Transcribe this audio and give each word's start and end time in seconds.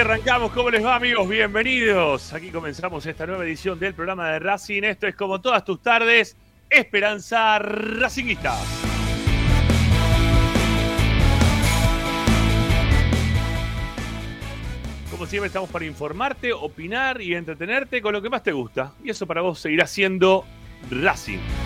arrancamos. 0.00 0.50
¿Cómo 0.52 0.70
les 0.70 0.82
va, 0.82 0.96
amigos? 0.96 1.28
Bienvenidos. 1.28 2.32
Aquí 2.32 2.50
comenzamos 2.50 3.04
esta 3.04 3.26
nueva 3.26 3.44
edición 3.44 3.78
del 3.78 3.92
programa 3.92 4.30
de 4.30 4.38
Racing. 4.38 4.82
Esto 4.82 5.06
es 5.06 5.14
como 5.14 5.42
todas 5.42 5.62
tus 5.62 5.82
tardes, 5.82 6.38
Esperanza 6.70 7.58
Racingista. 7.58 8.56
Como 15.10 15.26
siempre, 15.26 15.48
estamos 15.48 15.68
para 15.68 15.84
informarte, 15.84 16.50
opinar 16.54 17.20
y 17.20 17.34
entretenerte 17.34 18.00
con 18.00 18.14
lo 18.14 18.22
que 18.22 18.30
más 18.30 18.42
te 18.42 18.52
gusta. 18.52 18.92
Y 19.04 19.10
eso 19.10 19.26
para 19.26 19.42
vos 19.42 19.60
seguirá 19.60 19.86
siendo 19.86 20.46
Racing. 20.90 21.59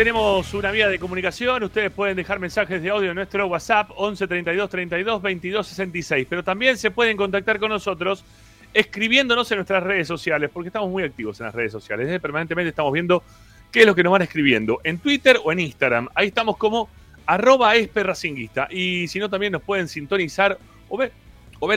Tenemos 0.00 0.54
una 0.54 0.70
vía 0.70 0.88
de 0.88 0.98
comunicación. 0.98 1.62
Ustedes 1.62 1.90
pueden 1.90 2.16
dejar 2.16 2.38
mensajes 2.38 2.80
de 2.80 2.88
audio 2.88 3.10
en 3.10 3.16
nuestro 3.16 3.46
WhatsApp 3.48 3.90
11 3.94 4.26
32 4.26 4.70
32 4.70 5.20
22 5.20 5.66
66. 5.66 6.26
Pero 6.26 6.42
también 6.42 6.78
se 6.78 6.90
pueden 6.90 7.18
contactar 7.18 7.58
con 7.58 7.68
nosotros 7.68 8.24
escribiéndonos 8.72 9.50
en 9.52 9.58
nuestras 9.58 9.82
redes 9.82 10.08
sociales, 10.08 10.48
porque 10.50 10.68
estamos 10.68 10.88
muy 10.88 11.02
activos 11.02 11.38
en 11.40 11.44
las 11.44 11.54
redes 11.54 11.72
sociales. 11.72 12.08
¿eh? 12.08 12.18
Permanentemente 12.18 12.70
estamos 12.70 12.94
viendo 12.94 13.22
qué 13.70 13.80
es 13.80 13.86
lo 13.86 13.94
que 13.94 14.02
nos 14.02 14.12
van 14.12 14.22
escribiendo 14.22 14.80
en 14.84 15.00
Twitter 15.00 15.38
o 15.44 15.52
en 15.52 15.60
Instagram. 15.60 16.08
Ahí 16.14 16.28
estamos 16.28 16.56
como 16.56 16.88
arroba 17.26 17.76
esperracinguista. 17.76 18.68
Y 18.70 19.06
si 19.06 19.18
no, 19.18 19.28
también 19.28 19.52
nos 19.52 19.60
pueden 19.60 19.86
sintonizar 19.86 20.56
o 20.88 20.96
ver, 20.96 21.12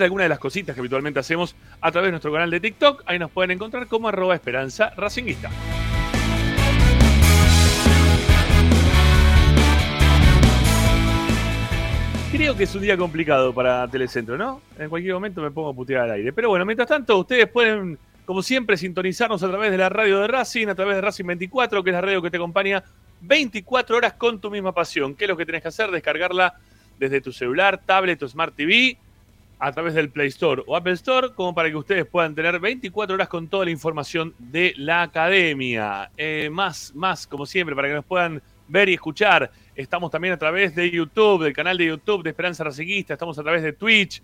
alguna 0.02 0.24
de 0.24 0.30
las 0.30 0.40
cositas 0.40 0.74
que 0.74 0.80
habitualmente 0.80 1.20
hacemos 1.20 1.58
a 1.82 1.92
través 1.92 2.08
de 2.08 2.12
nuestro 2.12 2.32
canal 2.32 2.50
de 2.50 2.62
TikTok. 2.62 3.04
Ahí 3.06 3.20
nos 3.20 3.32
pueden 3.32 3.52
encontrar 3.52 3.88
como 3.88 4.08
arroba 4.08 4.34
esperanza 4.34 4.94
racinguista. 4.96 5.50
Creo 12.34 12.58
que 12.58 12.64
es 12.64 12.74
un 12.74 12.82
día 12.82 12.98
complicado 12.98 13.54
para 13.54 13.88
Telecentro, 13.88 14.40
¿no? 14.40 14.60
En 14.80 14.90
cualquier 14.90 15.14
momento 15.14 15.40
me 15.40 15.52
pongo 15.52 15.70
a 15.70 15.74
putear 15.76 16.06
al 16.06 16.12
aire. 16.14 16.34
Pero 16.34 16.50
bueno, 16.50 16.66
mientras 16.66 16.90
tanto, 16.90 17.20
ustedes 17.20 17.48
pueden, 17.48 18.00
como 18.26 18.42
siempre, 18.42 18.76
sintonizarnos 18.76 19.44
a 19.44 19.50
través 19.50 19.70
de 19.70 19.78
la 19.78 19.88
radio 19.88 20.20
de 20.22 20.28
Racing, 20.28 20.66
a 20.68 20.74
través 20.74 20.96
de 20.96 21.02
Racing 21.02 21.26
24, 21.26 21.84
que 21.84 21.92
es 21.92 21.94
la 21.94 22.02
radio 22.02 22.24
que 22.24 22.32
te 22.32 22.38
acompaña 22.38 22.84
24 23.22 23.98
horas 23.98 24.14
con 24.14 24.42
tu 24.42 24.50
misma 24.50 24.72
pasión. 24.72 25.14
¿Qué 25.14 25.26
es 25.26 25.30
lo 25.30 25.38
que 25.38 25.46
tenés 25.46 25.62
que 25.62 25.68
hacer? 25.68 25.92
Descargarla 25.92 26.56
desde 26.98 27.22
tu 27.22 27.32
celular, 27.32 27.80
tablet 27.86 28.24
o 28.24 28.28
Smart 28.28 28.56
TV, 28.56 28.98
a 29.60 29.72
través 29.72 29.94
del 29.94 30.10
Play 30.10 30.30
Store 30.30 30.64
o 30.66 30.76
Apple 30.76 30.94
Store, 30.94 31.34
como 31.36 31.54
para 31.54 31.70
que 31.70 31.76
ustedes 31.76 32.08
puedan 32.08 32.34
tener 32.34 32.60
24 32.60 33.14
horas 33.14 33.28
con 33.28 33.48
toda 33.48 33.66
la 33.66 33.72
información 33.72 34.34
de 34.40 34.74
la 34.78 35.04
academia. 35.04 36.10
Eh, 36.18 36.50
más, 36.52 36.96
más, 36.96 37.28
como 37.28 37.46
siempre, 37.46 37.76
para 37.76 37.90
que 37.90 37.94
nos 37.94 38.06
puedan 38.06 38.42
ver 38.68 38.90
y 38.90 38.94
escuchar. 38.94 39.52
Estamos 39.76 40.12
también 40.12 40.34
a 40.34 40.38
través 40.38 40.76
de 40.76 40.90
YouTube, 40.90 41.44
del 41.44 41.54
canal 41.54 41.78
de 41.78 41.86
YouTube 41.86 42.24
de 42.24 42.30
Esperanza 42.30 42.64
Racinguista. 42.64 43.14
Estamos 43.14 43.38
a 43.40 43.44
través 43.44 43.64
de 43.64 43.74
Twitch. 43.74 44.22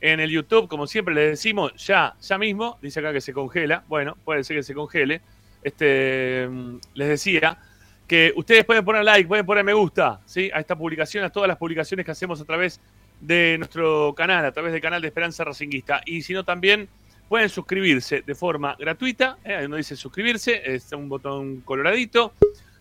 En 0.00 0.20
el 0.20 0.30
YouTube, 0.30 0.68
como 0.68 0.86
siempre 0.86 1.14
les 1.14 1.30
decimos, 1.30 1.74
ya, 1.74 2.14
ya 2.20 2.38
mismo, 2.38 2.78
dice 2.80 3.00
acá 3.00 3.12
que 3.12 3.20
se 3.20 3.32
congela. 3.32 3.84
Bueno, 3.88 4.16
puede 4.24 4.44
ser 4.44 4.56
que 4.56 4.62
se 4.62 4.74
congele. 4.74 5.20
Este, 5.62 6.48
les 6.94 7.08
decía 7.08 7.58
que 8.06 8.32
ustedes 8.36 8.64
pueden 8.64 8.84
poner 8.84 9.04
like, 9.04 9.28
pueden 9.28 9.44
poner 9.44 9.64
me 9.64 9.72
gusta, 9.72 10.20
¿sí? 10.24 10.50
A 10.54 10.60
esta 10.60 10.76
publicación, 10.76 11.24
a 11.24 11.30
todas 11.30 11.48
las 11.48 11.58
publicaciones 11.58 12.06
que 12.06 12.12
hacemos 12.12 12.40
a 12.40 12.44
través 12.44 12.80
de 13.20 13.56
nuestro 13.58 14.14
canal, 14.14 14.44
a 14.44 14.52
través 14.52 14.72
del 14.72 14.80
canal 14.80 15.02
de 15.02 15.08
Esperanza 15.08 15.44
Racinguista. 15.44 16.00
Y 16.06 16.22
si 16.22 16.32
no, 16.32 16.44
también 16.44 16.88
pueden 17.28 17.48
suscribirse 17.48 18.22
de 18.22 18.34
forma 18.34 18.76
gratuita. 18.78 19.38
¿eh? 19.44 19.54
Ahí 19.54 19.66
uno 19.66 19.76
dice 19.76 19.96
suscribirse, 19.96 20.62
es 20.64 20.90
un 20.92 21.08
botón 21.08 21.60
coloradito. 21.60 22.32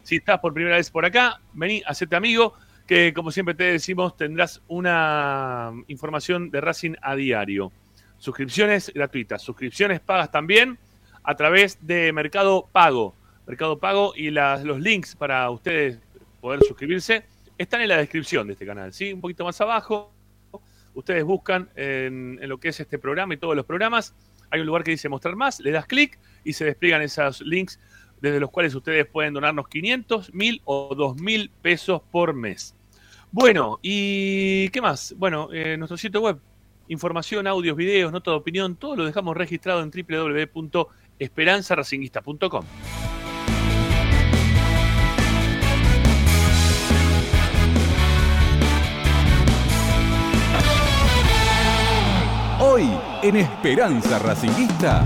Si 0.07 0.15
estás 0.15 0.39
por 0.39 0.54
primera 0.54 0.77
vez 0.77 0.89
por 0.89 1.04
acá, 1.04 1.42
vení, 1.51 1.83
hacete 1.86 2.15
amigo, 2.15 2.54
que 2.88 3.13
como 3.13 3.30
siempre 3.30 3.56
te 3.56 3.65
decimos, 3.65 4.15
tendrás 4.15 4.62
una 4.69 5.74
información 5.88 6.50
de 6.50 6.62
Racing 6.62 6.94
a 7.01 7.13
diario. 7.13 7.74
Suscripciones 8.18 8.89
gratuitas, 8.95 9.42
suscripciones 9.42 10.00
pagas 10.00 10.31
también 10.31 10.80
a 11.24 11.36
través 11.36 11.86
de 11.86 12.13
Mercado 12.13 12.69
Pago. 12.71 13.15
Mercado 13.48 13.80
Pago 13.80 14.13
y 14.15 14.31
los 14.31 14.80
links 14.80 15.13
para 15.13 15.50
ustedes 15.50 16.00
poder 16.39 16.62
suscribirse 16.63 17.25
están 17.57 17.81
en 17.81 17.89
la 17.89 17.98
descripción 17.98 18.48
de 18.48 18.54
este 18.54 18.65
canal, 18.65 18.94
¿sí? 18.94 19.12
Un 19.12 19.19
poquito 19.19 19.44
más 19.44 19.59
abajo. 19.59 20.13
Ustedes 20.94 21.25
buscan 21.25 21.69
en, 21.75 22.39
en 22.42 22.48
lo 22.48 22.57
que 22.62 22.69
es 22.69 22.80
este 22.80 22.98
programa 22.98 23.33
y 23.33 23.38
todos 23.38 23.57
los 23.57 23.65
programas. 23.65 24.15
Hay 24.51 24.62
un 24.62 24.68
lugar 24.68 24.86
que 24.86 24.92
dice 24.92 25.09
mostrar 25.09 25.36
más, 25.36 25.59
le 25.59 25.71
das 25.71 25.86
clic 25.86 26.18
y 26.45 26.54
se 26.54 26.63
despliegan 26.63 27.01
esos 27.01 27.42
links 27.42 27.77
desde 28.22 28.40
los 28.40 28.50
cuales 28.50 28.74
ustedes 28.75 29.06
pueden 29.06 29.34
donarnos 29.34 29.68
500, 29.68 30.34
1000 30.34 30.62
o 30.66 30.96
2000 30.96 31.52
pesos 31.62 32.02
por 32.12 32.34
mes. 32.34 32.75
Bueno, 33.31 33.80
¿y 33.81 34.69
qué 34.69 34.81
más? 34.81 35.16
Bueno, 35.18 35.50
eh, 35.52 35.75
nuestro 35.78 35.98
sitio 35.98 36.22
web, 36.22 36.40
información, 36.88 37.48
audios, 37.48 37.75
videos, 37.75 38.12
nota 38.12 38.31
de 38.31 38.38
opinión, 38.38 38.75
todo 38.75 38.96
lo 38.96 39.06
dejamos 39.06 39.36
registrado 39.36 39.81
en 39.81 39.92
www.esperanzaracinguista.com. 39.92 42.66
Hoy 52.60 52.90
en 53.22 53.36
Esperanza 53.36 54.18
Racinguista. 54.19 55.06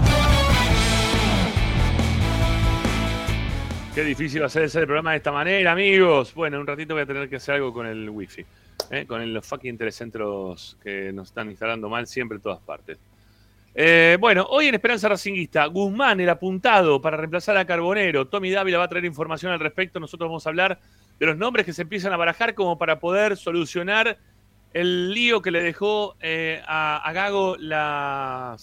Qué 3.93 4.05
difícil 4.05 4.41
hacer 4.41 4.63
el 4.63 4.85
programa 4.85 5.11
de 5.11 5.17
esta 5.17 5.33
manera, 5.33 5.73
amigos. 5.73 6.33
Bueno, 6.33 6.55
en 6.55 6.61
un 6.61 6.67
ratito 6.67 6.93
voy 6.93 7.03
a 7.03 7.05
tener 7.05 7.27
que 7.27 7.35
hacer 7.35 7.55
algo 7.55 7.73
con 7.73 7.85
el 7.85 8.09
wifi. 8.09 8.45
¿eh? 8.89 9.05
Con 9.05 9.33
los 9.33 9.45
fucking 9.45 9.77
telecentros 9.77 10.77
que 10.81 11.11
nos 11.11 11.27
están 11.27 11.49
instalando 11.49 11.89
mal 11.89 12.07
siempre 12.07 12.38
en 12.38 12.41
todas 12.41 12.61
partes. 12.61 12.97
Eh, 13.75 14.15
bueno, 14.17 14.47
hoy 14.49 14.67
en 14.67 14.75
Esperanza 14.75 15.09
Racinguista, 15.09 15.65
Guzmán, 15.65 16.21
el 16.21 16.29
apuntado 16.29 17.01
para 17.01 17.17
reemplazar 17.17 17.57
a 17.57 17.65
Carbonero. 17.65 18.29
Tommy 18.29 18.49
Dávila 18.49 18.77
va 18.77 18.85
a 18.85 18.88
traer 18.88 19.03
información 19.03 19.51
al 19.51 19.59
respecto. 19.59 19.99
Nosotros 19.99 20.29
vamos 20.29 20.45
a 20.45 20.49
hablar 20.51 20.79
de 21.19 21.25
los 21.25 21.35
nombres 21.35 21.65
que 21.65 21.73
se 21.73 21.81
empiezan 21.81 22.13
a 22.13 22.17
barajar 22.17 22.53
como 22.53 22.77
para 22.77 22.97
poder 22.97 23.35
solucionar 23.35 24.17
el 24.73 25.13
lío 25.13 25.41
que 25.41 25.51
le 25.51 25.61
dejó 25.61 26.15
eh, 26.21 26.61
a, 26.65 27.11
Gago 27.13 27.57
la, 27.59 28.55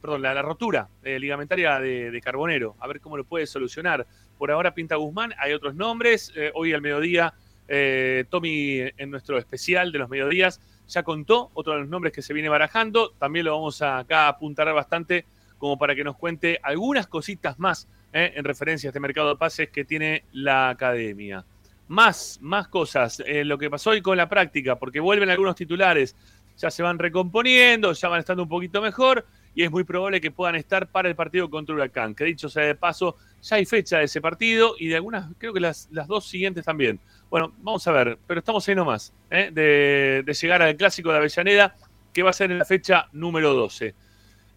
perdón, 0.00 0.22
la, 0.22 0.42
rotura 0.42 0.88
ligamentaria 1.04 1.78
de, 1.78 2.10
de, 2.10 2.20
Carbonero. 2.20 2.74
A 2.80 2.88
ver 2.88 3.00
cómo 3.00 3.16
lo 3.16 3.22
puede 3.22 3.46
solucionar. 3.46 4.04
Por 4.38 4.50
ahora 4.50 4.74
pinta 4.74 4.96
Guzmán, 4.96 5.34
hay 5.38 5.52
otros 5.52 5.74
nombres. 5.74 6.32
Eh, 6.36 6.50
hoy 6.54 6.72
al 6.72 6.82
mediodía, 6.82 7.34
eh, 7.68 8.24
Tommy 8.28 8.80
en 8.96 9.10
nuestro 9.10 9.38
especial 9.38 9.92
de 9.92 9.98
los 9.98 10.08
mediodías 10.08 10.60
ya 10.88 11.02
contó 11.02 11.50
otro 11.54 11.72
de 11.72 11.80
los 11.80 11.88
nombres 11.88 12.12
que 12.12 12.22
se 12.22 12.34
viene 12.34 12.48
barajando. 12.48 13.12
También 13.18 13.46
lo 13.46 13.52
vamos 13.52 13.82
a 13.82 13.98
acá 13.98 14.26
a 14.26 14.28
apuntar 14.28 14.72
bastante 14.72 15.24
como 15.58 15.78
para 15.78 15.94
que 15.94 16.04
nos 16.04 16.16
cuente 16.16 16.60
algunas 16.62 17.06
cositas 17.06 17.58
más 17.58 17.88
eh, 18.12 18.34
en 18.36 18.44
referencia 18.44 18.88
a 18.88 18.90
este 18.90 19.00
mercado 19.00 19.30
de 19.30 19.36
pases 19.36 19.70
que 19.70 19.84
tiene 19.84 20.24
la 20.32 20.68
academia. 20.68 21.44
Más, 21.88 22.38
más 22.42 22.68
cosas. 22.68 23.22
lo 23.26 23.58
que 23.58 23.70
pasó 23.70 23.90
hoy 23.90 24.02
con 24.02 24.16
la 24.16 24.28
práctica, 24.28 24.76
porque 24.76 25.00
vuelven 25.00 25.30
algunos 25.30 25.54
titulares, 25.54 26.16
ya 26.58 26.70
se 26.70 26.82
van 26.82 26.98
recomponiendo, 26.98 27.92
ya 27.92 28.08
van 28.08 28.20
estando 28.20 28.42
un 28.42 28.48
poquito 28.48 28.82
mejor 28.82 29.24
y 29.56 29.62
es 29.62 29.70
muy 29.70 29.84
probable 29.84 30.20
que 30.20 30.30
puedan 30.30 30.54
estar 30.54 30.86
para 30.86 31.08
el 31.08 31.16
partido 31.16 31.48
contra 31.48 31.74
Huracán. 31.74 32.14
Que 32.14 32.24
dicho 32.24 32.50
sea 32.50 32.64
de 32.64 32.74
paso, 32.74 33.16
ya 33.42 33.56
hay 33.56 33.64
fecha 33.64 33.98
de 33.98 34.04
ese 34.04 34.20
partido 34.20 34.74
y 34.78 34.88
de 34.88 34.96
algunas, 34.96 35.30
creo 35.38 35.52
que 35.52 35.60
las, 35.60 35.88
dos 35.90 36.28
siguientes 36.28 36.64
también. 36.64 37.00
Bueno, 37.30 37.52
vamos 37.58 37.86
a 37.86 37.92
ver, 37.92 38.18
pero 38.26 38.40
estamos 38.40 38.66
ahí 38.68 38.74
nomás 38.74 39.12
¿eh? 39.30 39.50
de, 39.52 40.32
llegar 40.40 40.62
al 40.62 40.76
clásico 40.76 41.10
de 41.12 41.18
Avellaneda, 41.18 41.74
que 42.12 42.22
va 42.22 42.30
a 42.30 42.32
ser 42.32 42.50
en 42.50 42.58
la 42.58 42.64
fecha 42.64 43.08
número 43.12 43.54
12. 43.54 43.94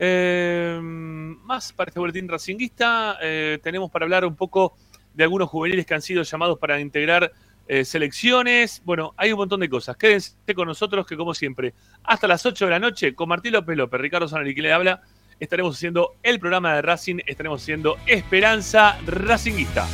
Eh, 0.01 0.79
más 0.81 1.73
para 1.73 1.89
este 1.89 1.99
boletín 1.99 2.27
racinguista, 2.27 3.17
eh, 3.21 3.59
tenemos 3.61 3.91
para 3.91 4.05
hablar 4.05 4.25
un 4.25 4.35
poco 4.35 4.77
de 5.13 5.23
algunos 5.23 5.49
juveniles 5.49 5.85
que 5.85 5.93
han 5.93 6.01
sido 6.01 6.23
llamados 6.23 6.57
para 6.57 6.79
integrar 6.79 7.31
eh, 7.67 7.85
selecciones. 7.85 8.81
Bueno, 8.83 9.13
hay 9.15 9.31
un 9.31 9.37
montón 9.37 9.59
de 9.59 9.69
cosas. 9.69 9.97
Quédense 9.97 10.33
con 10.55 10.67
nosotros 10.67 11.05
que, 11.05 11.17
como 11.17 11.33
siempre, 11.33 11.73
hasta 12.03 12.27
las 12.27 12.45
8 12.45 12.65
de 12.65 12.71
la 12.71 12.79
noche, 12.79 13.13
con 13.13 13.29
Martín 13.29 13.53
López 13.53 13.77
López, 13.77 14.01
Ricardo 14.01 14.27
Sanari, 14.27 14.55
que 14.55 14.61
le 14.61 14.73
habla, 14.73 15.03
estaremos 15.39 15.75
haciendo 15.75 16.15
el 16.23 16.39
programa 16.39 16.75
de 16.75 16.81
Racing, 16.81 17.17
estaremos 17.25 17.61
haciendo 17.61 17.97
Esperanza 18.05 18.99
Racinguista. 19.05 19.87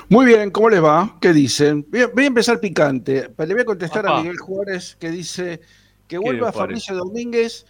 Muy 0.09 0.25
bien, 0.25 0.51
¿cómo 0.51 0.69
les 0.69 0.83
va? 0.83 1.17
¿Qué 1.21 1.31
dicen? 1.33 1.85
Voy 1.89 2.01
a, 2.01 2.07
voy 2.07 2.23
a 2.25 2.27
empezar 2.27 2.59
picante. 2.59 3.29
Le 3.37 3.53
voy 3.53 3.61
a 3.61 3.65
contestar 3.65 4.05
a 4.07 4.17
Miguel 4.17 4.37
Juárez 4.37 4.95
que 4.99 5.09
dice 5.09 5.61
que 6.07 6.17
vuelva? 6.17 6.51
Fabricio 6.51 6.95
Domínguez, 6.95 7.65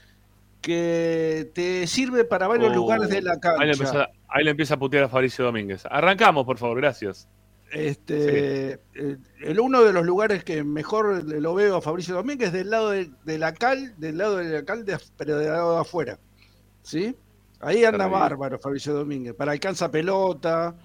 que 0.61 1.51
te 1.53 1.85
sirve 1.87 2.23
para 2.25 2.47
varios 2.47 2.71
Oh, 2.71 2.75
lugares 2.75 3.09
de 3.09 3.21
la 3.21 3.33
Ahí 3.33 3.37
le, 3.37 3.41
cancha. 3.41 3.63
empieza, 3.71 4.07
ahí 4.27 4.43
le 4.43 4.51
empieza 4.51 4.73
a 4.75 4.79
putear 4.79 5.03
a 5.03 5.09
Fabricio 5.09 5.45
Domínguez. 5.45 5.83
Arrancamos, 5.89 6.45
por 6.45 6.57
favor, 6.57 6.77
gracias. 6.77 7.27
Este, 7.71 8.73
eh, 8.95 9.17
el 9.43 9.59
uno 9.59 9.83
de 9.83 9.93
los 9.93 10.05
lugares 10.05 10.43
que 10.43 10.63
mejor 10.63 11.23
lo 11.23 11.53
veo 11.53 11.77
a 11.77 11.81
Fabricio 11.81 12.15
Domínguez 12.15 12.51
del 12.51 12.69
lado 12.69 12.89
de, 12.89 13.11
de 13.23 13.37
la 13.37 13.53
cal, 13.53 13.93
del 13.97 14.17
lado 14.17 14.37
de 14.37 14.49
la 14.49 14.65
cal, 14.65 14.83
de- 14.85 14.97
pero 15.17 15.37
del 15.37 15.49
lado 15.51 15.75
de 15.75 15.81
afuera. 15.81 16.19
¿Sí? 16.83 17.15
Ahí 17.61 17.83
anda 17.85 18.07
bárbaro 18.07 18.57
Fabricio 18.59 18.93
Domínguez. 18.93 19.33
Para 19.35 19.51
alcanza 19.51 19.89
pelota, 19.91 20.75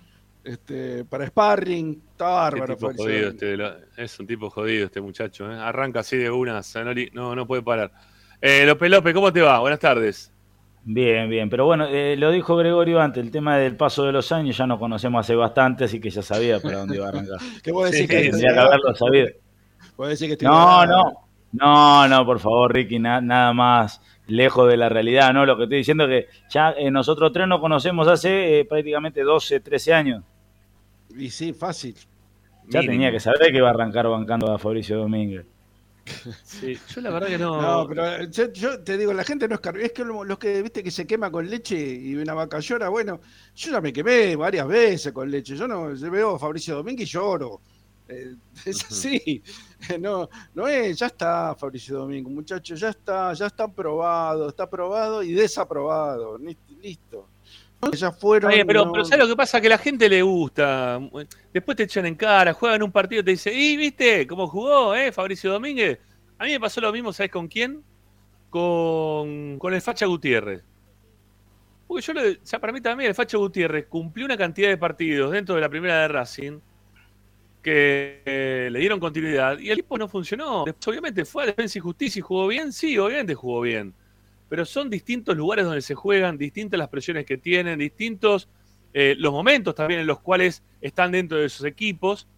este, 0.44 1.04
para 1.04 1.26
sparring, 1.26 2.02
está 2.12 2.26
bárbaro 2.28 2.76
tipo 2.76 2.92
jodido 2.94 3.30
este, 3.30 3.56
lo- 3.56 3.74
es 3.96 4.20
un 4.20 4.26
tipo 4.26 4.50
jodido 4.50 4.86
este 4.86 5.00
muchacho. 5.00 5.50
¿eh? 5.50 5.56
Arranca 5.58 6.00
así 6.00 6.16
de 6.16 6.30
una, 6.30 6.62
Zanoli. 6.62 7.10
No, 7.12 7.34
no 7.34 7.46
puede 7.46 7.62
parar. 7.62 7.90
Eh, 8.40 8.64
López 8.66 8.90
López, 8.90 9.14
¿cómo 9.14 9.32
te 9.32 9.40
va? 9.42 9.58
Buenas 9.60 9.80
tardes. 9.80 10.30
Bien, 10.88 11.28
bien, 11.28 11.50
pero 11.50 11.64
bueno, 11.66 11.86
eh, 11.88 12.14
lo 12.16 12.30
dijo 12.30 12.54
Gregorio 12.56 13.00
antes, 13.00 13.20
el 13.24 13.32
tema 13.32 13.56
del 13.56 13.74
paso 13.76 14.04
de 14.04 14.12
los 14.12 14.30
años 14.30 14.56
ya 14.56 14.68
nos 14.68 14.78
conocemos 14.78 15.18
hace 15.26 15.34
bastante, 15.34 15.82
así 15.84 15.98
que 15.98 16.10
ya 16.10 16.22
sabía 16.22 16.60
para 16.60 16.78
dónde 16.78 16.94
iba 16.96 17.06
a 17.06 17.08
arrancar. 17.08 17.38
¿Qué 17.64 17.72
vos 17.72 17.90
decís 17.90 18.02
Sí, 18.02 18.06
que 18.08 18.30
Tendría 18.30 18.52
que 18.52 18.58
haberlo 18.60 18.94
sabido. 18.94 19.26
Que 19.96 20.12
estoy 20.12 20.36
No, 20.42 20.86
no, 20.86 21.02
no, 21.52 22.06
no, 22.06 22.24
por 22.24 22.38
favor, 22.38 22.72
Ricky, 22.72 23.00
na- 23.00 23.20
nada 23.20 23.52
más 23.52 24.00
lejos 24.28 24.68
de 24.68 24.76
la 24.76 24.88
realidad, 24.88 25.32
¿no? 25.32 25.46
Lo 25.46 25.56
que 25.56 25.64
estoy 25.64 25.78
diciendo 25.78 26.04
es 26.04 26.24
que 26.26 26.30
ya 26.50 26.72
eh, 26.72 26.90
nosotros 26.90 27.32
tres 27.32 27.46
nos 27.48 27.60
conocemos 27.60 28.08
hace 28.08 28.60
eh, 28.60 28.64
prácticamente 28.64 29.22
12, 29.22 29.60
13 29.60 29.94
años. 29.94 30.24
Y 31.16 31.30
sí, 31.30 31.52
fácil. 31.52 31.94
Ya 32.68 32.80
Mínimo. 32.80 32.92
tenía 32.92 33.12
que 33.12 33.20
saber 33.20 33.50
que 33.52 33.58
iba 33.58 33.68
a 33.68 33.70
arrancar 33.70 34.08
bancando 34.08 34.52
a 34.52 34.58
Fabricio 34.58 34.98
Domínguez. 34.98 35.46
Sí, 36.44 36.78
yo 36.94 37.00
la 37.00 37.10
verdad 37.10 37.28
que 37.28 37.38
no. 37.38 37.60
No, 37.60 37.88
pero 37.88 38.06
eh, 38.22 38.28
yo, 38.30 38.52
yo 38.52 38.80
te 38.82 38.96
digo, 38.96 39.12
la 39.12 39.24
gente 39.24 39.48
no 39.48 39.54
es 39.56 39.60
car- 39.60 39.76
Es 39.78 39.92
que 39.92 40.04
lo- 40.04 40.24
los 40.24 40.38
que, 40.38 40.62
viste, 40.62 40.82
que 40.82 40.90
se 40.90 41.06
quema 41.06 41.30
con 41.30 41.48
leche 41.48 41.76
y 41.76 42.14
una 42.14 42.32
vaca 42.34 42.60
llora, 42.60 42.88
bueno, 42.88 43.20
yo 43.56 43.72
ya 43.72 43.80
me 43.80 43.92
quemé 43.92 44.36
varias 44.36 44.66
veces 44.68 45.12
con 45.12 45.30
leche. 45.30 45.56
Yo 45.56 45.66
no 45.66 45.94
yo 45.94 46.10
veo 46.10 46.36
a 46.36 46.38
Fabricio 46.38 46.76
Domínguez 46.76 47.08
y 47.08 47.12
lloro. 47.12 47.60
Eh, 48.08 48.34
es 48.64 48.84
así. 48.84 49.42
No, 50.00 50.28
no 50.54 50.66
es, 50.66 50.98
ya 50.98 51.06
está 51.06 51.54
Fabricio 51.54 51.98
Domínguez, 51.98 52.32
muchachos, 52.32 52.80
ya 52.80 52.88
está, 52.90 53.32
ya 53.34 53.46
está 53.46 53.64
aprobado, 53.64 54.48
está 54.48 54.64
aprobado 54.64 55.22
y 55.22 55.32
desaprobado. 55.32 56.38
Listo. 56.82 57.28
Ya 57.92 58.10
fueron. 58.10 58.50
Pero, 58.66 58.86
no- 58.86 58.92
pero 58.92 59.04
¿sabes 59.04 59.24
lo 59.24 59.28
que 59.30 59.36
pasa? 59.36 59.60
Que 59.60 59.68
la 59.68 59.78
gente 59.78 60.08
le 60.08 60.22
gusta. 60.22 60.98
Después 61.52 61.76
te 61.76 61.82
echan 61.84 62.06
en 62.06 62.14
cara, 62.14 62.52
juegan 62.54 62.82
un 62.82 62.90
partido 62.90 63.20
y 63.20 63.24
te 63.24 63.30
dicen, 63.32 63.52
¿y 63.54 63.76
viste 63.76 64.26
cómo 64.26 64.48
jugó, 64.48 64.94
eh, 64.94 65.12
Fabricio 65.12 65.52
Domínguez? 65.52 65.98
A 66.38 66.44
mí 66.44 66.52
me 66.52 66.60
pasó 66.60 66.80
lo 66.80 66.90
mismo, 66.90 67.12
¿sabes 67.12 67.30
con 67.30 67.46
quién? 67.46 67.82
Con, 68.50 69.58
con 69.58 69.74
el 69.74 69.82
Facha 69.82 70.06
Gutiérrez. 70.06 70.62
Porque 71.86 72.02
yo, 72.02 72.12
le, 72.14 72.30
o 72.32 72.36
sea, 72.42 72.58
para 72.58 72.72
mí 72.72 72.80
también 72.80 73.08
el 73.10 73.14
Facha 73.14 73.36
Gutiérrez 73.36 73.86
cumplió 73.86 74.24
una 74.26 74.36
cantidad 74.36 74.68
de 74.70 74.78
partidos 74.78 75.30
dentro 75.32 75.54
de 75.54 75.60
la 75.60 75.68
primera 75.68 76.00
de 76.00 76.08
Racing 76.08 76.58
que 77.66 78.22
eh, 78.24 78.68
le 78.70 78.78
dieron 78.78 79.00
continuidad 79.00 79.58
y 79.58 79.70
el 79.70 79.80
equipo 79.80 79.98
no 79.98 80.06
funcionó. 80.06 80.62
Obviamente 80.62 81.24
fue 81.24 81.42
a 81.42 81.46
Defensa 81.46 81.78
y 81.78 81.80
Justicia 81.80 82.20
y 82.20 82.22
jugó 82.22 82.46
bien, 82.46 82.72
sí, 82.72 82.96
obviamente 82.96 83.34
jugó 83.34 83.60
bien. 83.60 83.92
Pero 84.48 84.64
son 84.64 84.88
distintos 84.88 85.36
lugares 85.36 85.64
donde 85.64 85.82
se 85.82 85.96
juegan, 85.96 86.38
distintas 86.38 86.78
las 86.78 86.88
presiones 86.88 87.26
que 87.26 87.38
tienen, 87.38 87.80
distintos 87.80 88.48
eh, 88.94 89.16
los 89.18 89.32
momentos 89.32 89.74
también 89.74 89.98
en 89.98 90.06
los 90.06 90.20
cuales 90.20 90.62
están 90.80 91.10
dentro 91.10 91.38
de 91.38 91.46
esos 91.46 91.66
equipos. 91.66 92.28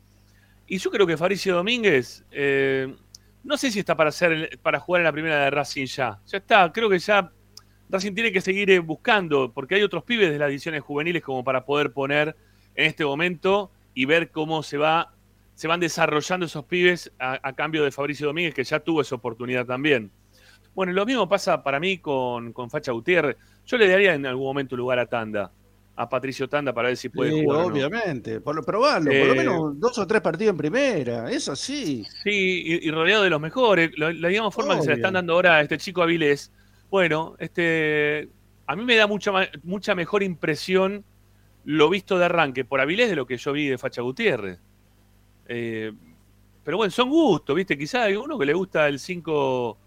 Y 0.66 0.78
yo 0.78 0.90
creo 0.90 1.06
que 1.06 1.18
Fabricio 1.18 1.54
Domínguez, 1.54 2.25
eh, 2.30 2.97
no 3.44 3.58
sé 3.58 3.70
si 3.70 3.80
está 3.80 3.94
para, 3.94 4.08
hacer, 4.08 4.58
para 4.62 4.80
jugar 4.80 5.02
en 5.02 5.04
la 5.04 5.12
primera 5.12 5.44
de 5.44 5.50
Racing 5.50 5.85
ya. 5.85 6.18
Ya 6.26 6.38
está, 6.38 6.73
creo 6.73 6.88
que 6.88 6.99
ya 6.99 7.30
Racing 7.90 8.14
tiene 8.14 8.32
que 8.32 8.40
seguir 8.40 8.80
buscando, 8.80 9.52
porque 9.52 9.75
hay 9.75 9.82
otros 9.82 10.04
pibes 10.04 10.30
de 10.30 10.38
las 10.38 10.49
ediciones 10.49 10.80
juveniles 10.80 11.23
como 11.23 11.44
para 11.44 11.66
poder 11.66 11.92
poner 11.92 12.35
en 12.75 12.87
este 12.87 13.04
momento 13.04 13.70
y 13.92 14.06
ver 14.06 14.30
cómo 14.30 14.62
se 14.62 14.78
va 14.78 15.12
se 15.59 15.67
van 15.67 15.81
desarrollando 15.81 16.47
esos 16.47 16.65
pibes 16.67 17.11
a, 17.19 17.41
a 17.43 17.53
cambio 17.53 17.83
de 17.83 17.91
Fabricio 17.91 18.29
Domínguez, 18.29 18.55
que 18.55 18.62
ya 18.62 18.79
tuvo 18.79 19.00
esa 19.00 19.17
oportunidad 19.17 19.67
también. 19.67 20.12
Bueno, 20.73 20.93
lo 20.93 21.05
mismo 21.05 21.29
pasa 21.29 21.65
para 21.65 21.81
mí 21.81 21.99
con, 21.99 22.53
con 22.53 22.71
Facha 22.71 22.93
Gutiérrez. 22.93 23.37
Yo 23.67 23.77
le 23.77 23.88
daría 23.88 24.15
en 24.15 24.25
algún 24.25 24.47
momento 24.47 24.77
lugar 24.77 25.00
a 25.00 25.07
Tanda, 25.07 25.50
a 25.97 26.09
Patricio 26.09 26.49
Tanda, 26.49 26.73
para 26.73 26.87
ver 26.88 26.97
si 26.97 27.09
puede 27.09 27.33
Sí, 27.33 27.43
jugar. 27.43 27.62
no. 27.62 27.67
obviamente. 27.67 28.41
Por, 28.41 28.65
probarlo, 28.65 29.11
por 29.11 29.27
lo 29.27 29.33
Eh, 29.33 29.37
menos 29.37 29.81
dos 29.81 29.99
o 29.99 30.07
tres 30.07 30.21
partidos 30.21 30.53
en 30.53 30.59
primera. 30.59 31.29
Es 31.29 31.49
así. 31.49 32.07
Sí, 32.23 32.62
y, 32.65 32.87
y 32.87 32.91
rodeado 32.93 33.25
de 33.25 33.31
los 33.31 33.41
mejores. 33.41 33.91
La, 33.99 34.12
la 34.12 34.29
digamos 34.29 34.55
forma 34.55 34.77
que 34.77 34.83
se 34.83 34.87
le 34.87 34.93
Obvio. 34.95 35.03
están 35.03 35.15
dando 35.15 35.33
ahora 35.33 35.57
a 35.57 35.61
este 35.62 35.77
chico 35.79 36.03
Avilés. 36.03 36.53
Bueno, 36.88 37.35
este, 37.41 38.29
a 38.69 38.77
mí 38.77 38.85
me 38.85 38.95
da 38.95 39.09
mucha, 39.09 39.33
mucha 39.65 39.97
mejor 39.97 40.23
impresión 40.23 41.05
lo 41.65 41.91
visto 41.91 42.17
de 42.17 42.27
arranque 42.27 42.65
por 42.65 42.81
Avilés 42.81 43.11
de 43.11 43.17
lo 43.17 43.27
que 43.27 43.37
yo 43.37 43.53
vi 43.53 43.67
de 43.67 43.77
Facha 43.77 44.03
Gutiérrez. 44.03 44.61
Eh, 45.49 45.93
pero 46.62 46.76
bueno, 46.76 46.90
son 46.90 47.09
gustos, 47.09 47.57
¿viste? 47.57 47.76
Quizás 47.76 48.02
hay 48.02 48.17
uno 48.17 48.38
que 48.38 48.47
le 48.47 48.52
gusta 48.52 48.87
el 48.87 48.99
5 48.99 49.78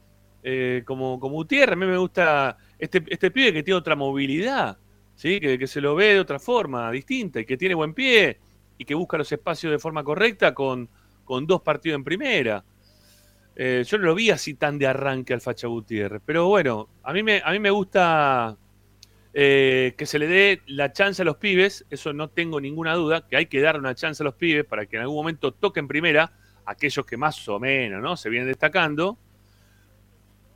eh, 0.44 0.84
como, 0.86 1.20
como 1.20 1.36
Gutiérrez. 1.36 1.74
A 1.74 1.76
mí 1.76 1.86
me 1.86 1.98
gusta 1.98 2.58
este, 2.80 3.04
este 3.08 3.32
pibe 3.32 3.54
que 3.54 3.64
tiene 3.64 3.78
otra 3.78 3.96
movilidad, 3.96 4.78
¿sí? 5.16 5.40
Que, 5.40 5.60
que 5.60 5.68
se 5.68 5.80
lo 5.80 5.96
ve 5.96 6.16
de 6.16 6.20
otra 6.20 6.40
forma, 6.40 6.92
distinta, 6.92 7.40
y 7.40 7.46
que 7.46 7.56
tiene 7.58 7.76
buen 7.76 7.94
pie 7.94 8.40
y 8.78 8.86
que 8.86 8.96
busca 8.96 9.18
los 9.18 9.32
espacios 9.32 9.72
de 9.72 9.78
forma 9.78 10.04
correcta 10.04 10.56
con, 10.56 10.90
con 11.24 11.46
dos 11.46 11.62
partidos 11.62 11.98
en 11.98 12.04
primera. 12.04 12.66
Eh, 13.56 13.84
yo 13.86 13.98
no 14.00 14.06
lo 14.06 14.16
vi 14.16 14.32
así 14.32 14.56
tan 14.56 14.80
de 14.80 14.88
arranque 14.88 15.34
al 15.34 15.42
Facha 15.42 15.68
Gutiérrez. 15.68 16.22
Pero 16.26 16.48
bueno, 16.48 16.90
a 17.04 17.14
mí 17.14 17.22
me, 17.22 17.42
a 17.46 17.52
mí 17.52 17.60
me 17.60 17.70
gusta 17.70 18.58
eh, 19.34 19.94
que 19.98 20.06
se 20.06 20.20
le 20.20 20.28
dé 20.28 20.62
la 20.68 20.92
chance 20.92 21.22
a 21.22 21.26
los 21.26 21.38
pibes, 21.38 21.86
eso 21.90 22.12
no 22.14 22.30
tengo 22.30 22.60
ninguna 22.60 22.96
duda, 22.96 23.28
que 23.28 23.38
hay 23.38 23.46
que 23.46 23.62
dar 23.62 23.78
una 23.78 23.96
chance 23.96 24.22
a 24.22 24.26
los 24.26 24.36
pibes 24.36 24.66
para 24.66 24.86
que 24.86 24.98
en 24.98 25.04
algún 25.04 25.18
momento 25.18 25.54
toquen 25.54 25.88
primera, 25.88 26.34
aquellos 26.66 27.06
que 27.06 27.18
más 27.18 27.48
o 27.48 27.60
menos 27.60 28.02
¿no? 28.02 28.18
se 28.18 28.30
vienen 28.30 28.48
destacando. 28.48 29.18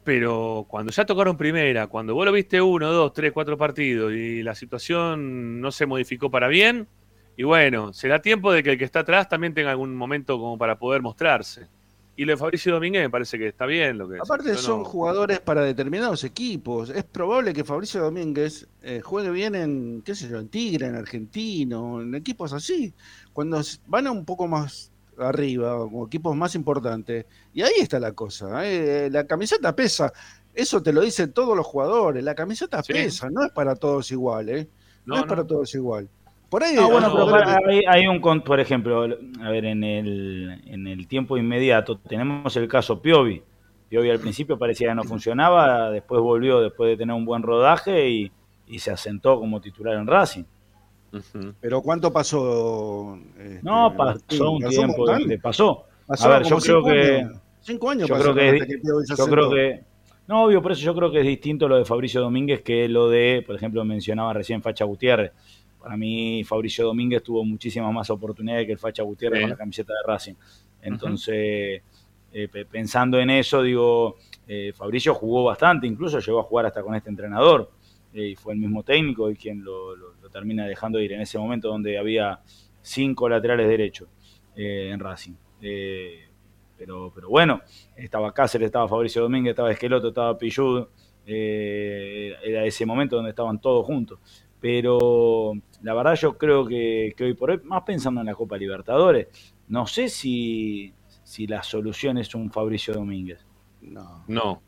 Pero 0.04 0.66
cuando 0.68 0.92
ya 0.92 1.06
tocaron 1.06 1.36
primera, 1.36 1.88
cuando 1.88 2.14
vos 2.14 2.26
lo 2.26 2.32
viste 2.32 2.62
uno, 2.62 2.92
dos, 2.92 3.12
tres, 3.14 3.32
cuatro 3.32 3.58
partidos 3.58 4.14
y 4.14 4.44
la 4.44 4.54
situación 4.54 5.60
no 5.60 5.72
se 5.72 5.88
modificó 5.88 6.30
para 6.30 6.48
bien, 6.48 6.88
y 7.38 7.44
bueno, 7.44 7.92
será 7.92 8.22
tiempo 8.22 8.52
de 8.52 8.62
que 8.62 8.72
el 8.72 8.78
que 8.78 8.86
está 8.86 9.00
atrás 9.00 9.28
también 9.28 9.54
tenga 9.54 9.72
algún 9.72 9.96
momento 9.96 10.38
como 10.38 10.58
para 10.58 10.78
poder 10.78 11.02
mostrarse. 11.02 11.68
Y 12.18 12.24
lo 12.24 12.32
de 12.32 12.38
Fabricio 12.38 12.74
Domínguez 12.74 13.04
me 13.04 13.10
parece 13.10 13.38
que 13.38 13.48
está 13.48 13.66
bien. 13.66 13.98
Lo 13.98 14.08
que 14.08 14.18
Aparte 14.20 14.56
son 14.56 14.84
jugadores 14.84 15.40
para 15.40 15.62
determinados 15.64 16.24
equipos. 16.24 16.90
Es 16.90 17.04
probable 17.04 17.54
que 17.54 17.64
Fabricio 17.64 18.02
Domínguez 18.02 18.68
eh, 18.82 19.02
juegue 19.04 19.32
bien 19.32 19.56
en, 19.56 20.02
qué 20.04 20.16
sé 20.16 20.30
yo, 20.30 20.40
en 20.40 20.48
Tigre, 20.48 20.88
en 20.88 20.96
Argentino, 20.96 22.02
en 22.02 22.16
equipos 22.16 22.54
así. 22.54 22.94
Cuando 23.34 23.62
van 23.88 24.08
a 24.08 24.12
un 24.12 24.24
poco 24.24 24.48
más 24.48 24.92
arriba, 25.18 25.76
o 25.78 26.08
equipos 26.08 26.36
más 26.36 26.56
importantes. 26.56 27.26
Y 27.54 27.62
ahí 27.62 27.80
está 27.80 28.00
la 28.00 28.14
cosa. 28.14 28.66
¿eh? 28.66 29.10
La 29.12 29.26
camiseta 29.26 29.76
pesa. 29.76 30.12
Eso 30.54 30.82
te 30.82 30.94
lo 30.94 31.02
dicen 31.02 31.34
todos 31.34 31.56
los 31.56 31.66
jugadores. 31.66 32.24
La 32.24 32.36
camiseta 32.36 32.82
pesa, 32.82 33.30
no 33.30 33.44
es 33.44 33.52
para 33.52 33.76
todos 33.76 34.10
igual. 34.12 34.50
¿eh? 34.50 34.68
No, 35.06 35.18
es 35.18 35.26
para 35.26 35.46
todos 35.46 35.74
igual. 35.76 36.08
Por 36.56 36.64
ahí, 36.64 36.78
ah, 36.80 36.86
bueno, 36.86 37.14
pero 37.14 37.90
hay, 37.90 38.08
un, 38.08 38.22
por 38.22 38.62
ejemplo, 38.62 39.04
a 39.04 39.50
ver, 39.50 39.66
en 39.66 39.84
el, 39.84 40.62
en 40.68 40.88
el 40.88 41.06
tiempo 41.06 41.38
inmediato 41.38 41.98
tenemos 41.98 42.56
el 42.56 42.70
caso 42.70 43.02
Piovi. 43.02 43.44
Piovi 43.90 44.10
al 44.10 44.22
principio 44.22 44.58
parecía 44.58 44.88
que 44.88 44.96
no 44.96 45.04
funcionaba, 45.04 45.92
después 45.92 46.22
volvió 46.22 46.62
después 46.62 46.92
de 46.92 46.96
tener 46.96 47.14
un 47.14 47.26
buen 47.26 47.44
rodaje 47.44 48.10
y, 48.10 48.32
se 48.80 48.90
asentó 48.90 49.38
como 49.38 49.60
titular 49.60 49.96
en 49.96 50.08
Racing. 50.08 50.46
Pero 51.60 51.82
¿cuánto 51.82 52.14
pasó? 52.14 53.20
Este, 53.38 53.60
no, 53.62 53.94
pasó 53.94 54.52
un 54.52 54.64
tiempo, 54.64 55.04
pasó. 55.44 55.84
a 56.08 56.28
ver, 56.30 56.44
yo 56.44 56.58
creo 56.60 56.84
que... 56.86 57.28
Cinco 57.60 57.90
años 57.90 58.08
yo 58.08 58.16
creo 58.16 58.34
que, 58.34 58.60
yo 59.18 59.28
creo 59.28 59.50
que 59.50 59.84
no, 60.28 60.46
obvio, 60.46 60.62
por 60.62 60.72
eso 60.72 60.82
yo 60.82 60.96
creo 60.96 61.12
que 61.12 61.20
es 61.20 61.26
distinto 61.26 61.68
lo 61.68 61.78
de 61.78 61.86
Fabricio 61.86 62.20
Domínguez 62.22 62.62
que 62.62 62.88
lo 62.88 63.10
de, 63.10 63.44
por 63.46 63.56
ejemplo, 63.56 63.84
mencionaba 63.86 64.34
recién 64.34 64.62
Facha 64.62 64.86
Gutiérrez. 64.86 65.34
Para 65.86 65.98
mí, 65.98 66.44
Fabricio 66.44 66.84
Domínguez 66.84 67.22
tuvo 67.22 67.46
muchísimas 67.46 67.94
más 67.94 68.10
oportunidades 68.10 68.66
que 68.66 68.72
el 68.72 68.80
Facha 68.80 69.04
Gutiérrez 69.04 69.42
con 69.42 69.52
la 69.52 69.56
camiseta 69.56 69.94
de 69.94 70.00
Racing. 70.04 70.34
Entonces, 70.82 71.84
eh, 72.34 72.66
pensando 72.72 73.20
en 73.20 73.30
eso, 73.30 73.62
digo, 73.62 74.16
eh, 74.48 74.74
Fabricio 74.76 75.14
jugó 75.14 75.44
bastante, 75.44 75.86
incluso 75.86 76.18
llegó 76.18 76.40
a 76.40 76.44
jugar 76.44 76.66
hasta 76.66 76.82
con 76.82 76.96
este 76.96 77.12
entrenador. 77.12 77.70
Eh, 78.16 78.30
y 78.30 78.36
fue 78.36 78.54
el 78.54 78.60
mismo 78.60 78.82
técnico 78.82 79.30
y 79.30 79.36
quien 79.36 79.64
lo, 79.64 79.94
termina 80.32 80.66
dejando 80.66 81.00
ir 81.00 81.12
en 81.14 81.22
ese 81.22 81.38
momento 81.38 81.68
donde 81.68 82.00
había 82.00 82.40
cinco 82.82 83.30
laterales 83.30 83.68
derechos 83.68 84.10
en 84.56 85.00
Racing. 85.00 85.36
pero, 86.80 87.12
pero 87.14 87.30
bueno, 87.30 87.62
estaba 87.96 88.34
Cáceres, 88.34 88.66
estaba 88.66 88.88
Fabricio 88.88 89.22
Domínguez, 89.22 89.52
estaba 89.52 89.72
Esqueloto, 89.72 90.08
estaba 90.08 90.36
Pillud. 90.36 90.88
era 91.28 92.66
ese 92.66 92.88
momento 92.88 93.18
donde 93.18 93.30
estaban 93.30 93.62
todos 93.62 93.86
juntos 93.86 94.18
pero 94.60 95.54
la 95.84 95.94
verdad 95.94 96.16
yo 96.16 96.38
creo 96.38 96.66
que, 96.66 97.16
hoy 97.20 97.34
por 97.34 97.52
hoy, 97.52 97.62
más 97.64 97.84
pensando 97.84 98.22
en 98.22 98.28
la 98.28 98.36
Copa 98.36 98.58
Libertadores, 98.58 99.28
no 99.68 99.86
sé 99.88 100.10
si, 100.10 100.94
si 101.24 101.48
la 101.48 101.64
solución 101.64 102.18
es 102.18 102.34
un 102.36 102.52
Fabricio 102.52 102.94
Domínguez. 102.94 103.46
No. 103.82 104.24
No, 104.28 104.62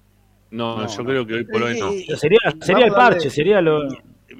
no, 0.52 0.88
yo 0.88 1.04
creo 1.04 1.26
que 1.26 1.34
hoy 1.34 1.46
por 1.46 1.64
hoy 1.64 1.80
no. 1.80 1.92
sería, 2.16 2.40
sería 2.62 2.86
el 2.86 2.94
parche, 2.94 3.30
sería 3.30 3.62
lo... 3.62 3.88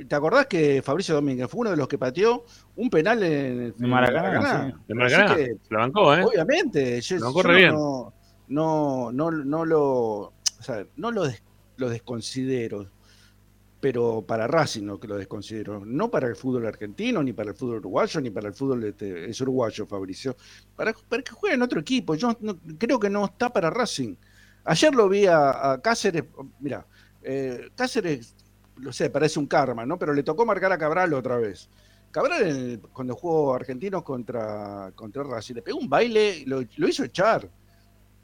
¿Te 0.08 0.16
acordás 0.16 0.46
que 0.46 0.82
Fabricio 0.82 1.16
Domínguez 1.16 1.50
fue 1.50 1.62
uno 1.62 1.72
de 1.72 1.78
los 1.78 1.88
que 1.88 1.98
pateó 1.98 2.46
un 2.76 2.90
penal 2.90 3.24
en 3.24 3.74
el 3.80 3.88
Maracaná? 3.88 4.80
En 4.88 4.98
Maracaná, 4.98 5.36
se 5.36 5.58
la 5.70 5.80
bancó, 5.80 6.14
¿eh? 6.14 6.24
Obviamente, 6.24 7.02
yo, 7.02 7.18
no 7.20 7.34
corre 7.34 7.56
bien. 7.56 7.74
No, 7.74 9.12
no, 9.12 9.12
no, 9.32 9.66
lo, 9.66 9.84
o 10.20 10.34
sea, 10.62 10.86
no 10.98 11.12
lo, 11.12 11.24
lo 11.78 11.90
desconsidero 11.90 12.88
pero 13.80 14.24
para 14.24 14.48
Racing 14.48 14.84
no 14.84 15.00
que 15.00 15.08
lo 15.08 15.18
desconsidero, 15.18 15.86
no 15.86 16.10
para 16.10 16.28
el 16.28 16.36
fútbol 16.36 16.66
argentino, 16.66 17.22
ni 17.22 17.34
para 17.34 17.52
el 17.52 17.56
fútbol 17.56 17.78
uruguayo, 17.78 18.22
ni 18.22 18.32
para 18.32 18.48
el 18.48 18.54
fútbol 18.54 18.96
es 19.00 19.42
uruguayo, 19.42 19.86
Fabricio, 19.86 20.36
para, 20.76 20.94
para, 21.08 21.22
que 21.22 21.32
juegue 21.32 21.56
en 21.56 21.62
otro 21.62 21.80
equipo. 21.80 22.16
Yo 22.16 22.36
creo 22.78 23.00
que 23.00 23.10
no 23.10 23.26
está 23.26 23.52
para 23.52 23.70
Racing. 23.70 24.16
Ayer 24.64 24.94
lo 24.96 25.08
vi 25.08 25.28
a, 25.28 25.80
Cáceres, 25.84 26.24
mira, 26.60 26.86
eh, 27.22 27.70
Cáceres, 27.76 28.36
lo 28.78 28.92
sé, 28.92 29.10
parece 29.10 29.40
un 29.40 29.48
karma, 29.48 29.86
¿no? 29.86 29.98
Pero 29.98 30.14
le 30.14 30.24
tocó 30.24 30.46
marcar 30.46 30.72
a 30.72 30.78
Cabral 30.78 31.14
otra 31.14 31.38
vez. 31.38 31.70
Cabral 32.10 32.82
cuando 32.92 33.16
jugó 33.16 33.54
argentinos 33.54 34.02
contra, 34.02 34.92
contra 34.96 35.24
Racing, 35.24 35.56
le 35.56 35.62
pegó 35.62 35.78
un 35.78 35.90
baile, 35.90 36.44
lo, 36.48 36.64
lo 36.78 36.88
hizo 36.88 37.04
echar, 37.04 37.48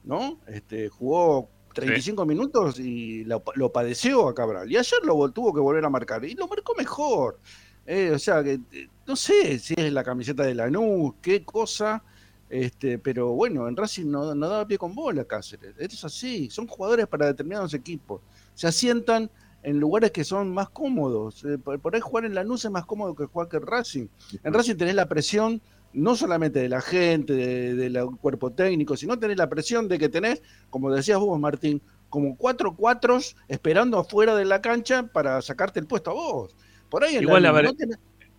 ¿no? 0.03 0.39
Este, 0.47 0.89
jugó 0.89 1.49
35 1.73 2.25
minutos 2.25 2.79
y 2.79 3.23
lo, 3.25 3.41
padeció 3.71 4.27
a 4.27 4.35
Cabral. 4.35 4.71
Y 4.71 4.77
ayer 4.77 4.99
lo 5.03 5.29
tuvo 5.31 5.53
que 5.53 5.59
volver 5.59 5.83
a 5.85 5.89
marcar 5.89 6.23
y 6.25 6.33
lo 6.35 6.47
marcó 6.47 6.73
mejor. 6.75 7.39
Eh, 7.85 8.11
o 8.13 8.19
sea, 8.19 8.43
que 8.43 8.59
eh, 8.71 8.87
no 9.05 9.15
sé 9.15 9.59
si 9.59 9.73
es 9.75 9.91
la 9.91 10.03
camiseta 10.03 10.43
de 10.43 10.55
Lanús, 10.55 11.15
qué 11.21 11.43
cosa. 11.43 12.03
Este, 12.49 12.99
pero 12.99 13.29
bueno, 13.31 13.67
en 13.67 13.75
Racing 13.75 14.05
no, 14.05 14.35
no 14.35 14.47
daba 14.47 14.67
pie 14.67 14.77
con 14.77 14.93
bola 14.93 15.25
Cáceres. 15.25 15.73
Es 15.77 16.03
así, 16.03 16.49
son 16.49 16.67
jugadores 16.67 17.07
para 17.07 17.25
determinados 17.25 17.73
equipos. 17.73 18.21
Se 18.53 18.67
asientan 18.67 19.29
en 19.63 19.79
lugares 19.79 20.11
que 20.11 20.23
son 20.23 20.53
más 20.53 20.69
cómodos. 20.69 21.43
Eh, 21.45 21.57
por, 21.57 21.95
ahí 21.95 22.01
jugar 22.01 22.25
en 22.25 22.35
Lanús 22.35 22.63
es 22.65 22.71
más 22.71 22.85
cómodo 22.85 23.15
que 23.15 23.25
jugar 23.25 23.47
que 23.47 23.57
en 23.57 23.65
Racing. 23.65 24.07
En 24.43 24.53
Racing 24.53 24.75
tenés 24.75 24.95
la 24.95 25.07
presión 25.07 25.61
no 25.93 26.15
solamente 26.15 26.59
de 26.59 26.69
la 26.69 26.81
gente, 26.81 27.33
del 27.33 27.93
de, 27.93 28.09
cuerpo 28.19 28.51
técnico, 28.51 28.97
sino 28.97 29.17
tener 29.17 29.37
la 29.37 29.49
presión 29.49 29.87
de 29.87 29.99
que 29.99 30.09
tenés, 30.09 30.41
como 30.69 30.91
decías 30.91 31.19
vos, 31.19 31.39
Martín, 31.39 31.81
como 32.09 32.37
cuatro 32.37 32.75
cuatros 32.75 33.35
esperando 33.47 33.97
afuera 33.97 34.35
de 34.35 34.45
la 34.45 34.61
cancha 34.61 35.03
para 35.03 35.41
sacarte 35.41 35.79
el 35.79 35.87
puesto 35.87 36.11
a 36.11 36.13
vos. 36.13 36.55
Por 36.89 37.03
ahí 37.03 37.17
Igual, 37.17 37.45
a 37.45 37.51
ver, 37.51 37.71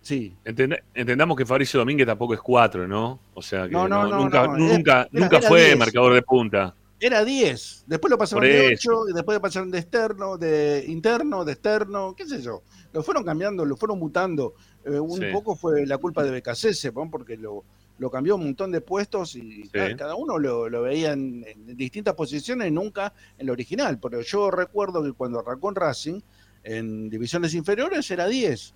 sí. 0.01 0.33
entendamos 0.43 1.35
que 1.35 1.45
Fabricio 1.45 1.79
Domínguez 1.79 2.07
tampoco 2.07 2.33
es 2.33 2.39
cuatro, 2.39 2.87
¿no? 2.87 3.19
O 3.33 3.41
sea, 3.41 3.67
que 3.67 3.75
nunca, 3.75 4.47
nunca, 4.47 5.07
nunca 5.11 5.41
fue 5.41 5.75
marcador 5.75 6.13
de 6.13 6.21
punta. 6.21 6.73
Era 6.97 7.25
10, 7.25 7.83
después 7.87 8.09
lo 8.09 8.17
pasaron 8.17 8.45
de 8.45 8.73
8, 8.73 9.09
y 9.09 9.13
después 9.13 9.35
lo 9.35 9.41
pasaron 9.41 9.69
de 9.69 9.79
externo, 9.79 10.37
de 10.37 10.85
interno, 10.87 11.43
de 11.43 11.51
externo, 11.51 12.15
qué 12.15 12.25
sé 12.25 12.41
yo. 12.41 12.63
Lo 12.95 13.03
fueron 13.03 13.25
cambiando, 13.25 13.65
lo 13.65 13.75
fueron 13.75 13.99
mutando. 13.99 14.53
Eh, 14.85 14.97
un 14.97 15.19
poco 15.33 15.53
fue 15.53 15.85
la 15.85 15.97
culpa 15.97 16.23
de 16.23 16.31
Becasese, 16.31 16.93
porque 16.93 17.35
lo, 17.35 17.65
lo 17.97 18.09
cambió 18.09 18.37
un 18.37 18.45
montón 18.45 18.71
de 18.71 18.79
puestos 18.79 19.35
y 19.35 19.67
cada, 19.69 20.15
uno 20.15 20.39
lo, 20.39 20.81
veía 20.81 21.11
en, 21.11 21.45
distintas 21.75 22.13
posiciones, 22.13 22.71
nunca 22.71 23.13
en 23.37 23.47
lo 23.47 23.51
original. 23.51 23.99
Pero 23.99 24.21
yo 24.21 24.49
recuerdo 24.49 25.03
que 25.03 25.11
cuando 25.11 25.39
arrancó 25.39 25.67
en 25.67 25.75
Racing, 25.75 26.21
en 26.63 27.09
divisiones 27.09 27.53
inferiores 27.53 28.09
era 28.09 28.27
10. 28.27 28.73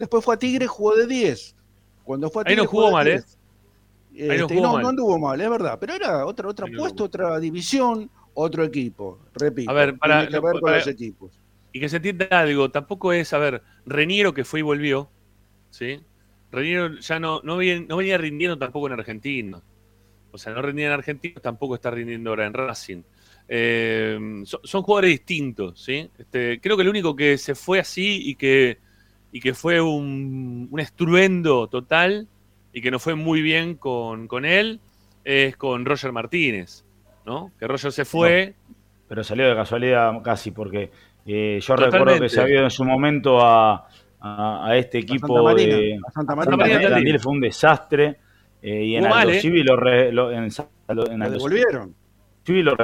Después 0.00 0.24
fue 0.24 0.34
a 0.34 0.38
Tigre, 0.38 0.66
jugó 0.66 0.96
de 0.96 1.06
10. 1.06 1.54
Cuando 2.02 2.28
fue 2.28 2.42
a 2.42 2.44
Tigre, 2.46 2.60
Ahí 2.62 2.64
no 2.64 2.68
jugó, 2.68 2.90
mal, 2.90 3.06
¿eh? 3.06 3.22
Este, 4.12 4.54
no, 4.56 4.80
no, 4.80 4.88
anduvo 4.88 5.16
mal, 5.16 5.40
es 5.40 5.48
verdad. 5.48 5.78
Pero 5.80 5.94
era 5.94 6.26
otro, 6.26 6.50
otro 6.50 6.66
puesto, 6.76 7.04
otra 7.04 7.38
división, 7.38 8.10
otro 8.34 8.64
equipo. 8.64 9.20
Repito. 9.34 9.70
A 9.70 9.74
ver, 9.74 9.96
para, 9.96 10.26
que 10.26 10.40
ver 10.40 10.60
con 10.60 10.72
los 10.72 10.88
equipos. 10.88 11.39
Y 11.72 11.80
que 11.80 11.88
se 11.88 11.96
entienda 11.96 12.26
algo, 12.30 12.70
tampoco 12.70 13.12
es, 13.12 13.32
a 13.32 13.38
ver, 13.38 13.62
Reniero 13.86 14.34
que 14.34 14.44
fue 14.44 14.60
y 14.60 14.62
volvió, 14.62 15.10
¿sí? 15.70 16.00
Reniero 16.50 16.98
ya 16.98 17.20
no, 17.20 17.40
no, 17.44 17.56
venía, 17.56 18.18
rindiendo 18.18 18.58
tampoco 18.58 18.88
en 18.88 18.94
Argentina. 18.94 19.62
O 20.32 20.38
sea, 20.38 20.52
no 20.52 20.62
rendía 20.62 20.86
en 20.86 20.92
Argentina, 20.92 21.40
tampoco 21.40 21.74
está 21.74 21.90
rindiendo 21.90 22.30
ahora 22.30 22.46
en 22.46 22.54
Racing. 22.54 23.02
Eh, 23.48 24.44
son, 24.44 24.82
jugadores 24.82 25.10
distintos, 25.10 25.80
¿sí? 25.80 26.08
Este, 26.18 26.60
creo 26.60 26.76
que 26.76 26.82
el 26.82 26.88
único 26.88 27.16
que 27.16 27.36
se 27.38 27.54
fue 27.54 27.80
así 27.80 28.28
y 28.28 28.36
que, 28.36 28.78
y 29.32 29.40
que 29.40 29.54
fue 29.54 29.80
un, 29.80 30.68
un 30.70 30.80
estruendo 30.80 31.68
total 31.68 32.28
y 32.72 32.80
que 32.80 32.90
no 32.90 32.98
fue 32.98 33.14
muy 33.14 33.42
bien 33.42 33.74
con, 33.74 34.28
con 34.28 34.44
él 34.44 34.80
es 35.24 35.56
con 35.56 35.84
Roger 35.84 36.12
Martínez, 36.12 36.84
¿no? 37.26 37.52
Que 37.58 37.66
Roger 37.66 37.92
se 37.92 38.04
fue. 38.04 38.54
pero 39.08 39.24
salió 39.24 39.48
de 39.48 39.54
casualidad 39.54 40.22
casi, 40.22 40.50
porque 40.50 40.90
eh, 41.26 41.58
yo 41.60 41.76
recuerdo 41.76 42.20
que 42.20 42.28
se 42.28 42.40
había 42.40 42.62
en 42.62 42.70
su 42.70 42.84
momento 42.84 43.40
a, 43.40 43.86
a, 44.20 44.76
este 44.76 44.98
equipo 44.98 45.54
de 45.54 45.98
Santa 46.14 46.34
Marina, 46.34 47.18
fue 47.18 47.32
un 47.32 47.40
desastre. 47.40 48.18
Eh, 48.62 48.84
y 48.84 48.96
en 48.96 49.06
Aldo 49.06 49.30
¿eh? 49.30 49.40
Civi 49.40 49.62
lo, 49.62 49.76
lo, 49.76 50.30
en, 50.30 50.44
en 50.44 50.52
Aldo 50.88 51.04
devolvieron. 51.30 51.94
Civi 52.44 52.62
lo, 52.62 52.76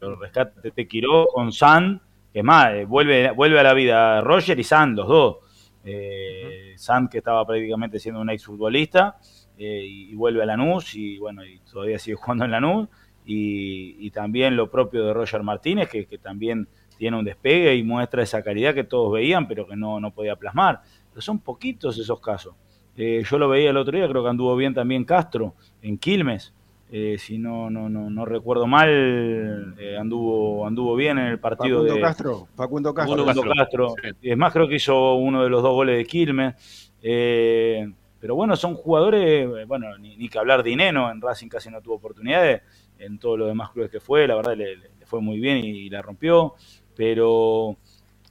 lo 0.00 0.16
rescate 0.16 0.70
te 0.70 0.88
Quiró 0.88 1.26
con 1.26 1.52
San, 1.52 2.00
que 2.32 2.40
es 2.40 2.44
más, 2.44 2.74
eh, 2.74 2.84
vuelve, 2.84 3.30
vuelve 3.30 3.60
a 3.60 3.62
la 3.62 3.74
vida 3.74 4.20
Roger 4.20 4.58
y 4.58 4.64
San, 4.64 4.96
los 4.96 5.06
dos. 5.06 5.36
Eh, 5.84 6.74
San, 6.76 7.08
que 7.08 7.18
estaba 7.18 7.46
prácticamente 7.46 7.98
siendo 7.98 8.20
un 8.20 8.30
exfutbolista, 8.30 9.16
eh, 9.56 9.84
y, 9.84 10.14
vuelve 10.14 10.42
a 10.42 10.46
Lanús, 10.46 10.94
y 10.94 11.18
bueno, 11.18 11.44
y 11.44 11.60
todavía 11.60 11.98
sigue 11.98 12.16
jugando 12.16 12.44
en 12.44 12.50
Lanús. 12.50 12.88
Y, 13.24 14.04
y 14.04 14.10
también 14.10 14.56
lo 14.56 14.68
propio 14.68 15.04
de 15.04 15.14
Roger 15.14 15.44
Martínez, 15.44 15.88
que, 15.88 16.06
que 16.06 16.18
también 16.18 16.66
tiene 17.02 17.18
un 17.18 17.24
despegue 17.24 17.74
y 17.74 17.82
muestra 17.82 18.22
esa 18.22 18.44
calidad 18.44 18.74
que 18.74 18.84
todos 18.84 19.12
veían, 19.12 19.48
pero 19.48 19.66
que 19.66 19.74
no, 19.74 19.98
no 19.98 20.12
podía 20.12 20.36
plasmar. 20.36 20.82
Pero 21.10 21.20
son 21.20 21.40
poquitos 21.40 21.98
esos 21.98 22.20
casos. 22.20 22.54
Eh, 22.96 23.24
yo 23.28 23.38
lo 23.38 23.48
veía 23.48 23.70
el 23.70 23.76
otro 23.76 23.98
día, 23.98 24.08
creo 24.08 24.22
que 24.22 24.28
anduvo 24.28 24.54
bien 24.54 24.72
también 24.72 25.04
Castro 25.04 25.56
en 25.82 25.98
Quilmes. 25.98 26.54
Eh, 26.92 27.16
si 27.18 27.38
no, 27.38 27.68
no, 27.70 27.88
no, 27.88 28.08
no 28.08 28.24
recuerdo 28.24 28.68
mal, 28.68 29.74
eh, 29.80 29.96
anduvo, 29.98 30.64
anduvo 30.64 30.94
bien 30.94 31.18
en 31.18 31.26
el 31.26 31.40
partido 31.40 31.78
Facundo 31.78 31.94
de 31.96 32.00
Castro, 32.00 32.48
Facundo 32.54 32.94
Castro. 32.94 33.26
Facundo 33.26 33.52
Castro. 33.52 33.94
Es 34.22 34.36
más, 34.36 34.52
creo 34.52 34.68
que 34.68 34.76
hizo 34.76 35.14
uno 35.16 35.42
de 35.42 35.50
los 35.50 35.60
dos 35.60 35.72
goles 35.72 35.96
de 35.96 36.06
Quilmes. 36.06 36.92
pero 37.00 38.36
bueno, 38.36 38.54
son 38.54 38.76
jugadores, 38.76 39.66
bueno, 39.66 39.98
ni, 39.98 40.28
que 40.28 40.38
hablar 40.38 40.62
de 40.62 40.70
Ineno, 40.70 41.10
en 41.10 41.20
Racing 41.20 41.48
casi 41.48 41.68
no 41.68 41.82
tuvo 41.82 41.96
oportunidades, 41.96 42.62
en 42.96 43.18
todos 43.18 43.36
los 43.36 43.48
demás 43.48 43.70
clubes 43.70 43.90
que 43.90 43.98
fue, 43.98 44.28
la 44.28 44.36
verdad 44.36 44.56
le, 44.56 44.78
fue 45.12 45.20
muy 45.20 45.38
bien 45.40 45.58
y, 45.58 45.90
la 45.90 46.00
rompió, 46.00 46.54
pero 46.94 47.76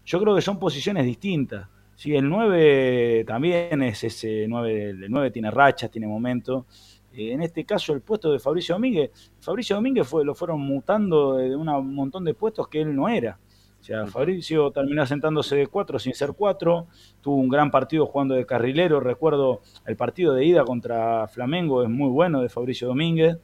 yo 0.06 0.20
creo 0.20 0.36
que 0.36 0.42
son 0.42 0.60
posiciones 0.60 1.06
distintas. 1.06 1.68
Sí, 1.96 2.16
el 2.16 2.28
9 2.28 3.26
también 3.28 3.84
es 3.84 4.04
ese 4.04 4.46
9, 4.48 4.90
el 4.90 5.12
9 5.12 5.32
tiene 5.32 5.52
rachas, 5.52 5.92
tiene 5.92 6.08
momentos, 6.08 6.66
eh, 7.14 7.34
en 7.34 7.42
este 7.42 7.66
caso 7.66 7.94
el 7.94 8.02
puesto 8.02 8.32
de 8.32 8.40
Fabricio 8.40 8.76
Domínguez, 8.76 9.12
Fabricio 9.40 9.76
Domínguez 9.76 10.08
fue, 10.08 10.24
lo 10.24 10.34
fueron 10.34 10.62
mutando 10.62 11.36
de, 11.36 11.56
un 11.56 11.94
montón 11.94 12.24
de 12.24 12.34
puestos 12.34 12.68
que 12.68 12.82
él 12.82 12.96
no 12.96 13.10
era. 13.10 13.38
O 13.80 13.84
sea, 13.84 14.06
Fabricio 14.06 14.70
terminó 14.72 15.06
sentándose 15.08 15.56
de 15.56 15.68
cuatro 15.68 15.98
sin 15.98 16.14
ser 16.14 16.34
cuatro, 16.34 16.88
tuvo 17.20 17.36
un 17.36 17.50
gran 17.50 17.72
partido 17.72 18.06
jugando 18.06 18.36
de 18.36 18.46
carrilero, 18.46 19.00
recuerdo 19.00 19.62
el 19.88 19.96
partido 19.96 20.36
de 20.36 20.46
ida 20.46 20.64
contra 20.64 21.28
Flamengo, 21.28 21.82
es 21.82 21.90
muy 21.90 22.10
bueno 22.10 22.42
de 22.42 22.50
Fabricio 22.50 22.88
Domínguez, 22.88 23.38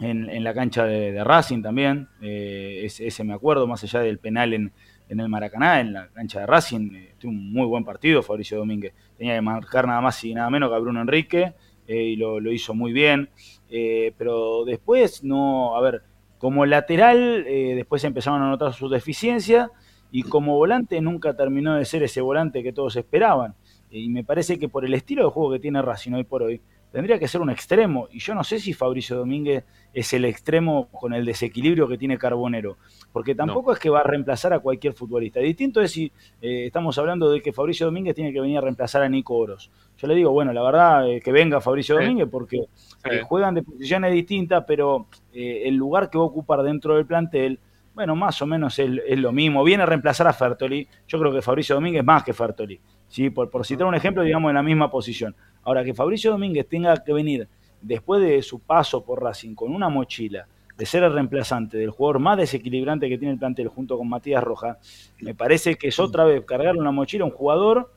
en, 0.00 0.44
la 0.44 0.54
cancha 0.54 0.84
de, 0.84 1.24
Racing 1.24 1.62
también, 1.62 2.08
eh, 2.20 2.82
ese, 2.84 3.24
me 3.24 3.34
acuerdo, 3.34 3.66
más 3.66 3.82
allá 3.82 4.00
del 4.00 4.18
penal 4.18 4.54
en, 4.54 4.72
el 5.08 5.28
Maracaná, 5.28 5.80
en 5.80 5.92
la 5.92 6.08
cancha 6.08 6.40
de 6.40 6.46
Racing, 6.46 6.94
eh, 6.94 7.14
tuvo 7.18 7.32
un 7.32 7.52
muy 7.52 7.66
buen 7.66 7.84
partido 7.84 8.22
Fabricio 8.22 8.58
Domínguez, 8.58 8.92
tenía 9.16 9.34
que 9.34 9.40
marcar 9.40 9.86
nada 9.86 10.00
más 10.00 10.22
y 10.24 10.34
nada 10.34 10.50
menos 10.50 10.70
que 10.70 10.76
a 10.76 10.78
Bruno 10.78 11.00
Enrique, 11.00 11.54
eh, 11.86 12.02
y 12.02 12.16
lo, 12.16 12.38
hizo 12.52 12.74
muy 12.74 12.92
bien. 12.92 13.30
Eh, 13.70 14.12
pero 14.18 14.64
después, 14.64 15.24
no, 15.24 15.76
a 15.76 15.80
ver, 15.80 16.02
como 16.38 16.64
lateral, 16.66 17.44
después 17.44 18.04
empezaron 18.04 18.42
a 18.42 18.48
notar 18.48 18.72
sus 18.72 18.90
deficiencias 18.90 19.70
y 20.12 20.22
como 20.22 20.56
volante 20.56 21.00
nunca 21.00 21.34
terminó 21.34 21.74
de 21.74 21.84
ser 21.84 22.02
ese 22.04 22.20
volante 22.20 22.62
que 22.62 22.72
todos 22.72 22.94
esperaban. 22.94 23.54
Y 23.90 24.08
me 24.10 24.22
parece 24.22 24.58
que 24.58 24.68
por 24.68 24.84
el 24.84 24.94
estilo 24.94 25.24
de 25.24 25.30
juego 25.30 25.52
que 25.52 25.58
tiene 25.58 25.82
Racing 25.82 26.12
hoy 26.12 26.24
por 26.24 26.42
hoy, 26.42 26.60
tendría 26.92 27.18
que 27.18 27.28
ser 27.28 27.40
un 27.40 27.50
extremo. 27.50 28.08
Y 28.10 28.20
yo 28.20 28.34
no 28.34 28.44
sé 28.44 28.58
si 28.58 28.72
Fabricio 28.72 29.16
Domínguez 29.16 29.64
es 29.98 30.12
el 30.12 30.24
extremo 30.24 30.88
con 30.92 31.12
el 31.12 31.24
desequilibrio 31.24 31.88
que 31.88 31.98
tiene 31.98 32.18
Carbonero. 32.18 32.76
Porque 33.12 33.34
tampoco 33.34 33.72
es 33.72 33.80
que 33.80 33.90
va 33.90 34.00
a 34.00 34.04
reemplazar 34.04 34.52
a 34.52 34.60
cualquier 34.60 34.92
futbolista. 34.92 35.40
Distinto 35.40 35.80
es 35.80 35.90
si 35.90 36.12
eh, 36.40 36.66
estamos 36.66 36.96
hablando 36.98 37.28
de 37.30 37.42
que 37.42 37.52
Fabricio 37.52 37.86
Domínguez 37.86 38.14
tiene 38.14 38.32
que 38.32 38.40
venir 38.40 38.58
a 38.58 38.60
reemplazar 38.60 39.02
a 39.02 39.08
Nico 39.08 39.34
Oros. 39.34 39.72
Yo 39.96 40.06
le 40.06 40.14
digo, 40.14 40.30
bueno, 40.30 40.52
la 40.52 40.62
verdad, 40.62 41.10
eh, 41.10 41.20
que 41.20 41.32
venga 41.32 41.60
Fabricio 41.60 41.96
Domínguez 41.96 42.28
porque 42.30 42.58
eh, 42.58 43.22
juegan 43.24 43.56
de 43.56 43.64
posiciones 43.64 44.12
distintas, 44.12 44.64
pero 44.68 45.08
el 45.32 45.74
lugar 45.74 46.10
que 46.10 46.18
va 46.18 46.24
a 46.24 46.28
ocupar 46.28 46.62
dentro 46.62 46.94
del 46.94 47.06
plantel 47.06 47.58
bueno, 47.94 48.14
más 48.14 48.40
o 48.40 48.46
menos 48.46 48.78
es, 48.78 49.18
lo 49.18 49.32
mismo. 49.32 49.64
Viene 49.64 49.82
a 49.82 49.86
reemplazar 49.86 50.28
a 50.28 50.32
Fertoli. 50.32 50.86
Yo 51.08 51.18
creo 51.18 51.32
que 51.32 51.42
Fabricio 51.42 51.74
Domínguez 51.74 52.04
más 52.04 52.22
que 52.22 52.32
Fertoli. 52.32 52.80
¿sí? 53.08 53.30
Por, 53.30 53.50
por 53.50 53.66
citar 53.66 53.88
un 53.88 53.96
ejemplo, 53.96 54.22
digamos, 54.22 54.50
en 54.50 54.54
la 54.54 54.62
misma 54.62 54.88
posición. 54.88 55.34
Ahora, 55.64 55.82
que 55.82 55.92
Fabricio 55.92 56.30
Domínguez 56.30 56.68
tenga 56.68 56.96
que 57.02 57.12
venir 57.12 57.48
después 57.80 58.22
de 58.22 58.42
su 58.42 58.60
paso 58.60 59.04
por 59.04 59.22
Racing 59.22 59.54
con 59.54 59.74
una 59.74 59.88
mochila 59.88 60.46
de 60.76 60.86
ser 60.86 61.02
el 61.02 61.12
reemplazante 61.12 61.76
del 61.76 61.90
jugador 61.90 62.20
más 62.20 62.38
desequilibrante 62.38 63.08
que 63.08 63.18
tiene 63.18 63.32
el 63.32 63.38
plantel 63.38 63.66
junto 63.66 63.98
con 63.98 64.08
Matías 64.08 64.44
Roja, 64.44 64.78
me 65.20 65.34
parece 65.34 65.74
que 65.74 65.88
es 65.88 65.98
otra 65.98 66.24
vez 66.24 66.44
cargar 66.44 66.76
una 66.76 66.92
mochila 66.92 67.24
a 67.24 67.26
un 67.26 67.32
jugador 67.32 67.90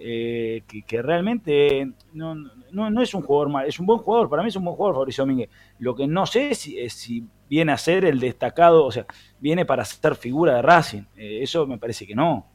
eh, 0.00 0.62
que, 0.86 1.02
realmente 1.02 1.90
no, 2.12 2.36
no, 2.70 3.02
es 3.02 3.14
un 3.14 3.22
jugador 3.22 3.48
mal, 3.48 3.66
es 3.66 3.80
un 3.80 3.86
buen 3.86 3.98
jugador, 3.98 4.30
para 4.30 4.42
mí 4.44 4.48
es 4.48 4.54
un 4.54 4.64
buen 4.64 4.76
jugador 4.76 4.94
Fabricio 4.96 5.22
Domínguez. 5.22 5.50
Lo 5.80 5.96
que 5.96 6.06
no 6.06 6.24
sé 6.24 6.50
es 6.50 6.92
si, 6.92 7.26
viene 7.50 7.72
a 7.72 7.76
ser 7.76 8.04
el 8.04 8.20
destacado, 8.20 8.84
o 8.84 8.92
sea, 8.92 9.06
viene 9.40 9.64
para 9.64 9.84
ser 9.84 10.14
figura 10.14 10.54
de 10.54 10.62
Racing, 10.62 11.02
eh, 11.16 11.40
eso 11.42 11.66
me 11.66 11.78
parece 11.78 12.06
que 12.06 12.14
no. 12.14 12.46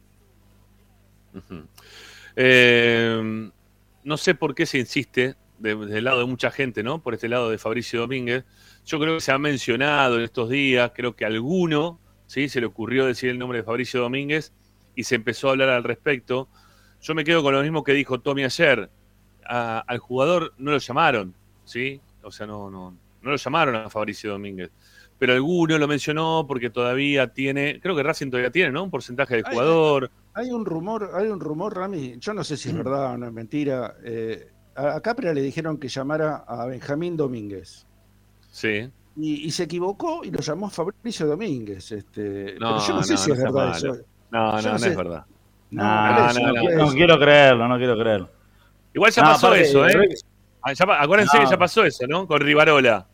eh, 2.38 3.52
no 4.04 4.18
sé 4.18 4.36
por 4.36 4.56
qué 4.56 4.66
se 4.66 4.80
insiste 4.80 5.36
desde 5.64 5.98
el 5.98 6.04
lado 6.04 6.20
de 6.20 6.26
mucha 6.26 6.52
gente, 6.52 6.84
¿no? 6.84 7.02
Por 7.02 7.14
este 7.14 7.30
lado 7.30 7.50
de 7.50 7.58
Fabricio 7.58 8.02
Domínguez. 8.02 8.44
Yo 8.86 9.00
creo 9.00 9.16
que 9.16 9.22
se 9.22 9.32
ha 9.32 9.38
mencionado 9.38 10.18
en 10.18 10.24
estos 10.24 10.50
días, 10.50 10.92
creo 10.94 11.16
que 11.16 11.26
alguno, 11.26 12.00
¿sí? 12.28 12.50
Se 12.50 12.60
le 12.60 12.66
ocurrió 12.66 13.06
decir 13.06 13.30
el 13.30 13.40
nombre 13.40 13.60
de 13.60 13.64
Fabricio 13.64 14.02
Domínguez 14.02 14.52
y 14.94 15.06
se 15.06 15.16
empezó 15.16 15.48
a 15.48 15.52
hablar 15.52 15.70
al 15.70 15.86
respecto. 15.86 16.50
Yo 17.02 17.16
me 17.16 17.24
quedo 17.24 17.42
con 17.42 17.54
lo 17.54 17.62
mismo 17.62 17.84
que 17.84 17.94
dijo 17.94 18.20
Tommy 18.20 18.44
ayer. 18.44 18.90
al 19.46 19.98
jugador 20.00 20.54
no 20.58 20.72
lo 20.72 20.78
llamaron, 20.78 21.34
¿sí? 21.64 22.02
O 22.24 22.32
sea, 22.32 22.46
no, 22.46 22.70
no, 22.70 22.98
no 23.22 23.32
lo 23.32 23.38
llamaron 23.38 23.76
a 23.76 23.90
Fabricio 23.90 24.32
Domínguez. 24.32 24.70
Pero 25.18 25.34
alguno 25.34 25.78
lo 25.78 25.88
mencionó 25.88 26.44
porque 26.46 26.70
todavía 26.70 27.32
tiene, 27.32 27.80
creo 27.80 27.96
que 27.96 28.04
Racing 28.04 28.30
todavía 28.30 28.52
tiene, 28.52 28.72
¿no? 28.72 28.84
Un 28.84 28.92
porcentaje 28.92 29.38
de 29.38 29.44
jugador. 29.44 30.12
Hay 30.34 30.52
un 30.52 30.66
rumor, 30.66 31.12
hay 31.14 31.28
un 31.28 31.40
rumor, 31.40 31.74
Rami, 31.74 32.16
yo 32.20 32.34
no 32.34 32.44
sé 32.44 32.58
si 32.58 32.70
es 32.70 32.76
verdad 32.76 33.14
o 33.14 33.18
no 33.18 33.28
es 33.28 33.34
mentira. 33.34 33.96
Eh, 34.04 34.50
a 34.76 35.02
Capria 35.02 35.34
le 35.34 35.42
dijeron 35.42 35.78
que 35.78 35.88
llamara 35.88 36.44
a 36.48 36.66
Benjamín 36.66 37.16
Domínguez. 37.16 37.86
Sí. 38.52 38.90
Y, 39.16 39.52
se 39.52 39.64
equivocó 39.64 40.24
y 40.24 40.32
lo 40.32 40.40
llamó 40.40 40.70
Fabricio 40.70 41.28
Domínguez. 41.28 41.92
Este, 41.92 42.56
no, 42.60 42.76
pero 42.76 42.88
yo 42.88 42.94
no, 42.96 43.04
sé 43.04 43.18
si 43.18 43.32
es 43.32 43.38
verdad 43.38 43.78
eso. 43.78 43.98
No, 44.32 44.60
no, 44.60 44.62
no, 44.62 44.76
es 44.76 44.96
verdad. 44.96 45.26
No, 45.70 46.34
no, 46.78 46.92
quiero 46.92 47.20
creerlo, 47.20 47.68
no 47.68 47.78
quiero 47.78 47.98
creerlo. 47.98 48.30
Igual 48.94 49.12
ya 49.12 49.24
pasó 49.24 49.54
eso, 49.54 49.88
¿eh? 49.88 50.10
Ah, 50.62 50.74
acuérdense 51.00 51.40
que 51.40 51.46
ya 51.46 51.58
pasó 51.58 51.84
eso, 51.84 52.06
¿no? 52.08 52.28
Con 52.28 52.40
Rivarola. 52.40 53.08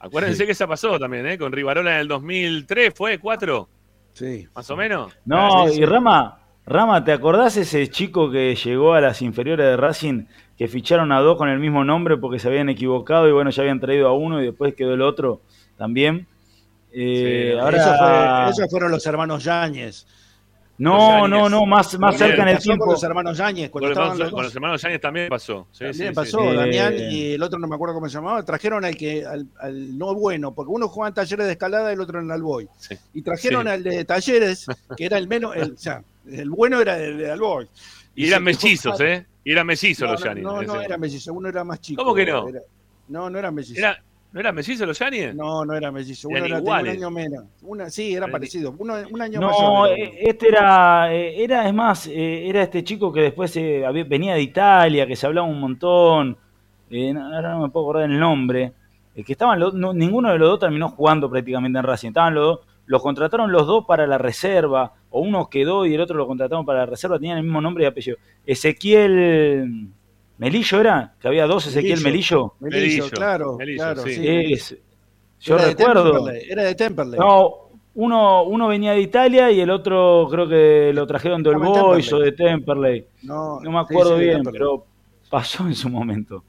Acuérdense 0.00 0.46
que 0.46 0.54
ya 0.54 0.66
pasó 0.66 0.98
también, 0.98 1.26
¿eh? 1.26 1.38
Con 1.38 1.52
Rivarola 1.52 1.94
en 1.94 2.00
el 2.00 2.08
2003, 2.08 2.92
¿fue? 2.94 3.18
¿Cuatro? 3.18 3.68
Sí. 4.12 4.48
¿Más 4.54 4.70
o 4.70 4.76
menos? 4.76 5.16
No, 5.24 5.68
y 5.70 5.84
Rama, 5.84 6.38
Rama, 6.66 7.04
¿te 7.04 7.12
acordás 7.12 7.56
ese 7.56 7.88
chico 7.88 8.30
que 8.30 8.54
llegó 8.54 8.94
a 8.94 9.00
las 9.00 9.22
inferiores 9.22 9.66
de 9.66 9.76
Racing 9.76 10.24
que 10.56 10.68
ficharon 10.68 11.12
a 11.12 11.20
dos 11.20 11.36
con 11.36 11.48
el 11.48 11.58
mismo 11.58 11.84
nombre 11.84 12.16
porque 12.16 12.38
se 12.38 12.48
habían 12.48 12.68
equivocado 12.68 13.28
y 13.28 13.32
bueno, 13.32 13.50
ya 13.50 13.62
habían 13.62 13.80
traído 13.80 14.08
a 14.08 14.12
uno 14.12 14.40
y 14.40 14.46
después 14.46 14.74
quedó 14.74 14.94
el 14.94 15.02
otro 15.02 15.40
también? 15.76 16.26
Eh, 16.92 17.56
ahora... 17.60 18.48
esos 18.50 18.70
fueron 18.70 18.90
los 18.90 19.04
hermanos 19.06 19.44
Yáñez. 19.44 20.06
No, 20.78 21.26
no, 21.26 21.48
no, 21.48 21.64
más, 21.64 21.98
más 21.98 22.18
cerca 22.18 22.42
en 22.42 22.48
el 22.48 22.58
tiempo. 22.58 22.84
Con 22.84 22.94
los 22.94 23.02
hermanos 23.02 23.38
Yáñez. 23.38 23.70
Con, 23.70 23.82
los, 23.82 24.54
hermanos 24.54 24.82
Yáñez 24.82 25.00
también 25.00 25.28
pasó. 25.28 25.66
también 25.78 26.12
pasó, 26.12 26.52
Damián 26.52 26.94
y 26.98 27.32
el 27.32 27.42
otro 27.42 27.58
no 27.58 27.66
me 27.66 27.74
acuerdo 27.74 27.94
cómo 27.94 28.08
se 28.08 28.14
llamaba. 28.14 28.44
Trajeron 28.44 28.84
al 28.84 28.96
que 28.96 29.24
al, 29.24 29.98
no 29.98 30.14
bueno, 30.14 30.52
porque 30.52 30.70
uno 30.70 30.88
jugaba 30.88 31.08
en 31.08 31.14
talleres 31.14 31.46
de 31.46 31.52
escalada 31.52 31.90
y 31.90 31.94
el 31.94 32.00
otro 32.00 32.20
en 32.20 32.30
Alboy. 32.30 32.68
Y 33.14 33.22
trajeron 33.22 33.68
al 33.68 33.82
de 33.82 34.04
talleres, 34.04 34.66
que 34.96 35.06
era 35.06 35.16
el 35.16 35.28
menos, 35.28 35.56
el, 35.56 35.72
o 35.72 35.78
sea, 35.78 36.02
el 36.30 36.50
bueno 36.50 36.80
era 36.80 36.98
el 36.98 37.18
de 37.18 37.30
Alboy. 37.30 37.68
Y, 38.14 38.28
eran 38.28 38.44
mellizos, 38.44 39.00
¿eh? 39.00 39.26
Y 39.46 39.52
eran 39.52 39.64
mellizos 39.64 40.10
los 40.10 40.24
Yáñez. 40.24 40.42
No, 40.42 40.60
no, 40.60 40.74
no 40.74 40.80
era 40.80 40.98
mellizo, 40.98 41.32
uno 41.32 41.48
era 41.48 41.62
más 41.62 41.80
chico. 41.80 42.02
¿Cómo 42.02 42.16
que 42.16 42.26
no? 42.26 42.46
no, 43.06 43.30
no 43.30 43.38
era 43.38 43.52
mellizo. 43.52 43.80
¿No 44.32 44.40
era 44.40 44.50
mellizo 44.50 44.84
los 44.84 44.98
Yáñez? 44.98 45.36
No, 45.36 45.64
no 45.64 45.72
era 45.72 45.92
mellizo. 45.92 46.28
Uno 46.28 46.44
era, 46.44 46.58
un 46.58 46.68
año 46.68 47.10
menos. 47.12 47.44
Una, 47.62 47.88
sí, 47.88 48.12
era 48.12 48.26
parecido. 48.26 48.74
Uno, 48.76 48.96
un 49.08 49.22
año 49.22 49.40
no, 49.40 49.86
eh, 49.86 50.18
este 50.18 50.48
era, 50.48 51.14
eh, 51.14 51.44
era, 51.44 51.64
es 51.68 51.72
más, 51.72 52.08
eh, 52.08 52.48
era 52.48 52.64
este 52.64 52.82
chico 52.82 53.12
que 53.12 53.20
después 53.20 53.54
venía 53.54 54.34
de 54.34 54.42
Italia, 54.42 55.06
que 55.06 55.14
se 55.14 55.26
hablaba 55.28 55.46
un 55.46 55.60
montón. 55.60 56.36
ahora 56.90 57.52
no 57.52 57.60
me 57.60 57.68
puedo 57.68 57.86
acordar 57.86 58.10
el 58.10 58.18
nombre. 58.18 58.72
que 59.14 59.32
estaban 59.32 59.60
los, 59.60 59.74
ninguno 59.74 60.32
de 60.32 60.38
los 60.38 60.48
dos 60.48 60.58
terminó 60.58 60.88
jugando 60.88 61.30
prácticamente 61.30 61.78
en 61.78 61.84
Racing. 61.84 62.08
Estaban 62.08 62.34
los 62.34 62.44
dos, 62.44 62.66
los 62.86 63.00
contrataron 63.00 63.52
los 63.52 63.64
dos 63.64 63.84
para 63.86 64.08
la 64.08 64.18
reserva. 64.18 64.94
O 65.16 65.20
uno 65.20 65.48
quedó 65.48 65.86
y 65.86 65.94
el 65.94 66.00
otro 66.00 66.16
lo 66.16 66.26
contrataron 66.26 66.64
para 66.64 66.80
la 66.80 66.86
reserva. 66.86 67.18
Tenían 67.18 67.38
el 67.38 67.44
mismo 67.44 67.60
nombre 67.60 67.84
y 67.84 67.86
apellido. 67.86 68.18
Ezequiel. 68.46 69.88
¿Melillo 70.38 70.80
era? 70.80 71.14
¿Que 71.18 71.28
había 71.28 71.46
dos 71.46 71.66
Ezequiel 71.66 72.02
Melillo? 72.02 72.54
Melillo, 72.60 73.08
claro, 73.08 73.56
claro, 73.56 74.02
sí. 74.02 74.56
yo 75.40 75.56
recuerdo. 75.56 76.28
era 76.28 76.64
de 76.64 76.74
Temperley. 76.74 77.18
No, 77.18 77.70
uno, 77.94 78.42
uno 78.42 78.68
venía 78.68 78.92
de 78.92 79.00
Italia 79.00 79.50
y 79.50 79.60
el 79.60 79.70
otro 79.70 80.28
creo 80.30 80.46
que 80.46 80.92
lo 80.92 81.06
trajeron 81.06 81.42
del 81.42 81.56
Boys 81.56 82.12
o 82.12 82.18
de 82.18 82.32
Temperley. 82.32 83.06
No, 83.22 83.60
no 83.60 83.70
me 83.72 83.78
acuerdo 83.78 84.18
bien, 84.18 84.42
pero 84.44 84.84
pasó 85.30 85.66
en 85.66 85.74
su 85.74 85.88
momento. 85.88 86.44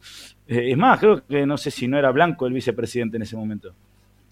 Eh, 0.47 0.71
es 0.71 0.77
más, 0.77 0.99
creo 0.99 1.25
que 1.25 1.45
no 1.45 1.57
sé 1.57 1.71
si 1.71 1.87
no 1.87 1.97
era 1.97 2.11
Blanco 2.11 2.47
el 2.47 2.53
vicepresidente 2.53 3.17
en 3.17 3.23
ese 3.23 3.35
momento. 3.35 3.73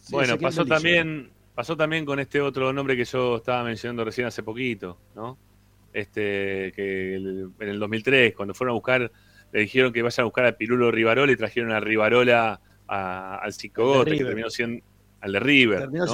bueno, 0.09 0.37
pasó 0.37 0.65
también, 0.65 1.29
pasó 1.55 1.75
también 1.75 2.05
con 2.05 2.19
este 2.19 2.41
otro 2.41 2.71
nombre 2.73 2.95
que 2.95 3.05
yo 3.05 3.37
estaba 3.37 3.63
mencionando 3.63 4.03
recién 4.03 4.27
hace 4.27 4.43
poquito, 4.43 4.99
¿no? 5.15 5.37
Este, 5.93 6.73
que 6.75 7.15
en 7.15 7.69
el 7.69 7.79
2003, 7.79 8.35
cuando 8.35 8.53
fueron 8.53 8.73
a 8.73 8.75
buscar 8.75 9.11
le 9.55 9.61
dijeron 9.61 9.93
que 9.93 10.01
vayan 10.01 10.23
a 10.23 10.25
buscar 10.25 10.45
a 10.45 10.51
Pirulo 10.57 10.91
Rivarola 10.91 11.31
y 11.31 11.37
trajeron 11.37 11.71
a 11.71 11.79
Rivarola 11.79 12.59
al 12.87 13.53
Cicogote, 13.53 14.17
que 14.17 14.25
terminó 14.25 14.49
siendo 14.49 14.83
al 15.21 15.31
de 15.31 15.39
River. 15.39 15.79
Terminó, 15.79 16.07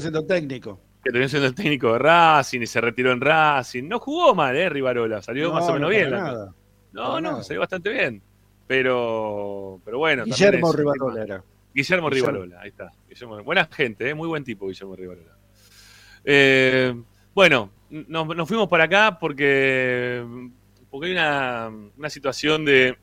siendo, 0.00 0.24
técnico. 0.24 0.80
Que 1.02 1.10
terminó 1.10 1.28
siendo 1.28 1.48
el 1.48 1.56
técnico 1.56 1.94
de 1.94 1.98
Racing 1.98 2.60
y 2.60 2.66
se 2.66 2.80
retiró 2.80 3.10
en 3.10 3.20
Racing. 3.20 3.88
No 3.88 3.98
jugó 3.98 4.32
mal, 4.32 4.56
¿eh? 4.56 4.68
Rivarola. 4.68 5.20
Salió 5.20 5.52
más 5.52 5.68
o 5.68 5.72
menos 5.72 5.90
bien. 5.90 6.10
Nada. 6.10 6.54
No, 6.92 7.20
no, 7.20 7.42
salió 7.42 7.60
bastante 7.60 7.90
bien. 7.90 8.22
Pero, 8.68 9.80
pero 9.84 9.98
bueno. 9.98 10.24
Guillermo 10.24 10.72
Rivarola 10.72 11.22
era. 11.24 11.44
Guillermo 11.74 12.10
Rivarola, 12.10 12.60
ahí 12.60 12.70
está. 12.70 12.92
buena 13.44 13.66
gente, 13.66 14.10
¿eh? 14.10 14.14
muy 14.14 14.28
buen 14.28 14.44
tipo 14.44 14.66
Guillermo 14.66 14.96
Rivarola. 14.96 15.36
Eh, 16.24 16.94
bueno, 17.34 17.70
nos, 17.90 18.48
fuimos 18.48 18.68
para 18.68 18.84
acá 18.84 19.18
porque, 19.18 20.24
porque 20.90 21.06
hay 21.06 21.12
una, 21.12 21.70
una 21.96 22.10
situación 22.10 22.64
de. 22.64 22.96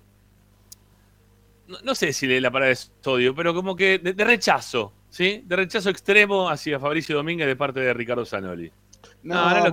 No, 1.83 1.95
sé 1.95 2.13
si 2.13 2.27
la 2.39 2.51
palabra 2.51 2.71
es 2.71 2.91
odio, 3.05 3.33
pero 3.33 3.53
como 3.53 3.75
que 3.75 3.97
de, 3.97 4.23
rechazo, 4.23 4.93
¿sí? 5.09 5.41
De 5.45 5.55
rechazo 5.55 5.89
extremo 5.89 6.47
hacia 6.47 6.79
Fabricio 6.79 7.15
Domínguez 7.15 7.47
de 7.47 7.55
parte 7.55 7.79
de 7.79 7.93
Ricardo 7.93 8.25
Zanoli. 8.25 8.71
No, 9.23 9.69
no, 9.69 9.71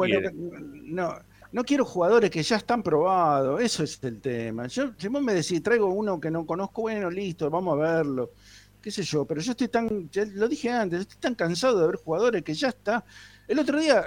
no, 0.85 1.15
no, 1.53 1.65
quiero 1.65 1.85
jugadores 1.85 2.31
que 2.31 2.43
ya 2.43 2.57
están 2.57 2.83
probados, 2.83 3.61
eso 3.61 3.83
es 3.83 4.03
el 4.05 4.23
tema. 4.23 4.67
Yo, 4.69 4.93
si 4.97 5.09
vos 5.09 5.23
me 5.23 5.35
decís, 5.35 5.63
traigo 5.63 5.89
uno 5.89 6.19
que 6.19 6.31
no 6.31 6.47
conozco, 6.47 6.83
bueno, 6.83 7.11
listo, 7.11 7.51
vamos 7.51 7.79
a 7.79 7.83
verlo 7.83 8.31
qué 8.83 8.91
sé 8.91 9.03
yo, 9.05 9.25
pero 9.25 9.41
yo 9.41 9.53
estoy 9.53 9.69
tan, 9.69 10.11
lo 10.35 10.49
dije 10.49 10.71
antes, 10.71 11.03
estoy 11.03 11.19
tan 11.21 11.35
cansado 11.35 11.81
de 11.81 11.87
ver 11.87 11.97
jugadores 11.97 12.43
que 12.43 12.53
ya 12.53 12.69
está. 12.69 13.05
El 13.47 13.59
otro 13.61 13.81
día, 13.81 14.05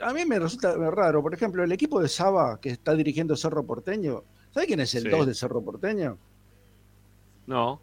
a 0.00 0.12
mí 0.12 0.24
me 0.24 0.38
resulta 0.38 0.74
raro, 0.90 1.22
por 1.22 1.34
ejemplo, 1.34 1.62
el 1.62 1.70
equipo 1.70 2.00
de 2.00 2.08
Saba 2.08 2.58
que 2.60 2.70
está 2.70 2.94
dirigiendo 2.94 3.36
Cerro 3.36 3.64
Porteño, 3.64 4.24
¿sabe 4.52 4.66
quién 4.66 4.80
es 4.80 4.94
el 4.94 5.10
2 5.10 5.26
de 5.26 5.34
Cerro 5.34 5.62
Porteño? 5.62 6.18
No. 7.46 7.80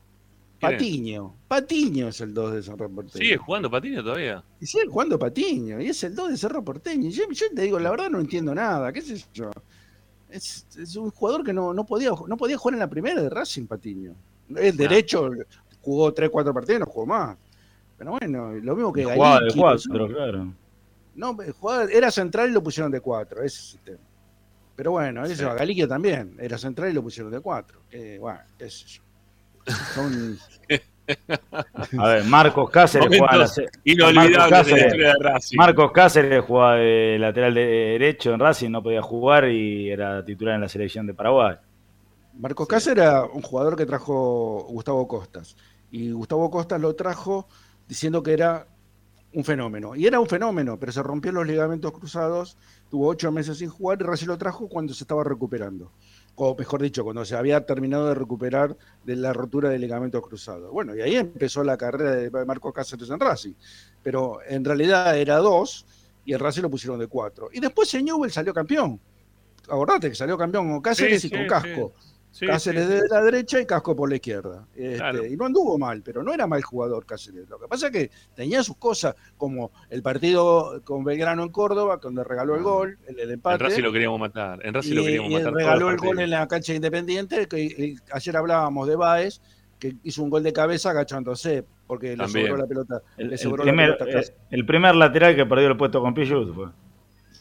Patiño. 0.60 1.36
Patiño 1.48 2.08
es 2.08 2.20
el 2.22 2.34
2 2.34 2.54
de 2.54 2.64
Cerro 2.64 2.90
Porteño. 2.90 3.24
¿Sigue 3.24 3.38
jugando 3.38 3.70
Patiño 3.70 4.04
todavía? 4.04 4.44
Y 4.60 4.66
sigue 4.66 4.88
jugando 4.88 5.20
Patiño, 5.20 5.80
y 5.80 5.90
es 5.90 6.04
el 6.04 6.16
2 6.16 6.32
de 6.32 6.38
Cerro 6.38 6.64
Porteño. 6.64 7.10
Yo, 7.12 7.26
yo 7.32 7.46
te 7.56 7.62
digo, 7.62 7.80
la 7.80 7.92
verdad 7.92 8.10
no 8.10 8.20
entiendo 8.20 8.56
nada, 8.56 8.92
qué 8.92 9.02
sé 9.02 9.24
yo. 9.34 9.52
Es, 10.30 10.66
un 10.98 11.12
jugador 11.12 11.44
que 11.44 11.54
no, 11.54 11.74
no, 11.74 11.86
podía, 11.86 12.10
no 12.28 12.38
podía 12.38 12.58
jugar 12.58 12.74
en 12.74 12.80
la 12.80 12.90
primera 12.90 13.22
de 13.22 13.30
Racing 13.30 13.68
Patiño. 13.68 14.16
El 14.56 14.76
derecho 14.76 15.30
jugó 15.88 16.14
3, 16.14 16.30
4 16.30 16.54
partidos, 16.54 16.82
no 16.82 16.86
jugó 16.86 17.06
más. 17.06 17.38
Pero 17.98 18.12
bueno, 18.12 18.52
lo 18.62 18.76
mismo 18.76 18.92
que 18.92 19.06
Jugaba 19.06 19.40
de 19.40 19.54
4, 19.56 20.08
claro. 20.10 20.54
No, 21.16 21.38
era 21.90 22.12
central 22.12 22.50
y 22.50 22.52
lo 22.52 22.62
pusieron 22.62 22.92
de 22.92 23.00
4, 23.00 23.42
ese 23.42 23.58
es 23.58 23.74
el 23.76 23.80
tema. 23.80 24.04
Pero 24.76 24.92
bueno, 24.92 25.24
eso, 25.26 25.50
a 25.50 25.56
Galiquio 25.56 25.88
también, 25.88 26.36
era 26.40 26.58
central 26.58 26.92
y 26.92 26.94
lo 26.94 27.02
pusieron 27.02 27.32
de 27.32 27.40
4. 27.40 27.80
bueno, 28.20 28.40
qué 28.58 28.70
sé 28.70 28.86
yo. 28.86 29.02
Son... 29.96 30.38
A 31.98 32.08
ver, 32.10 32.26
Marcos 32.26 32.70
Cáceres 32.70 33.08
jugaba 33.08 33.38
la 33.38 34.12
Marcos 34.14 34.50
Cáceres, 34.50 34.92
de 34.92 35.14
Racing. 35.22 35.58
Marcos 35.58 35.92
Cáceres 35.94 36.44
jugaba 36.44 36.76
de 36.76 37.18
lateral 37.18 37.54
derecho 37.54 38.34
en 38.34 38.42
Racing, 38.42 38.70
no 38.70 38.84
podía 38.84 39.02
jugar 39.02 39.48
y 39.48 39.90
era 39.90 40.26
titular 40.26 40.56
en 40.56 40.62
la 40.62 40.68
selección 40.68 41.08
de 41.08 41.14
Paraguay. 41.14 41.56
Marcos 42.38 42.68
Cáceres 42.68 43.06
era 43.06 43.24
un 43.24 43.42
jugador 43.42 43.78
que 43.78 43.86
trajo 43.86 44.66
Gustavo 44.70 45.08
Costas. 45.08 45.56
Y 45.92 46.12
Gustavo 46.12 46.50
Costas 46.52 46.82
lo 46.82 46.96
trajo 46.96 47.48
diciendo 47.88 48.22
que 48.22 48.34
era 48.34 48.68
un 49.34 49.44
fenómeno. 49.44 49.96
Y 49.96 50.08
era 50.08 50.20
un 50.20 50.28
fenómeno, 50.28 50.80
pero 50.80 50.92
se 50.92 51.04
rompió 51.04 51.32
los 51.32 51.46
ligamentos 51.46 51.92
cruzados, 51.92 52.58
tuvo 52.90 53.08
ocho 53.08 53.32
meses 53.32 53.58
sin 53.58 53.70
jugar 53.70 54.00
y 54.02 54.06
recién 54.06 54.30
lo 54.30 54.38
trajo 54.38 54.68
cuando 54.68 54.94
se 54.94 55.04
estaba 55.04 55.24
recuperando. 55.24 55.92
O 56.36 56.56
mejor 56.56 56.82
dicho, 56.82 57.04
cuando 57.04 57.26
se 57.26 57.36
había 57.36 57.66
terminado 57.66 58.08
de 58.08 58.16
recuperar 58.16 58.78
de 59.04 59.16
la 59.16 59.34
rotura 59.34 59.70
de 59.70 59.80
ligamentos 59.80 60.22
cruzados. 60.22 60.72
Bueno, 60.72 60.96
y 60.96 61.02
ahí 61.02 61.16
empezó 61.16 61.64
la 61.64 61.78
carrera 61.78 62.12
de 62.12 62.46
Marcos 62.46 62.74
Cáceres 62.74 63.10
en 63.10 63.20
Racing. 63.20 63.54
Pero 64.04 64.40
en 64.48 64.64
realidad 64.64 65.18
era 65.18 65.38
dos 65.38 65.86
y 66.26 66.34
el 66.34 66.40
Racing 66.40 66.62
lo 66.62 66.70
pusieron 66.70 67.00
de 67.00 67.08
cuatro. 67.08 67.50
Y 67.52 67.60
después 67.60 67.92
en 67.96 68.06
Newell 68.06 68.32
salió 68.32 68.54
campeón. 68.54 69.00
Acordate 69.68 70.10
que 70.10 70.16
salió 70.16 70.38
campeón 70.38 70.70
con 70.70 70.82
Cáceres 70.82 71.26
y 71.26 71.30
con 71.30 71.48
Casco. 71.48 71.94
Cáceres 72.46 72.88
de 72.88 73.08
la 73.10 73.22
derecha 73.22 73.60
y 73.60 73.66
Casco 73.66 73.96
por 73.96 74.10
la 74.10 74.16
izquierda. 74.16 74.68
Este, 74.76 75.30
y 75.30 75.36
no 75.36 75.46
anduvo 75.46 75.78
mal, 75.78 76.02
pero 76.04 76.24
no 76.24 76.34
era 76.34 76.46
mal 76.46 76.62
jugador 76.62 77.06
Cáceres. 77.06 77.50
Lo 77.50 77.60
que 77.60 77.68
pasa 77.68 77.88
es 77.88 77.94
que 77.94 78.12
tenía 78.36 78.64
sus 78.64 78.78
cosas, 78.78 79.16
como 79.38 79.72
el 79.90 80.04
partido 80.04 80.82
con 80.84 81.04
Belgrano 81.04 81.44
en 81.44 81.50
Córdoba, 81.50 81.98
donde 81.98 82.24
regaló 82.24 82.56
el 82.56 82.62
ah. 82.62 82.64
gol, 82.64 82.98
el, 83.08 83.32
empate. 83.32 83.64
En 83.64 83.70
Racing 83.70 83.84
lo 83.84 83.92
queríamos 83.92 84.20
matar. 84.20 84.66
En 84.66 84.74
Racing 84.74 84.96
lo 84.96 85.04
queríamos 85.04 85.32
y 85.32 85.44
regaló 85.44 85.90
el, 85.90 85.98
gol 85.98 86.20
en 86.20 86.30
la 86.30 86.48
cancha 86.48 86.74
Independiente. 86.74 87.48
Que, 87.48 87.96
ayer 88.12 88.38
hablábamos 88.38 88.88
de 88.88 88.96
Baez, 88.96 89.42
que 89.80 89.96
hizo 90.04 90.24
un 90.24 90.30
gol 90.30 90.44
de 90.44 90.54
cabeza 90.54 90.92
agachándose, 90.92 91.66
porque 91.88 92.16
le 92.16 92.28
sobró 92.28 92.58
la 92.58 92.68
pelota. 92.68 93.02
El, 93.18 93.30
primer, 93.30 93.98
eh, 94.06 94.22
el, 94.52 94.66
primer, 94.66 94.96
lateral 94.96 95.36
que 95.36 95.46
perdió 95.46 95.70
el 95.70 95.78
puesto 95.78 96.02
con 96.02 96.14
Pichut 96.14 96.54
fue. 96.54 96.68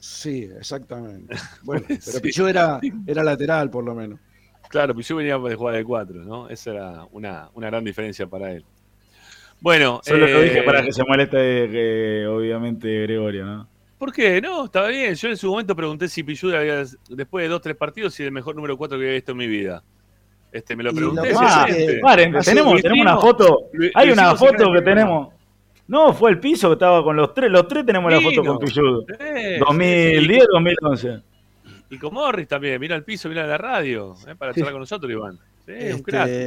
Sí, 0.00 0.48
exactamente. 0.58 1.36
Bueno, 1.62 1.84
pero 1.88 2.20
Pichut 2.20 2.48
era, 2.48 2.80
era 3.06 3.22
lateral, 3.22 3.68
por 3.68 3.84
lo 3.84 3.94
menos. 3.94 4.20
Claro, 4.68 4.94
pues 4.94 5.08
yo 5.08 5.16
venía 5.16 5.38
de 5.38 5.54
jugar 5.54 5.74
de 5.74 5.84
4, 5.84 6.24
¿no? 6.24 6.48
Esa 6.48 6.70
era 6.70 7.06
una, 7.12 7.50
una 7.54 7.66
gran 7.68 7.84
diferencia 7.84 8.26
para 8.26 8.52
él. 8.52 8.64
Bueno. 9.60 10.00
Solo 10.04 10.26
lo 10.26 10.40
dije 10.40 10.62
para 10.62 10.80
eh, 10.80 10.86
que 10.86 10.92
se 10.92 11.04
moleste, 11.04 11.36
que, 11.70 12.26
obviamente, 12.28 13.02
Gregorio, 13.02 13.44
¿no? 13.46 13.68
¿Por 13.98 14.12
qué? 14.12 14.40
No, 14.40 14.66
estaba 14.66 14.88
bien. 14.88 15.14
Yo 15.14 15.28
en 15.28 15.36
su 15.36 15.50
momento 15.50 15.74
pregunté 15.74 16.08
si 16.08 16.22
Pichu 16.22 16.54
había, 16.54 16.84
después 17.08 17.44
de 17.44 17.48
dos, 17.48 17.62
tres 17.62 17.76
partidos, 17.76 18.14
si 18.14 18.22
el 18.22 18.32
mejor 18.32 18.54
número 18.54 18.76
4 18.76 18.98
que 18.98 19.04
había 19.04 19.14
visto 19.14 19.32
en 19.32 19.38
mi 19.38 19.46
vida. 19.46 19.82
Este, 20.52 20.76
me 20.76 20.84
lo 20.84 20.92
pregunté. 20.92 21.32
paren, 22.02 22.34
tenemos, 22.40 22.80
tenemos 22.82 23.02
una 23.02 23.16
foto. 23.16 23.70
Hay 23.94 24.10
una 24.10 24.36
foto 24.36 24.72
que 24.72 24.82
tenemos. 24.82 25.34
No, 25.88 26.12
fue 26.12 26.30
el 26.30 26.40
piso 26.40 26.68
que 26.68 26.74
estaba 26.74 27.02
con 27.02 27.16
los 27.16 27.32
tres. 27.32 27.50
Los 27.50 27.68
tres 27.68 27.86
tenemos 27.86 28.10
la 28.12 28.20
foto 28.20 28.44
con 28.44 28.58
Pichu. 28.58 29.06
2010, 29.60 30.44
2011. 30.52 31.22
Y 31.90 31.98
con 31.98 32.14
Morris 32.14 32.48
también, 32.48 32.80
mira 32.80 32.96
el 32.96 33.04
piso, 33.04 33.28
mira 33.28 33.46
la 33.46 33.58
radio, 33.58 34.16
eh, 34.26 34.34
para 34.34 34.52
charlar 34.52 34.72
con 34.72 34.80
nosotros, 34.80 35.10
Iván. 35.10 35.38
Sí, 35.66 35.72
un, 35.72 35.78
este, 35.78 36.02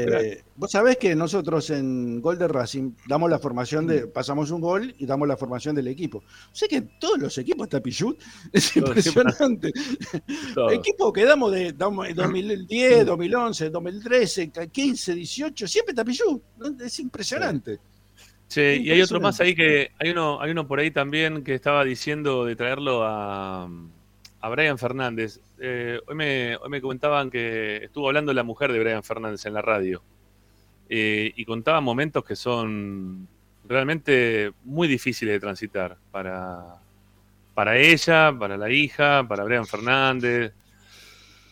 crack, 0.05 0.45
Vos 0.55 0.71
sabés 0.71 0.97
que 0.97 1.13
nosotros 1.13 1.69
en 1.71 2.21
Gol 2.21 2.37
de 2.37 2.47
Racing 2.47 2.93
damos 3.05 3.29
la 3.29 3.37
formación 3.37 3.85
de, 3.85 4.05
mm. 4.05 4.11
pasamos 4.11 4.49
un 4.49 4.61
gol 4.61 4.95
y 4.97 5.05
damos 5.05 5.27
la 5.27 5.35
formación 5.35 5.75
del 5.75 5.89
equipo. 5.89 6.23
Sé 6.53 6.69
que 6.69 6.81
todos 6.99 7.19
los 7.19 7.37
equipos 7.37 7.65
está 7.65 7.81
Pichut, 7.81 8.17
es 8.53 8.77
impresionante. 8.77 9.71
Equipo 10.71 11.11
que 11.11 11.25
damos 11.25 11.51
de 11.51 11.73
2010, 11.73 13.05
2011, 13.05 13.69
2013, 13.69 14.51
15, 14.71 15.15
18, 15.15 15.67
siempre 15.67 15.91
está 15.91 16.05
Pichut. 16.05 16.41
Es 16.81 16.99
impresionante. 16.99 17.79
Sí, 18.47 18.61
y 18.61 18.89
hay 18.89 19.01
otro 19.01 19.19
más 19.19 19.39
ahí 19.41 19.53
que, 19.53 19.91
hay 19.99 20.09
uno, 20.09 20.41
hay 20.41 20.51
uno 20.51 20.65
por 20.67 20.79
ahí 20.79 20.91
también 20.91 21.43
que 21.43 21.53
estaba 21.53 21.83
diciendo 21.83 22.45
de 22.45 22.55
traerlo 22.55 23.03
a 23.03 23.69
a 24.41 24.49
Brian 24.49 24.77
Fernández. 24.77 25.39
Eh, 25.59 25.99
hoy, 26.07 26.15
me, 26.15 26.55
hoy, 26.57 26.69
me, 26.69 26.81
comentaban 26.81 27.29
que 27.29 27.77
estuvo 27.83 28.07
hablando 28.07 28.33
la 28.33 28.43
mujer 28.43 28.71
de 28.71 28.79
Brian 28.79 29.03
Fernández 29.03 29.45
en 29.45 29.53
la 29.53 29.61
radio 29.61 30.01
eh, 30.89 31.31
y 31.35 31.45
contaba 31.45 31.81
momentos 31.81 32.23
que 32.23 32.35
son 32.35 33.27
realmente 33.67 34.51
muy 34.63 34.87
difíciles 34.87 35.33
de 35.33 35.39
transitar 35.39 35.97
para, 36.11 36.77
para 37.53 37.77
ella, 37.77 38.33
para 38.37 38.57
la 38.57 38.69
hija, 38.71 39.27
para 39.27 39.43
Brian 39.43 39.65
Fernández. 39.65 40.53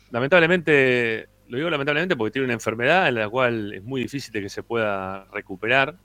Lamentablemente, 0.10 1.28
lo 1.50 1.58
digo 1.58 1.70
lamentablemente 1.70 2.16
porque 2.16 2.32
tiene 2.32 2.46
una 2.46 2.54
enfermedad 2.54 3.10
en 3.10 3.16
la 3.16 3.30
cual 3.30 3.74
es 3.74 3.84
muy 3.84 4.02
difícil 4.02 4.32
de 4.32 4.42
que 4.42 4.50
se 4.50 4.64
pueda 4.64 5.26
recuperar 5.26 5.98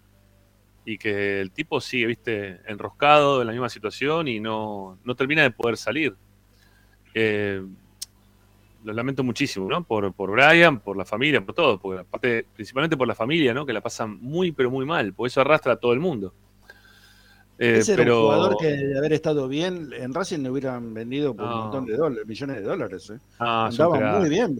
y 0.85 0.99
que 0.99 1.41
el 1.41 1.53
tipo 1.53 1.81
sigue, 1.81 2.07
viste, 2.07 2.61
enroscado 2.67 3.41
en 3.41 3.47
la 3.47 3.53
misma 3.53 3.69
situación 3.69 4.27
y 4.27 4.41
no, 4.41 4.99
no 5.05 5.15
termina 5.15 5.43
de 5.43 5.53
poder 5.53 5.77
salir. 5.77 6.17
Eh, 7.15 7.63
lo 8.85 8.93
lamento 8.93 9.23
muchísimo, 9.23 9.69
¿no? 9.69 9.85
Por, 9.85 10.13
por 10.13 10.31
Brian, 10.31 10.81
por 10.81 10.97
la 10.97 11.05
familia, 11.05 11.45
por 11.45 11.55
todo, 11.55 11.79
porque 11.79 12.01
aparte, 12.01 12.47
principalmente 12.55 12.97
por 12.97 13.07
la 13.07 13.15
familia, 13.15 13.55
¿no? 13.55 13.65
Que 13.65 13.73
la 13.73 13.81
pasan 13.81 14.19
muy, 14.21 14.53
pero 14.53 14.71
muy 14.71 14.85
mal, 14.85 15.13
por 15.13 15.27
eso 15.27 15.41
arrastra 15.41 15.75
a 15.75 15.77
todo 15.77 15.93
el 15.93 16.01
mundo. 16.01 16.33
Eh, 17.59 17.79
Ese 17.79 17.93
era 17.93 18.15
un 18.15 18.23
jugador 18.23 18.57
que 18.59 18.67
de 18.67 18.99
haber 18.99 19.13
estado 19.13 19.47
bien 19.47 19.91
en 19.93 20.13
Racing 20.13 20.41
le 20.41 20.51
hubieran 20.51 20.95
vendido 20.95 21.35
por 21.35 21.47
un 21.47 21.53
montón 21.53 21.87
de 21.87 21.97
dólares, 21.97 22.27
millones 22.27 22.57
de 22.57 22.63
dólares. 22.63 23.11
¿eh? 23.11 23.19
Ah, 23.39 23.69
Andaba 23.71 24.19
muy 24.19 24.29
bien, 24.29 24.59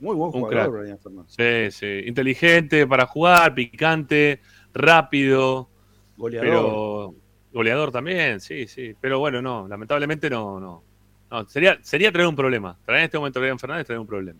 muy 0.00 0.14
buen 0.14 0.30
jugador, 0.30 0.80
Brian 0.80 0.98
Fernández. 0.98 1.34
Sí, 1.36 1.78
sí, 1.78 2.08
inteligente 2.08 2.86
para 2.86 3.06
jugar, 3.06 3.54
picante, 3.54 4.40
rápido, 4.72 5.68
goleador. 6.16 6.48
Pero, 6.48 7.14
goleador 7.52 7.90
también, 7.90 8.40
sí, 8.40 8.66
sí. 8.66 8.94
Pero 8.98 9.18
bueno, 9.18 9.42
no, 9.42 9.68
lamentablemente 9.68 10.30
no, 10.30 10.58
no, 10.58 10.82
no, 11.30 11.48
sería, 11.48 11.78
sería 11.82 12.12
traer 12.12 12.28
un 12.28 12.36
problema. 12.36 12.78
Traer 12.84 13.00
en 13.00 13.04
este 13.04 13.18
momento 13.18 13.38
a 13.38 13.42
Brian 13.42 13.58
Fernández 13.58 13.86
traer 13.86 14.00
un 14.00 14.06
problema. 14.06 14.38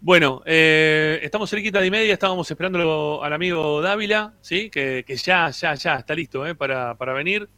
Bueno, 0.00 0.42
eh, 0.44 1.18
estamos 1.22 1.48
cerquita 1.48 1.80
de 1.80 1.90
media, 1.90 2.12
estábamos 2.12 2.48
esperando 2.50 3.22
al 3.24 3.32
amigo 3.32 3.80
Dávila, 3.80 4.34
¿sí? 4.40 4.70
Que, 4.70 5.04
ya, 5.24 5.50
ya, 5.50 5.74
ya 5.74 5.96
está 5.96 6.14
listo 6.14 6.46
¿eh? 6.46 6.54
para, 6.54 6.94
venir. 7.14 7.48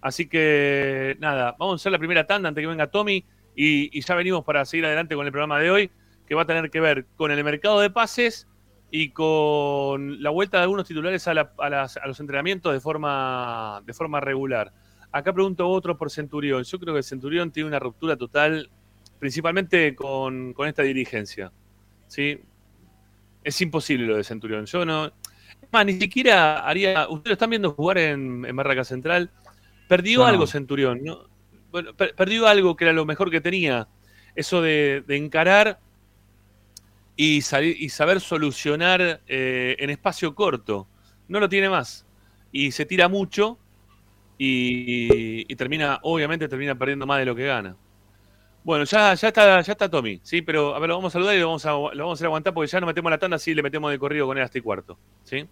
Así 0.00 0.28
que 0.28 1.16
nada, 1.18 1.56
vamos 1.58 1.74
a 1.74 1.76
hacer 1.82 1.92
la 1.92 1.98
primera 1.98 2.26
tanda 2.26 2.48
antes 2.48 2.62
que 2.62 2.68
venga 2.68 2.86
Tommy 2.86 3.24
y, 3.54 4.00
ya 4.00 4.14
venimos 4.14 4.44
para 4.44 4.64
seguir 4.64 4.86
adelante 4.86 5.14
con 5.14 5.26
el 5.26 5.32
programa 5.32 5.58
de 5.58 5.70
hoy, 5.70 5.90
que 6.26 6.34
va 6.34 6.42
a 6.42 6.46
tener 6.46 6.70
que 6.70 6.80
ver 6.80 7.06
con 7.16 7.32
el 7.32 7.44
mercado 7.44 7.80
de 7.80 7.90
pases 7.90 8.46
y 8.90 9.10
con 9.10 10.22
la 10.22 10.30
vuelta 10.30 10.58
de 10.58 10.62
algunos 10.62 10.86
titulares 10.86 11.28
a, 11.28 11.34
los 11.34 12.20
entrenamientos 12.20 12.72
de 12.72 12.80
forma, 12.80 13.82
de 13.84 13.92
forma 13.92 14.20
regular. 14.20 14.72
Acá 15.12 15.32
pregunto 15.32 15.68
otro 15.68 15.96
por 15.96 16.10
Centurión. 16.10 16.62
Yo 16.62 16.78
creo 16.78 16.94
que 16.94 17.02
Centurión 17.02 17.50
tiene 17.50 17.68
una 17.68 17.78
ruptura 17.78 18.16
total, 18.16 18.70
principalmente 19.18 19.94
con, 19.94 20.52
con 20.52 20.68
esta 20.68 20.82
dirigencia. 20.82 21.50
¿sí? 22.06 22.38
Es 23.42 23.60
imposible 23.60 24.06
lo 24.06 24.16
de 24.16 24.24
Centurión. 24.24 24.66
Yo 24.66 24.84
no. 24.84 25.06
Es 25.06 25.72
más, 25.72 25.84
ni 25.84 25.98
siquiera 25.98 26.60
haría. 26.60 27.08
Ustedes 27.08 27.30
lo 27.30 27.32
están 27.32 27.50
viendo 27.50 27.72
jugar 27.72 27.98
en, 27.98 28.44
en 28.44 28.56
Barraca 28.56 28.84
Central. 28.84 29.30
Perdió 29.88 30.20
no. 30.20 30.26
algo 30.26 30.46
Centurión. 30.46 31.02
¿no? 31.02 31.24
Bueno, 31.72 31.94
per- 31.94 32.14
perdió 32.14 32.46
algo 32.46 32.76
que 32.76 32.84
era 32.84 32.92
lo 32.92 33.04
mejor 33.04 33.30
que 33.30 33.40
tenía. 33.40 33.88
Eso 34.36 34.62
de, 34.62 35.02
de 35.06 35.16
encarar 35.16 35.80
y, 37.16 37.40
salir, 37.42 37.76
y 37.82 37.88
saber 37.88 38.20
solucionar 38.20 39.20
eh, 39.26 39.76
en 39.78 39.90
espacio 39.90 40.36
corto. 40.36 40.86
No 41.26 41.40
lo 41.40 41.48
tiene 41.48 41.68
más. 41.68 42.06
Y 42.52 42.70
se 42.70 42.86
tira 42.86 43.08
mucho 43.08 43.58
y, 44.46 45.52
y 45.52 45.56
termina, 45.56 45.98
obviamente 46.02 46.48
termina 46.48 46.74
perdiendo 46.74 47.06
más 47.06 47.18
de 47.18 47.26
lo 47.26 47.34
que 47.34 47.44
gana. 47.46 47.76
Bueno, 48.64 48.84
ya, 48.84 49.14
ya 49.14 49.28
está, 49.28 49.60
ya 49.60 49.72
está 49.72 49.88
Tommy, 49.90 50.20
sí, 50.22 50.42
pero 50.42 50.74
a 50.74 50.78
ver, 50.78 50.88
lo 50.88 50.96
vamos 50.96 51.12
a 51.12 51.14
saludar 51.14 51.34
y 51.34 51.40
lo 51.40 51.46
vamos 51.46 51.64
a, 51.66 51.70
lo 51.72 51.80
vamos 51.90 52.10
a 52.10 52.12
hacer 52.14 52.26
aguantar 52.26 52.52
porque 52.54 52.70
ya 52.70 52.80
no 52.80 52.86
metemos 52.86 53.10
la 53.10 53.18
tanda, 53.18 53.36
así 53.36 53.54
le 53.54 53.62
metemos 53.62 53.90
de 53.90 53.98
corrido 53.98 54.26
con 54.26 54.36
él 54.38 54.44
hasta 54.44 54.58
y 54.58 54.60
cuarto. 54.60 54.98
¿sí? 55.24 55.46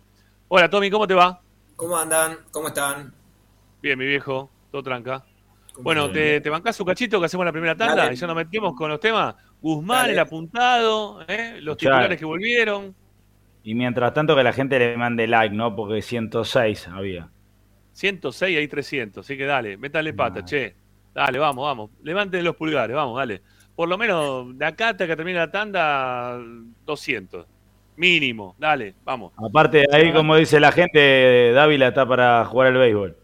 Hola 0.48 0.68
Tommy, 0.70 0.90
¿cómo 0.90 1.06
te 1.06 1.14
va? 1.14 1.40
¿Cómo 1.76 1.96
andan? 1.96 2.36
¿Cómo 2.50 2.68
están? 2.68 3.12
Bien, 3.82 3.98
mi 3.98 4.06
viejo, 4.06 4.50
todo 4.70 4.82
tranca. 4.82 5.24
¿Cómo 5.72 5.84
Bueno? 5.84 6.10
¿te, 6.10 6.40
te 6.40 6.50
bancás 6.50 6.74
su 6.76 6.84
cachito 6.84 7.18
que 7.20 7.26
hacemos 7.26 7.46
la 7.46 7.52
primera 7.52 7.76
tanda 7.76 7.94
Dale. 7.96 8.14
y 8.14 8.16
ya 8.16 8.26
nos 8.26 8.36
metemos 8.36 8.74
con 8.74 8.90
los 8.90 9.00
temas? 9.00 9.34
Guzmán, 9.60 9.98
Dale. 10.02 10.12
el 10.14 10.18
apuntado, 10.18 11.22
¿eh? 11.28 11.60
los 11.60 11.76
Escuchá. 11.76 11.90
titulares 11.90 12.18
que 12.18 12.24
volvieron. 12.24 12.94
Y 13.64 13.74
mientras 13.74 14.12
tanto 14.14 14.34
que 14.34 14.42
la 14.42 14.52
gente 14.52 14.78
le 14.78 14.96
mande 14.96 15.26
like, 15.26 15.54
¿no? 15.54 15.74
Porque 15.76 16.02
106 16.02 16.88
había. 16.88 17.30
106 17.98 18.56
ahí 18.58 18.68
300, 18.68 19.24
así 19.26 19.36
que 19.36 19.44
dale, 19.44 19.76
métale 19.76 20.12
pata, 20.14 20.44
che. 20.44 20.72
Dale, 21.12 21.36
vamos, 21.38 21.64
vamos. 21.64 21.90
Levanten 22.04 22.44
los 22.44 22.54
pulgares, 22.54 22.94
vamos, 22.94 23.18
dale. 23.18 23.42
Por 23.74 23.88
lo 23.88 23.98
menos 23.98 24.56
de 24.56 24.64
acá 24.64 24.90
hasta 24.90 25.04
que 25.06 25.16
termine 25.16 25.38
la 25.40 25.50
tanda, 25.50 26.38
200. 26.86 27.44
Mínimo, 27.96 28.54
dale, 28.56 28.94
vamos. 29.04 29.32
Aparte 29.36 29.78
de 29.78 29.88
ahí, 29.96 30.12
como 30.12 30.36
dice 30.36 30.60
la 30.60 30.70
gente, 30.70 31.50
Dávila 31.52 31.88
está 31.88 32.06
para 32.06 32.44
jugar 32.44 32.68
al 32.68 32.74
béisbol. 32.78 33.16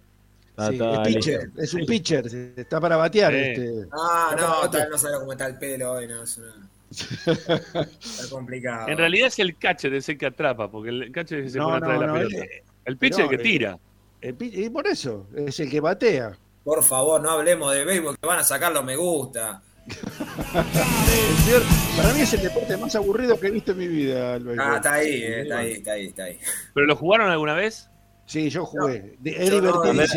Está- 0.57 0.69
Sí, 0.69 0.75
está 0.75 1.03
es 1.03 1.15
pitcher, 1.15 1.51
es 1.57 1.75
un 1.75 1.87
pitcher, 1.87 2.25
está 2.57 2.81
para 2.81 2.97
batear. 2.97 3.33
Sí. 3.33 3.39
Este. 3.39 3.71
Ah, 3.93 4.35
no, 4.37 4.71
tal, 4.71 4.91
no 4.91 4.99
sabía 4.99 5.19
cómo 5.21 5.33
está 5.33 5.47
el 5.47 5.57
pelo 5.59 5.93
hoy, 5.93 6.09
no, 6.09 6.23
es 6.25 6.39
una... 6.39 6.69
Está 7.35 8.29
complicado. 8.31 8.89
En 8.89 8.99
realidad 8.99 9.29
es 9.29 9.39
el 9.39 9.57
catcher, 9.57 9.95
es 9.95 10.09
el 10.09 10.19
que 10.19 10.27
atrapa, 10.27 10.69
porque 10.71 10.91
el 10.91 11.13
catcher 11.13 11.39
es 11.39 11.43
el 11.43 11.45
que 11.47 11.51
se 11.51 11.59
No, 11.59 11.65
pone 11.67 11.77
atrás 11.79 11.93
de 12.01 12.01
la 12.01 12.07
no, 12.07 12.15
pelota. 12.19 12.37
él- 12.45 12.51
el 12.85 12.97
pitcher 12.97 13.25
es 13.25 13.31
el 13.31 13.37
que 13.37 13.43
tira. 13.43 13.79
El 14.29 14.35
pi- 14.35 14.51
y 14.53 14.71
por 14.71 14.87
eso, 14.87 15.27
es 15.37 15.59
el 15.61 15.71
que 15.71 15.81
batea. 15.81 16.37
Por 16.65 16.83
favor, 16.83 17.21
no 17.21 17.31
hablemos 17.31 17.73
de 17.75 17.85
béisbol, 17.85 18.17
que 18.19 18.27
van 18.27 18.39
a 18.39 18.45
sacar 18.45 18.73
los 18.73 18.85
me 18.85 18.97
gusta. 18.97 19.63
Para 21.97 22.13
mí 22.15 22.21
es 22.23 22.33
el 22.35 22.43
deporte 22.43 22.77
más 22.77 22.95
aburrido 22.97 23.39
que 23.39 23.49
he 23.49 23.51
visto 23.51 23.73
en 23.73 23.79
mi 23.79 23.89
vida. 23.89 24.37
el 24.37 24.45
béisbol. 24.45 24.67
Ah, 24.67 24.77
está 24.77 24.95
ahí, 24.95 25.23
eh, 25.23 25.41
está 25.43 25.59
ahí, 25.59 25.73
está 25.73 25.93
ahí, 25.93 26.07
está 26.07 26.25
ahí. 26.25 26.39
¿Pero 26.75 26.87
lo 26.87 26.97
jugaron 26.97 27.31
alguna 27.31 27.55
vez? 27.55 27.91
Sí, 28.27 28.49
yo 28.51 28.65
jugué. 28.65 29.17
Es 29.25 29.51
yo 29.51 29.61
no. 29.61 29.93
Es 30.01 30.17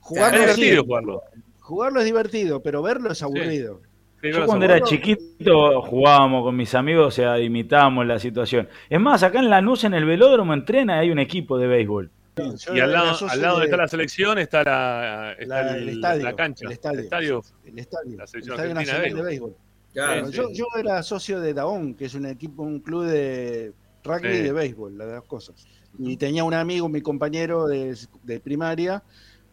Jugarlo, 0.00 0.38
divertido 0.38 0.80
sí, 0.82 0.86
jugarlo. 0.86 1.22
jugarlo 1.60 1.98
es 2.00 2.06
divertido, 2.06 2.62
pero 2.62 2.80
verlo 2.82 3.12
es 3.12 3.22
aburrido. 3.22 3.82
Sí, 4.22 4.30
Yo 4.32 4.46
cuando 4.46 4.64
era 4.64 4.80
chiquito 4.80 5.82
jugábamos 5.82 6.44
con 6.44 6.56
mis 6.56 6.74
amigos, 6.74 7.06
o 7.08 7.10
sea, 7.10 7.38
imitábamos 7.38 8.06
la 8.06 8.18
situación. 8.18 8.68
Es 8.88 8.98
más, 9.00 9.22
acá 9.22 9.38
en 9.40 9.50
Lanús, 9.50 9.84
en 9.84 9.94
el 9.94 10.04
velódromo, 10.06 10.54
entrena 10.54 10.96
y 10.96 11.00
hay 11.00 11.10
un 11.10 11.18
equipo 11.18 11.58
de 11.58 11.66
béisbol. 11.66 12.10
Yo 12.38 12.74
Y 12.74 12.80
al 12.80 12.92
lado, 12.92 13.28
al 13.28 13.40
lado 13.42 13.54
de- 13.54 13.60
donde 13.60 13.64
está 13.66 13.76
la 13.76 13.88
selección 13.88 14.38
está 14.38 14.64
la, 14.64 15.32
está 15.38 15.62
La- 15.62 15.76
el- 15.76 15.82
el 15.82 15.88
estadio, 15.90 16.22
la 16.24 16.36
cancha. 16.36 16.66
el 16.66 16.72
estadio. 16.72 16.98
El 16.98 17.04
estadio. 17.04 17.42
el 17.64 17.78
estadio, 17.78 18.16
La 18.16 18.22
el 18.24 18.28
selección 18.28 18.54
Estadio 18.56 18.70
argentina 18.72 18.92
de 18.92 18.98
Nacional 19.02 19.14
de 19.16 19.22
Béisbol. 19.30 19.56
Claro, 19.92 20.12
Bueno, 20.12 20.28
sí. 20.28 20.32
yo, 20.36 20.52
yo 20.52 20.66
era 20.78 21.02
socio 21.02 21.40
de 21.40 21.54
Daón, 21.54 21.94
que 21.94 22.04
es 22.06 22.14
un 22.14 22.26
equipo, 22.26 22.62
un 22.62 22.80
club 22.80 23.04
de 23.06 23.72
rugby 24.04 24.28
Sí. 24.32 24.38
y 24.38 24.42
de 24.42 24.52
béisbol, 24.52 24.96
las 24.98 25.08
dos 25.08 25.24
cosas. 25.24 25.66
Y 25.98 26.16
tenía 26.16 26.44
un 26.44 26.54
amigo, 26.54 26.88
mi 26.88 27.00
compañero 27.00 27.66
de, 27.66 27.96
de 28.22 28.40
primaria, 28.40 29.02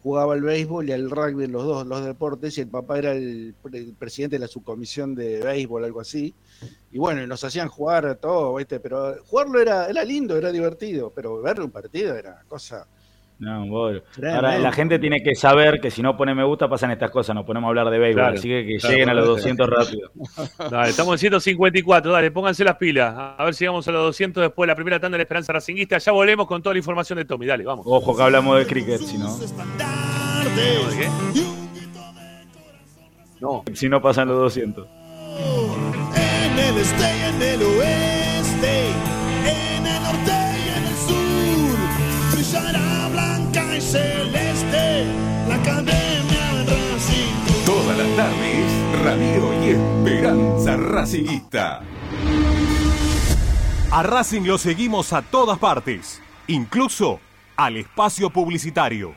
jugaba 0.06 0.34
al 0.34 0.40
béisbol 0.42 0.88
y 0.88 0.92
al 0.92 1.10
rugby, 1.10 1.48
los 1.48 1.64
dos, 1.64 1.84
los 1.84 2.04
deportes, 2.04 2.56
y 2.56 2.60
el 2.60 2.68
papá 2.68 2.96
era 2.96 3.10
el, 3.10 3.56
el 3.72 3.92
presidente 3.98 4.36
de 4.36 4.40
la 4.40 4.46
subcomisión 4.46 5.16
de 5.16 5.42
béisbol, 5.42 5.84
algo 5.84 6.00
así. 6.00 6.32
Y 6.92 6.98
bueno, 6.98 7.26
nos 7.26 7.42
hacían 7.42 7.66
jugar 7.66 8.14
todo, 8.20 8.54
¿viste? 8.54 8.78
Pero 8.78 9.16
jugarlo 9.24 9.60
era, 9.60 9.88
era 9.88 10.04
lindo, 10.04 10.36
era 10.36 10.52
divertido, 10.52 11.10
pero 11.12 11.42
ver 11.42 11.60
un 11.60 11.72
partido 11.72 12.14
era 12.14 12.44
cosa. 12.46 12.86
No, 13.38 13.66
boludo. 13.66 14.02
Ahora, 14.34 14.58
la 14.58 14.72
gente 14.72 14.98
tiene 14.98 15.22
que 15.22 15.34
saber 15.34 15.78
que 15.78 15.90
si 15.90 16.00
no 16.00 16.16
pone 16.16 16.34
me 16.34 16.42
gusta 16.42 16.68
pasan 16.70 16.90
estas 16.90 17.10
cosas, 17.10 17.34
nos 17.36 17.44
ponemos 17.44 17.66
a 17.66 17.68
hablar 17.68 17.90
de 17.90 17.98
béisbol, 17.98 18.22
Claro, 18.22 18.38
así 18.38 18.48
que 18.48 18.64
que 18.66 18.76
claro, 18.78 18.92
lleguen 18.94 19.08
a 19.10 19.14
los 19.14 19.24
claro. 19.24 19.36
200 19.36 19.68
rápido. 19.68 20.10
Dale, 20.70 20.88
estamos 20.88 21.12
en 21.14 21.18
154, 21.18 22.12
dale, 22.12 22.30
pónganse 22.30 22.64
las 22.64 22.76
pilas. 22.76 23.14
A 23.38 23.44
ver 23.44 23.52
si 23.54 23.64
llegamos 23.64 23.86
a 23.88 23.92
los 23.92 24.04
200 24.06 24.40
después 24.42 24.66
de 24.66 24.72
la 24.72 24.74
primera 24.74 24.98
tanda 24.98 25.16
de 25.16 25.18
la 25.18 25.22
Esperanza 25.24 25.52
Racinguista. 25.52 25.98
Ya 25.98 26.12
volvemos 26.12 26.46
con 26.46 26.62
toda 26.62 26.72
la 26.72 26.78
información 26.78 27.18
de 27.18 27.26
Tommy, 27.26 27.44
dale, 27.44 27.64
vamos. 27.64 27.84
Ojo 27.86 28.16
que 28.16 28.22
hablamos 28.22 28.58
de 28.58 28.66
cricket, 28.66 29.00
si 29.00 29.18
no, 29.18 29.28
No. 33.40 33.64
si 33.74 33.88
no 33.88 34.00
pasan 34.00 34.28
los 34.28 34.38
200. 34.38 34.86
En 36.16 36.58
el 36.58 36.78
este 36.78 37.02
y 37.04 37.22
en 37.28 37.42
el 37.42 37.62
oeste, 37.62 38.88
en 39.44 39.86
el 39.86 40.02
norte 40.02 40.32
celeste 43.96 45.06
la 45.48 45.54
academia 45.54 46.64
Racing. 46.66 47.64
Todas 47.64 47.98
las 47.98 48.16
tardes, 48.16 49.04
Radio 49.04 49.64
y 49.64 49.70
Esperanza 49.70 50.76
Racingista. 50.76 51.80
A 53.90 54.02
Racing 54.02 54.42
lo 54.42 54.58
seguimos 54.58 55.12
a 55.12 55.22
todas 55.22 55.58
partes, 55.58 56.20
incluso 56.48 57.20
al 57.56 57.76
espacio 57.76 58.30
publicitario. 58.30 59.14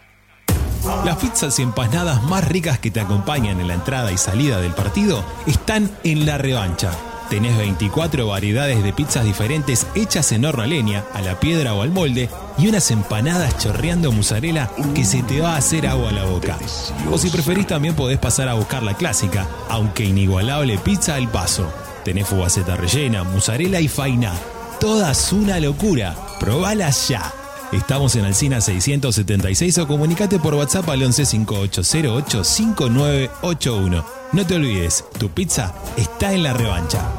Las 1.03 1.17
pizzas 1.17 1.59
y 1.59 1.63
empanadas 1.63 2.23
más 2.23 2.47
ricas 2.47 2.79
que 2.79 2.89
te 2.89 3.01
acompañan 3.01 3.59
en 3.59 3.67
la 3.67 3.73
entrada 3.73 4.11
y 4.11 4.17
salida 4.17 4.61
del 4.61 4.73
partido 4.73 5.23
están 5.45 5.91
en 6.03 6.25
la 6.25 6.37
revancha. 6.37 6.91
Tenés 7.29 7.55
24 7.57 8.25
variedades 8.25 8.83
de 8.83 8.91
pizzas 8.91 9.23
diferentes 9.23 9.85
hechas 9.93 10.31
en 10.31 10.45
horno 10.45 10.63
a 10.63 10.67
leña, 10.67 11.05
a 11.13 11.21
la 11.21 11.39
piedra 11.39 11.75
o 11.75 11.83
al 11.83 11.91
molde 11.91 12.27
y 12.57 12.67
unas 12.67 12.89
empanadas 12.89 13.55
chorreando 13.59 14.11
mozzarella 14.11 14.71
que 14.95 15.05
se 15.05 15.21
te 15.21 15.39
va 15.39 15.53
a 15.53 15.57
hacer 15.57 15.85
agua 15.85 16.09
a 16.09 16.13
la 16.13 16.25
boca. 16.25 16.57
O 17.11 17.19
si 17.19 17.29
preferís 17.29 17.67
también 17.67 17.95
podés 17.95 18.17
pasar 18.17 18.49
a 18.49 18.55
buscar 18.55 18.81
la 18.81 18.95
clásica, 18.95 19.47
aunque 19.69 20.05
inigualable 20.05 20.79
pizza 20.79 21.15
al 21.15 21.29
paso. 21.29 21.71
Tenés 22.03 22.27
fugaceta 22.27 22.75
rellena, 22.75 23.23
mozzarella 23.23 23.79
y 23.79 23.87
faina. 23.87 24.33
Todas 24.79 25.31
una 25.31 25.59
locura. 25.59 26.15
Probalas 26.39 27.09
ya. 27.09 27.31
Estamos 27.71 28.15
en 28.15 28.25
Alcina 28.25 28.59
676 28.59 29.77
o 29.77 29.87
comunicate 29.87 30.39
por 30.39 30.55
WhatsApp 30.55 30.89
al 30.89 31.03
11 31.03 31.25
5808 31.25 32.43
5981. 32.43 34.05
No 34.31 34.45
te 34.45 34.55
olvides, 34.55 35.05
tu 35.19 35.29
pizza 35.29 35.73
está 35.95 36.33
en 36.33 36.43
la 36.43 36.53
revancha. 36.53 37.18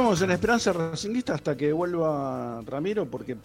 Continuamos 0.00 0.22
en 0.22 0.30
Esperanza 0.30 0.72
Racingista 0.72 1.34
hasta 1.34 1.54
que 1.54 1.74
vuelva 1.74 2.62
Ramiro, 2.66 3.04
porque 3.04 3.36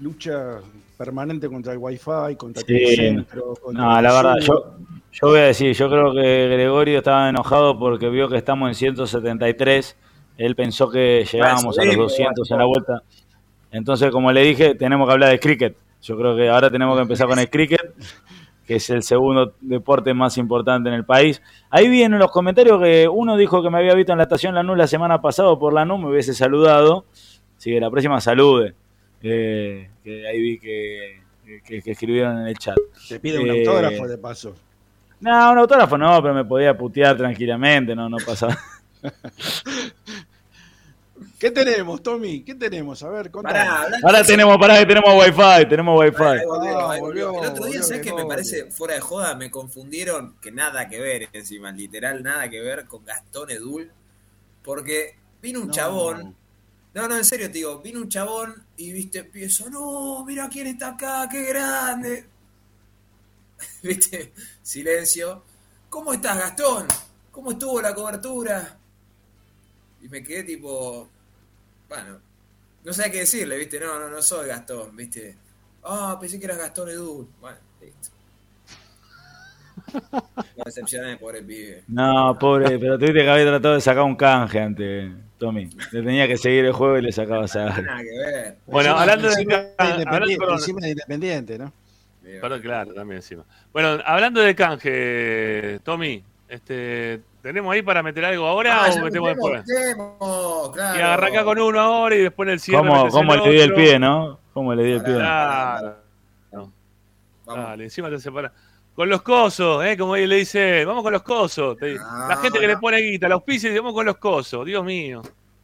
lucha 0.00 0.58
permanente 0.98 1.48
contra 1.48 1.72
el 1.72 1.78
Wi-Fi, 1.78 2.34
contra 2.36 2.64
Sí. 2.66 2.74
el 2.74 2.96
centro. 2.96 3.54
contra 3.62 3.80
No, 3.84 3.96
el 3.96 4.02
la 4.02 4.12
verdad, 4.12 4.34
yo, 4.40 4.74
yo 5.12 5.28
voy 5.28 5.38
a 5.38 5.44
decir, 5.44 5.72
yo 5.72 5.88
creo 5.88 6.12
que 6.12 6.48
Gregorio 6.48 6.98
estaba 6.98 7.28
enojado 7.28 7.78
porque 7.78 8.08
vio 8.08 8.28
que 8.28 8.36
estamos 8.38 8.68
en 8.68 8.74
173. 8.74 9.96
Él 10.36 10.56
pensó 10.56 10.90
que 10.90 11.24
llegábamos 11.30 11.78
a 11.78 11.84
los 11.84 11.94
200 11.94 12.50
en 12.50 12.58
la 12.58 12.64
vuelta. 12.64 13.02
Entonces, 13.70 14.10
como 14.10 14.32
le 14.32 14.42
dije, 14.42 14.74
tenemos 14.74 15.06
que 15.06 15.12
hablar 15.12 15.30
de 15.30 15.38
cricket. 15.38 15.76
Yo 16.02 16.18
creo 16.18 16.34
que 16.34 16.48
ahora 16.48 16.68
tenemos 16.72 16.96
que 16.96 17.02
empezar 17.02 17.28
con 17.28 17.38
el 17.38 17.48
cricket, 17.48 17.94
que 18.70 18.76
es 18.76 18.88
el 18.90 19.02
segundo 19.02 19.54
deporte 19.60 20.14
más 20.14 20.38
importante 20.38 20.88
en 20.90 20.94
el 20.94 21.04
país. 21.04 21.42
Ahí 21.70 21.88
vi 21.88 22.04
en 22.04 22.16
los 22.16 22.30
comentarios 22.30 22.80
que 22.80 23.08
uno 23.08 23.36
dijo 23.36 23.64
que 23.64 23.68
me 23.68 23.78
había 23.78 23.96
visto 23.96 24.12
en 24.12 24.18
la 24.18 24.22
estación 24.22 24.54
Lanús 24.54 24.78
la 24.78 24.86
semana 24.86 25.20
pasada 25.20 25.58
por 25.58 25.72
Lanús, 25.72 25.98
me 25.98 26.06
hubiese 26.08 26.34
saludado. 26.34 27.04
Así 27.58 27.72
que 27.72 27.80
la 27.80 27.90
próxima 27.90 28.20
salude. 28.20 28.74
Eh, 29.24 29.90
que 30.04 30.24
ahí 30.28 30.40
vi 30.40 30.58
que, 30.60 31.20
que- 31.66 31.82
que 31.82 31.90
escribieron 31.90 32.42
en 32.42 32.46
el 32.46 32.56
chat. 32.58 32.76
Te 33.08 33.18
pide 33.18 33.40
un 33.40 33.48
Eh, 33.50 33.58
autógrafo 33.66 34.06
de 34.06 34.18
paso. 34.18 34.54
No, 35.18 35.50
un 35.50 35.58
autógrafo 35.58 35.98
no, 35.98 36.22
pero 36.22 36.32
me 36.32 36.44
podía 36.44 36.78
putear 36.78 37.16
tranquilamente, 37.16 37.96
no, 37.96 38.08
no 38.08 38.18
pasaba. 38.24 38.56
¿Qué 41.40 41.50
tenemos, 41.50 42.02
Tommy? 42.02 42.42
¿Qué 42.44 42.54
tenemos? 42.54 43.02
A 43.02 43.08
ver, 43.08 43.30
contame. 43.30 43.58
Pará, 43.58 43.86
Ahora 44.02 44.22
tenemos, 44.22 44.58
pará, 44.58 44.78
que 44.78 44.84
tenemos 44.86 45.14
wifi, 45.24 45.68
tenemos 45.70 45.98
wifi. 45.98 46.12
Volvió, 46.46 46.78
Ah, 46.78 46.92
ahí 46.92 47.00
volvió. 47.00 47.32
volvió, 47.32 47.42
El 47.44 47.50
otro 47.50 47.64
día, 47.66 47.82
¿sabes 47.82 48.02
qué 48.02 48.12
me 48.12 48.26
parece 48.26 48.70
fuera 48.70 48.94
de 48.94 49.00
joda? 49.00 49.34
Me 49.36 49.50
confundieron, 49.50 50.36
que 50.42 50.52
nada 50.52 50.86
que 50.86 51.00
ver 51.00 51.30
encima, 51.32 51.72
literal, 51.72 52.22
nada 52.22 52.50
que 52.50 52.60
ver 52.60 52.84
con 52.86 53.06
Gastón 53.06 53.50
Edul. 53.50 53.90
Porque 54.62 55.16
vino 55.40 55.60
un 55.62 55.68
No. 55.68 55.72
chabón. 55.72 56.36
No, 56.92 57.08
no, 57.08 57.16
en 57.16 57.24
serio, 57.24 57.46
te 57.46 57.54
digo, 57.54 57.78
vino 57.78 58.00
un 58.00 58.08
chabón 58.10 58.62
y 58.76 58.92
viste, 58.92 59.24
pienso, 59.24 59.70
no, 59.70 60.22
mira 60.26 60.46
quién 60.50 60.66
está 60.66 60.88
acá, 60.90 61.26
qué 61.30 61.44
grande. 61.44 62.26
Viste, 63.82 64.32
silencio. 64.62 65.42
¿Cómo 65.88 66.12
estás, 66.12 66.36
Gastón? 66.38 66.86
¿Cómo 67.30 67.52
estuvo 67.52 67.80
la 67.80 67.94
cobertura? 67.94 68.76
Y 70.02 70.08
me 70.08 70.22
quedé 70.22 70.42
tipo, 70.44 71.08
bueno, 71.90 72.18
no 72.84 72.92
sé 72.94 73.10
qué 73.10 73.18
decirle, 73.18 73.58
¿viste? 73.58 73.78
No, 73.78 73.98
no, 73.98 74.08
no 74.08 74.22
soy 74.22 74.48
Gastón, 74.48 74.96
¿viste? 74.96 75.36
Ah, 75.84 76.16
pensé 76.18 76.38
que 76.38 76.46
eras 76.46 76.56
Gastón 76.58 76.88
Edul. 76.88 77.28
Bueno, 77.40 77.58
listo. 77.82 78.08
Lo 80.56 80.64
decepcioné, 80.64 81.16
pobre 81.16 81.42
pibe. 81.42 81.84
No, 81.88 82.38
pobre, 82.38 82.78
pero 82.78 82.96
tuviste 82.98 83.20
que 83.22 83.28
haber 83.30 83.48
tratado 83.48 83.74
de 83.74 83.80
sacar 83.80 84.04
un 84.04 84.14
canje 84.16 84.60
antes, 84.60 85.10
Tommy. 85.38 85.68
Le 85.92 86.02
tenía 86.02 86.28
que 86.28 86.36
seguir 86.36 86.64
el 86.64 86.72
juego 86.72 86.98
y 86.98 87.02
le 87.02 87.12
sacabas 87.12 87.56
a 87.56 87.80
Nada 87.80 87.98
que 87.98 88.18
ver. 88.18 88.56
Bueno, 88.66 88.90
Encima- 88.90 89.00
hablando 89.02 89.28
de, 89.30 89.42
independiente, 89.42 90.44
encima 90.52 90.80
de 90.80 90.88
independiente, 90.90 91.58
¿no? 91.58 91.72
perdón, 92.40 92.60
claro, 92.60 92.94
también 92.94 93.16
encima. 93.16 93.44
Bueno, 93.72 93.98
hablando 94.04 94.40
de 94.40 94.54
canje, 94.54 95.80
Tommy, 95.82 96.22
este, 96.48 97.20
¿tenemos 97.42 97.72
ahí 97.72 97.82
para 97.82 98.02
meter 98.02 98.24
algo 98.24 98.46
ahora 98.46 98.84
Ah, 98.84 98.90
o 98.90 99.04
metemos 99.04 99.10
metemos, 99.10 99.28
después? 99.28 99.64
metemos, 99.66 100.70
claro. 100.72 100.98
Y 100.98 101.02
arranca 101.02 101.44
con 101.44 101.58
uno 101.58 101.80
ahora 101.80 102.14
y 102.16 102.22
después 102.22 102.46
en 102.48 102.52
el 102.52 102.60
cierre. 102.60 102.82
¿Cómo, 102.82 102.96
metes 102.96 103.12
cómo 103.12 103.34
el 103.34 103.42
le 103.42 103.50
di 103.50 103.60
el 103.60 103.74
pie, 103.74 103.98
no? 103.98 104.40
¿Cómo 104.52 104.74
le 104.74 104.84
di 104.84 104.92
el 104.92 105.02
pie? 105.02 105.14
Claro. 105.14 105.96
Dale, 107.46 107.84
encima 107.84 108.08
te 108.10 108.18
separa. 108.20 108.52
Con 108.94 109.08
los 109.08 109.22
cosos, 109.22 109.84
¿eh? 109.84 109.96
como 109.96 110.14
él 110.16 110.28
le 110.28 110.36
dice, 110.36 110.84
vamos 110.84 111.02
con 111.02 111.12
los 111.12 111.22
cosos. 111.22 111.76
No, 111.80 112.28
la 112.28 112.36
gente 112.36 112.58
que 112.58 112.66
no. 112.66 112.74
le 112.74 112.78
pone 112.78 112.98
guita, 112.98 113.28
la 113.28 113.34
auspicia 113.36 113.70
y 113.70 113.76
vamos 113.76 113.94
con 113.94 114.04
los 114.06 114.18
cosos, 114.18 114.64
Dios 114.66 114.84
mío. 114.84 115.22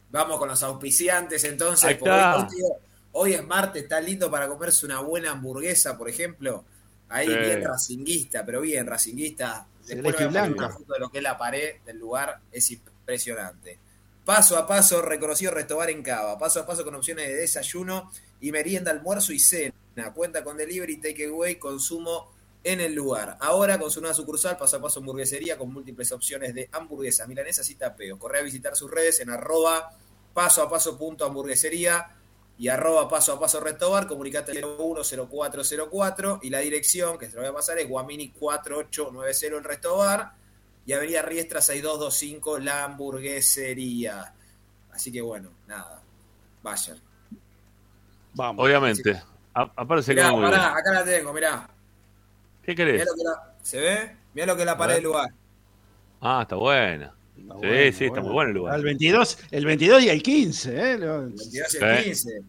Vamos 0.09 0.37
con 0.39 0.47
los 0.49 0.61
auspiciantes 0.63 1.43
entonces. 1.43 1.85
Ahí 1.85 1.93
está. 1.95 2.37
Hoy, 2.37 2.47
tío, 2.47 2.65
hoy 3.11 3.33
es 3.33 3.45
martes, 3.45 3.83
está 3.83 4.01
lindo 4.01 4.31
para 4.31 4.47
comerse 4.47 4.85
una 4.85 5.01
buena 5.01 5.31
hamburguesa, 5.31 5.97
por 5.97 6.09
ejemplo. 6.09 6.63
Ahí 7.09 7.27
Sí. 7.27 7.33
bien 7.37 7.63
racinguista, 7.63 8.43
pero 8.45 8.61
bien 8.61 8.85
racinguista. 8.87 9.65
Después 9.87 10.15
voy 10.15 10.37
a 10.37 10.43
una 10.43 10.69
foto 10.69 10.93
de 10.93 10.99
lo 10.99 11.09
que 11.09 11.17
es 11.17 11.23
la 11.23 11.37
pared 11.37 11.81
del 11.85 11.97
lugar, 11.97 12.41
es 12.51 12.69
impresionante. 12.71 13.79
Paso 14.25 14.57
a 14.57 14.67
paso, 14.67 15.01
reconocido 15.01 15.51
Restobar 15.51 15.89
en 15.89 16.03
Cava. 16.03 16.37
Paso 16.37 16.59
a 16.59 16.65
paso 16.65 16.83
con 16.83 16.93
opciones 16.95 17.27
de 17.27 17.35
desayuno 17.35 18.11
y 18.41 18.51
merienda, 18.51 18.91
almuerzo 18.91 19.31
y 19.31 19.39
cena. 19.39 19.73
Cuenta 20.13 20.43
con 20.43 20.57
delivery, 20.57 20.97
takeaway, 20.97 21.57
consumo 21.57 22.33
en 22.63 22.81
el 22.81 22.93
lugar. 22.93 23.37
Ahora 23.39 23.79
con 23.79 23.89
su 23.89 24.01
nueva 24.01 24.13
sucursal, 24.13 24.57
paso 24.57 24.75
a 24.75 24.81
paso 24.81 24.99
hamburguesería 24.99 25.57
con 25.57 25.71
múltiples 25.71 26.11
opciones 26.11 26.53
de 26.53 26.67
hamburguesas, 26.73 27.27
milanesas 27.27 27.69
y 27.69 27.75
tapeos. 27.75 28.19
Corre 28.19 28.39
a 28.39 28.41
visitar 28.41 28.75
sus 28.75 28.91
redes 28.91 29.21
en 29.21 29.29
arroba 29.29 29.91
paso 30.33 30.61
a 30.61 30.69
paso 30.69 30.97
punto 30.97 31.25
hamburguesería 31.25 32.15
y 32.59 32.69
arroba 32.69 33.07
paso 33.07 33.33
a 33.33 33.39
paso 33.39 33.59
restobar, 33.59 34.07
comunicate 34.07 34.51
010404 34.61 36.39
y 36.41 36.49
la 36.49 36.59
dirección 36.59 37.17
que 37.17 37.27
se 37.27 37.35
lo 37.35 37.41
voy 37.41 37.49
a 37.51 37.53
pasar 37.53 37.77
es 37.77 37.87
Guamini 37.87 38.29
4890 38.31 39.57
el 39.57 39.63
restobar 39.63 40.31
y 40.85 40.93
Avenida 40.93 41.21
Riestra 41.21 41.61
6225 41.61 42.59
la 42.59 42.85
hamburguesería. 42.85 44.33
Así 44.91 45.11
que 45.11 45.21
bueno, 45.21 45.51
nada, 45.67 46.01
vayan. 46.63 46.99
Vamos. 48.33 48.65
Obviamente. 48.65 49.21
A- 49.53 49.71
Aparece 49.75 50.13
Mirá, 50.13 50.31
muy 50.31 50.43
pará, 50.43 50.75
acá 50.77 50.91
la 50.93 51.03
tengo, 51.03 51.33
mirá. 51.33 51.69
¿Qué 52.63 52.71
Mirá 52.73 52.85
querés? 52.85 53.05
lo 53.07 53.13
que 53.15 53.23
la- 53.23 53.53
¿Se 53.61 53.79
ve? 53.79 54.17
Mirá 54.33 54.47
lo 54.47 54.55
que 54.55 54.61
es 54.61 54.65
la 54.65 54.71
A 54.73 54.77
pared 54.77 54.95
del 54.95 55.03
lugar. 55.03 55.29
Ah, 56.21 56.39
está 56.43 56.55
buena. 56.55 57.13
Sí, 57.37 57.43
bueno, 57.47 57.97
sí, 57.97 58.05
está 58.05 58.21
muy 58.21 58.31
bueno 58.33 58.49
el 58.49 58.55
lugar. 58.55 58.75
El 58.77 58.83
22, 58.83 59.39
el 59.51 59.65
22 59.65 60.03
y 60.03 60.09
el 60.09 60.21
15, 60.23 60.91
¿eh? 60.93 60.97
Lo- 60.97 61.21
22 61.23 61.53
y 61.53 61.77
el 61.83 62.03
15. 62.03 62.41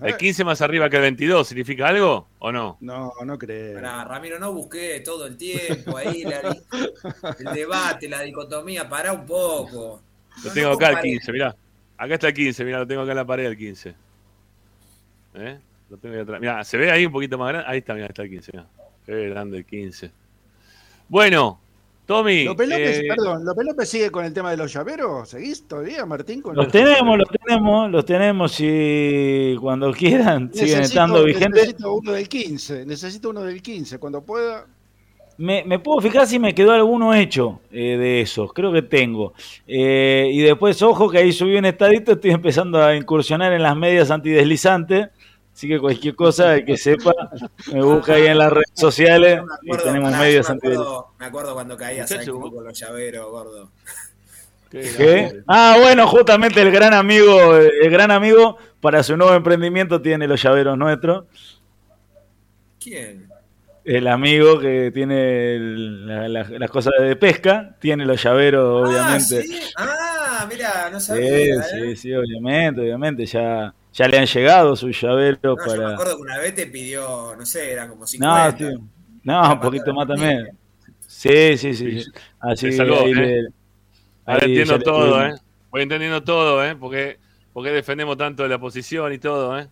¿El 0.00 0.16
15 0.16 0.44
más 0.44 0.62
arriba 0.62 0.88
que 0.88 0.94
el 0.96 1.02
22 1.02 1.48
significa 1.48 1.88
algo 1.88 2.28
o 2.38 2.52
no? 2.52 2.76
No, 2.80 3.12
no 3.24 3.36
creo. 3.36 3.74
Pará, 3.74 4.04
Ramiro, 4.04 4.38
no 4.38 4.52
busqué 4.52 5.00
todo 5.00 5.26
el 5.26 5.36
tiempo 5.36 5.96
ahí 5.96 6.22
la- 6.22 6.56
el 7.38 7.54
debate, 7.54 8.08
la 8.08 8.22
dicotomía, 8.22 8.88
pará 8.88 9.12
un 9.12 9.26
poco. 9.26 10.00
Lo 10.44 10.48
No, 10.48 10.54
tengo 10.54 10.68
no 10.68 10.74
acá 10.74 10.86
el 10.86 10.92
comparé. 10.94 11.10
15, 11.10 11.32
mirá. 11.32 11.56
Acá 11.96 12.14
está 12.14 12.28
el 12.28 12.34
15, 12.34 12.64
mirá, 12.64 12.78
lo 12.78 12.86
tengo 12.86 13.02
acá 13.02 13.10
en 13.10 13.16
la 13.16 13.26
pared 13.26 13.46
el 13.46 13.56
15. 13.56 13.94
¿Eh? 15.34 15.58
Lo 15.90 15.96
tengo 15.96 16.14
ahí 16.14 16.20
atrás. 16.20 16.40
Mirá, 16.40 16.62
¿se 16.64 16.76
ve 16.76 16.92
ahí 16.92 17.04
un 17.06 17.12
poquito 17.12 17.36
más 17.36 17.48
grande? 17.48 17.68
Ahí 17.68 17.78
está, 17.78 17.94
mirá, 17.94 18.06
está 18.06 18.22
el 18.22 18.30
15, 18.30 18.52
mirá. 18.52 18.66
Ve 19.06 19.28
grande 19.30 19.56
el 19.58 19.64
15. 19.64 20.12
Bueno, 21.08 21.60
Tommy. 22.08 22.44
López 22.44 22.68
López, 22.70 22.98
eh, 23.00 23.04
perdón, 23.06 23.44
López 23.44 23.66
López 23.66 23.88
sigue 23.90 24.10
con 24.10 24.24
el 24.24 24.32
tema 24.32 24.50
de 24.50 24.56
los 24.56 24.72
llaveros. 24.72 25.28
¿Seguís 25.28 25.68
todavía, 25.68 26.06
Martín? 26.06 26.40
Con 26.40 26.56
Los 26.56 26.68
tenemos, 26.68 27.18
los 27.18 27.28
tenemos, 27.28 27.90
los 27.90 28.04
tenemos 28.06 28.56
y 28.60 29.54
cuando 29.60 29.92
quieran 29.92 30.50
siguen 30.54 30.78
Necesito- 30.80 30.82
estando 30.82 31.22
vigentes. 31.24 31.50
Necesito 31.50 31.92
uno 31.92 32.12
del 32.12 32.26
15, 32.26 32.86
necesito 32.86 33.28
uno 33.28 33.42
del 33.42 33.60
15. 33.60 33.98
Cuando 33.98 34.22
pueda, 34.22 34.64
Me, 35.36 35.62
me 35.64 35.78
puedo 35.78 36.00
fijar 36.00 36.26
si 36.26 36.38
me 36.38 36.54
quedó 36.54 36.72
alguno 36.72 37.12
hecho 37.14 37.60
eh, 37.70 37.98
de 37.98 38.22
esos, 38.22 38.54
creo 38.54 38.72
que 38.72 38.80
tengo. 38.82 39.34
Eh, 39.66 40.30
y 40.32 40.40
después, 40.40 40.80
ojo, 40.80 41.10
que 41.10 41.18
ahí 41.18 41.30
subí 41.30 41.56
un 41.56 41.66
estadito, 41.66 42.12
estoy 42.12 42.30
empezando 42.30 42.82
a 42.82 42.96
incursionar 42.96 43.52
en 43.52 43.62
las 43.62 43.76
medias 43.76 44.10
antideslizantes. 44.10 45.08
Así 45.58 45.66
que 45.66 45.80
cualquier 45.80 46.14
cosa, 46.14 46.54
el 46.54 46.64
que 46.64 46.76
sepa, 46.76 47.12
me 47.72 47.82
busca 47.82 48.12
ahí 48.14 48.26
en 48.28 48.38
las 48.38 48.52
redes 48.52 48.70
sociales 48.74 49.42
Me 49.62 49.74
y 49.74 49.76
tenemos 49.78 50.12
yo 50.12 50.16
me 50.16 50.54
acuerdo, 50.54 51.08
me 51.18 51.26
acuerdo 51.26 51.54
cuando 51.54 51.76
caías 51.76 52.12
club 52.22 52.54
con 52.54 52.62
los 52.64 52.78
llaveros, 52.78 53.28
gordo. 53.28 53.70
¿Qué? 54.70 55.42
Ah, 55.48 55.76
bueno, 55.80 56.06
justamente 56.06 56.62
el 56.62 56.70
gran 56.70 56.94
amigo, 56.94 57.56
el 57.56 57.90
gran 57.90 58.12
amigo 58.12 58.56
para 58.80 59.02
su 59.02 59.16
nuevo 59.16 59.34
emprendimiento 59.34 60.00
tiene 60.00 60.28
los 60.28 60.40
llaveros 60.40 60.78
nuestros. 60.78 61.24
¿Quién? 62.78 63.28
El 63.84 64.06
amigo 64.06 64.60
que 64.60 64.92
tiene 64.94 65.56
el- 65.56 66.06
la- 66.06 66.28
la- 66.28 66.48
las 66.56 66.70
cosas 66.70 66.92
de 67.00 67.16
pesca, 67.16 67.74
tiene 67.80 68.06
los 68.06 68.22
llaveros, 68.22 68.88
obviamente. 68.88 69.38
Ah, 69.40 69.42
¿sí? 69.42 69.60
Ah, 69.76 70.46
mira, 70.48 70.88
no 70.92 71.00
Sí, 71.00 71.06
sabía. 71.06 71.32
¿eh? 71.32 71.62
sí, 71.72 71.96
sí, 71.96 72.14
obviamente, 72.14 72.80
obviamente. 72.80 73.26
Ya, 73.26 73.74
ya 73.98 74.06
le 74.08 74.18
han 74.18 74.26
llegado 74.26 74.76
sus 74.76 75.00
llaveros 75.00 75.40
No, 75.42 75.56
yo 75.56 75.72
me 75.72 75.76
para. 75.78 75.92
acuerdo 75.94 76.16
que 76.16 76.22
una 76.22 76.38
vez 76.38 76.54
te 76.54 76.66
pidió, 76.66 77.34
no 77.36 77.44
sé, 77.44 77.72
eran 77.72 77.88
como 77.88 78.02
No, 78.02 78.06
50. 78.06 78.56
tío. 78.56 78.68
No, 79.24 79.52
un 79.54 79.60
poquito 79.60 79.92
más 79.92 80.06
también. 80.06 80.50
Sí, 81.06 81.56
sí, 81.58 81.74
sí. 81.74 82.02
sí. 82.02 82.10
Así 82.38 82.72
salvó, 82.72 83.00
ahí 83.00 83.12
¿eh? 83.16 83.42
Ahora 84.24 84.44
ahí 84.44 84.50
entiendo 84.52 84.78
le 84.78 84.84
todo, 84.84 85.24
¿eh? 85.26 85.34
Voy 85.70 85.82
entendiendo 85.82 86.22
todo, 86.22 86.64
¿eh? 86.64 86.76
Porque, 86.76 87.18
porque 87.52 87.70
defendemos 87.70 88.16
tanto 88.16 88.42
de 88.44 88.48
la 88.50 88.58
posición 88.58 89.12
y 89.12 89.18
todo, 89.18 89.58
¿eh? 89.58 89.66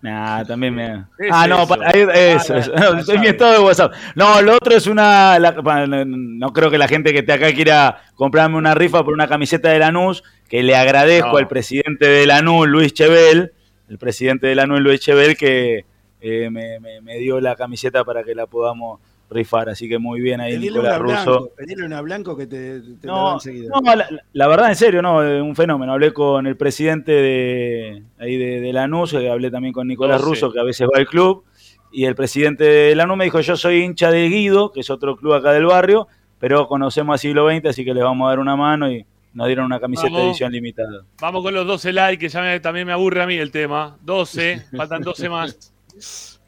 Nah, 0.00 0.44
también 0.44 0.74
me. 0.74 1.04
¿Qué 1.18 1.28
Ah, 1.30 1.48
no, 1.48 1.64
eso? 1.64 1.68
pa- 1.76 1.78
ahí- 1.88 2.06
eso, 2.34 2.54
Ah, 2.54 2.58
eso. 2.58 2.72
la- 2.72 2.90
la 2.90 3.00
Estoy 3.00 3.16
en 3.16 3.20
mi 3.20 3.26
estado 3.26 3.52
de 3.54 3.58
WhatsApp. 3.58 3.92
No, 4.14 4.40
lo 4.40 4.54
otro 4.54 4.74
es 4.76 4.86
una. 4.86 5.38
la- 5.40 5.50
no, 5.86 6.04
no 6.04 6.52
creo 6.52 6.70
que 6.70 6.78
la 6.78 6.86
gente 6.86 7.12
que 7.12 7.18
esté 7.18 7.32
acá 7.32 7.52
quiera 7.52 8.02
comprarme 8.14 8.56
una 8.56 8.74
rifa 8.74 9.02
por 9.04 9.12
una 9.12 9.26
camiseta 9.26 9.68
de 9.70 9.80
Lanús, 9.80 10.22
que 10.48 10.62
le 10.62 10.76
agradezco 10.76 11.32
No. 11.32 11.36
al 11.38 11.48
presidente 11.48 12.06
de 12.06 12.26
Lanús, 12.26 12.68
Luis 12.68 12.94
Chebel, 12.94 13.52
el 13.88 13.98
presidente 13.98 14.46
de 14.46 14.54
Lanús, 14.54 14.80
Luis 14.80 15.00
Chebel, 15.00 15.36
que 15.36 15.84
eh, 16.20 16.50
me, 16.50 16.78
me- 16.80 17.00
me 17.00 17.18
dio 17.18 17.40
la 17.40 17.56
camiseta 17.56 18.04
para 18.04 18.22
que 18.24 18.34
la 18.34 18.46
podamos 18.46 19.00
rifar. 19.30 19.68
Así 19.68 19.88
que 19.88 19.98
muy 19.98 20.20
bien 20.20 20.40
ahí, 20.40 20.54
pedile 20.56 20.80
una 20.80 20.90
Nicolás 20.98 21.02
blanco, 21.24 21.38
Russo. 21.40 21.50
pedile 21.56 21.84
una 21.84 22.00
blanco 22.00 22.36
que 22.36 22.46
te, 22.46 22.80
te 22.80 23.06
la 23.06 23.12
No, 23.12 23.28
da 23.28 23.34
enseguida. 23.34 23.70
no, 23.82 23.94
la, 23.94 24.08
la 24.32 24.48
verdad, 24.48 24.68
en 24.70 24.76
serio, 24.76 25.02
no, 25.02 25.18
un 25.18 25.54
fenómeno. 25.56 25.92
Hablé 25.92 26.12
con 26.12 26.46
el 26.46 26.56
presidente 26.56 27.12
de 27.12 28.02
ahí 28.18 28.36
de, 28.36 28.60
de 28.60 28.72
Lanús, 28.72 29.12
eh, 29.14 29.30
hablé 29.30 29.50
también 29.50 29.72
con 29.74 29.86
Nicolás 29.86 30.18
Doce. 30.20 30.30
Russo, 30.30 30.52
que 30.52 30.60
a 30.60 30.64
veces 30.64 30.86
va 30.86 30.98
al 30.98 31.06
club, 31.06 31.44
y 31.92 32.04
el 32.04 32.14
presidente 32.14 32.64
de 32.64 32.94
Lanús 32.94 33.16
me 33.16 33.24
dijo, 33.24 33.40
yo 33.40 33.56
soy 33.56 33.82
hincha 33.82 34.10
de 34.10 34.28
Guido, 34.28 34.72
que 34.72 34.80
es 34.80 34.90
otro 34.90 35.16
club 35.16 35.34
acá 35.34 35.52
del 35.52 35.66
barrio, 35.66 36.08
pero 36.38 36.66
conocemos 36.68 37.14
a 37.14 37.18
siglo 37.18 37.48
XX, 37.50 37.66
así 37.66 37.84
que 37.84 37.94
les 37.94 38.04
vamos 38.04 38.26
a 38.26 38.30
dar 38.30 38.38
una 38.38 38.56
mano 38.56 38.90
y 38.90 39.04
nos 39.34 39.46
dieron 39.46 39.66
una 39.66 39.78
camiseta 39.80 40.16
de 40.16 40.26
edición 40.28 40.52
limitada. 40.52 41.02
Vamos 41.20 41.42
con 41.42 41.54
los 41.54 41.66
12 41.66 41.92
likes, 41.92 42.18
que 42.18 42.28
ya 42.28 42.40
me- 42.42 42.60
también 42.60 42.86
me 42.86 42.92
aburre 42.92 43.22
a 43.22 43.26
mí 43.26 43.36
el 43.36 43.50
tema. 43.50 43.96
12, 44.02 44.66
faltan 44.76 45.02
12 45.02 45.28
más. 45.28 46.40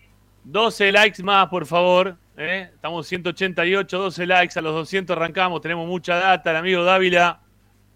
12 0.44 0.92
likes 0.92 1.22
más, 1.22 1.48
por 1.48 1.66
favor. 1.66 2.16
¿eh? 2.36 2.70
Estamos 2.74 3.06
188, 3.06 3.98
12 3.98 4.26
likes, 4.26 4.58
a 4.58 4.62
los 4.62 4.74
200 4.74 5.16
arrancamos, 5.16 5.60
tenemos 5.60 5.86
mucha 5.86 6.16
data. 6.16 6.50
El 6.50 6.56
amigo 6.56 6.82
Dávila 6.84 7.40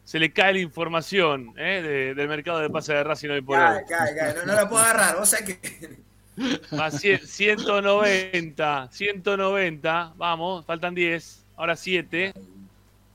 se 0.05 0.19
le 0.19 0.31
cae 0.33 0.53
la 0.53 0.59
información 0.61 1.55
¿eh? 1.57 1.81
de- 1.83 2.15
del 2.15 2.29
mercado 2.29 2.59
de 2.61 2.69
pase 2.71 2.93
de 2.93 3.03
Racing 3.05 3.31
hoy 3.31 3.41
por 3.41 3.59
hoy. 3.59 3.65
Cae, 3.65 3.85
cae, 3.89 4.17
cae. 4.17 4.35
No, 4.35 4.45
no 4.47 4.53
la 4.55 4.69
puedo 4.69 4.83
agarrar. 4.83 5.17
Vos 5.19 5.31
sabés 5.31 5.59
que. 5.59 6.05
Más 6.77 7.03
cien- 7.03 7.21
190, 7.25 8.89
190, 8.91 10.13
vamos, 10.17 10.65
faltan 10.67 10.95
10, 10.95 11.45
ahora 11.57 11.77
7. 11.77 12.35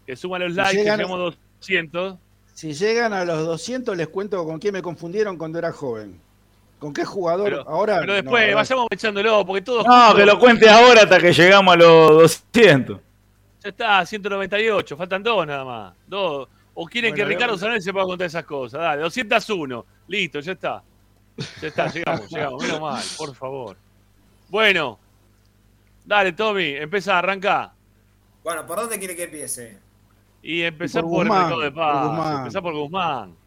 Que 0.08 0.16
suman 0.16 0.42
los 0.42 0.54
likes, 0.54 0.78
que 0.78 0.84
llegamos 0.84 1.36
a 1.36 1.38
200. 1.60 2.18
Si 2.54 2.74
llegan 2.74 3.14
a 3.14 3.24
los 3.24 3.46
200, 3.46 3.96
les 3.96 4.08
cuento 4.10 4.44
con 4.46 4.60
quién 4.60 4.74
me 4.74 4.82
confundieron 4.82 5.38
cuando 5.38 5.60
era 5.60 5.72
joven. 5.72 6.20
¿Con 6.80 6.94
qué 6.94 7.04
jugador? 7.04 7.50
Pero, 7.50 7.70
Ahora. 7.70 8.00
pero 8.00 8.14
después, 8.14 8.50
no, 8.50 8.56
vayamos 8.56 8.88
echándolo, 8.92 9.46
porque 9.46 9.62
todos. 9.62 9.86
No, 9.86 10.16
que 10.16 10.26
lo 10.26 10.40
cuente 10.40 10.70
ahora 10.70 11.04
hasta 11.04 11.20
que 11.20 11.34
llegamos 11.34 11.74
a 11.74 11.78
los 11.78 12.10
200. 12.22 13.00
Ya 13.64 13.70
está, 13.70 14.06
198, 14.06 14.96
faltan 14.96 15.22
dos 15.22 15.46
nada 15.46 15.66
más. 15.66 15.94
Dos. 16.08 16.48
O 16.74 16.86
quieren 16.86 17.12
Bueno, 17.12 17.26
que 17.26 17.34
Ricardo. 17.34 17.58
Sanel 17.58 17.82
se 17.82 17.92
pueda 17.92 18.06
contar 18.06 18.28
esas 18.28 18.46
cosas. 18.46 18.80
Dale, 18.80 19.02
201. 19.02 19.86
Listo, 20.08 20.40
ya 20.40 20.52
está. 20.54 20.84
Ya 21.62 21.68
está, 21.68 21.88
llegamos, 21.92 22.30
llegamos. 22.30 22.64
Menos 22.64 22.80
mal, 22.80 23.04
por 23.18 23.36
favor. 23.36 23.78
Bueno. 24.48 24.98
Dale, 26.06 26.32
Tommy, 26.32 26.76
empieza, 26.76 27.18
arranca. 27.20 27.74
Bueno, 28.44 28.66
¿por 28.66 28.78
dónde 28.80 28.98
quiere 28.98 29.16
que 29.16 29.24
empiece? 29.24 29.78
Y 30.42 30.64
empezá 30.64 31.00
Y 31.00 31.04
por 31.04 31.12
por, 31.12 31.28
el 31.28 31.34
Guzmán, 31.34 31.40
mercado 31.40 31.62
de 31.62 31.72
por 31.72 31.84
paz. 31.84 32.02
Guzmán. 32.02 32.38
Empezá 32.38 32.62
por 32.62 32.74
Guzmán. 32.76 33.40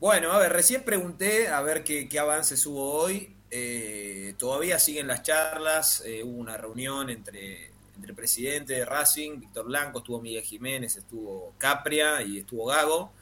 Bueno, 0.00 0.32
a 0.32 0.38
ver, 0.38 0.52
recién 0.52 0.82
pregunté 0.84 1.48
a 1.48 1.60
ver 1.62 1.84
qué, 1.84 2.08
qué 2.08 2.18
avances 2.18 2.66
hubo 2.66 2.92
hoy. 2.92 3.36
Eh, 3.50 4.34
todavía 4.38 4.78
siguen 4.78 5.06
las 5.06 5.22
charlas. 5.22 6.02
eh, 6.06 6.22
hubo 6.24 6.38
una 6.38 6.56
reunión 6.56 7.10
entre, 7.10 7.66
entre 7.94 8.10
el 8.10 8.14
presidente 8.16 8.74
de 8.74 8.84
Racing, 8.84 9.40
Víctor 9.40 9.66
Blanco, 9.66 9.98
estuvo 9.98 10.20
Miguel 10.20 10.42
Jiménez, 10.42 10.96
estuvo 10.96 11.54
Capria 11.58 12.22
y 12.22 12.38
estuvo 12.40 12.66
Gago. 12.66 13.12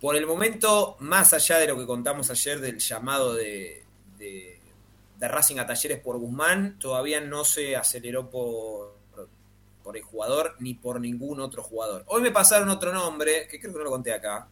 Por 0.00 0.16
el 0.16 0.26
momento, 0.26 0.96
más 1.00 1.32
allá 1.34 1.58
de 1.58 1.66
lo 1.68 1.76
que 1.76 1.86
contamos 1.86 2.30
ayer 2.30 2.60
del 2.60 2.78
llamado 2.78 3.34
de, 3.34 3.84
de, 4.16 4.60
de 5.18 5.28
Racing 5.28 5.58
a 5.58 5.66
Talleres 5.66 6.00
por 6.00 6.18
Guzmán, 6.18 6.78
todavía 6.78 7.20
no 7.20 7.44
se 7.44 7.76
aceleró 7.76 8.30
por, 8.30 8.97
por 9.88 9.96
el 9.96 10.02
jugador 10.02 10.54
ni 10.58 10.74
por 10.74 11.00
ningún 11.00 11.40
otro 11.40 11.62
jugador. 11.62 12.04
Hoy 12.08 12.20
me 12.20 12.30
pasaron 12.30 12.68
otro 12.68 12.92
nombre, 12.92 13.48
que 13.50 13.58
creo 13.58 13.72
que 13.72 13.78
no 13.78 13.84
lo 13.84 13.90
conté 13.90 14.12
acá, 14.12 14.46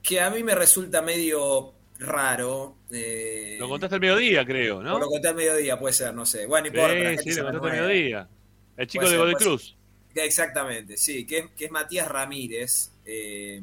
que 0.00 0.20
a 0.20 0.30
mí 0.30 0.44
me 0.44 0.54
resulta 0.54 1.02
medio 1.02 1.72
raro. 1.98 2.76
eh, 2.92 3.56
Lo 3.58 3.68
contaste 3.68 3.96
al 3.96 4.00
mediodía, 4.00 4.46
creo, 4.46 4.80
¿no? 4.84 5.00
lo 5.00 5.08
conté 5.08 5.26
al 5.26 5.34
mediodía, 5.34 5.76
puede 5.76 5.94
ser, 5.94 6.14
no 6.14 6.24
sé. 6.24 6.46
Bueno, 6.46 6.68
Sí, 6.70 6.76
la 6.76 6.88
gente 7.10 7.22
sí, 7.24 7.32
se 7.32 7.40
lo 7.42 7.46
contaste 7.46 7.68
al 7.70 7.72
mediodía. 7.88 8.28
El 8.76 8.86
chico 8.86 9.10
de 9.10 9.16
Godoy 9.16 9.34
Cruz. 9.34 9.74
Exactamente, 10.14 10.96
sí, 10.96 11.26
que 11.26 11.38
es, 11.38 11.44
que 11.56 11.64
es 11.64 11.70
Matías 11.72 12.06
Ramírez, 12.06 12.92
eh, 13.04 13.60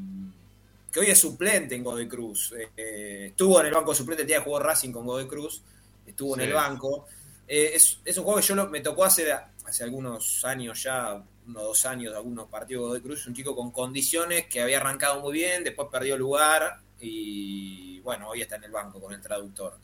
que 0.92 1.00
hoy 1.00 1.06
es 1.12 1.18
suplente 1.18 1.76
en 1.76 1.84
Godoy 1.86 2.10
Cruz. 2.10 2.54
Eh, 2.76 3.28
estuvo 3.28 3.58
en 3.62 3.68
el 3.68 3.74
banco 3.74 3.96
suplente 3.96 4.24
el 4.24 4.28
día 4.28 4.40
que 4.40 4.44
jugó 4.44 4.60
Racing 4.60 4.92
con 4.92 5.06
Godoy 5.06 5.28
Cruz, 5.30 5.62
estuvo 6.06 6.36
en 6.36 6.42
Sí. 6.42 6.48
el 6.48 6.54
banco. 6.54 7.06
Eh, 7.48 7.72
es, 7.76 8.00
es 8.06 8.18
un 8.18 8.24
juego 8.26 8.40
que 8.42 8.46
yo 8.48 8.56
lo- 8.56 8.68
me 8.70 8.80
tocó 8.82 9.04
hacer 9.04 9.34
hace 9.72 9.86
algunos 9.86 10.44
años 10.44 10.84
ya, 10.84 11.24
unos 11.48 11.64
dos 11.64 11.86
años, 11.86 12.14
algunos 12.14 12.50
partidos 12.50 12.82
de 12.82 12.88
Godoy 12.88 13.02
Cruz, 13.02 13.26
un 13.28 13.34
chico 13.34 13.56
con 13.56 13.72
condiciones 13.72 14.48
que 14.48 14.62
había 14.62 14.78
arrancado 14.78 15.22
muy 15.22 15.32
bien, 15.32 15.64
después 15.64 15.88
perdió 15.90 16.18
lugar 16.18 16.82
y 17.00 18.02
bueno, 18.02 18.28
hoy 18.28 18.42
está 18.42 18.58
en 18.58 18.66
el 18.66 18.72
banco 18.72 19.00
con 19.00 19.14
el 19.14 19.22
traductor. 19.22 19.78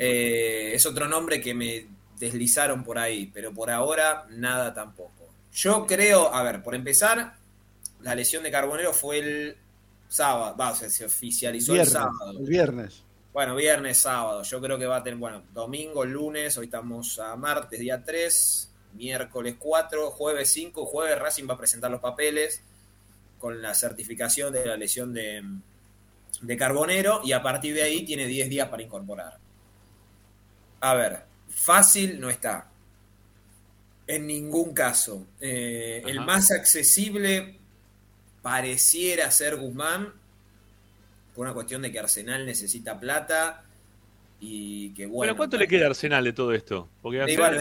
Eh, 0.00 0.72
es 0.74 0.84
otro 0.84 1.06
nombre 1.06 1.40
que 1.40 1.54
me 1.54 1.86
deslizaron 2.18 2.82
por 2.82 2.98
ahí, 2.98 3.30
pero 3.32 3.54
por 3.54 3.70
ahora 3.70 4.26
nada 4.30 4.74
tampoco. 4.74 5.28
Yo 5.52 5.86
creo, 5.86 6.34
a 6.34 6.42
ver, 6.42 6.60
por 6.60 6.74
empezar, 6.74 7.36
la 8.00 8.16
lesión 8.16 8.42
de 8.42 8.50
Carbonero 8.50 8.92
fue 8.92 9.18
el 9.20 9.56
sábado, 10.08 10.56
va, 10.56 10.74
se, 10.74 11.04
oficializó 11.04 11.76
el 11.76 11.86
sábado. 11.86 12.32
El 12.36 12.46
viernes. 12.46 13.04
Bueno, 13.32 13.54
viernes, 13.54 13.98
sábado. 13.98 14.42
Yo 14.42 14.60
creo 14.60 14.76
que 14.76 14.86
va 14.86 14.96
a 14.96 15.02
tener, 15.04 15.20
bueno, 15.20 15.44
domingo, 15.54 16.04
lunes, 16.04 16.58
hoy 16.58 16.64
estamos 16.64 17.20
a 17.20 17.36
martes, 17.36 17.78
día 17.78 18.02
3, 18.02 18.68
miércoles 18.94 19.56
4, 19.58 20.10
jueves 20.10 20.52
5, 20.52 20.86
jueves 20.86 21.18
Racing 21.18 21.48
va 21.48 21.54
a 21.54 21.58
presentar 21.58 21.90
los 21.90 22.00
papeles 22.00 22.62
con 23.38 23.62
la 23.62 23.74
certificación 23.74 24.52
de 24.52 24.66
la 24.66 24.76
lesión 24.76 25.12
de, 25.12 25.42
de 26.42 26.56
Carbonero 26.56 27.20
y 27.24 27.32
a 27.32 27.42
partir 27.42 27.74
de 27.74 27.82
ahí 27.82 28.04
tiene 28.04 28.26
10 28.26 28.48
días 28.48 28.68
para 28.68 28.82
incorporar. 28.82 29.38
A 30.80 30.94
ver, 30.94 31.24
fácil 31.48 32.20
no 32.20 32.30
está. 32.30 32.70
En 34.06 34.26
ningún 34.26 34.72
caso. 34.72 35.26
Eh, 35.40 36.02
el 36.06 36.20
más 36.20 36.50
accesible 36.50 37.58
pareciera 38.42 39.30
ser 39.30 39.56
Guzmán, 39.56 40.14
por 41.34 41.46
una 41.46 41.54
cuestión 41.54 41.82
de 41.82 41.92
que 41.92 41.98
Arsenal 41.98 42.46
necesita 42.46 42.98
plata 42.98 43.64
y 44.40 44.90
que 44.94 45.06
bueno. 45.06 45.30
¿Pero 45.30 45.36
cuánto 45.36 45.56
le 45.56 45.68
queda 45.68 45.84
a 45.84 45.88
Arsenal 45.88 46.24
de 46.24 46.32
todo 46.32 46.52
esto? 46.52 46.88
Porque 47.02 47.20
Arsenal, 47.20 47.60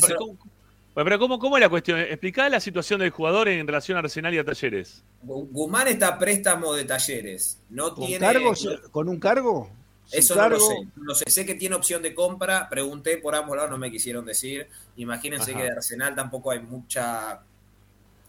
pero 1.04 1.20
¿cómo, 1.20 1.38
¿cómo 1.38 1.58
es 1.58 1.62
la 1.62 1.70
cuestión? 1.70 2.00
Explicá 2.00 2.50
la 2.50 2.60
situación 2.60 3.00
del 3.00 3.12
jugador 3.12 3.48
en 3.50 3.68
relación 3.68 3.98
a 3.98 4.00
Arsenal 4.00 4.34
y 4.34 4.40
a 4.40 4.44
Talleres. 4.44 5.04
Guzmán 5.22 5.88
está 5.88 6.08
a 6.10 6.20
préstamo 6.20 6.74
de 6.74 6.86
Talleres. 6.86 7.60
No 7.70 7.94
¿Con, 7.94 8.08
tiene, 8.08 8.26
cargo, 8.26 8.54
¿Con 8.92 9.10
un 9.10 9.20
cargo? 9.20 9.70
Eso 10.12 10.36
no 10.36 10.50
lo 10.50 10.60
sé. 10.60 10.88
No 10.96 11.14
sé. 11.14 11.30
Sé 11.30 11.46
que 11.46 11.56
tiene 11.56 11.76
opción 11.76 12.02
de 12.02 12.16
compra. 12.16 12.68
Pregunté 12.70 13.18
por 13.18 13.36
ambos 13.36 13.56
lados, 13.56 13.72
no 13.72 13.78
me 13.78 13.92
quisieron 13.92 14.26
decir. 14.26 14.68
Imagínense 14.96 15.54
que 15.54 15.64
de 15.64 15.72
Arsenal 15.72 16.16
tampoco 16.16 16.52
hay 16.52 16.60
mucha 16.60 17.42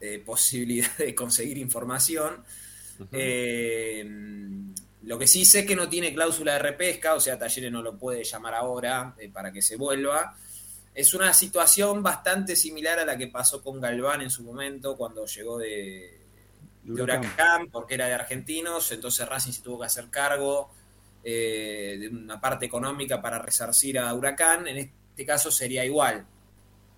eh, 0.01 0.23
posibilidad 0.25 0.95
de 0.99 1.15
conseguir 1.15 1.59
información. 1.59 2.45
eh, 3.13 4.05
lo 5.05 5.19
que 5.19 5.27
sí 5.27 5.47
sé 5.47 5.61
es 5.61 5.67
que 5.67 5.77
no 5.77 5.89
tiene 5.89 6.13
cláusula 6.13 6.55
de 6.55 6.59
repesca, 6.59 7.15
o 7.15 7.21
sea, 7.21 7.39
Talleres 7.39 7.73
no 7.73 7.81
lo 7.83 7.97
puede 7.97 8.25
llamar 8.25 8.55
ahora 8.55 9.15
eh, 9.19 9.31
para 9.33 9.53
que 9.53 9.63
se 9.63 9.77
vuelva. 9.77 10.37
Es 10.99 11.15
una 11.15 11.33
situación 11.33 12.03
bastante 12.03 12.57
similar 12.57 12.99
a 12.99 13.05
la 13.05 13.17
que 13.17 13.29
pasó 13.29 13.63
con 13.63 13.81
Galván 13.81 14.21
en 14.23 14.31
su 14.31 14.43
momento 14.43 14.97
cuando 14.97 15.25
llegó 15.27 15.57
de, 15.57 16.19
de 16.83 17.03
Huracán, 17.03 17.69
porque 17.71 17.95
era 17.95 18.07
de 18.09 18.15
argentinos, 18.15 18.91
entonces 18.91 19.29
Racing 19.29 19.53
se 19.53 19.63
tuvo 19.63 19.79
que 19.79 19.87
hacer 19.87 20.11
cargo 20.11 20.73
eh, 21.23 21.99
de 22.01 22.09
una 22.09 22.41
parte 22.41 22.67
económica 22.67 23.23
para 23.23 23.39
resarcir 23.39 23.97
a 23.97 24.13
Huracán. 24.13 24.67
En 24.67 24.77
este 24.79 25.25
caso 25.25 25.53
sería 25.53 25.85
igual. 25.85 26.27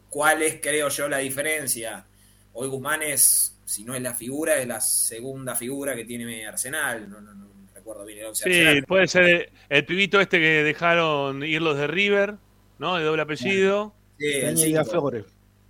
¿Cuál 0.09 0.40
es, 0.44 0.61
creo 0.62 0.88
yo, 0.88 1.07
la 1.07 1.18
diferencia? 1.18 2.07
Hoy 2.55 2.68
Guzmán 2.68 3.03
es, 3.03 3.61
si 3.66 3.84
no 3.84 3.94
es 3.94 4.01
la 4.01 4.14
figura, 4.14 4.57
es 4.57 4.66
la 4.66 4.80
segunda 4.80 5.55
figura 5.55 5.94
que 5.94 6.07
tiene 6.07 6.46
Arsenal. 6.46 7.07
No, 7.07 7.20
no, 7.20 7.34
no 7.34 7.51
recuerdo 7.74 8.07
bien 8.07 8.20
el 8.20 8.24
once 8.28 8.44
Sí, 8.44 8.61
Arsenal. 8.61 8.84
puede 8.86 9.07
ser 9.09 9.24
el, 9.24 9.48
el 9.68 9.84
pibito 9.84 10.18
este 10.22 10.40
que 10.40 10.62
dejaron 10.64 11.42
ir 11.42 11.61
los 11.61 11.76
de 11.76 11.86
River, 11.86 12.36
¿no? 12.80 12.96
De 12.96 13.04
doble 13.04 13.22
apellido. 13.22 13.94
Sí, 14.18 14.26
Peña 14.40 14.50
y 14.52 14.56
cinco. 14.56 14.80
Aflores. 14.80 15.24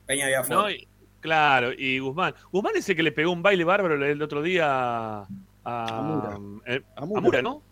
Peña 0.07 0.27
Viafort. 0.29 0.51
¿no? 0.51 0.71
Y- 0.71 0.89
claro, 1.21 1.73
y 1.77 1.99
Guzmán. 1.99 2.35
Guzmán 2.51 2.77
es 2.77 2.89
el 2.89 2.97
que 2.97 3.03
le 3.03 3.13
pegó 3.13 3.33
un 3.33 3.43
baile 3.43 3.65
bárbaro 3.65 4.03
el 4.03 4.23
otro 4.23 4.41
día 4.43 4.67
a, 4.69 5.27
A 5.65 6.03
Mura. 6.03 6.39
eh, 6.67 6.81
A 6.97 7.03
a 7.03 7.07
Mura. 7.07 7.21
Mura, 7.21 7.43
¿no? 7.43 7.63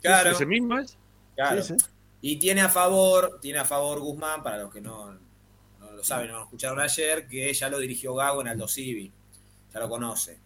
Claro, 0.00 0.30
¿Ese 0.30 0.46
mismo 0.46 0.78
es? 0.78 0.96
claro. 1.34 1.62
Sí, 1.62 1.74
sí. 1.78 1.84
Y 2.20 2.36
tiene 2.36 2.60
a 2.62 2.68
favor, 2.68 3.38
tiene 3.42 3.58
a 3.58 3.64
favor 3.64 4.00
Guzmán, 4.00 4.42
para 4.42 4.58
los 4.58 4.72
que 4.72 4.80
no, 4.80 5.12
no 5.12 5.90
lo 5.92 6.02
saben, 6.04 6.28
no 6.30 6.38
lo 6.38 6.44
escucharon 6.44 6.78
ayer, 6.80 7.26
que 7.26 7.52
ya 7.52 7.68
lo 7.68 7.78
dirigió 7.78 8.14
Gago 8.14 8.40
en 8.40 8.48
Aldo 8.48 8.66
Civi. 8.68 9.12
Ya 9.72 9.80
lo 9.80 9.88
conoce. 9.88 10.38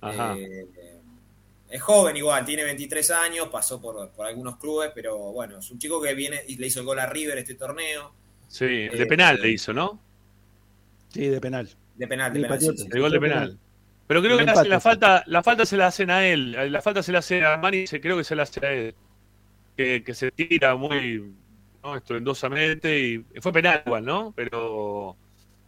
Ajá. 0.00 0.34
Eh, 0.36 0.93
es 1.74 1.82
joven 1.82 2.16
igual, 2.16 2.44
tiene 2.44 2.62
23 2.62 3.10
años, 3.10 3.48
pasó 3.48 3.80
por, 3.80 4.10
por 4.12 4.26
algunos 4.26 4.58
clubes, 4.58 4.92
pero 4.94 5.18
bueno, 5.32 5.58
es 5.58 5.70
un 5.72 5.78
chico 5.78 6.00
que 6.00 6.14
viene 6.14 6.40
y 6.46 6.56
le 6.56 6.68
hizo 6.68 6.78
el 6.80 6.86
gol 6.86 7.00
a 7.00 7.06
River 7.06 7.36
este 7.38 7.56
torneo. 7.56 8.14
Sí, 8.46 8.64
Eh, 8.64 8.90
de 8.96 9.06
penal 9.06 9.40
le 9.40 9.50
hizo, 9.50 9.72
¿no? 9.72 10.00
Sí, 11.08 11.26
de 11.26 11.40
penal. 11.40 11.68
De 11.96 12.06
penal, 12.06 12.32
de 12.32 12.38
Sí, 12.38 12.42
penal. 12.42 12.60
sí, 12.60 12.66
Patriota. 12.68 12.82
sí. 12.84 12.88
El 12.92 13.00
gol 13.00 13.10
de 13.12 13.20
penal. 13.20 13.58
Pero 14.06 14.22
creo 14.22 14.38
que 14.38 14.44
la 14.44 14.80
falta, 14.80 15.24
la 15.26 15.42
falta 15.42 15.66
se 15.66 15.76
la 15.76 15.86
hacen 15.88 16.10
a 16.10 16.24
él, 16.26 16.52
la 16.70 16.82
falta 16.82 17.02
se 17.02 17.10
la 17.10 17.18
hace 17.20 17.42
a 17.42 17.54
Armani, 17.54 17.86
creo 17.86 18.16
que 18.18 18.24
se 18.24 18.36
la 18.36 18.44
hace 18.44 18.64
a 18.64 18.72
él. 18.72 18.94
Que, 19.76 20.04
que 20.04 20.14
se 20.14 20.30
tira 20.30 20.76
muy 20.76 21.34
¿no? 21.82 21.96
estruendosamente 21.96 23.00
y 23.00 23.24
fue 23.40 23.52
penal 23.52 23.82
igual, 23.84 24.04
¿no? 24.04 24.32
Pero 24.36 25.16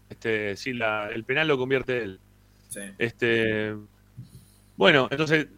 este 0.08 0.56
sí, 0.56 0.72
la, 0.72 1.08
el 1.08 1.24
penal 1.24 1.48
lo 1.48 1.58
convierte 1.58 2.02
él. 2.02 2.20
Sí. 2.68 2.80
Este 2.98 3.74
bueno, 4.76 5.08
entonces 5.10 5.48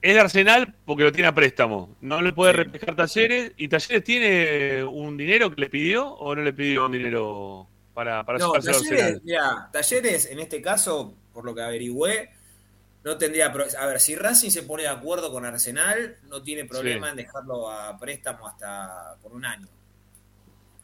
es 0.00 0.14
de 0.14 0.20
Arsenal 0.20 0.74
porque 0.84 1.04
lo 1.04 1.12
tiene 1.12 1.28
a 1.28 1.34
préstamo. 1.34 1.96
No 2.00 2.20
le 2.22 2.32
puede 2.32 2.52
Sí. 2.52 2.56
reflejar 2.58 2.94
Talleres. 2.96 3.52
¿Y 3.56 3.68
Talleres 3.68 4.04
tiene 4.04 4.84
un 4.84 5.16
dinero 5.16 5.54
que 5.54 5.60
le 5.60 5.68
pidió 5.70 6.06
o 6.08 6.34
no 6.34 6.42
le 6.42 6.52
pidió 6.52 6.86
un 6.86 6.92
dinero 6.92 7.66
para, 7.94 8.24
para 8.24 8.38
No, 8.38 8.52
Talleres, 8.52 8.76
Arsenal? 8.80 9.20
mirá, 9.24 9.68
Talleres, 9.72 10.26
en 10.26 10.38
este 10.40 10.62
caso, 10.62 11.14
por 11.32 11.44
lo 11.44 11.54
que 11.54 11.62
averigüé, 11.62 12.30
no 13.04 13.16
tendría. 13.16 13.46
A 13.46 13.86
ver, 13.86 14.00
si 14.00 14.14
Racing 14.14 14.50
se 14.50 14.62
pone 14.62 14.82
de 14.84 14.88
acuerdo 14.88 15.32
con 15.32 15.44
Arsenal, 15.44 16.16
no 16.28 16.42
tiene 16.42 16.64
problema 16.64 17.06
Sí. 17.06 17.10
en 17.12 17.16
dejarlo 17.16 17.70
a 17.70 17.98
préstamo 17.98 18.46
hasta 18.46 19.16
por 19.22 19.32
un 19.32 19.44
año. 19.44 19.66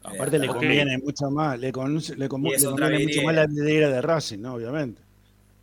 Aparte 0.02 0.38
le 0.38 0.46
Eh, 0.46 0.48
conviene 0.48 0.98
mucho 0.98 1.30
más, 1.30 1.58
le, 1.58 1.72
con- 1.72 1.96
le, 1.96 2.28
con- 2.28 2.42
conviene 2.42 2.98
mucho 3.04 3.22
más 3.22 3.34
la 3.34 3.46
vidriera 3.46 3.88
de 3.88 4.02
Racing, 4.02 4.38
¿no? 4.40 4.54
Obviamente. 4.54 5.00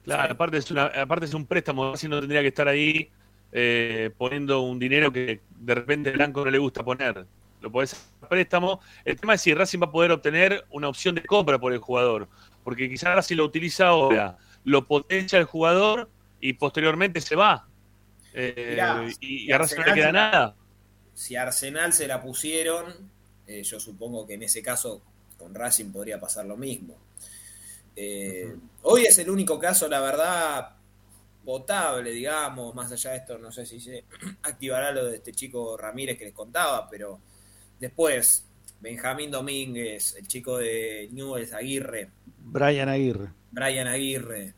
Claro, 0.03 0.33
aparte 0.33 0.57
es, 0.57 0.71
una, 0.71 0.85
aparte 0.85 1.25
es 1.25 1.33
un 1.35 1.45
préstamo, 1.45 1.93
así 1.93 2.07
no 2.07 2.19
tendría 2.19 2.41
que 2.41 2.47
estar 2.47 2.67
ahí 2.67 3.11
eh, 3.51 4.11
poniendo 4.17 4.61
un 4.61 4.79
dinero 4.79 5.11
que 5.11 5.41
de 5.49 5.75
repente 5.75 6.09
el 6.09 6.15
Blanco 6.15 6.45
no 6.45 6.51
le 6.51 6.57
gusta 6.57 6.83
poner. 6.83 7.25
Lo 7.59 7.71
podés 7.71 7.93
hacer 7.93 8.29
préstamo. 8.29 8.79
El 9.05 9.19
tema 9.19 9.33
es 9.35 9.41
si 9.41 9.53
Racing 9.53 9.79
va 9.81 9.87
a 9.87 9.91
poder 9.91 10.11
obtener 10.11 10.65
una 10.71 10.87
opción 10.87 11.15
de 11.15 11.23
compra 11.23 11.59
por 11.59 11.73
el 11.73 11.79
jugador, 11.79 12.27
porque 12.63 12.89
quizás 12.89 13.13
Racing 13.13 13.35
lo 13.35 13.45
utiliza 13.45 13.87
ahora, 13.87 14.37
lo 14.63 14.87
potencia 14.87 15.37
el 15.37 15.45
jugador 15.45 16.09
y 16.39 16.53
posteriormente 16.53 17.21
se 17.21 17.35
va. 17.35 17.67
Eh, 18.33 18.69
Mirá, 18.71 19.05
y, 19.19 19.47
y 19.47 19.51
a 19.51 19.57
Racing 19.57 19.77
no 19.77 19.85
le 19.85 19.93
queda 19.93 20.11
nada. 20.11 20.55
Si 21.13 21.35
a 21.35 21.43
Arsenal 21.43 21.93
se 21.93 22.07
la 22.07 22.21
pusieron, 22.21 23.11
eh, 23.45 23.61
yo 23.63 23.79
supongo 23.79 24.25
que 24.25 24.35
en 24.35 24.43
ese 24.43 24.63
caso 24.63 25.01
con 25.37 25.53
Racing 25.53 25.91
podría 25.91 26.19
pasar 26.19 26.45
lo 26.45 26.55
mismo. 26.55 26.95
Hoy 28.83 29.05
es 29.05 29.19
el 29.19 29.29
único 29.29 29.59
caso, 29.59 29.87
la 29.87 29.99
verdad, 29.99 30.71
potable, 31.43 32.11
digamos, 32.11 32.73
más 32.75 32.91
allá 32.91 33.11
de 33.11 33.17
esto, 33.17 33.37
no 33.37 33.51
sé 33.51 33.65
si 33.65 33.79
se 33.79 34.05
activará 34.43 34.91
lo 34.91 35.05
de 35.05 35.17
este 35.17 35.31
chico 35.33 35.77
Ramírez 35.77 36.17
que 36.17 36.25
les 36.25 36.33
contaba, 36.33 36.89
pero 36.89 37.19
después, 37.79 38.45
Benjamín 38.79 39.31
Domínguez, 39.31 40.15
el 40.17 40.27
chico 40.27 40.57
de 40.57 41.09
Newell's 41.11 41.53
Aguirre, 41.53 42.09
Brian 42.39 42.89
Aguirre. 42.89 43.29
Brian 43.51 43.87
Aguirre, 43.87 44.53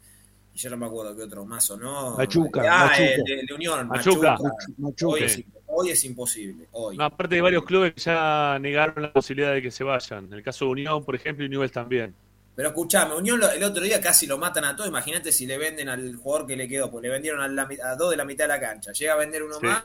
y 0.54 0.58
yo 0.60 0.70
no 0.70 0.78
me 0.78 0.86
acuerdo 0.86 1.16
qué 1.16 1.24
otro 1.24 1.46
más 1.46 1.70
o 1.72 1.78
no. 1.78 2.16
Machuca, 2.18 2.62
Ah, 2.70 2.86
Machuca. 2.88 3.04
el 3.04 3.24
de, 3.24 3.44
de 3.48 3.54
Unión, 3.54 3.88
Machuca. 3.88 4.32
Machuca. 4.34 4.50
Machuca. 4.78 5.14
Hoy, 5.16 5.24
es, 5.24 5.44
hoy 5.68 5.90
es 5.90 6.04
imposible, 6.06 6.68
hoy. 6.74 6.96
No, 6.98 7.06
aparte 7.06 7.36
de 7.36 7.42
varios 7.42 7.64
clubes 7.66 7.94
que 7.94 8.02
ya 8.02 8.58
negaron 8.62 9.02
la 9.04 9.12
posibilidad 9.14 9.54
de 9.54 9.62
que 9.62 9.72
se 9.72 9.84
vayan. 9.84 10.26
En 10.26 10.34
el 10.34 10.44
caso 10.44 10.66
de 10.66 10.72
Unión, 10.72 11.04
por 11.04 11.16
ejemplo, 11.16 11.44
y 11.46 11.50
Newell's 11.50 11.72
también. 11.74 12.14
Pero 12.56 12.70
escuchame, 12.70 13.16
Unión 13.16 13.40
lo- 13.40 13.50
el 13.50 13.64
otro 13.64 13.84
día 13.84 14.00
casi 14.00 14.28
lo 14.28 14.38
matan 14.38 14.66
a 14.66 14.76
todo. 14.76 14.86
Imagínate 14.88 15.32
si 15.32 15.46
le 15.48 15.58
venden 15.58 15.90
al 15.90 16.16
jugador 16.16 16.46
que 16.48 16.56
le 16.56 16.68
quedó, 16.68 16.92
pues 16.92 17.02
le 17.02 17.10
vendieron 17.10 17.42
a, 17.42 17.48
la 17.48 17.68
a 17.84 17.96
dos 17.96 18.12
de 18.12 18.18
la 18.18 18.26
mitad 18.26 18.44
de 18.46 18.50
la 18.50 18.60
cancha. 18.60 18.92
Llega 18.92 19.14
a 19.14 19.18
vender 19.18 19.42
uno 19.44 19.60
Sí. 19.60 19.66
más, 19.66 19.84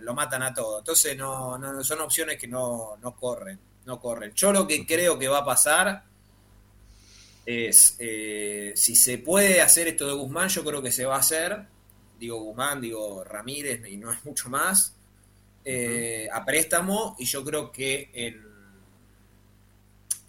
lo 0.00 0.12
matan 0.14 0.42
a 0.42 0.52
todo. 0.52 0.80
Entonces 0.80 1.16
no, 1.16 1.56
no 1.56 1.82
son 1.84 2.00
opciones 2.00 2.36
que 2.38 2.46
no, 2.48 2.96
no 3.00 3.14
corren, 3.16 3.58
no 3.86 3.98
corren. 4.00 4.32
Yo 4.34 4.52
lo 4.52 4.66
que 4.66 4.84
creo 4.86 5.18
que 5.18 5.28
va 5.28 5.38
a 5.38 5.44
pasar 5.44 6.02
es 7.46 7.96
eh, 7.98 8.72
si 8.76 8.96
se 8.96 9.18
puede 9.18 9.60
hacer 9.60 9.88
esto 9.88 10.06
de 10.06 10.14
Guzmán, 10.14 10.48
yo 10.48 10.64
creo 10.64 10.82
que 10.82 10.92
se 10.92 11.04
va 11.04 11.16
a 11.16 11.20
hacer. 11.20 11.64
Digo 12.18 12.38
Guzmán, 12.42 12.80
digo 12.80 13.22
Ramírez 13.24 13.80
y 13.88 13.96
no 13.96 14.12
es 14.12 14.24
mucho 14.24 14.48
más. 14.48 14.94
eh, 15.66 16.28
a 16.30 16.44
préstamo 16.44 17.16
y 17.18 17.24
yo 17.24 17.42
creo 17.42 17.72
que 17.72 18.10
en, 18.12 18.44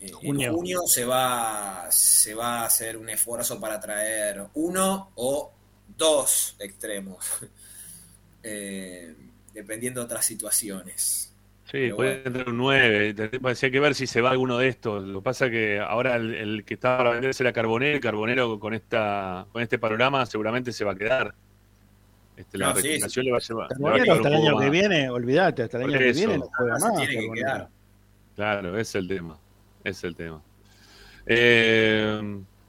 eh, 0.08 0.18
en 0.22 0.36
Junio. 0.36 0.54
junio 0.54 0.82
se 0.88 1.06
va, 1.06 1.88
se 1.90 2.34
va 2.34 2.62
a 2.62 2.66
hacer 2.66 2.98
un 2.98 3.10
esfuerzo 3.10 3.60
para 3.60 3.80
traer 3.80 4.44
uno 4.56 5.12
o 5.16 5.52
dos 5.98 6.56
extremos, 6.60 7.26
eh, 8.44 9.16
dependiendo 9.54 10.02
de 10.02 10.06
otras 10.06 10.26
situaciones. 10.26 11.32
Sí, 11.66 11.72
Pero 11.72 11.96
puede 11.96 12.16
bueno. 12.22 12.32
tener 12.32 12.50
un 12.50 12.58
9. 12.58 13.16
Hay 13.64 13.72
que 13.72 13.80
ver 13.80 13.96
si 13.96 14.06
se 14.06 14.22
va 14.22 14.30
alguno 14.30 14.58
de 14.60 14.68
estos. 14.68 15.04
Lo 15.04 15.20
que 15.20 15.24
pasa 15.24 15.50
que 15.50 15.80
ahora 15.80 16.16
el, 16.16 16.34
el 16.36 16.64
que 16.64 16.76
estaba 16.76 16.98
para 17.00 17.10
venderse 17.12 17.42
era 17.42 17.54
Carbonero. 17.54 17.98
y 17.98 18.00
Carbonero 18.00 18.60
con 18.60 18.74
esta 18.76 19.48
con 19.52 19.64
este 19.64 19.80
panorama 19.80 20.26
seguramente 20.28 20.72
se 20.72 20.86
va 20.86 20.92
a 20.92 20.96
quedar. 20.96 21.34
Este, 22.38 22.58
la 22.60 22.68
No, 22.68 22.76
sí, 22.76 22.88
recuperación 22.90 23.26
le 23.26 23.32
va 23.32 23.38
a 23.38 23.42
llevar. 23.42 23.68
Carbonero 23.70 24.14
hasta 24.14 24.28
el 24.30 24.36
año 24.36 24.60
que 24.60 24.70
viene, 24.70 25.10
olvídate, 25.10 25.64
hasta 25.64 25.78
el 25.78 25.84
año 25.86 25.98
que 25.98 26.12
viene 26.12 26.38
no 26.38 26.50
juega 26.56 26.80
Se 26.80 26.86
más. 26.88 26.98
tiene 26.98 27.16
que 27.20 27.32
quedar. 27.34 27.70
Claro, 28.36 28.70
ese 28.78 28.82
es 28.82 28.96
el 28.96 29.08
tema. 29.08 29.40
Es 29.86 30.04
el 30.04 30.16
tema. 30.18 30.44
Eh, 31.26 32.22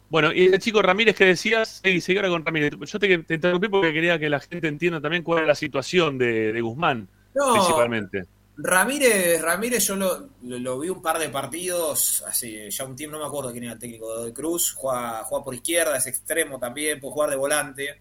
bueno, 0.08 0.32
y 0.32 0.46
el 0.46 0.58
chico 0.60 0.82
Ramírez 0.82 1.16
que 1.16 1.24
decías, 1.26 1.80
sí, 1.84 2.00
seguí 2.00 2.18
ahora 2.18 2.28
con 2.30 2.44
Ramírez. 2.44 2.74
Yo 2.80 2.98
te, 2.98 3.18
te 3.18 3.34
interrumpí 3.34 3.68
porque 3.68 3.92
quería 3.92 4.18
que 4.18 4.30
la 4.30 4.40
gente 4.40 4.68
entienda 4.68 5.00
también 5.00 5.24
cuál 5.24 5.40
es 5.42 5.46
la 5.48 5.54
situación 5.56 6.18
de, 6.18 6.52
de 6.52 6.60
Guzmán, 6.60 7.08
No, 7.34 7.52
principalmente. 7.54 8.24
Ramírez, 8.58 9.42
Ramírez 9.42 9.86
yo 9.86 9.96
lo, 9.96 10.28
lo- 10.42 10.58
lo 10.58 10.78
vi 10.80 10.88
un 10.88 11.02
par 11.02 11.18
de 11.18 11.28
partidos, 11.28 12.24
así 12.26 12.70
ya 12.70 12.84
un 12.84 12.96
tiempo, 12.96 13.16
no 13.16 13.22
me 13.22 13.28
acuerdo 13.28 13.52
quién 13.52 13.64
era 13.64 13.74
el 13.74 13.78
técnico 13.78 14.24
de 14.24 14.32
Cruz, 14.32 14.72
juega, 14.74 15.24
juega 15.24 15.44
por 15.44 15.54
izquierda, 15.54 15.96
es 15.96 16.06
extremo 16.06 16.58
también, 16.58 17.00
puede 17.00 17.12
jugar 17.12 17.30
de 17.30 17.36
volante, 17.36 18.00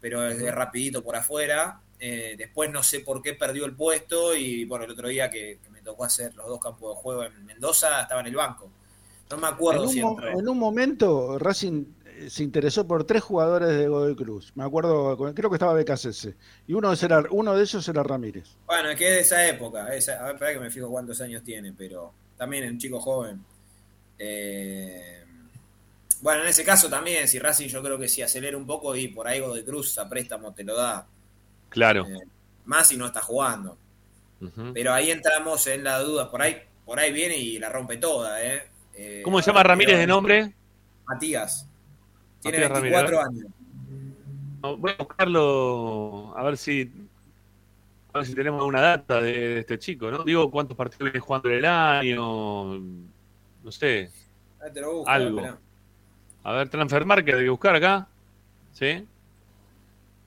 pero 0.00 0.26
es 0.26 0.38
de 0.38 0.50
rapidito 0.50 1.04
por 1.04 1.14
afuera. 1.16 1.80
Eh, 2.00 2.34
después 2.36 2.68
no 2.70 2.82
sé 2.82 3.00
por 3.00 3.22
qué 3.22 3.34
perdió 3.34 3.64
el 3.64 3.76
puesto 3.76 4.34
y 4.36 4.64
bueno, 4.64 4.84
el 4.86 4.90
otro 4.90 5.06
día 5.08 5.30
que, 5.30 5.58
tocó 5.92 6.04
hacer 6.04 6.34
los 6.34 6.46
dos 6.46 6.60
campos 6.60 6.96
de 6.96 7.02
juego 7.02 7.24
en 7.24 7.44
Mendoza 7.46 8.02
estaba 8.02 8.20
en 8.20 8.26
el 8.28 8.36
banco. 8.36 8.70
No 9.30 9.36
me 9.36 9.46
En 9.46 9.54
acuerdo 9.54 9.82
un, 9.84 9.88
si 9.88 10.00
en 10.00 10.48
un 10.48 10.58
momento 10.58 11.38
Racing 11.38 11.84
eh, 12.04 12.28
se 12.30 12.42
interesó 12.42 12.86
por 12.86 13.04
tres 13.04 13.22
jugadores 13.22 13.68
de 13.70 13.88
Godoy 13.88 14.14
Cruz. 14.16 14.52
Me 14.54 14.64
acuerdo, 14.64 15.16
creo 15.34 15.50
que 15.50 15.56
estaba 15.56 15.72
Becasese. 15.74 16.36
Y 16.66 16.74
uno, 16.74 16.88
de 16.88 16.94
esos 16.94 17.04
era, 17.04 17.24
uno 17.30 17.54
de 17.56 17.62
esos 17.64 17.88
era 17.88 18.02
Ramírez. 18.02 18.58
Bueno, 18.66 18.90
es 18.90 18.96
que 18.98 19.08
es 19.08 19.14
de 19.16 19.20
esa 19.22 19.48
época. 19.48 19.94
esa- 19.94 20.20
a 20.20 20.24
ver, 20.24 20.34
espera 20.34 20.52
que 20.54 20.60
me 20.60 20.70
fijo 20.70 20.88
cuántos 20.90 21.20
años 21.20 21.42
tiene, 21.42 21.72
pero 21.72 22.12
también 22.36 22.64
es 22.64 22.70
un 22.72 22.78
chico 22.78 23.00
joven. 23.00 23.44
Eh, 24.18 25.24
bueno, 26.20 26.42
en 26.42 26.48
ese 26.48 26.64
caso 26.64 26.88
también, 26.88 27.26
si 27.28 27.38
Racing 27.38 27.68
yo 27.68 27.82
creo 27.82 27.98
que 27.98 28.08
si 28.08 28.22
acelera 28.22 28.56
un 28.56 28.66
poco 28.66 28.94
y 28.94 29.08
por 29.08 29.26
ahí 29.26 29.40
Godoy 29.40 29.64
Cruz 29.64 29.98
a 29.98 30.08
préstamo 30.08 30.52
te 30.54 30.64
lo 30.64 30.76
da. 30.76 31.06
Claro. 31.68 32.06
Eh, 32.06 32.20
más 32.66 32.88
si 32.88 32.96
no 32.96 33.06
está 33.06 33.20
jugando. 33.22 33.76
Pero 34.74 34.92
ahí 34.92 35.10
entramos 35.10 35.66
en 35.66 35.84
la 35.84 35.98
duda. 36.00 36.30
Por 36.30 36.42
ahí, 36.42 36.56
por 36.84 36.98
ahí 36.98 37.12
viene 37.12 37.36
y 37.36 37.58
la 37.58 37.68
rompe 37.68 37.96
toda, 37.96 38.42
¿eh? 38.44 38.62
Eh, 38.94 39.22
¿Cómo 39.24 39.40
se 39.40 39.50
llama 39.50 39.62
Ramírez 39.62 39.98
de 39.98 40.06
nombre? 40.06 40.52
Matías. 41.06 41.68
Tiene 42.40 42.58
Matías 42.68 42.82
24 42.82 43.20
Ramírez. 43.20 43.44
años. 43.44 44.78
Voy 44.78 44.92
a 44.92 45.02
buscarlo 45.02 46.34
a 46.36 46.42
ver 46.44 46.56
si 46.56 46.90
a 48.12 48.18
ver 48.18 48.26
si 48.26 48.34
tenemos 48.34 48.58
alguna 48.60 48.80
data 48.80 49.20
de, 49.20 49.32
de 49.32 49.60
este 49.60 49.78
chico, 49.78 50.10
¿no? 50.10 50.22
Digo, 50.22 50.50
cuántos 50.50 50.76
partidos 50.76 51.04
viene 51.04 51.20
jugando 51.20 51.48
en 51.48 51.56
el 51.56 51.64
año, 51.64 52.78
no 52.78 53.70
sé. 53.72 54.10
Te 54.72 54.80
lo 54.80 54.96
busco, 54.98 55.10
Algo. 55.10 55.58
A 56.44 56.52
ver, 56.52 56.68
Transfer 56.68 57.04
Market, 57.04 57.34
hay 57.36 57.44
que 57.44 57.50
buscar 57.50 57.74
acá. 57.74 58.08
¿Sí? 58.72 59.06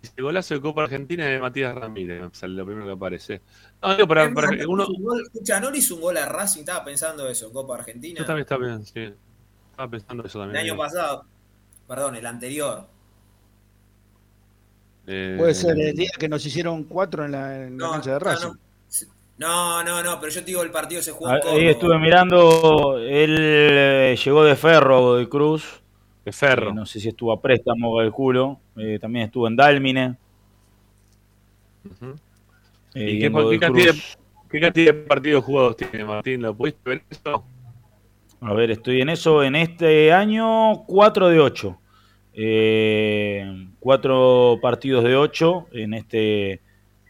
Dice 0.02 0.22
golazo 0.22 0.54
de 0.54 0.62
Copa 0.62 0.84
Argentina 0.84 1.26
de 1.26 1.40
Matías 1.40 1.76
Ramírez. 1.76 2.22
Sale 2.34 2.54
lo 2.54 2.66
primero 2.66 2.86
que 2.86 2.94
aparece. 2.94 3.42
No, 3.88 3.96
digo, 3.96 4.72
uno. 4.72 4.84
hizo 4.84 4.94
un 4.94 5.04
gol- 5.04 5.22
escucha, 5.26 5.60
no 5.60 5.72
le 5.72 5.78
hizo 5.78 5.96
un 5.96 6.02
gol 6.02 6.18
a 6.18 6.26
Racing, 6.26 6.60
estaba 6.62 6.84
pensando 6.84 7.28
eso, 7.28 7.52
Copa 7.52 7.76
Argentina. 7.76 8.20
Yo 8.20 8.26
también 8.26 8.44
estaba 8.44 8.80
sí. 8.84 9.14
Estaba 9.72 9.90
pensando 9.90 10.24
eso 10.26 10.44
El 10.44 10.50
también. 10.52 10.66
año 10.72 10.78
pasado, 10.78 11.26
perdón, 11.88 12.16
el 12.16 12.26
anterior. 12.26 12.88
Eh, 15.08 15.36
Puede 15.38 15.54
ser 15.54 15.80
el 15.80 15.96
día 15.96 16.10
que 16.18 16.28
nos 16.28 16.46
hicieron 16.46 16.84
cuatro 16.86 17.26
en 17.26 17.32
la, 17.34 17.66
en 17.66 17.78
la 17.78 17.86
No, 17.86 17.92
cancha 17.92 18.10
de 18.14 18.20
no, 18.20 18.20
Racing. 18.20 18.50
No, 19.38 19.84
no, 19.84 20.02
no, 20.02 20.20
pero 20.20 20.32
yo 20.32 20.40
te 20.40 20.46
digo, 20.48 20.64
el 20.64 20.72
partido 20.72 21.02
se 21.02 21.12
jugó 21.12 21.30
en 21.30 21.42
Ahí 21.48 21.68
estuve 21.68 22.00
mirando, 22.00 22.98
él 22.98 23.36
eh, 23.40 24.18
llegó 24.24 24.44
de 24.46 24.56
Ferro 24.56 25.02
Godoy 25.02 25.28
Cruz. 25.28 25.82
De 26.24 26.32
Ferro. 26.32 26.70
Eh, 26.72 26.74
no 26.74 26.86
sé 26.86 27.00
si 27.00 27.10
estuvo 27.10 27.32
a 27.34 27.40
préstamo 27.42 28.02
el 28.02 28.12
culo. 28.12 28.60
Eh, 28.78 28.98
también 29.00 29.26
estuvo 29.26 29.46
en 29.48 29.56
Dálmine. 29.56 30.18
Ujú. 31.86 32.16
Eh, 32.96 33.12
¿Y 33.12 33.16
y 33.18 33.20
qué, 33.20 33.60
cantidad, 33.60 33.92
Cruz. 33.92 34.18
qué 34.50 34.60
cantidad 34.60 34.94
de 34.94 35.00
partidos 35.02 35.44
jugados 35.44 35.78
tiene 35.78 36.04
Martín? 36.06 36.42
¿Lo 36.42 36.56
pudiste 36.56 36.90
ver 36.90 37.04
eso? 37.10 37.46
A 38.42 38.54
ver, 38.54 38.72
estoy 38.72 39.02
en 39.02 39.10
eso. 39.10 39.44
En 39.44 39.56
este 39.56 40.12
año, 40.14 40.84
4 40.86 41.30
de 41.30 41.40
8. 41.40 41.78
Eh, 42.38 43.68
cuatro 43.80 44.60
partidos 44.62 45.04
de 45.04 45.16
8 45.16 45.68
en 45.72 45.94
este 45.94 46.52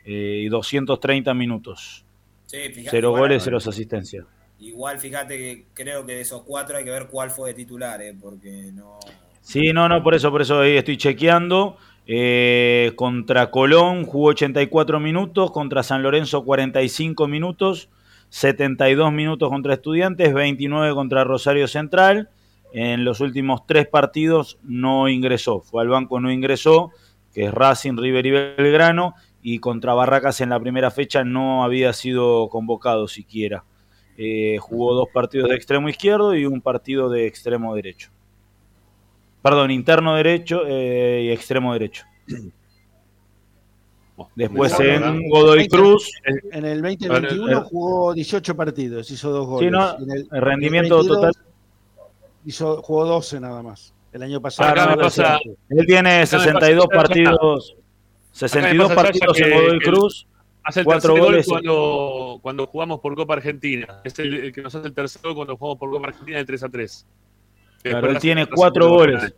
eh, 0.06 0.42
y 0.44 0.48
230 0.50 1.34
minutos. 1.34 2.06
Sí, 2.46 2.58
fíjate, 2.70 2.90
Cero 2.92 3.08
igual- 3.10 3.22
goles, 3.22 3.44
cero 3.44 3.58
asistencias. 3.58 4.26
Igual, 4.60 5.00
fíjate 5.00 5.38
que 5.38 5.66
creo 5.74 6.06
que 6.06 6.14
de 6.14 6.22
esos 6.22 6.44
cuatro 6.44 6.78
hay 6.78 6.86
que 6.86 6.92
ver 6.92 7.08
cuál 7.08 7.30
fue 7.32 7.50
de 7.50 7.56
titular, 7.56 8.02
¿eh? 8.02 8.16
porque 8.20 8.72
no. 8.74 9.00
Sí, 9.42 9.74
no, 9.74 9.90
no, 9.90 10.02
por 10.02 10.16
eso, 10.16 10.32
por 10.32 10.42
eso 10.42 10.60
ahí 10.62 10.78
estoy 10.78 10.96
chequeando. 10.98 11.78
Eh, 12.08 12.94
contra 12.96 13.50
Colón 13.50 14.06
jugó 14.06 14.28
84 14.28 15.00
minutos, 15.00 15.52
contra 15.52 15.84
San 15.84 16.04
Lorenzo 16.04 16.44
45 16.44 17.28
minutos, 17.28 17.90
72 18.30 19.12
minutos 19.12 19.50
contra 19.50 19.74
Estudiantes, 19.74 20.34
29 20.34 20.94
contra 20.94 21.24
Rosario 21.24 21.68
Central. 21.68 22.30
En 22.74 23.06
los 23.06 23.22
últimos 23.22 23.66
tres 23.66 23.88
partidos 23.88 24.60
no 24.64 25.08
ingresó, 25.08 25.62
fue 25.62 25.82
al 25.82 25.88
banco, 25.88 26.20
no 26.20 26.32
ingresó, 26.32 26.92
que 27.34 27.46
es 27.46 27.54
Racing, 27.54 27.98
River 27.98 28.26
y 28.26 28.32
Belgrano, 28.32 29.16
y 29.42 29.60
contra 29.60 29.94
Barracas 29.94 30.42
en 30.42 30.50
la 30.50 30.60
primera 30.60 30.92
fecha 30.92 31.24
no 31.24 31.64
había 31.64 31.94
sido 31.94 32.50
convocado 32.50 33.08
siquiera. 33.08 33.64
Eh, 34.18 34.58
jugó 34.60 34.94
dos 34.94 35.10
partidos 35.14 35.50
de 35.50 35.56
extremo 35.56 35.90
izquierdo 35.90 36.36
y 36.36 36.46
un 36.46 36.62
partido 36.62 37.10
de 37.10 37.28
extremo 37.28 37.76
derecho. 37.76 38.12
Perdón, 39.46 39.70
interno 39.70 40.16
derecho 40.16 40.64
eh, 40.66 41.26
y 41.26 41.30
extremo 41.30 41.72
derecho. 41.74 42.04
Después 44.36 44.80
en. 44.80 45.30
Godoy 45.30 45.68
Cruz, 45.68 46.10
En 46.52 46.66
el 46.66 46.82
2021 46.82 47.52
Eh, 47.52 47.62
jugó 47.70 48.14
18 48.16 48.56
partidos, 48.56 49.12
hizo 49.12 49.30
dos 49.30 49.46
goles. 49.46 49.68
Sí, 49.70 49.72
no, 49.72 49.96
Y 50.00 50.04
en 50.04 50.12
el, 50.12 50.28
el 50.32 50.42
rendimiento 50.42 50.96
en 51.02 51.06
el 51.06 51.08
22 51.10 51.32
total. 51.32 51.34
Hizo, 52.46 52.82
jugó 52.82 53.06
12 53.06 53.40
nada 53.40 53.62
más. 53.62 53.94
El 54.14 54.24
año 54.24 54.42
pasado. 54.42 54.72
Acá 54.72 54.88
me 54.88 54.96
no, 54.96 55.02
pasa- 55.04 55.38
él 55.70 55.86
tiene 55.86 56.10
Acá 56.10 56.20
me 56.22 56.26
62 56.28 56.88
pasa- 56.88 56.98
partidos, 57.02 57.76
62 58.32 58.88
pasa, 58.90 59.02
partidos 59.04 59.40
en 59.42 59.54
Godoy 59.54 59.80
Cruz, 59.80 60.28
Hace 60.64 60.80
el 60.80 60.86
cuatro 60.88 61.14
tercer 61.14 61.20
gol 61.24 61.32
goles. 61.34 61.48
cuando, 61.48 62.40
cuando 62.42 62.66
jugamos 62.66 63.00
por 63.02 63.14
Copa 63.16 63.36
Argentina. 63.36 64.02
Es 64.04 64.18
el, 64.18 64.34
el 64.34 64.52
que 64.54 64.64
nos 64.64 64.74
hace 64.74 64.88
el 64.88 64.94
tercer 64.96 65.22
gol 65.22 65.36
cuando 65.36 65.56
jugamos 65.56 65.78
por 65.78 65.92
Copa 65.92 66.08
Argentina 66.08 66.38
de 66.40 66.46
3 66.46 66.64
a 66.64 66.70
3. 66.70 67.06
Claro, 67.90 68.10
él 68.10 68.20
tiene 68.20 68.48
cuatro 68.48 68.90
goles. 68.90 69.36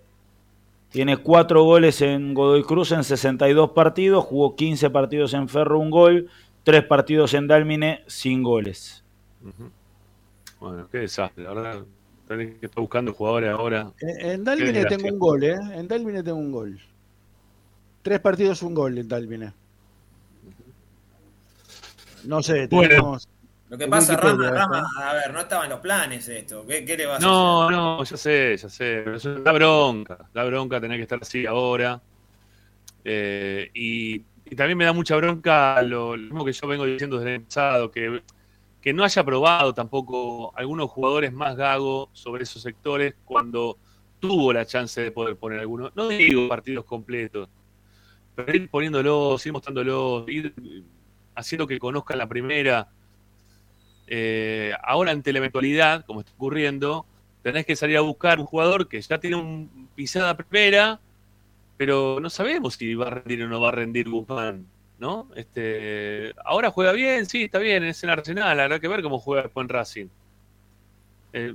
Tiene 0.89 1.17
cuatro 1.17 1.63
goles 1.63 2.01
en 2.01 2.33
Godoy 2.33 2.63
Cruz 2.63 2.93
en 2.93 3.03
62 3.03 3.71
partidos, 3.71 4.23
jugó 4.23 4.55
15 4.55 4.89
partidos 4.89 5.33
en 5.33 5.49
Ferro, 5.49 5.79
un 5.79 5.91
gol, 5.91 6.29
tres 6.63 6.83
partidos 6.85 7.33
en 7.33 7.47
Dálmine, 7.47 8.03
sin 8.07 8.41
goles. 8.41 9.03
Bueno, 10.61 10.87
qué 10.89 10.99
desastre. 10.99 11.43
La 11.43 11.53
verdad, 11.53 11.83
tenés 12.25 12.57
que 12.57 12.67
estar 12.67 12.79
buscando 12.79 13.13
jugadores 13.13 13.49
ahora. 13.49 13.91
En, 13.99 14.45
Qué 14.45 14.85
tengo 14.85 15.09
un 15.09 15.19
gol, 15.19 15.43
¿eh? 15.43 15.57
En 15.73 15.87
Dalvine 15.89 16.23
tengo 16.23 16.37
un 16.37 16.51
gol. 16.51 16.79
Tres 18.01 18.21
partidos, 18.21 18.63
un 18.63 18.73
gol 18.73 18.97
en 18.97 19.07
Dalvine. 19.09 19.51
No 22.23 22.41
sé, 22.41 22.67
Bueno. 22.67 23.17
Lo 23.69 23.77
que 23.77 23.87
pasa, 23.87 24.15
Rama. 24.15 24.49
Rama, 24.49 24.87
a 24.97 25.13
ver, 25.13 25.33
no 25.33 25.41
estaba 25.41 25.65
en 25.65 25.69
los 25.71 25.79
planes 25.79 26.27
esto. 26.29 26.65
¿Qué, 26.65 26.85
qué 26.85 26.95
le 26.97 27.05
vas 27.05 27.21
a 27.21 27.27
No, 27.27 27.63
hacer? 27.63 27.75
no, 27.77 28.03
ya 28.03 28.17
sé, 28.17 28.57
ya 28.57 28.69
sé. 28.69 29.01
pero 29.03 29.17
eso 29.17 29.35
Da 29.41 29.51
bronca, 29.51 30.29
da 30.33 30.43
bronca 30.45 30.79
tener 30.79 30.97
que 30.97 31.03
estar 31.03 31.19
así 31.21 31.45
ahora. 31.45 32.01
Eh, 33.03 33.69
y, 33.73 34.15
y 34.45 34.55
también 34.55 34.77
me 34.77 34.85
da 34.85 34.93
mucha 34.93 35.15
bronca 35.15 35.81
lo, 35.81 36.15
lo 36.17 36.23
mismo 36.23 36.45
que 36.45 36.51
yo 36.53 36.67
vengo 36.67 36.85
diciendo 36.85 37.17
desde 37.19 37.35
el 37.35 37.43
pasado, 37.43 37.91
que, 37.91 38.21
que 38.81 38.93
no 38.93 39.03
haya 39.03 39.23
probado 39.23 39.73
tampoco 39.73 40.53
algunos 40.57 40.89
jugadores 40.89 41.31
más 41.33 41.55
gagos 41.55 42.09
sobre 42.13 42.43
esos 42.43 42.61
sectores 42.61 43.15
cuando 43.25 43.77
tuvo 44.19 44.51
la 44.53 44.65
chance 44.65 44.99
de 45.01 45.11
poder 45.11 45.37
poner 45.37 45.59
algunos, 45.59 45.95
no 45.95 46.07
digo 46.09 46.47
partidos 46.49 46.85
completos, 46.85 47.49
pero 48.35 48.53
ir 48.55 48.69
poniéndolos, 48.69 49.45
ir 49.45 49.53
mostrándolos, 49.53 50.27
ir 50.29 50.53
haciendo 51.35 51.67
que 51.67 51.79
conozcan 51.79 52.17
la 52.17 52.27
primera. 52.27 52.87
Eh, 54.07 54.73
ahora 54.83 55.11
ante 55.11 55.31
la 55.33 55.39
eventualidad, 55.39 56.05
como 56.05 56.21
está 56.21 56.31
ocurriendo, 56.33 57.05
tenés 57.43 57.65
que 57.65 57.75
salir 57.75 57.97
a 57.97 58.01
buscar 58.01 58.39
un 58.39 58.45
jugador 58.45 58.87
que 58.87 59.01
ya 59.01 59.19
tiene 59.19 59.35
un 59.35 59.89
pisada 59.95 60.35
primera, 60.37 60.99
pero 61.77 62.19
no 62.19 62.29
sabemos 62.29 62.75
si 62.75 62.95
va 62.95 63.07
a 63.07 63.09
rendir 63.11 63.43
o 63.43 63.47
no 63.47 63.61
va 63.61 63.69
a 63.69 63.71
rendir 63.71 64.09
Guzmán, 64.09 64.65
¿no? 64.99 65.29
Este, 65.35 66.33
ahora 66.43 66.71
juega 66.71 66.91
bien, 66.91 67.25
sí, 67.25 67.43
está 67.43 67.59
bien, 67.59 67.83
es 67.83 68.03
en 68.03 68.09
Arsenal, 68.09 68.59
habrá 68.59 68.79
que 68.79 68.87
ver 68.87 69.01
cómo 69.01 69.19
juega 69.19 69.43
después 69.43 69.65
en 69.65 69.69
Racing. 69.69 70.07
Eh, 71.33 71.53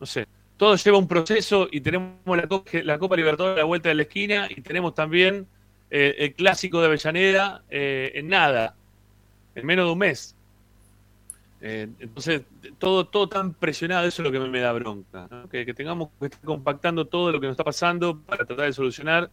no 0.00 0.06
sé, 0.06 0.26
todo 0.56 0.74
lleva 0.76 0.98
un 0.98 1.06
proceso 1.08 1.68
y 1.70 1.80
tenemos 1.80 2.16
la, 2.26 2.48
Co- 2.48 2.64
la 2.84 2.98
Copa 2.98 3.16
Libertadores 3.16 3.56
a 3.56 3.60
la 3.60 3.64
vuelta 3.64 3.90
de 3.90 3.94
la 3.94 4.02
esquina 4.02 4.46
y 4.48 4.60
tenemos 4.62 4.94
también 4.94 5.46
eh, 5.90 6.14
el 6.18 6.34
clásico 6.34 6.80
de 6.80 6.86
Avellaneda 6.86 7.62
eh, 7.70 8.12
en 8.14 8.28
nada, 8.28 8.74
en 9.54 9.66
menos 9.66 9.86
de 9.86 9.92
un 9.92 9.98
mes. 9.98 10.34
Eh, 11.62 11.88
entonces, 11.98 12.42
todo, 12.78 13.06
todo 13.06 13.28
tan 13.28 13.52
presionado, 13.52 14.06
eso 14.06 14.22
es 14.22 14.26
lo 14.26 14.32
que 14.32 14.40
me, 14.40 14.60
da 14.60 14.72
bronca. 14.72 15.28
Que, 15.50 15.66
que 15.66 15.74
tengamos 15.74 16.08
que 16.18 16.26
estar 16.26 16.40
compactando 16.40 17.06
todo 17.06 17.32
lo 17.32 17.40
que 17.40 17.46
nos 17.46 17.54
está 17.54 17.64
pasando 17.64 18.18
para 18.20 18.46
tratar 18.46 18.66
de 18.66 18.72
solucionar 18.72 19.30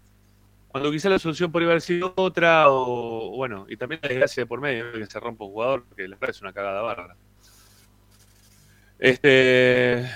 Cuando 0.67 0.91
quizá 0.91 1.09
la 1.09 1.19
solución 1.19 1.51
podría 1.51 1.69
haber 1.69 1.82
sido 1.82 2.13
otra, 2.15 2.65
o 2.69 3.36
bueno, 3.36 3.65
y 3.69 3.78
también 3.78 4.01
la 4.03 4.09
desgracia 4.09 4.43
de 4.43 4.47
por 4.47 4.59
medio, 4.61 4.91
que 4.91 5.05
se 5.05 5.19
rompa 5.19 5.45
un 5.45 5.51
jugador, 5.51 5.86
que 5.95 6.07
la 6.07 6.15
verdad 6.17 6.32
es 6.32 6.41
una 6.41 6.53
cagada 6.53 6.82
bárbara. 6.82 7.15
Este, 8.99 10.09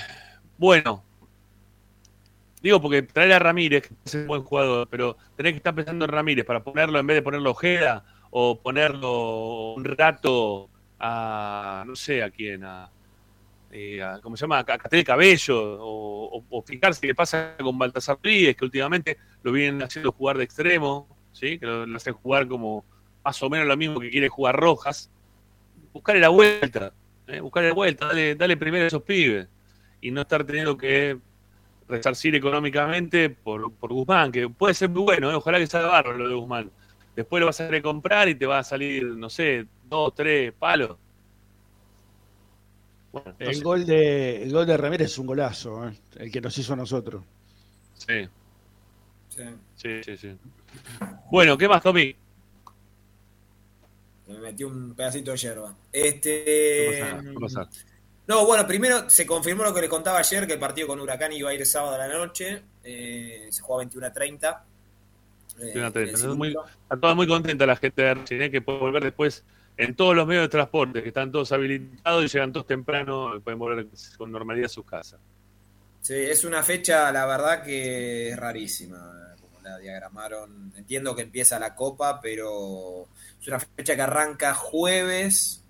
bueno, 0.58 1.04
digo 2.62 2.82
porque 2.82 3.04
traer 3.04 3.34
a 3.34 3.40
Ramírez, 3.40 3.88
que 3.88 3.96
es 4.06 4.16
un 4.16 4.28
buen 4.28 4.44
jugador, 4.44 4.88
pero 4.90 5.18
tenés 5.38 5.54
que 5.54 5.58
estar 5.58 5.76
pensando 5.76 6.06
en 6.06 6.12
Ramírez 6.12 6.46
para 6.46 6.64
ponerlo 6.64 7.00
en 7.00 7.08
vez 7.08 7.16
de 7.16 7.22
ponerlo 7.22 7.52
Ojeda 7.52 8.04
o 8.32 8.60
ponerlo 8.60 9.74
un 9.74 9.86
rato 9.86 10.71
a, 11.04 11.84
no 11.86 11.96
sé 11.96 12.22
a 12.22 12.30
quién, 12.30 12.64
a, 12.64 12.90
eh, 13.72 14.00
¿cómo 14.22 14.38
se 14.38 14.42
llama? 14.42 14.60
A 14.60 14.64
Catel 14.64 15.04
Cabello, 15.04 15.60
o, 15.60 16.44
o, 16.48 16.62
fijarse 16.62 17.08
qué 17.08 17.16
pasa 17.16 17.56
con 17.58 17.78
Baltasar 17.78 18.20
Ríez, 18.22 18.56
que 18.56 18.66
últimamente 18.66 19.18
lo 19.42 19.52
vienen 19.52 19.82
haciendo 19.82 20.12
jugar 20.12 20.38
de 20.38 20.44
extremo, 20.44 21.08
¿sí? 21.32 21.58
que 21.58 21.66
lo, 21.66 21.96
hacen 21.96 22.14
jugar 22.14 22.48
como 22.48 22.86
más 23.24 23.42
o 23.42 23.50
menos 23.50 23.68
lo 23.68 23.76
mismo 23.78 24.00
que 24.00 24.12
quiere 24.12 24.30
jugar 24.30 24.56
Rojas. 24.56 25.10
Buscarle 25.92 26.22
la 26.22 26.30
vuelta, 26.30 26.94
¿eh? 27.28 27.40
buscarle 27.40 27.70
la 27.70 27.76
vuelta, 27.76 28.08
dale, 28.08 28.36
dale 28.36 28.56
primero 28.56 28.84
a 28.84 28.88
esos 28.88 29.02
pibes 29.02 29.48
y 30.02 30.12
no 30.12 30.22
estar 30.22 30.44
teniendo 30.44 30.78
que 30.78 31.18
resarcir 31.88 32.36
económicamente 32.36 33.30
por, 33.30 33.74
por 33.74 33.92
Guzmán, 33.92 34.32
que 34.32 34.48
puede 34.50 34.76
ser 34.76 34.90
muy 34.90 35.02
bueno, 35.02 35.32
¿eh? 35.32 35.36
ojalá 35.36 35.58
que 35.58 35.68
salga 35.68 35.90
bárbaro 35.90 36.18
lo 36.18 36.30
de 36.30 36.36
Guzmán. 36.36 36.72
Después 37.22 37.40
lo 37.40 37.46
vas 37.46 37.62
a 37.62 37.68
querer 37.68 37.84
comprar 37.84 38.30
y 38.30 38.36
te 38.36 38.48
va 38.48 38.58
a 38.58 38.64
salir, 38.64 39.04
no 39.04 39.30
sé, 39.30 39.68
dos, 39.88 40.12
tres 40.16 40.52
palos. 40.54 40.98
el, 43.38 43.62
gol 43.62 43.86
de, 43.86 44.42
el 44.42 44.52
gol 44.52 44.66
de 44.66 44.76
Ramírez 44.76 45.12
es 45.12 45.20
un 45.20 45.28
golazo, 45.28 45.88
¿eh? 45.88 45.94
el 46.16 46.32
que 46.32 46.42
nos 46.42 46.58
hizo 46.58 46.74
a 46.74 46.78
nosotros. 46.78 47.24
Sí. 47.94 48.28
Sí, 49.76 50.04
sí, 50.04 50.18
sí. 50.18 50.36
Bueno, 51.30 51.56
¿qué 51.60 51.68
más, 51.68 51.84
Tommy? 51.84 52.16
Me 54.28 54.40
metí 54.40 54.64
un 54.64 54.96
pedacito 54.96 55.30
de 55.30 55.38
hierba. 55.38 55.76
Este. 55.92 57.04
No, 58.26 58.48
bueno, 58.48 58.66
primero 58.66 59.08
se 59.12 59.28
confirmó 59.28 59.64
lo 59.64 59.76
que 59.76 59.82
les 59.82 59.90
contaba 59.92 60.18
ayer, 60.18 60.48
que 60.48 60.54
el 60.54 60.60
partido 60.60 60.88
con 60.88 61.00
Huracán 61.00 61.34
iba 61.34 61.52
a 61.52 61.54
ir 61.54 61.68
sábado 61.68 61.94
a 61.94 62.00
la 62.00 62.08
noche. 62.08 62.64
Eh, 62.84 63.48
se 63.52 63.62
juega 63.62 63.82
21 63.82 64.08
a 64.08 64.12
30. 64.12 64.66
Eh, 65.62 65.74
está 65.76 66.98
toda 67.00 67.14
muy 67.14 67.28
contenta 67.28 67.66
la 67.66 67.76
gente 67.76 68.02
de 68.02 68.14
Racing, 68.16 68.50
que 68.50 68.62
puede 68.62 68.80
volver 68.80 69.04
después 69.04 69.44
en 69.78 69.96
todos 69.96 70.16
los 70.16 70.28
medios 70.28 70.46
de 70.46 70.50
transporte, 70.50 71.02
que 71.02 71.10
están 71.10 71.32
todos 71.32 71.52
habilitados 71.52 72.26
y 72.26 72.28
llegan 72.28 72.52
todos 72.52 72.68
temprano, 72.68 73.36
y 73.36 73.40
pueden 73.40 73.60
volver 73.60 73.88
con 74.18 74.32
normalidad 74.32 74.66
a 74.66 74.70
sus 74.70 74.86
casas. 74.86 75.20
Sí, 76.02 76.16
es 76.16 76.44
una 76.44 76.64
fecha, 76.64 77.12
la 77.12 77.28
verdad, 77.28 77.64
que 77.64 78.30
es 78.30 78.38
rarísima, 78.38 79.36
como 79.40 79.62
la 79.62 79.78
diagramaron. 79.78 80.74
Entiendo 80.76 81.16
que 81.16 81.22
empieza 81.22 81.60
la 81.60 81.76
Copa, 81.76 82.20
pero 82.20 83.08
es 83.40 83.48
una 83.48 83.60
fecha 83.60 83.96
que 83.96 84.02
arranca 84.02 84.56
jueves 84.56 85.64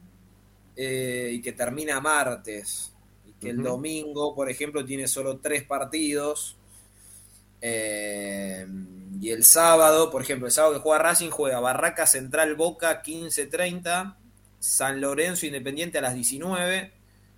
eh, 0.78 1.32
y 1.34 1.42
que 1.42 1.52
termina 1.52 2.00
martes. 2.00 2.94
Y 3.26 3.34
que 3.34 3.50
el 3.50 3.62
domingo, 3.62 4.34
por 4.34 4.50
ejemplo, 4.50 4.86
tiene 4.86 5.08
solo 5.08 5.40
tres 5.40 5.64
partidos. 5.64 6.58
Eh, 7.62 8.66
y 9.22 9.30
el 9.30 9.44
sábado, 9.44 10.10
por 10.10 10.24
ejemplo, 10.24 10.48
el 10.48 10.54
sábado 10.54 10.74
que 10.74 10.80
juega 10.80 11.04
Racing, 11.04 11.30
juega 11.30 11.60
Barraca 11.60 12.08
Central 12.08 12.56
Boca 12.56 13.04
15.30, 13.04 14.16
San 14.60 15.00
Lorenzo 15.00 15.46
Independiente 15.46 16.00
a 16.00 16.02
las 16.02 16.16
19 16.16 16.92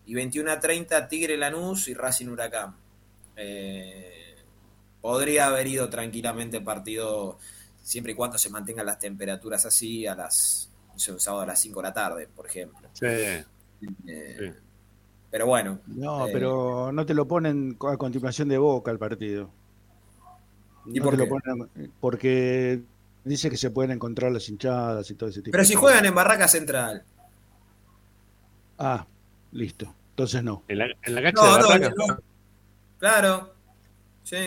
y 0.06 0.14
21.30 0.14 1.10
Tigre 1.10 1.38
Lanús 1.38 1.88
y 1.88 1.94
Racing 1.94 2.28
Huracán. 2.28 2.76
Eh, 3.36 4.36
podría 5.02 5.48
haber 5.48 5.68
ido 5.68 5.90
tranquilamente 5.90 6.58
el 6.58 6.64
partido 6.64 7.38
siempre 7.82 8.14
y 8.14 8.16
cuando 8.16 8.38
se 8.38 8.50
mantengan 8.50 8.86
las 8.86 9.00
temperaturas 9.00 9.66
así 9.66 10.08
a 10.08 10.16
las 10.16 10.70
un 10.94 11.20
sábado 11.20 11.44
a 11.44 11.48
las 11.48 11.60
5 11.60 11.82
de 11.82 11.88
la 11.88 11.94
tarde, 11.94 12.28
por 12.34 12.46
ejemplo. 12.46 12.88
Sí. 12.94 13.06
Eh, 14.08 14.54
pero 15.30 15.48
bueno. 15.48 15.80
No, 15.88 16.28
pero 16.32 16.92
no 16.92 17.06
te 17.06 17.14
lo 17.14 17.28
ponen 17.28 17.76
a 17.82 17.98
continuación 17.98 18.48
de 18.48 18.58
Boca 18.58 18.92
el 18.92 19.00
partido. 19.00 19.50
¿Y 20.86 21.00
por 21.00 21.18
qué? 21.18 21.30
porque 22.00 22.82
dice 23.24 23.50
que 23.50 23.58
se 23.58 23.72
pueden 23.72 23.92
encontrar 23.92 24.32
las 24.32 24.48
hinchadas 24.50 25.10
y 25.10 25.16
todo 25.16 25.30
ese 25.30 25.42
tipo. 25.42 25.52
Pero 25.52 25.66
si 25.66 25.76
juegan 25.76 26.06
en 26.06 26.16
Barraca 26.16 26.48
Central. 26.48 27.04
Ah, 28.78 29.06
listo. 29.52 29.94
Entonces 30.10 30.44
no. 30.44 30.64
En 30.68 30.78
la, 30.80 30.88
en 31.02 31.16
la 31.16 31.22
cancha 31.22 31.44
de 31.44 31.64
Barraca. 31.64 31.94
Claro. 33.00 33.54
Sí. 34.24 34.38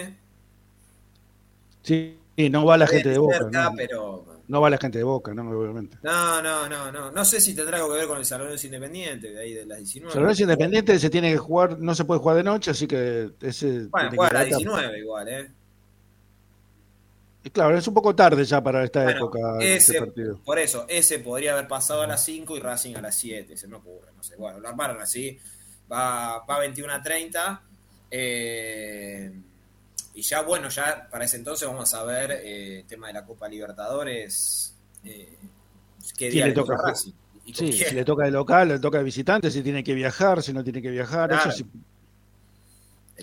Sí, 1.83 2.19
no 2.51 2.65
va 2.65 2.77
la 2.77 2.87
gente 2.87 3.11
de 3.11 3.19
Boca. 3.19 3.49
no, 3.51 3.73
pero... 3.77 4.25
no 4.49 4.61
va 4.61 4.71
la 4.71 4.79
gente 4.79 4.99
de 4.99 5.05
Boca, 5.05 5.33
no, 5.35 5.49
obviamente. 5.51 5.99
No, 6.03 6.43
no, 6.43 6.69
no, 6.69 6.91
no. 6.91 7.11
No 7.11 7.25
sé 7.25 7.41
si 7.41 7.55
tendrá 7.55 7.77
algo 7.77 7.93
que 7.93 7.99
ver 7.99 8.09
con 8.09 8.19
el 8.19 8.25
Salón 8.25 8.49
Independiente, 8.63 9.31
de 9.31 9.41
ahí 9.41 9.55
de 9.55 9.67
las 9.67 9.79
19. 9.79 10.13
Salón 10.13 10.35
Independiente 10.37 10.99
se 10.99 11.11
tiene 11.11 11.31
que 11.31 11.39
jugar, 11.39 11.79
no 11.79 11.95
se 11.95 12.05
puede 12.05 12.21
jugar 12.21 12.37
de 12.39 12.43
noche, 12.45 12.71
así 12.71 12.87
que 12.87 13.31
ese. 13.41 13.87
Bueno, 13.87 14.11
juega 14.15 14.31
a 14.31 14.45
las 14.45 14.47
19 14.47 14.99
igual, 14.99 15.29
¿eh? 15.29 15.51
Claro, 17.53 17.77
es 17.77 17.87
un 17.87 17.95
poco 17.95 18.15
tarde 18.15 18.45
ya 18.45 18.63
para 18.63 18.85
esta 18.85 19.11
época. 19.11 19.59
Ese, 19.61 19.99
partido. 20.01 20.41
Por 20.45 20.59
eso, 20.59 20.85
ese 20.89 21.19
podría 21.19 21.53
haber 21.53 21.69
pasado 21.69 22.03
a 22.03 22.07
las 22.07 22.25
5 22.25 22.57
y 22.57 22.61
Racing 22.61 22.97
a 22.97 23.01
las 23.01 23.15
7, 23.17 23.57
se 23.57 23.69
me 23.69 23.77
ocurre, 23.77 24.13
no 24.17 24.23
sé. 24.23 24.37
Bueno, 24.37 24.61
lo 24.61 24.69
armaron 24.69 25.01
así, 25.01 25.39
va, 25.91 26.45
va 26.45 26.59
21 26.59 26.93
a 26.93 27.03
30. 27.03 27.63
Eh, 28.11 29.33
y 30.15 30.23
ya, 30.23 30.43
bueno, 30.43 30.69
ya 30.69 31.09
para 31.11 31.25
ese 31.25 31.37
entonces 31.37 31.69
vamos 31.69 31.93
a 31.93 32.03
ver 32.05 32.31
eh, 32.31 32.81
el 32.81 32.87
tema 32.87 33.09
de 33.09 33.13
la 33.13 33.25
Copa 33.25 33.49
Libertadores. 33.49 34.75
Eh, 35.05 35.37
¿Qué 36.17 36.31
día 36.31 36.47
le 36.47 36.53
toca 36.53 36.77
Racing? 36.77 37.13
sí, 37.53 37.73
si 37.73 37.95
le 37.95 38.05
toca 38.05 38.25
de 38.25 38.31
local, 38.31 38.69
le 38.69 38.79
toca 38.79 38.99
de 38.99 39.05
visitante, 39.05 39.51
si 39.51 39.63
tiene 39.63 39.85
que 39.85 39.95
viajar, 39.95 40.43
si 40.43 40.53
no 40.53 40.65
tiene 40.65 40.83
que 40.83 40.91
viajar. 40.91 41.33
Eso 41.33 41.51
sí, 41.53 41.67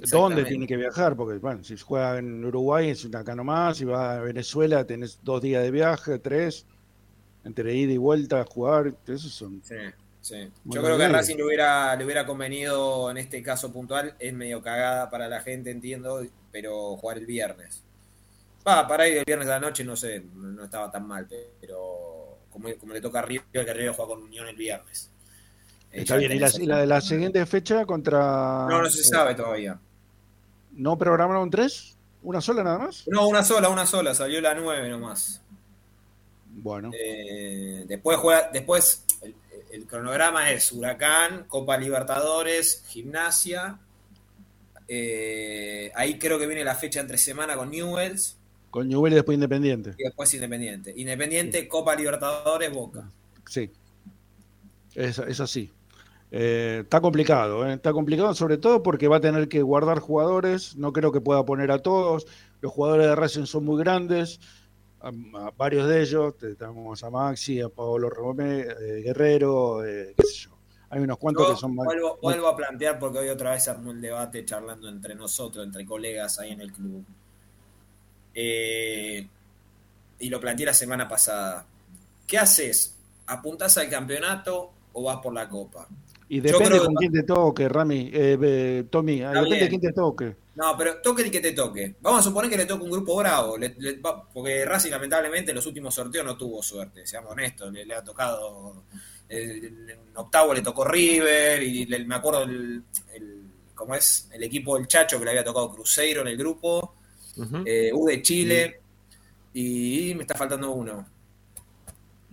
¿Dónde 0.09 0.43
tiene 0.43 0.67
que 0.67 0.77
viajar? 0.77 1.15
Porque, 1.15 1.37
bueno, 1.37 1.63
si 1.63 1.77
juega 1.77 2.17
en 2.17 2.43
Uruguay 2.43 2.89
es 2.89 3.05
acá 3.13 3.35
nomás, 3.35 3.77
si 3.77 3.85
va 3.85 4.17
a 4.17 4.21
Venezuela 4.21 4.85
tenés 4.85 5.19
dos 5.21 5.41
días 5.41 5.63
de 5.63 5.71
viaje, 5.71 6.19
tres, 6.19 6.65
entre 7.43 7.75
ida 7.75 7.93
y 7.93 7.97
vuelta 7.97 8.41
a 8.41 8.45
jugar, 8.45 8.93
esos 9.07 9.33
son... 9.33 9.61
Sí, 9.63 9.75
sí. 10.21 10.49
Yo 10.65 10.81
creo 10.81 10.97
que 10.97 11.03
a 11.03 11.09
Racing 11.09 11.37
le 11.37 11.45
hubiera, 11.45 11.95
le 11.95 12.05
hubiera 12.05 12.25
convenido, 12.25 13.11
en 13.11 13.17
este 13.17 13.43
caso 13.43 13.71
puntual, 13.71 14.15
es 14.19 14.33
medio 14.33 14.61
cagada 14.61 15.09
para 15.09 15.27
la 15.27 15.41
gente, 15.41 15.69
entiendo, 15.71 16.25
pero 16.51 16.95
jugar 16.97 17.17
el 17.17 17.25
viernes. 17.25 17.83
Va, 18.67 18.87
para 18.87 19.07
ir 19.07 19.17
el 19.17 19.25
viernes 19.25 19.47
a 19.49 19.51
la 19.51 19.59
noche, 19.59 19.83
no 19.83 19.95
sé, 19.95 20.23
no 20.33 20.63
estaba 20.63 20.89
tan 20.89 21.05
mal, 21.07 21.27
pero 21.59 22.39
como, 22.49 22.69
le 22.69 23.01
toca 23.01 23.19
a 23.19 23.23
River, 23.23 23.45
que 23.51 23.73
River 23.73 23.93
juega 23.93 24.13
con 24.13 24.23
Unión 24.23 24.47
el 24.47 24.55
viernes. 24.55 25.11
Está 25.93 26.17
bien, 26.17 26.31
¿y 26.31 26.39
la, 26.39 26.79
de 26.79 26.87
la 26.87 27.01
siguiente 27.01 27.45
fecha 27.45 27.85
contra... 27.85 28.65
No, 28.67 28.81
no 28.81 28.89
se 28.89 29.03
sabe 29.03 29.35
todavía. 29.35 29.79
¿No 30.71 30.97
programaron 30.97 31.51
tres? 31.51 31.95
¿Una 32.23 32.41
sola 32.41 32.63
nada 32.63 32.79
más? 32.79 33.03
No, 33.07 33.27
una 33.27 33.43
sola, 33.43 33.69
una 33.69 33.85
sola, 33.85 34.15
salió 34.15 34.41
la 34.41 34.55
nueve 34.55 34.89
nomás. 34.89 35.41
Bueno. 36.49 36.91
Eh, 36.97 37.85
después 37.87 38.17
juega, 38.17 38.49
después 38.51 39.05
el, 39.71 39.85
cronograma 39.85 40.51
es 40.51 40.71
Huracán, 40.71 41.45
Copa 41.47 41.77
Libertadores, 41.77 42.83
Gimnasia. 42.87 43.77
Eh, 44.87 45.91
ahí 45.95 46.17
creo 46.17 46.39
que 46.39 46.47
viene 46.47 46.63
la 46.63 46.75
fecha 46.75 47.01
entre 47.01 47.17
semana 47.17 47.55
con 47.55 47.69
Newells. 47.69 48.37
Con 48.71 48.87
Newells 48.87 49.13
y 49.13 49.15
después 49.15 49.35
Independiente. 49.35 49.93
Y 49.97 50.03
después 50.03 50.33
Independiente. 50.33 50.93
Independiente, 50.95 51.67
Copa 51.67 51.95
Libertadores, 51.95 52.71
Boca. 52.71 53.09
Sí. 53.47 53.69
Es, 54.95 55.19
es 55.19 55.39
así. 55.39 55.71
Eh, 56.35 56.79
está 56.81 56.99
complicado, 56.99 57.63
eh. 57.67 57.73
está 57.75 57.93
complicado 57.93 58.33
sobre 58.33 58.57
todo 58.57 58.81
porque 58.81 59.07
va 59.07 59.17
a 59.17 59.21
tener 59.21 59.47
que 59.47 59.61
guardar 59.61 59.99
jugadores, 59.99 60.75
no 60.75 60.91
creo 60.91 61.11
que 61.11 61.21
pueda 61.21 61.45
poner 61.45 61.69
a 61.69 61.77
todos, 61.77 62.25
los 62.59 62.71
jugadores 62.71 63.05
de 63.05 63.15
Racing 63.15 63.45
son 63.45 63.65
muy 63.65 63.77
grandes, 63.77 64.39
a, 64.99 65.11
varios 65.55 65.87
de 65.87 66.01
ellos, 66.01 66.33
tenemos 66.39 67.03
a 67.03 67.11
Maxi, 67.11 67.61
a 67.61 67.69
Pablo 67.69 68.09
Romé, 68.09 68.61
eh, 68.61 69.03
Guerrero, 69.03 69.81
qué 69.83 70.15
sé 70.23 70.33
yo. 70.45 70.57
Hay 70.89 71.01
unos 71.01 71.19
cuantos 71.19 71.51
que 71.51 71.55
son 71.55 71.75
más... 71.75 71.85
Vuelvo, 71.85 72.17
vuelvo, 72.19 72.47
a 72.47 72.55
plantear 72.55 72.97
porque 72.97 73.19
hoy 73.19 73.29
otra 73.29 73.51
vez 73.51 73.67
armó 73.67 73.91
el 73.91 74.01
debate 74.01 74.43
charlando 74.43 74.89
entre 74.89 75.13
nosotros, 75.13 75.63
entre 75.63 75.85
colegas 75.85 76.39
ahí 76.39 76.49
en 76.49 76.61
el 76.61 76.71
club. 76.73 77.05
y 78.33 80.29
lo 80.29 80.39
planteé 80.39 80.65
la 80.65 80.73
semana 80.73 81.07
pasada. 81.07 81.63
¿Qué 82.25 82.39
haces? 82.39 82.97
¿Apuntás 83.27 83.77
al 83.77 83.87
campeonato 83.87 84.71
o 84.93 85.03
vas 85.03 85.17
por 85.17 85.31
la 85.31 85.47
copa? 85.47 85.87
Y 86.29 86.39
depende 86.39 86.79
con 86.79 86.95
quién 86.95 87.11
te 87.11 87.23
toque, 87.23 87.69
Rami, 87.69 88.09
eh, 88.13 88.85
Tommy, 88.89 89.19
depende 89.19 89.59
de 89.59 89.69
quién 89.69 89.81
te 89.81 89.93
toque. 89.93 90.35
No, 90.55 90.75
pero 90.77 91.01
toque 91.01 91.23
el 91.23 91.31
que 91.31 91.39
te 91.39 91.51
toque. 91.51 91.95
Vamos 92.01 92.21
a 92.21 92.23
suponer 92.23 92.49
que 92.49 92.57
le 92.57 92.65
toque 92.65 92.83
un 92.83 92.91
grupo 92.91 93.17
bravo, 93.17 93.57
porque 94.33 94.65
Racing 94.65 94.91
lamentablemente 94.91 95.51
en 95.51 95.55
los 95.55 95.65
últimos 95.65 95.93
sorteos 95.93 96.25
no 96.25 96.37
tuvo 96.37 96.61
suerte, 96.61 97.05
seamos 97.05 97.31
honestos, 97.31 97.71
le, 97.71 97.93
ha 97.93 98.03
tocado, 98.03 98.83
en 99.29 99.97
octavo 100.15 100.53
le 100.53 100.61
tocó 100.61 100.85
River, 100.85 101.61
y 101.63 101.85
me 102.05 102.15
acuerdo 102.15 102.43
el, 102.43 102.83
¿cómo 103.73 103.95
es? 103.95 104.29
El 104.31 104.43
equipo 104.43 104.77
del 104.77 104.87
Chacho 104.87 105.19
que 105.19 105.25
le 105.25 105.31
había 105.31 105.43
tocado 105.43 105.71
Cruzeiro 105.71 106.21
en 106.21 106.27
el 106.27 106.37
grupo, 106.37 106.95
uh 107.37 108.07
de 108.07 108.21
Chile. 108.21 108.79
Y 109.55 110.13
me 110.15 110.23
está 110.23 110.35
faltando 110.35 110.71
uno. 110.71 111.12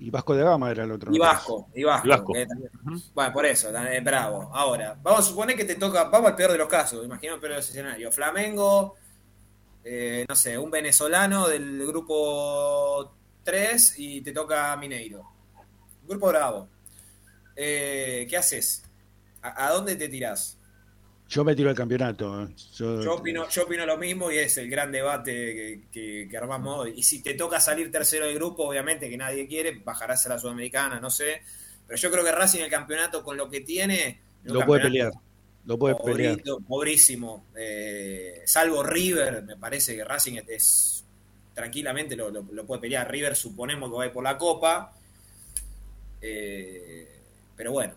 Y 0.02 0.08
Vasco 0.10 0.34
de 0.34 0.42
Gama 0.42 0.70
era 0.70 0.84
el 0.84 0.92
otro. 0.92 1.14
Y. 1.14 1.18
Vasco, 1.18 1.68
y 1.74 1.84
Vasco. 1.84 2.06
Y 2.06 2.10
Vasco. 2.10 2.36
eh, 2.36 2.46
también. 2.46 2.70
Bueno, 3.14 3.32
por 3.34 3.44
eso, 3.44 3.70
también, 3.70 4.02
bravo. 4.02 4.50
Ahora, 4.54 4.98
vamos 5.02 5.20
a 5.20 5.22
suponer 5.24 5.54
que 5.56 5.64
te 5.66 5.74
toca, 5.74 6.04
vamos 6.04 6.30
al 6.30 6.36
peor 6.36 6.52
de 6.52 6.58
los 6.58 6.68
casos, 6.68 7.04
imagino 7.04 7.34
el 7.34 7.40
peor 7.40 7.52
de 7.52 7.56
los 7.58 7.68
escenarios. 7.68 8.14
Flamengo, 8.14 8.96
eh, 9.84 10.24
no 10.26 10.34
sé, 10.34 10.56
un 10.56 10.70
venezolano 10.70 11.46
del 11.48 11.86
grupo 11.86 13.12
3 13.44 13.94
y 13.98 14.22
te 14.22 14.32
toca 14.32 14.74
Mineiro. 14.76 15.22
Grupo 16.06 16.28
bravo. 16.28 16.68
Eh, 17.54 18.26
¿Qué 18.28 18.36
haces? 18.38 18.82
¿A, 19.42 19.66
a 19.66 19.70
dónde 19.70 19.96
te 19.96 20.08
tirás? 20.08 20.58
Yo 21.30 21.44
me 21.44 21.54
tiro 21.54 21.70
el 21.70 21.76
campeonato. 21.76 22.42
¿eh? 22.42 22.48
Yo, 22.74 23.00
Yo 23.02 23.14
opino, 23.14 23.48
yo 23.48 23.62
opino 23.62 23.86
lo 23.86 23.96
mismo 23.96 24.30
y 24.32 24.38
es 24.38 24.58
el 24.58 24.68
gran 24.68 24.90
debate 24.90 25.32
que, 25.32 25.80
que- 25.92 26.28
que 26.28 26.36
armamos 26.36 26.80
hoy. 26.80 26.94
Y 26.96 27.02
si 27.04 27.22
te 27.22 27.34
toca 27.34 27.60
salir 27.60 27.90
tercero 27.92 28.26
del 28.26 28.34
grupo, 28.34 28.64
obviamente 28.68 29.08
que 29.08 29.16
nadie 29.16 29.46
quiere, 29.46 29.78
bajarás 29.84 30.26
a 30.26 30.30
la 30.30 30.38
Sudamericana, 30.40 30.98
no 30.98 31.08
sé. 31.08 31.42
Pero 31.86 31.96
yo 31.98 32.10
creo 32.10 32.24
que 32.24 32.32
Racing 32.32 32.60
el 32.62 32.70
campeonato 32.70 33.22
con 33.22 33.36
lo 33.36 33.48
que 33.48 33.60
tiene... 33.60 34.20
lo 34.44 34.66
puede 34.66 34.82
pelear. 34.82 35.12
Lo 35.66 35.78
puede 35.78 35.94
pelear. 35.94 36.38
pobrísimo. 36.66 37.46
Eh, 37.56 38.42
salvo 38.44 38.82
River, 38.82 39.42
me 39.44 39.56
parece 39.56 39.94
que 39.94 40.02
Racing 40.04 40.34
es, 40.38 40.48
es- 40.48 41.04
tranquilamente 41.54 42.16
lo, 42.16 42.30
lo- 42.30 42.42
lo 42.50 42.66
puede 42.66 42.80
pelear. 42.80 43.08
River 43.08 43.36
suponemos 43.36 43.88
que 43.90 43.96
va 43.96 44.02
a 44.02 44.06
ir 44.06 44.12
por 44.12 44.24
la 44.24 44.36
Copa. 44.36 44.92
Eh, 46.22 47.06
pero 47.56 47.72
bueno, 47.72 47.94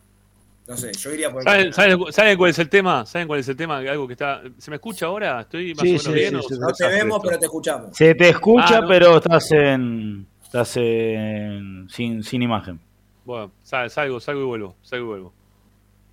no 0.68 0.78
sé, 0.78 0.92
yo 0.94 1.12
iría 1.14 1.30
por 1.32 1.42
el 1.42 1.46
¿Saben, 1.48 1.74
saben- 1.74 2.12
saben 2.14 2.38
cuál 2.38 2.50
es 2.52 2.60
el 2.60 2.70
tema? 2.70 3.06
¿Saben 3.06 3.28
cuál 3.28 3.40
es 3.42 3.48
el 3.50 3.56
tema? 3.58 3.78
Algo 3.80 4.08
que 4.08 4.14
está. 4.14 4.42
¿Se 4.58 4.70
me 4.72 4.76
escucha 4.78 5.08
ahora? 5.08 5.42
¿Estoy 5.42 5.74
más 5.76 5.82
Sí, 5.82 5.90
o 5.90 5.92
menos 5.92 6.04
sí, 6.04 6.12
bien? 6.14 6.30
sí, 6.42 6.54
o 6.54 6.58
No 6.60 6.68
te 6.74 6.88
vemos, 6.88 7.18
esto? 7.18 7.28
pero 7.28 7.40
te 7.40 7.46
escuchamos. 7.46 7.98
Se 7.98 8.16
te 8.16 8.30
escucha, 8.30 8.78
Ah, 8.78 8.82
no. 8.82 8.88
pero 8.88 9.18
estás 9.18 9.52
en. 9.52 10.26
Estás 10.44 10.78
en, 10.78 11.88
sin, 11.90 12.24
sin 12.24 12.42
imagen. 12.44 12.80
Bueno, 13.26 13.52
sal- 13.64 13.90
salgo, 13.90 14.20
salgo 14.20 14.42
y 14.42 14.46
vuelvo. 14.46 14.76
Salgo 14.84 15.06
y 15.06 15.08
vuelvo. 15.08 15.34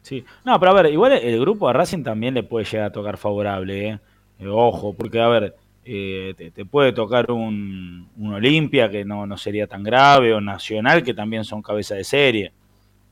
Sí. 0.03 0.25
No, 0.45 0.59
pero 0.59 0.73
a 0.73 0.83
ver, 0.83 0.93
igual 0.93 1.13
el 1.13 1.39
grupo 1.41 1.69
a 1.69 1.73
Racing 1.75 2.03
también 2.03 2.33
le 2.35 2.43
puede 2.43 2.65
llegar 2.65 2.87
a 2.87 2.93
tocar 2.93 3.19
favorable, 3.19 3.89
¿eh? 3.89 3.99
Eh, 4.39 4.47
ojo, 4.49 4.95
porque 4.95 5.21
a 5.21 5.29
ver, 5.29 5.55
eh, 5.85 6.33
te, 6.39 6.51
te 6.51 6.65
puede 6.65 6.93
tocar 6.93 7.31
un, 7.31 8.09
un 8.17 8.33
Olimpia 8.33 8.89
que 8.89 9.05
no, 9.05 9.27
no 9.27 9.37
sería 9.37 9.67
tan 9.67 9.83
grave, 9.83 10.33
o 10.33 10.41
Nacional 10.41 11.03
que 11.03 11.13
también 11.13 11.45
son 11.45 11.61
cabeza 11.61 11.95
de 11.95 12.05
serie. 12.05 12.53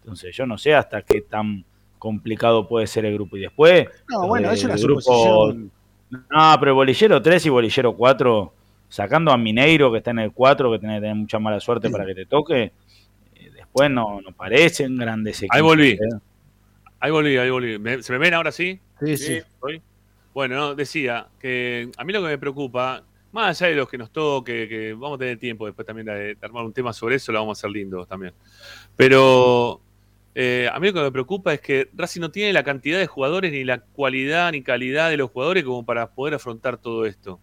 Entonces, 0.09 0.35
yo 0.35 0.47
no 0.47 0.57
sé 0.57 0.75
hasta 0.75 1.03
qué 1.03 1.21
tan 1.21 1.65
complicado 1.99 2.67
puede 2.67 2.87
ser 2.87 3.05
el 3.05 3.15
grupo. 3.15 3.37
Y 3.37 3.41
después, 3.41 3.87
No, 4.09 4.27
bueno, 4.27 4.51
eh, 4.51 4.55
es 4.55 4.65
una 4.65 4.75
el 4.75 4.81
grupo- 4.83 5.01
suposición. 5.03 5.71
No, 6.11 6.57
pero 6.59 6.75
bolillero 6.75 7.21
3 7.21 7.45
y 7.45 7.49
bolillero 7.51 7.95
4, 7.95 8.55
sacando 8.89 9.31
a 9.31 9.37
Mineiro 9.37 9.93
que 9.93 9.99
está 9.99 10.11
en 10.13 10.21
el 10.21 10.33
4, 10.33 10.73
que 10.73 10.79
tiene 10.79 10.95
que 10.95 11.01
tener 11.03 11.15
mucha 11.17 11.39
mala 11.39 11.61
suerte 11.61 11.91
para 11.91 12.07
que 12.07 12.15
te 12.15 12.25
toque, 12.25 12.73
eh, 13.35 13.51
después 13.55 13.91
no, 13.91 14.21
no 14.23 14.33
parecen 14.33 14.97
grandes 14.97 15.39
equipos. 15.43 15.57
Ahí 15.57 15.63
volví. 15.63 15.91
¿eh? 15.91 15.99
Ahí 17.01 17.11
volví, 17.11 17.37
ahí 17.37 17.51
volví. 17.51 17.79
¿Me- 17.79 18.03
¿Se 18.03 18.11
me 18.13 18.19
ven 18.19 18.33
ahora 18.33 18.51
sí? 18.51 18.81
Sí, 19.01 19.17
sí. 19.19 19.39
Bueno, 20.33 20.57
no, 20.57 20.75
decía 20.75 21.27
que 21.39 21.91
a 21.99 22.05
mí 22.05 22.13
lo 22.15 22.23
que 22.23 22.29
me 22.29 22.39
preocupa, 22.39 23.03
más 23.33 23.61
allá 23.61 23.71
de 23.71 23.77
los 23.77 23.89
que 23.89 23.99
nos 23.99 24.11
toque, 24.11 24.67
que 24.69 24.93
vamos 24.95 25.17
a 25.17 25.19
tener 25.19 25.39
tiempo 25.39 25.67
después 25.67 25.85
también 25.87 26.07
de, 26.07 26.35
de 26.35 26.39
armar 26.41 26.65
un 26.65 26.73
tema 26.73 26.93
sobre 26.95 27.17
eso, 27.17 27.33
lo 27.33 27.41
vamos 27.41 27.59
a 27.59 27.61
hacer 27.61 27.71
lindo 27.71 28.07
también. 28.07 28.33
Pero 28.97 29.81
eh, 30.41 30.70
a 30.72 30.78
mí 30.78 30.86
lo 30.86 30.93
que 30.93 31.01
me 31.01 31.11
preocupa 31.11 31.53
es 31.53 31.61
que 31.61 31.91
Racing 31.95 32.20
no 32.20 32.30
tiene 32.30 32.53
la 32.53 32.62
cantidad 32.62 32.97
de 32.97 33.09
jugadores, 33.09 33.51
ni 33.51 33.64
la 33.64 33.80
cualidad 33.80 34.53
ni 34.53 34.62
calidad 34.62 35.11
de 35.11 35.16
los 35.16 35.32
jugadores 35.32 35.64
como 35.64 35.84
para 35.84 36.14
poder 36.14 36.34
afrontar 36.34 36.78
todo 36.78 37.07
esto. 37.07 37.41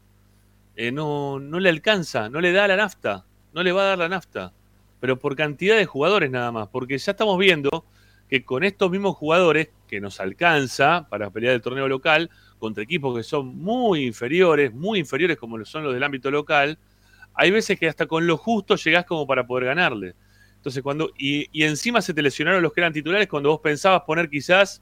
Eh, 0.78 0.94
no, 0.94 1.38
no 1.42 1.60
le 1.60 1.68
alcanza, 1.68 2.30
no 2.30 2.40
le 2.40 2.54
da 2.54 2.70
la 2.70 2.78
nafta, 2.78 3.26
no 3.54 3.64
le 3.64 3.74
va 3.74 3.82
a 3.82 3.86
dar 3.88 3.98
la 3.98 4.08
nafta, 4.08 4.54
pero 5.02 5.20
por 5.20 5.36
cantidad 5.36 5.76
de 5.76 5.86
jugadores 5.86 6.32
nada 6.32 6.54
más, 6.54 6.70
porque 6.70 6.98
ya 6.98 7.12
estamos 7.12 7.38
viendo 7.38 7.84
que 8.30 8.46
con 8.46 8.64
estos 8.64 8.90
mismos 8.90 9.18
jugadores 9.18 9.72
que 9.90 10.00
nos 10.00 10.22
alcanza 10.22 11.06
para 11.10 11.30
pelear 11.32 11.54
el 11.54 11.62
torneo 11.62 11.90
local 11.90 12.30
contra 12.60 12.82
equipos 12.82 13.14
que 13.18 13.24
son 13.24 13.58
muy 13.58 14.06
inferiores, 14.06 14.74
muy 14.74 15.00
inferiores 15.00 15.36
como 15.36 15.66
son 15.66 15.84
los 15.84 15.94
del 15.94 16.04
ámbito 16.04 16.32
local, 16.32 16.80
hay 17.34 17.52
veces 17.52 17.78
que 17.78 17.90
hasta 17.90 18.06
con 18.06 18.26
lo 18.26 18.38
justo 18.38 18.78
llegás 18.78 19.04
como 19.04 19.28
para 19.28 19.46
poder 19.46 19.66
ganarle. 19.66 20.16
Entonces 20.66 20.82
cuando 20.82 21.12
y, 21.16 21.48
encima 21.64 22.02
se 22.02 22.12
te 22.12 22.24
lesionaron 22.24 22.64
los 22.64 22.74
que 22.74 22.82
eran 22.82 22.92
titulares 22.92 23.28
cuando 23.28 23.50
vos 23.50 23.60
pensabas 23.60 24.02
poner 24.02 24.32
quizás 24.32 24.82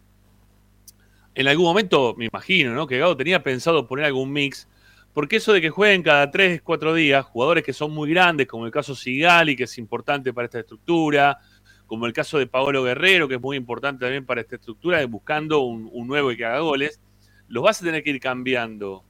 en 1.35 1.45
algún 1.45 1.65
momento, 1.65 2.15
me 2.17 2.27
imagino, 2.27 2.73
¿no? 2.73 2.87
Que 2.87 2.99
Gago 2.99 3.17
tenía 3.17 3.43
pensado 3.43 3.85
poner 3.85 4.05
algún 4.05 4.31
mix, 4.31 4.65
porque 5.11 5.35
eso 5.35 5.51
de 5.51 5.59
que 5.59 5.69
jueguen 5.69 6.01
cada 6.01 6.31
3, 6.31 6.61
4 6.61 6.93
días, 6.93 7.25
jugadores 7.25 7.65
que 7.65 7.73
son 7.73 7.91
muy 7.91 8.09
grandes, 8.09 8.47
como 8.47 8.65
el 8.65 8.71
caso 8.71 8.95
Sigali, 8.95 9.57
que 9.57 9.65
es 9.65 9.77
importante 9.77 10.31
para 10.31 10.45
esta 10.45 10.59
estructura, 10.59 11.37
como 11.85 12.05
el 12.05 12.13
caso 12.13 12.37
de 12.37 12.47
Paolo 12.47 12.81
Guerrero, 12.83 13.27
que 13.27 13.35
es 13.35 13.41
muy 13.41 13.57
importante 13.57 14.05
también 14.05 14.25
para 14.25 14.39
esta 14.39 14.55
estructura, 14.55 15.05
buscando 15.05 15.63
un, 15.63 15.89
un 15.91 16.07
nuevo 16.07 16.31
y 16.31 16.37
que 16.37 16.45
haga 16.45 16.59
goles, 16.59 17.01
los 17.49 17.61
vas 17.61 17.81
a 17.81 17.83
tener 17.83 18.03
que 18.03 18.11
ir 18.11 18.21
cambiando, 18.21 19.03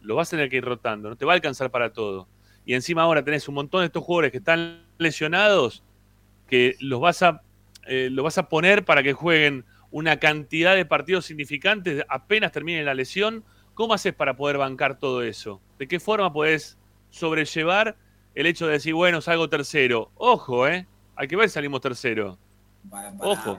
los 0.00 0.16
vas 0.16 0.28
a 0.28 0.36
tener 0.36 0.48
que 0.48 0.58
ir 0.58 0.64
rotando, 0.64 1.08
no 1.08 1.16
te 1.16 1.24
va 1.24 1.32
a 1.32 1.34
alcanzar 1.34 1.72
para 1.72 1.92
todo. 1.92 2.28
Y 2.64 2.74
encima 2.74 3.02
ahora 3.02 3.24
tenés 3.24 3.48
un 3.48 3.56
montón 3.56 3.80
de 3.80 3.86
estos 3.86 4.04
jugadores 4.04 4.30
que 4.30 4.38
están 4.38 4.84
lesionados, 4.96 5.82
que 6.50 6.76
los 6.80 7.00
vas 7.00 7.22
a, 7.22 7.42
eh, 7.86 8.08
los 8.10 8.24
vas 8.24 8.36
a 8.38 8.48
poner 8.48 8.84
para 8.84 9.02
que 9.02 9.12
jueguen 9.14 9.64
una 9.90 10.18
cantidad 10.18 10.74
de 10.74 10.84
partidos 10.84 11.24
significantes 11.24 12.04
apenas 12.08 12.52
termine 12.52 12.82
la 12.84 12.94
lesión. 12.94 13.44
¿Cómo 13.74 13.94
haces 13.94 14.12
para 14.12 14.36
poder 14.36 14.58
bancar 14.58 14.98
todo 14.98 15.22
eso? 15.22 15.60
¿De 15.78 15.88
qué 15.88 15.98
forma 16.00 16.32
podés 16.32 16.76
sobrellevar 17.10 17.96
el 18.34 18.46
hecho 18.46 18.66
de 18.66 18.72
decir, 18.74 18.94
bueno, 18.94 19.20
salgo 19.20 19.48
tercero? 19.48 20.10
Ojo, 20.16 20.68
¿eh? 20.68 20.86
Hay 21.16 21.28
que 21.28 21.36
ver 21.36 21.48
si 21.48 21.54
salimos 21.54 21.80
tercero. 21.80 22.38
Ojo. 23.20 23.58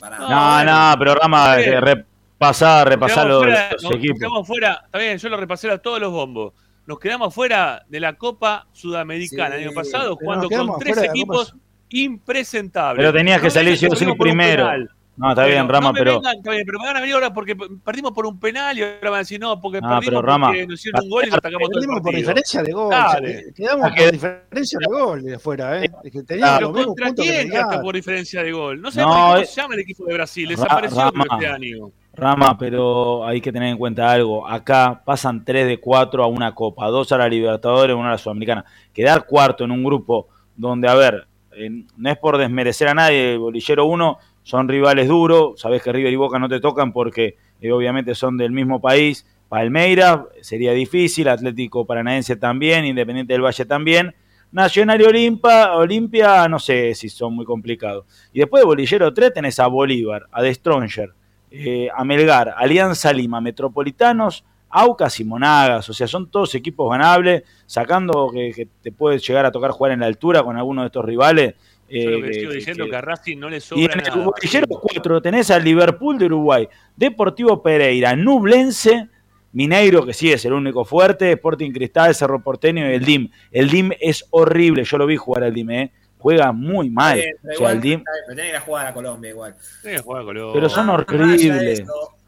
No, 0.00 0.10
No, 0.10 0.26
bueno. 0.26 0.90
no, 0.90 0.94
pero 0.98 1.14
Rama, 1.14 1.58
Está 1.60 1.70
bien. 1.70 1.82
repasá, 1.82 2.78
Nos 2.80 2.84
repasá 2.88 3.14
quedamos 3.22 3.28
los, 3.32 3.42
fuera- 3.44 3.70
los 3.72 3.82
nos 3.84 3.92
equipos. 3.94 4.18
quedamos 4.18 4.46
fuera, 4.48 4.82
está 4.84 4.98
bien, 4.98 5.18
yo 5.18 5.28
lo 5.28 5.36
repasé 5.36 5.70
a 5.70 5.78
todos 5.78 6.00
los 6.00 6.10
bombos. 6.12 6.52
Nos 6.86 6.98
quedamos 6.98 7.32
fuera 7.32 7.84
de 7.88 8.00
la 8.00 8.14
Copa 8.14 8.66
Sudamericana 8.72 9.54
Sí, 9.56 9.62
el 9.62 9.68
año 9.68 9.74
pasado, 9.74 10.16
jugando 10.16 10.50
con 10.50 10.78
tres 10.80 10.96
de 10.96 11.06
equipos 11.06 11.54
impresentables. 11.92 13.02
Pero 13.02 13.12
tenías 13.12 13.40
que 13.40 13.46
No 13.46 13.50
salir 13.50 13.78
vengan 13.80 13.96
sí 13.98 14.04
por 14.06 14.16
primero. 14.18 14.68
No, 15.14 15.28
está 15.28 15.44
bien, 15.44 15.68
Rama, 15.68 15.88
no 15.88 15.92
me 15.92 15.98
pero. 15.98 16.12
vengan, 16.14 16.36
está 16.38 16.50
bien, 16.52 16.62
pero 16.64 16.78
me 16.80 16.86
van 16.86 16.96
a 16.96 17.00
venir 17.00 17.14
ahora 17.14 17.34
porque 17.34 17.54
perdimos 17.84 18.12
por 18.12 18.24
un 18.24 18.40
penal 18.40 18.78
y 18.78 18.82
ahora 18.82 19.10
van 19.10 19.14
a 19.14 19.18
decir 19.18 19.38
no, 19.38 19.60
porque 19.60 19.78
No, 19.78 19.88
perdimos 19.88 20.04
pero, 20.06 20.22
Rama, 20.22 20.46
porque 20.48 20.66
nos 20.66 20.80
hicieron 20.80 21.04
un 21.04 21.10
gol 21.10 21.24
y 21.24 21.28
nos 21.28 21.36
atacamos 21.38 21.68
todo 21.68 21.68
el 21.68 21.74
Perdimos 21.86 21.96
por 22.00 22.02
partido. 22.04 22.20
diferencia 22.20 22.62
de 22.62 22.72
gol. 22.72 22.90
Dale. 22.90 23.30
eh, 23.38 23.44
Quedamos 23.54 23.90
por 23.92 24.10
diferencia 24.12 24.78
de 24.80 24.86
gol 24.86 25.22
de 25.22 25.34
afuera, 25.34 25.84
¿eh? 25.84 25.90
Es 26.02 26.12
que 26.12 26.22
teníamos 26.22 26.58
Pero 26.58 26.72
los 26.72 26.86
contra 26.86 27.12
quién 27.12 27.56
hasta 27.56 27.82
por 27.82 27.94
diferencia 27.94 28.42
de 28.42 28.52
gol. 28.52 28.80
No 28.80 28.90
sabemos 28.90 29.14
No, 29.14 29.20
ni 29.20 29.30
cómo 29.32 29.42
eh, 29.42 29.46
se 29.46 29.60
llama 29.60 29.74
el 29.74 29.80
equipo 29.80 30.04
de 30.06 30.14
Brasil. 30.14 30.44
Ra- 30.48 30.50
Desapareció 30.50 30.98
Rama. 30.98 31.24
este 31.30 31.46
año. 31.46 31.90
Rama, 32.14 32.58
pero 32.58 33.26
hay 33.26 33.40
que 33.42 33.52
tener 33.52 33.68
en 33.68 33.76
cuenta 33.78 34.10
algo. 34.10 34.48
Acá 34.48 35.02
pasan 35.04 35.44
3 35.44 35.66
de 35.66 35.78
4 35.78 36.24
a 36.24 36.26
una 36.26 36.54
Copa, 36.54 36.86
2 36.88 37.12
a 37.12 37.18
la 37.18 37.28
Libertadores, 37.28 37.94
1 37.94 38.06
a 38.08 38.12
la 38.12 38.18
Sudamericana. 38.18 38.64
Quedar 38.94 39.26
cuarto 39.26 39.64
en 39.64 39.70
un 39.70 39.84
grupo 39.84 40.28
donde, 40.56 40.88
a 40.88 40.94
ver, 40.94 41.26
eh, 41.56 41.84
no 41.96 42.10
es 42.10 42.18
por 42.18 42.38
desmerecer 42.38 42.88
a 42.88 42.94
nadie, 42.94 43.36
Bolillero 43.36 43.86
1 43.86 44.18
son 44.42 44.68
rivales 44.68 45.08
duros, 45.08 45.60
sabés 45.60 45.82
que 45.82 45.92
River 45.92 46.12
y 46.12 46.16
Boca 46.16 46.38
no 46.38 46.48
te 46.48 46.60
tocan 46.60 46.92
porque 46.92 47.36
eh, 47.60 47.72
obviamente 47.72 48.14
son 48.14 48.36
del 48.36 48.52
mismo 48.52 48.80
país. 48.80 49.26
Palmeira 49.48 50.26
sería 50.40 50.72
difícil, 50.72 51.28
Atlético 51.28 51.86
Paranaense 51.86 52.36
también, 52.36 52.84
Independiente 52.84 53.34
del 53.34 53.42
Valle 53.42 53.64
también. 53.64 54.14
Nacional 54.50 55.00
y 55.00 55.04
Olimpia, 55.04 56.48
no 56.48 56.58
sé 56.58 56.94
si 56.94 57.08
son 57.08 57.34
muy 57.34 57.44
complicados. 57.44 58.04
Y 58.32 58.40
después 58.40 58.60
de 58.60 58.66
Bolillero 58.66 59.12
3 59.12 59.32
tenés 59.32 59.58
a 59.60 59.66
Bolívar, 59.66 60.26
a 60.30 60.42
The 60.42 60.54
Stronger, 60.54 61.10
eh, 61.50 61.88
a 61.94 62.04
Melgar, 62.04 62.54
Alianza 62.56 63.12
Lima, 63.12 63.40
Metropolitanos, 63.40 64.44
Aucas 64.72 65.20
y 65.20 65.24
Monagas. 65.24 65.88
O 65.88 65.92
sea, 65.92 66.08
son 66.08 66.30
todos 66.30 66.54
equipos 66.54 66.90
ganables, 66.90 67.42
sacando 67.66 68.30
que, 68.32 68.52
que 68.54 68.66
te 68.82 68.90
puedes 68.90 69.26
llegar 69.26 69.44
a 69.46 69.52
tocar 69.52 69.70
jugar 69.70 69.92
en 69.92 70.00
la 70.00 70.06
altura 70.06 70.42
con 70.42 70.56
alguno 70.56 70.80
de 70.82 70.86
estos 70.86 71.04
rivales. 71.04 71.54
Yo 71.88 72.10
lo 72.10 72.16
eh, 72.18 72.22
que 72.22 72.34
sigo 72.34 72.50
que- 72.50 72.56
diciendo 72.56 72.84
que- 72.84 72.90
que 72.90 72.96
a 72.96 73.00
Racing 73.02 73.38
no 73.38 73.50
le 73.50 73.58
y 73.58 73.60
sobra 73.60 73.92
en 73.92 74.00
el 74.00 74.06
nada. 74.06 74.24
bolillero 74.24 74.66
4 74.66 75.20
tenés 75.20 75.50
al 75.50 75.62
Liverpool 75.62 76.18
de 76.18 76.24
Uruguay, 76.26 76.66
Deportivo 76.96 77.62
Pereira, 77.62 78.16
Nublense, 78.16 79.08
Mineiro, 79.52 80.06
que 80.06 80.14
sí 80.14 80.32
es 80.32 80.42
el 80.46 80.54
único 80.54 80.86
fuerte, 80.86 81.32
Sporting 81.32 81.70
Cristal, 81.72 82.14
Cerro 82.14 82.42
Porteño 82.42 82.90
y 82.90 82.94
el 82.94 83.04
DIM. 83.04 83.28
El 83.50 83.68
DIM 83.68 83.90
es 84.00 84.24
horrible, 84.30 84.84
yo 84.84 84.96
lo 84.96 85.04
vi 85.06 85.16
jugar 85.18 85.44
al 85.44 85.52
DIM, 85.52 85.70
¿eh? 85.70 85.92
juega 86.16 86.52
muy 86.52 86.88
mal. 86.88 87.16
Bien, 87.18 87.34
pero 87.42 87.52
O 87.52 87.56
sea, 87.56 87.56
igual, 87.58 87.74
el 87.76 87.80
DIM, 87.82 88.02
pero 88.04 88.26
tenés 88.28 88.44
que 88.44 88.48
ir 88.50 88.56
a 88.56 88.60
jugar 88.60 88.86
a 88.86 88.94
Colombia 88.94 89.30
igual. 89.30 89.56
Tiene 89.82 89.96
que 89.98 90.02
jugar 90.04 90.24
con 90.24 90.34
los- 90.36 90.52
pero 90.54 90.68
son 90.70 90.86
de 90.86 90.92
horribles. 90.92 91.82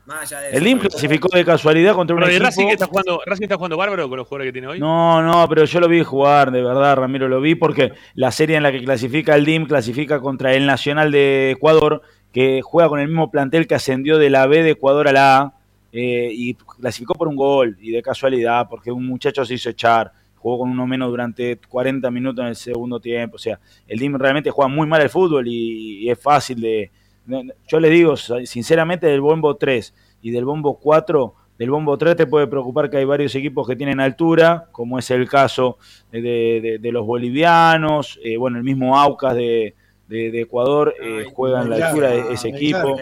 Eso, 0.05 0.13
más 0.13 0.33
allá 0.33 0.41
de 0.41 0.57
El 0.57 0.63
pero- 0.65 0.89
clasificó 0.91 1.29
de 1.37 1.45
casualidad 1.45 1.95
contra 1.95 2.15
un 2.15 2.21
Bueno, 2.21 2.33
¿y 2.33 2.37
equipo. 2.37 2.47
Racing, 2.47 2.69
está 2.69 2.87
jugando, 2.87 3.21
Racing 3.25 3.43
está 3.45 3.57
jugando 3.57 3.77
bárbaro 3.77 4.09
con 4.09 4.19
los 4.19 4.27
jugadores 4.27 4.49
que 4.49 4.53
tiene 4.53 4.69
hoy? 4.69 4.79
No, 4.81 5.23
no, 5.23 5.49
pero 5.49 5.65
yo 5.65 5.81
lo 5.81 5.89
vi 5.89 6.03
jugar, 6.03 6.51
de 6.51 6.63
verdad, 6.63 6.97
Ramiro, 6.97 7.29
lo 7.29 7.41
vi 7.41 7.55
porque 7.55 7.93
la 8.15 8.31
serie 8.31 8.57
en 8.57 8.63
la 8.63 8.73
que 8.73 8.83
clasifica 8.85 9.35
el 9.35 9.45
DIM 9.45 9.67
clasifica 9.67 10.21
contra 10.21 10.55
el 10.55 10.67
Nacional 10.67 11.11
de 11.11 11.53
Ecuador, 11.53 12.03
que 12.33 12.61
juega 12.63 12.89
con 12.89 13.01
el 13.01 13.09
mismo 13.09 13.31
plantel 13.31 13.67
que 13.67 13.75
ascendió 13.75 14.19
de 14.19 14.31
la 14.31 14.47
B 14.47 14.63
de 14.63 14.71
Ecuador 14.71 15.09
a 15.09 15.13
la 15.13 15.39
A, 15.39 15.55
eh, 15.93 16.31
y 16.33 16.55
clasificó 16.55 17.15
por 17.15 17.29
un 17.29 17.37
gol, 17.37 17.79
y 17.81 17.93
de 17.93 18.03
casualidad, 18.03 18.67
porque 18.69 18.91
un 18.91 19.07
muchacho 19.07 19.45
se 19.45 19.55
hizo 19.55 19.71
echar. 19.71 20.11
jugó 20.37 20.59
con 20.59 20.69
uno 20.71 20.87
menos 20.87 21.09
durante 21.09 21.57
40 21.57 22.11
minutos 22.11 22.43
en 22.43 22.49
el 22.49 22.57
segundo 22.57 23.01
tiempo. 23.01 23.37
O 23.37 23.39
sea, 23.39 23.59
el 23.89 23.99
DIM 23.99 24.17
realmente 24.19 24.51
juega 24.51 24.69
muy 24.69 24.87
mal 24.87 25.01
el 25.01 25.09
fútbol 25.09 25.49
y, 25.49 26.11
es 26.11 26.19
fácil 26.21 26.61
de... 26.61 26.91
Yo 27.27 27.81
les 27.81 27.91
digo, 27.91 28.17
sinceramente, 28.17 29.07
del 29.07 29.21
bombo 29.21 29.57
3 29.57 29.95
y 30.23 30.31
del 30.31 30.45
bombo 30.45 30.79
4, 30.79 31.35
del 31.59 31.71
bombo 31.71 31.97
3 31.97 32.17
te 32.17 32.27
puede 32.27 32.47
preocupar 32.47 32.91
que 32.91 32.99
hay 32.99 33.05
varios 33.05 33.35
equipos 33.35 33.67
que 33.67 33.77
tienen 33.77 34.01
altura, 34.01 34.69
como 34.73 34.99
es 34.99 35.11
el 35.11 35.29
caso 35.29 35.79
de, 36.11 36.79
los 36.83 37.07
bolivianos, 37.07 38.19
eh, 38.23 38.37
bueno, 38.37 38.59
el 38.59 38.65
mismo 38.65 38.99
Aucas 38.99 39.35
de, 39.35 39.75
Ecuador 40.09 40.95
eh, 41.03 41.25
juega 41.33 41.63
en 41.63 41.71
la 41.71 41.89
altura 41.89 42.11
de 42.11 42.33
ese 42.33 42.49
equipo. 42.49 42.97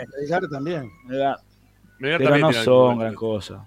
también. 0.51 0.91
Pero 1.99 2.39
no 2.39 2.53
son 2.53 2.99
gran 2.99 3.15
cosa. 3.15 3.67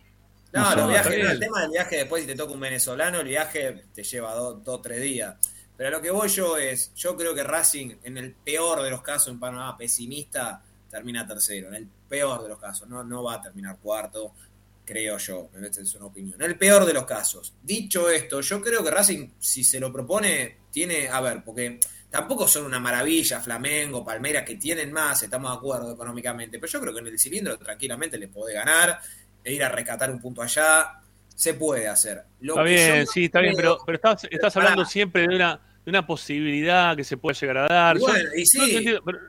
No, 0.55 0.89
el 0.89 1.39
tema 1.39 1.61
del 1.61 1.71
viaje 1.71 1.97
después 1.97 2.21
si 2.21 2.27
te 2.29 2.35
toca 2.35 2.53
un 2.53 2.59
venezolano, 2.61 3.19
el 3.19 3.27
viaje 3.27 3.83
te 3.93 4.03
lleva 4.03 4.33
dos 4.33 4.61
o 4.65 4.79
tres 4.79 5.01
días. 5.01 5.35
Pero 5.77 5.89
lo 5.89 6.01
que 6.01 6.11
voy 6.11 6.29
yo 6.29 6.57
es, 6.57 6.93
yo 6.95 7.15
creo 7.17 7.35
que 7.35 7.43
Racing, 7.43 7.95
en 8.03 8.17
el 8.17 8.33
peor 8.33 8.81
de 8.81 8.89
los 8.89 9.01
casos, 9.01 9.29
en 9.29 9.39
panorama 9.39 9.77
pesimista, 9.77 10.63
termina 10.89 11.27
tercero. 11.27 11.67
En 11.67 11.75
el 11.75 11.87
peor 12.07 12.43
de 12.43 12.49
los 12.49 12.59
casos, 12.59 12.87
no, 12.87 13.03
no 13.03 13.23
va 13.23 13.35
a 13.35 13.41
terminar 13.41 13.77
cuarto, 13.79 14.33
creo 14.85 15.17
yo. 15.17 15.49
Esta 15.61 15.81
es 15.81 15.95
una 15.95 16.05
opinión. 16.05 16.41
En 16.41 16.49
el 16.49 16.57
peor 16.57 16.85
de 16.85 16.93
los 16.93 17.05
casos. 17.05 17.53
Dicho 17.61 18.09
esto, 18.09 18.39
yo 18.39 18.61
creo 18.61 18.83
que 18.83 18.91
Racing, 18.91 19.31
si 19.39 19.63
se 19.63 19.79
lo 19.79 19.91
propone, 19.91 20.59
tiene, 20.71 21.09
a 21.09 21.19
ver, 21.19 21.43
porque 21.43 21.79
tampoco 22.09 22.47
son 22.47 22.65
una 22.65 22.79
maravilla, 22.79 23.41
Flamengo, 23.41 24.05
Palmeiras, 24.05 24.45
que 24.45 24.55
tienen 24.55 24.93
más, 24.93 25.21
estamos 25.23 25.51
de 25.51 25.57
acuerdo 25.57 25.93
económicamente, 25.93 26.59
pero 26.59 26.71
yo 26.71 26.79
creo 26.79 26.93
que 26.93 26.99
en 27.01 27.07
el 27.07 27.19
cilindro 27.19 27.57
tranquilamente 27.57 28.17
le 28.17 28.29
puede 28.29 28.53
ganar 28.53 29.01
e 29.43 29.53
ir 29.53 29.63
a 29.63 29.69
rescatar 29.69 30.09
un 30.09 30.21
punto 30.21 30.41
allá, 30.41 31.01
se 31.35 31.53
puede 31.53 31.87
hacer. 31.87 32.23
está 32.41 32.63
bien, 32.63 33.05
sí, 33.05 33.25
está 33.25 33.41
bien, 33.41 33.53
pero, 33.55 33.77
pero 33.85 33.99
estás, 34.31 34.57
hablando 34.57 34.85
siempre 34.85 35.27
de 35.27 35.35
una, 35.35 35.59
de 35.83 35.89
una 35.89 36.07
posibilidad 36.07 36.95
que 36.95 37.03
se 37.03 37.17
puede 37.17 37.35
llegar 37.35 37.57
a 37.57 37.67
dar. 37.67 37.99
bueno, 37.99 38.29
y 38.35 38.45
sí. 38.45 38.85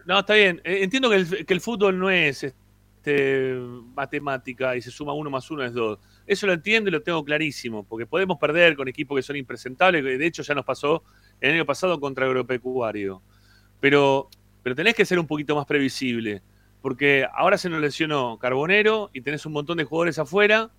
No, 0.07 0.21
está 0.21 0.35
bien. 0.35 0.61
Eh, 0.65 0.79
entiendo 0.83 1.11
que 1.11 1.17
el, 1.17 1.47
que 1.47 1.55
el 1.55 1.61
fútbol 1.61 1.99
no 1.99 2.09
es 2.09 2.45
este, 2.45 3.57
matemática 3.95 4.77
y 4.77 4.83
se 4.83 4.91
suma 4.91 5.13
uno 5.13 5.29
más 5.31 5.51
uno 5.51 5.65
es 5.65 5.73
dos. 5.73 5.99
Eso 6.27 6.47
lo 6.47 6.53
entiendo 6.53 6.89
y 6.89 6.93
lo 6.93 7.03
tengo 7.03 7.25
clarísimo, 7.25 7.85
porque 7.85 8.07
podemos 8.07 8.39
perder 8.39 8.77
con 8.77 8.89
equipos 8.89 9.17
que 9.17 9.23
son 9.23 9.37
impresentables, 9.37 10.03
que 10.03 10.17
de 10.17 10.27
hecho 10.27 10.43
ya 10.43 10.55
nos 10.55 10.65
pasó 10.65 11.03
el 11.41 11.55
año 11.55 11.67
pasado 11.67 12.01
contra 12.01 12.27
Agropecuario. 12.27 13.21
Pero, 13.81 14.31
pero 14.63 14.75
tenés 14.75 14.95
que 14.95 15.05
ser 15.05 15.19
un 15.19 15.27
poquito 15.27 15.55
más 15.55 15.67
previsible 15.67 16.43
porque 16.87 17.27
ahora 17.35 17.59
se 17.59 17.69
nos 17.69 17.81
lesionó 17.81 18.39
Carbonero 18.39 19.11
y 19.13 19.21
tenés 19.21 19.45
un 19.45 19.53
montón 19.53 19.77
de 19.77 19.83
jugadores 19.83 20.21
afuera 20.21 20.71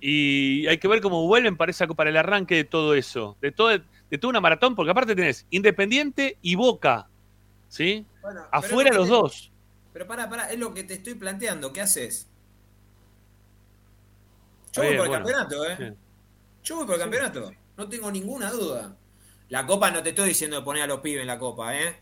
y 0.00 0.66
hay 0.66 0.78
que 0.78 0.88
ver 0.88 1.00
cómo 1.00 1.26
vuelven 1.26 1.56
para, 1.56 1.70
esa, 1.70 1.86
para 1.86 2.10
el 2.10 2.16
arranque 2.16 2.54
de 2.54 2.64
todo 2.64 2.94
eso, 2.94 3.36
de, 3.40 3.52
todo, 3.52 3.68
de 3.70 4.18
toda 4.18 4.30
una 4.30 4.40
maratón, 4.40 4.74
porque 4.74 4.90
aparte 4.90 5.14
tenés 5.14 5.46
Independiente 5.50 6.38
y 6.42 6.54
Boca, 6.54 7.08
¿sí? 7.68 8.06
afuera 8.52 8.92
los 8.92 9.08
dos. 9.08 9.50
Pero 9.92 10.06
para, 10.06 10.28
para, 10.28 10.50
es 10.50 10.58
lo 10.58 10.72
que 10.72 10.84
te 10.84 10.94
estoy 10.94 11.14
planteando, 11.14 11.72
¿qué 11.72 11.80
haces? 11.80 12.28
Yo 14.72 14.82
voy 14.82 14.96
por 14.96 15.06
el 15.06 15.12
campeonato, 15.12 15.68
¿eh? 15.68 15.94
Yo 16.62 16.76
voy 16.76 16.86
por 16.86 16.94
el 16.94 17.00
campeonato, 17.00 17.52
no 17.76 17.88
tengo 17.88 18.10
ninguna 18.10 18.50
duda. 18.50 18.96
La 19.48 19.66
copa 19.66 19.90
no 19.90 20.02
te 20.02 20.10
estoy 20.10 20.28
diciendo 20.28 20.56
de 20.56 20.62
poner 20.62 20.82
a 20.82 20.86
los 20.86 21.00
pibes 21.00 21.22
en 21.22 21.26
la 21.26 21.38
copa, 21.38 21.76
¿eh? 21.76 21.96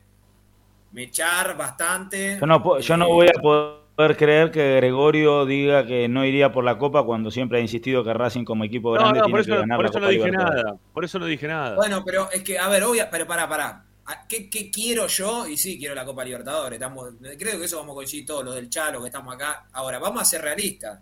echar 0.95 1.57
bastante. 1.57 2.39
Yo 2.41 2.47
no, 2.47 2.79
yo 2.81 2.97
no 2.97 3.09
voy 3.09 3.29
a 3.29 3.41
poder 3.41 3.86
creer 4.17 4.51
que 4.51 4.77
Gregorio 4.77 5.47
diga 5.47 5.87
que 5.87 6.09
no 6.09 6.25
iría 6.25 6.53
por 6.53 6.65
la 6.65 6.77
Copa 6.79 7.05
cuando 7.05 7.31
siempre 7.31 7.59
ha 7.59 7.61
insistido 7.63 8.05
que 8.05 8.13
Racing 8.13 8.45
como 8.45 8.65
equipo 8.65 8.93
grande 8.93 9.23
tiene 9.23 9.43
que 9.43 9.51
ganar 9.51 9.79
por 9.79 9.87
eso 9.87 10.01
no 10.01 10.09
dije 10.09 10.31
nada. 10.31 10.77
Por 10.93 11.05
eso 11.05 11.19
no 11.19 11.27
dije 11.27 11.49
nada. 11.49 11.77
Bueno, 11.77 12.03
pero 12.05 12.31
es 12.31 12.43
que, 12.43 12.59
a 12.59 12.69
ver, 12.69 12.85
obvio, 12.85 13.07
pero 13.11 13.27
para 13.27 13.49
para 13.49 13.85
¿Qué, 14.29 14.49
¿Qué, 14.49 14.71
quiero 14.71 15.09
yo? 15.09 15.49
Y 15.49 15.57
sí, 15.57 15.79
quiero 15.79 15.95
la 15.95 16.05
Copa 16.05 16.25
Libertadores. 16.25 16.77
Estamos, 16.77 17.15
creo 17.39 17.59
que 17.59 17.65
eso 17.65 17.79
vamos 17.79 17.93
a 17.93 17.97
coincidir 17.97 18.27
todos 18.27 18.45
los 18.45 18.55
del 18.55 18.71
Chalo 18.71 19.01
que 19.01 19.07
estamos 19.07 19.35
acá. 19.35 19.67
Ahora, 19.73 19.99
vamos 19.99 20.23
a 20.23 20.25
ser 20.25 20.43
realistas. 20.43 21.01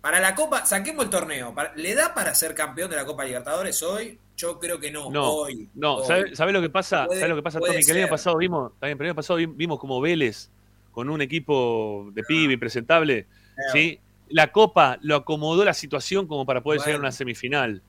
Para 0.00 0.18
la 0.18 0.34
Copa, 0.34 0.66
saquemos 0.66 1.04
el 1.04 1.10
torneo. 1.10 1.54
¿Le 1.76 1.94
da 1.94 2.12
para 2.12 2.34
ser 2.34 2.54
campeón 2.54 2.90
de 2.90 2.96
la 2.96 3.04
Copa 3.04 3.24
Libertadores 3.24 3.80
hoy? 3.84 4.18
Yo 4.36 4.58
creo 4.58 4.80
que 4.80 4.90
no, 4.90 5.10
no 5.10 5.30
hoy. 5.30 5.68
No, 5.74 6.02
¿sabes 6.02 6.52
lo 6.52 6.60
que 6.60 6.70
pasa? 6.70 7.06
¿Sabes 7.06 7.28
lo 7.28 7.36
que 7.36 7.42
pasa, 7.42 7.60
Tommy? 7.60 7.84
Que 7.84 7.92
el 7.92 7.98
año 7.98 8.08
pasado 8.08 8.36
vimos, 8.38 8.72
también, 8.80 8.98
el 8.98 9.06
año 9.06 9.14
pasado 9.14 9.36
vimos 9.36 9.78
como 9.78 10.00
Vélez 10.00 10.50
con 10.92 11.10
un 11.10 11.20
equipo 11.20 12.10
de 12.12 12.22
pibe 12.22 12.54
impresentable, 12.54 13.26
¿sí? 13.72 13.98
La 14.28 14.52
Copa 14.52 14.98
lo 15.02 15.16
acomodó 15.16 15.64
la 15.64 15.74
situación 15.74 16.26
como 16.26 16.46
para 16.46 16.62
poder 16.62 16.80
llegar 16.80 16.96
a 16.96 17.00
una 17.00 17.12
semifinal. 17.12 17.82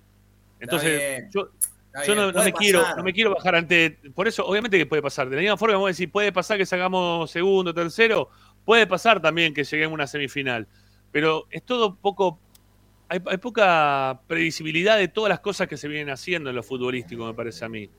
Entonces, 0.59 1.25
yo, 1.31 2.15
no, 2.15 2.31
me 2.33 2.53
quiero, 2.53 2.83
no 2.97 3.03
me 3.03 3.13
quiero 3.13 3.35
bajar 3.35 3.55
ante. 3.55 3.99
Por 4.15 4.27
eso, 4.27 4.45
obviamente 4.45 4.77
que 4.77 4.85
puede 4.85 5.01
pasar. 5.01 5.29
De 5.29 5.35
la 5.35 5.41
misma 5.41 5.57
forma, 5.57 5.75
vamos 5.75 5.87
a 5.87 5.91
decir, 5.91 6.11
puede 6.11 6.31
pasar 6.31 6.57
que 6.57 6.65
sacamos 6.65 7.29
segundo, 7.29 7.73
tercero. 7.73 8.29
Puede 8.65 8.87
pasar 8.87 9.21
también 9.21 9.53
que 9.53 9.63
lleguemos 9.63 9.91
a 9.91 9.95
una 9.95 10.07
semifinal. 10.07 10.67
Pero 11.11 11.45
es 11.51 11.63
todo 11.63 11.95
poco 11.95 12.39
hay, 13.09 13.37
poca 13.37 14.21
previsibilidad 14.27 14.97
de 14.97 15.07
todas 15.07 15.29
las 15.29 15.39
cosas 15.39 15.67
que 15.67 15.77
se 15.77 15.87
vienen 15.87 16.09
haciendo 16.09 16.49
en 16.49 16.55
lo 16.55 16.63
futbolístico, 16.63 17.25
me 17.25 17.33
parece 17.33 17.65
a 17.65 17.69
mí. 17.69 17.89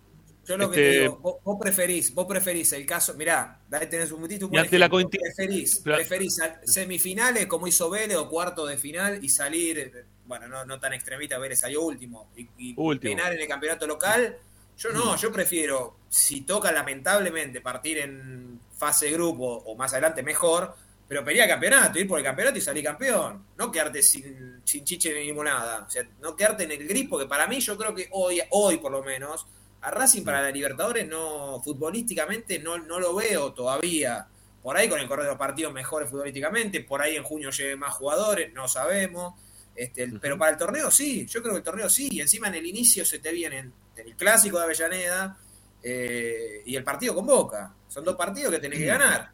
Yo 0.46 0.56
lo 0.56 0.70
que 0.70 0.76
te 0.76 1.00
digo, 1.00 1.40
vos, 1.42 1.56
preferís, 1.60 2.14
vos 2.14 2.26
preferís 2.26 2.72
el 2.72 2.84
caso, 2.84 3.14
mirá, 3.14 3.60
dale, 3.68 3.86
tenés 3.86 4.10
un 4.12 4.18
momentito, 4.18 4.46
un 4.46 4.58
ante 4.58 4.78
la 4.78 4.88
preferís, 4.88 5.80
preferís 5.80 6.38
semifinales 6.64 7.46
como 7.46 7.66
hizo 7.66 7.88
Vélez 7.88 8.16
o 8.16 8.28
cuarto 8.28 8.66
de 8.66 8.76
final 8.76 9.24
y 9.24 9.28
salir, 9.28 10.04
bueno, 10.26 10.46
no, 10.48 10.64
no 10.64 10.78
tan 10.78 10.92
extremista, 10.92 11.38
Vélez 11.38 11.60
salió 11.60 11.82
último 11.82 12.30
y, 12.36 12.48
y 12.58 12.74
en 12.76 13.18
el 13.20 13.48
campeonato 13.48 13.86
local. 13.86 14.36
Yo 14.76 14.90
no, 14.90 15.16
yo 15.16 15.30
prefiero, 15.30 15.98
si 16.08 16.40
toca 16.40 16.72
lamentablemente 16.72 17.60
partir 17.60 17.98
en 17.98 18.60
fase 18.76 19.10
grupo 19.10 19.46
o 19.46 19.76
más 19.76 19.92
adelante 19.92 20.22
mejor, 20.22 20.74
pero 21.06 21.24
pelear 21.24 21.48
campeonato, 21.48 21.98
ir 21.98 22.08
por 22.08 22.18
el 22.18 22.24
campeonato 22.24 22.58
y 22.58 22.60
salir 22.60 22.82
campeón. 22.82 23.44
No 23.56 23.70
quedarte 23.70 24.02
sin, 24.02 24.60
sin 24.64 24.84
chiche 24.84 25.12
ni 25.14 25.26
limonada. 25.26 25.84
O 25.86 25.90
sea, 25.90 26.02
no 26.20 26.34
quedarte 26.34 26.64
en 26.64 26.72
el 26.72 26.88
grip, 26.88 27.10
porque 27.10 27.26
para 27.26 27.46
mí 27.46 27.60
yo 27.60 27.76
creo 27.76 27.94
que 27.94 28.08
hoy, 28.12 28.40
hoy 28.50 28.78
por 28.78 28.90
lo 28.90 29.02
menos, 29.02 29.46
a 29.84 29.90
Racing 29.90 30.24
para 30.24 30.40
la 30.40 30.50
Libertadores 30.50 31.06
no, 31.06 31.60
futbolísticamente 31.62 32.58
no, 32.58 32.78
no 32.78 32.98
lo 32.98 33.14
veo 33.14 33.52
todavía. 33.52 34.26
Por 34.62 34.78
ahí 34.78 34.88
con 34.88 34.98
el 34.98 35.06
correr 35.06 35.26
de 35.26 35.32
los 35.32 35.38
partidos 35.38 35.74
mejores 35.74 36.08
futbolísticamente, 36.08 36.80
por 36.80 37.02
ahí 37.02 37.16
en 37.16 37.22
junio 37.22 37.50
lleve 37.50 37.76
más 37.76 37.92
jugadores, 37.92 38.50
no 38.54 38.66
sabemos. 38.66 39.34
Este, 39.76 40.10
Pero 40.20 40.38
para 40.38 40.52
el 40.52 40.56
torneo 40.56 40.90
sí, 40.90 41.26
yo 41.26 41.42
creo 41.42 41.52
que 41.52 41.58
el 41.58 41.64
torneo 41.64 41.90
sí, 41.90 42.08
y 42.10 42.20
encima 42.20 42.48
en 42.48 42.54
el 42.54 42.66
inicio 42.66 43.04
se 43.04 43.18
te 43.18 43.30
vienen 43.30 43.74
el 43.96 44.16
clásico 44.16 44.56
de 44.56 44.64
Avellaneda 44.64 45.36
eh, 45.82 46.62
y 46.64 46.76
el 46.76 46.82
partido 46.82 47.14
con 47.14 47.26
Boca. 47.26 47.74
Son 47.86 48.04
dos 48.04 48.16
partidos 48.16 48.52
que 48.52 48.60
tenés 48.60 48.78
que 48.78 48.86
ganar. 48.86 49.32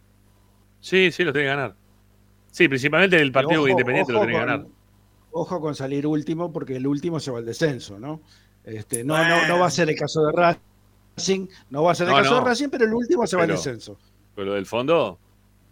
Sí, 0.80 1.12
sí, 1.12 1.22
lo 1.22 1.32
tiene 1.32 1.46
que 1.46 1.54
ganar. 1.54 1.76
Sí, 2.50 2.66
principalmente 2.66 3.20
el 3.20 3.30
partido 3.30 3.68
independiente 3.68 4.12
lo 4.12 4.18
tiene 4.18 4.32
que 4.32 4.38
ganar. 4.40 4.66
Ojo 5.30 5.60
con 5.60 5.76
salir 5.76 6.08
último, 6.08 6.52
porque 6.52 6.74
el 6.74 6.88
último 6.88 7.20
se 7.20 7.30
va 7.30 7.38
al 7.38 7.46
descenso, 7.46 8.00
¿no? 8.00 8.20
Este, 8.64 9.04
no, 9.04 9.16
no, 9.16 9.48
no 9.48 9.58
va 9.58 9.66
a 9.66 9.70
ser 9.70 9.88
el 9.88 9.96
caso 9.96 10.26
de 10.26 10.32
Racing, 10.32 11.46
no 11.70 11.82
va 11.82 11.92
a 11.92 11.94
ser 11.94 12.08
el 12.08 12.14
caso 12.14 12.36
de 12.36 12.40
Racing, 12.42 12.68
pero 12.68 12.84
el 12.84 12.94
último 12.94 13.26
se 13.26 13.36
va 13.36 13.42
al 13.42 13.48
descenso. 13.48 13.98
Pero 14.34 14.48
lo 14.48 14.54
del 14.54 14.66
fondo 14.66 15.18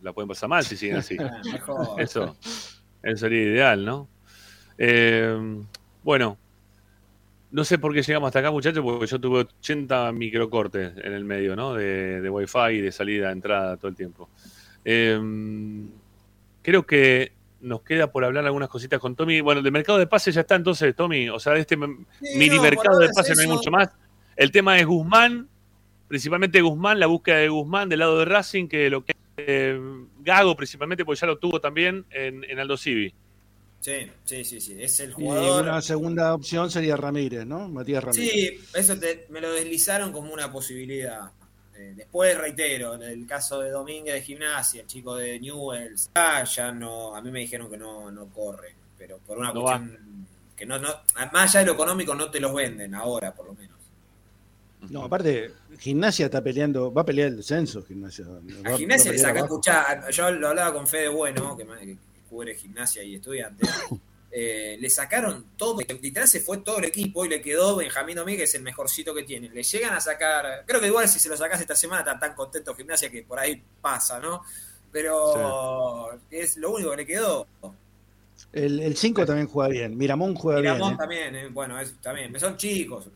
la 0.02 0.12
pueden 0.12 0.28
pasar 0.28 0.48
mal 0.48 0.64
si 0.64 0.76
siguen 0.76 0.96
así. 0.96 1.16
Eso, 1.98 2.36
eso 3.02 3.16
sería 3.16 3.42
ideal, 3.42 3.84
¿no? 3.84 4.08
Eh, 4.76 5.36
bueno, 6.02 6.38
no 7.50 7.64
sé 7.64 7.78
por 7.78 7.94
qué 7.94 8.02
llegamos 8.02 8.28
hasta 8.28 8.40
acá, 8.40 8.50
muchachos, 8.50 8.82
porque 8.84 9.06
yo 9.06 9.20
tuve 9.20 9.40
80 9.40 10.12
microcortes 10.12 10.92
en 10.98 11.12
el 11.12 11.24
medio, 11.24 11.56
¿no? 11.56 11.74
De, 11.74 12.20
de 12.20 12.30
Wi-Fi, 12.30 12.80
de 12.80 12.92
salida, 12.92 13.30
entrada, 13.30 13.76
todo 13.76 13.88
el 13.88 13.96
tiempo. 13.96 14.28
Em, 14.84 15.88
creo 16.62 16.84
que 16.86 17.32
nos 17.60 17.82
queda 17.82 18.10
por 18.10 18.24
hablar 18.24 18.46
algunas 18.46 18.68
cositas 18.68 19.00
con 19.00 19.16
Tommy. 19.16 19.40
Bueno, 19.40 19.62
del 19.62 19.72
mercado 19.72 19.98
de 19.98 20.06
pases 20.06 20.34
ya 20.34 20.42
está 20.42 20.54
entonces, 20.54 20.94
Tommy. 20.94 21.28
O 21.28 21.38
sea, 21.38 21.54
de 21.54 21.60
este 21.60 21.76
mini 21.76 22.58
mercado 22.60 22.98
de 22.98 23.08
pases 23.10 23.36
no 23.36 23.42
hay 23.42 23.48
mucho 23.48 23.70
más. 23.70 23.88
El 24.36 24.50
tema 24.50 24.78
es 24.78 24.86
Guzmán, 24.86 25.48
principalmente 26.06 26.60
Guzmán, 26.60 27.00
la 27.00 27.06
búsqueda 27.06 27.38
de 27.38 27.48
Guzmán 27.48 27.88
del 27.88 28.00
lado 28.00 28.18
de 28.18 28.24
Racing, 28.24 28.68
que 28.68 28.88
lo 28.90 29.04
que 29.04 29.14
eh, 29.36 29.80
Gago 30.20 30.56
principalmente, 30.56 31.04
porque 31.04 31.20
ya 31.20 31.26
lo 31.26 31.38
tuvo 31.38 31.60
también 31.60 32.04
en, 32.10 32.44
en 32.44 32.58
Aldo 32.58 32.76
Civi. 32.76 33.12
Sí, 33.80 34.10
sí, 34.24 34.44
sí, 34.44 34.60
sí, 34.60 34.76
es 34.78 34.98
el 35.00 35.12
jugador. 35.12 35.64
Y 35.64 35.68
una 35.68 35.80
segunda 35.80 36.34
opción 36.34 36.70
sería 36.70 36.96
Ramírez, 36.96 37.46
¿no? 37.46 37.68
Matías 37.68 38.02
Ramírez. 38.02 38.30
Sí, 38.30 38.60
eso 38.74 38.96
me 39.30 39.40
lo 39.40 39.52
deslizaron 39.52 40.12
como 40.12 40.32
una 40.32 40.50
posibilidad. 40.50 41.30
Eh, 41.78 41.92
después, 41.94 42.36
reitero, 42.36 42.94
en 42.96 43.02
el 43.02 43.24
caso 43.24 43.60
de 43.60 43.70
Domínguez 43.70 44.14
de 44.14 44.22
Gimnasia, 44.22 44.80
el 44.80 44.88
chico 44.88 45.14
de 45.14 45.38
Newells, 45.38 46.10
ah, 46.16 46.42
ya 46.42 46.72
no, 46.72 47.14
a 47.14 47.22
mí 47.22 47.30
me 47.30 47.38
dijeron 47.38 47.70
que 47.70 47.76
no, 47.76 48.10
no 48.10 48.26
corre, 48.26 48.74
pero 48.96 49.18
por 49.18 49.38
una 49.38 49.52
cuestión 49.52 50.26
que 50.56 50.66
no, 50.66 50.76
no, 50.76 50.88
más 51.32 51.50
allá 51.54 51.60
de 51.60 51.66
lo 51.66 51.72
económico 51.74 52.16
no 52.16 52.32
te 52.32 52.40
los 52.40 52.52
venden 52.52 52.96
ahora, 52.96 53.32
por 53.32 53.46
lo 53.46 53.54
menos. 53.54 53.78
No, 54.90 55.04
aparte, 55.04 55.52
Gimnasia 55.78 56.26
está 56.26 56.42
peleando, 56.42 56.92
va 56.92 57.02
a 57.02 57.06
pelear 57.06 57.28
el 57.28 57.36
descenso, 57.36 57.84
Gimnasia. 57.84 58.26
a 58.64 58.76
Gimnasia 58.76 59.12
le 59.12 59.18
saca, 59.18 59.40
escuchar, 59.40 60.10
yo 60.10 60.30
lo 60.32 60.48
hablaba 60.48 60.72
con 60.72 60.88
Fede 60.88 61.08
Bueno, 61.08 61.56
que, 61.56 61.64
que 61.64 61.96
cubre 62.28 62.56
Gimnasia 62.56 63.04
y 63.04 63.14
estudiante, 63.14 63.64
eh, 64.30 64.76
le 64.78 64.90
sacaron 64.90 65.46
todo, 65.56 65.78
literal 65.80 66.28
se 66.28 66.40
fue 66.40 66.58
todo 66.58 66.78
el 66.78 66.84
equipo 66.84 67.24
y 67.24 67.28
le 67.28 67.40
quedó 67.40 67.76
Benjamín 67.76 68.16
Domínguez, 68.16 68.38
que 68.38 68.44
es 68.44 68.54
el 68.54 68.62
mejorcito 68.62 69.14
que 69.14 69.22
tiene. 69.22 69.48
Le 69.48 69.62
llegan 69.62 69.94
a 69.94 70.00
sacar, 70.00 70.64
creo 70.66 70.80
que 70.80 70.88
igual 70.88 71.08
si 71.08 71.18
se 71.18 71.28
lo 71.28 71.36
sacas 71.36 71.60
esta 71.60 71.74
semana 71.74 72.00
están 72.00 72.20
tan 72.20 72.34
contentos 72.34 72.76
gimnasia 72.76 73.10
que 73.10 73.22
por 73.22 73.38
ahí 73.38 73.62
pasa, 73.80 74.20
¿no? 74.20 74.42
Pero 74.92 76.18
es 76.30 76.56
lo 76.56 76.72
único 76.72 76.90
que 76.90 76.96
le 76.98 77.06
quedó. 77.06 77.46
El 78.52 78.96
5 78.96 79.26
también 79.26 79.48
juega 79.48 79.70
bien, 79.70 79.96
Miramón 79.96 80.34
juega 80.34 80.60
bien. 80.60 80.74
Miramón 80.74 80.96
también, 80.96 81.34
eh, 81.34 81.48
bueno, 81.48 81.78
es, 81.80 81.94
también, 82.00 82.38
son 82.38 82.56
chicos. 82.56 83.08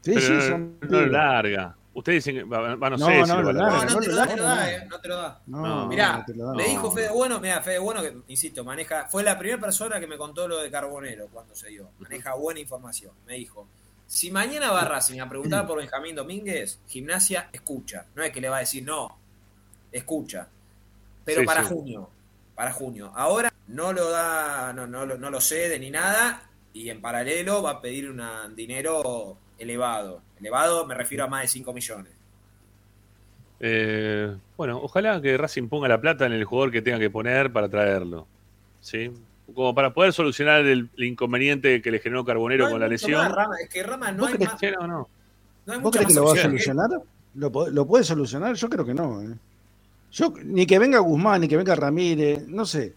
Sí, 0.00 0.14
sí, 0.14 0.40
son. 0.42 0.78
No 0.88 1.06
larga. 1.06 1.76
Ustedes 1.94 2.24
dicen, 2.24 2.48
no, 2.48 2.76
no, 2.76 2.98
sé 2.98 3.18
no, 3.20 3.26
no, 3.26 3.52
no, 3.52 4.00
te 4.00 4.06
lo 4.08 4.14
da, 4.44 4.84
no 4.86 5.00
te 5.00 5.08
lo 5.08 5.16
da. 5.16 5.42
No, 5.46 5.86
mirá, 5.86 6.24
me 6.56 6.64
dijo 6.64 6.90
Fede 6.90 7.10
Bueno, 7.10 7.38
mira, 7.38 7.60
Fede 7.60 7.78
Bueno, 7.78 8.00
que 8.00 8.16
insisto, 8.28 8.64
maneja, 8.64 9.06
fue 9.08 9.22
la 9.22 9.38
primera 9.38 9.60
persona 9.60 10.00
que 10.00 10.06
me 10.06 10.16
contó 10.16 10.48
lo 10.48 10.62
de 10.62 10.70
Carbonero 10.70 11.28
cuando 11.30 11.54
se 11.54 11.68
dio. 11.68 11.90
Maneja 11.98 12.34
buena 12.34 12.60
información. 12.60 13.12
Me 13.26 13.34
dijo, 13.34 13.68
si 14.06 14.30
mañana 14.30 14.70
va 14.70 14.84
Racing 14.84 15.20
a 15.20 15.28
preguntar 15.28 15.66
por 15.66 15.78
Benjamín 15.78 16.16
Domínguez, 16.16 16.80
gimnasia 16.86 17.50
escucha. 17.52 18.06
No 18.14 18.22
es 18.22 18.30
que 18.30 18.40
le 18.40 18.48
va 18.48 18.56
a 18.56 18.60
decir 18.60 18.84
no, 18.84 19.18
escucha. 19.90 20.48
Pero 21.24 21.44
para 21.44 21.62
junio, 21.62 22.08
para 22.54 22.72
junio. 22.72 23.12
Ahora 23.14 23.52
no 23.68 23.92
lo 23.92 24.10
da, 24.10 24.72
no, 24.72 24.86
no, 24.86 25.04
no 25.06 25.30
lo 25.30 25.40
cede 25.40 25.78
ni 25.78 25.90
nada, 25.90 26.48
y 26.72 26.90
en 26.90 27.00
paralelo 27.00 27.62
va 27.62 27.70
a 27.70 27.80
pedir 27.80 28.10
un 28.10 28.56
dinero 28.56 29.36
elevado. 29.58 30.22
Elevado 30.42 30.84
me 30.86 30.94
refiero 30.94 31.24
a 31.24 31.28
más 31.28 31.42
de 31.42 31.48
5 31.48 31.72
millones. 31.72 32.12
Eh, 33.60 34.34
bueno, 34.56 34.80
ojalá 34.82 35.22
que 35.22 35.36
Racing 35.38 35.68
ponga 35.68 35.86
la 35.86 36.00
plata 36.00 36.26
en 36.26 36.32
el 36.32 36.44
jugador 36.44 36.72
que 36.72 36.82
tenga 36.82 36.98
que 36.98 37.10
poner 37.10 37.52
para 37.52 37.68
traerlo. 37.68 38.26
¿Sí? 38.80 39.12
Como 39.54 39.72
para 39.72 39.94
poder 39.94 40.12
solucionar 40.12 40.66
el, 40.66 40.90
inconveniente 40.96 41.80
que 41.80 41.92
le 41.92 42.00
generó 42.00 42.24
Carbonero 42.24 42.68
con 42.68 42.80
la 42.80 42.88
lesión. 42.88 43.32
es 43.62 43.68
que 43.68 43.84
Rama 43.84 44.10
no 44.10 44.26
hay 44.26 44.34
más. 44.38 44.60
No, 44.80 44.86
no. 44.88 45.08
¿Vos 45.80 45.92
crees 45.92 46.08
que 46.08 46.14
lo 46.14 46.24
va 46.24 46.32
a 46.32 46.42
solucionar? 46.42 46.90
¿Lo, 47.34 47.70
¿Lo, 47.70 47.86
puede 47.86 48.02
solucionar? 48.02 48.56
Yo 48.56 48.68
creo 48.68 48.84
que 48.84 48.94
no. 48.94 49.22
¿eh? 49.22 49.36
Yo, 50.10 50.34
ni 50.42 50.66
que 50.66 50.80
venga 50.80 50.98
Guzmán, 50.98 51.40
ni 51.40 51.48
que 51.48 51.56
venga 51.56 51.76
Ramírez, 51.76 52.46
no 52.48 52.66
sé. 52.66 52.94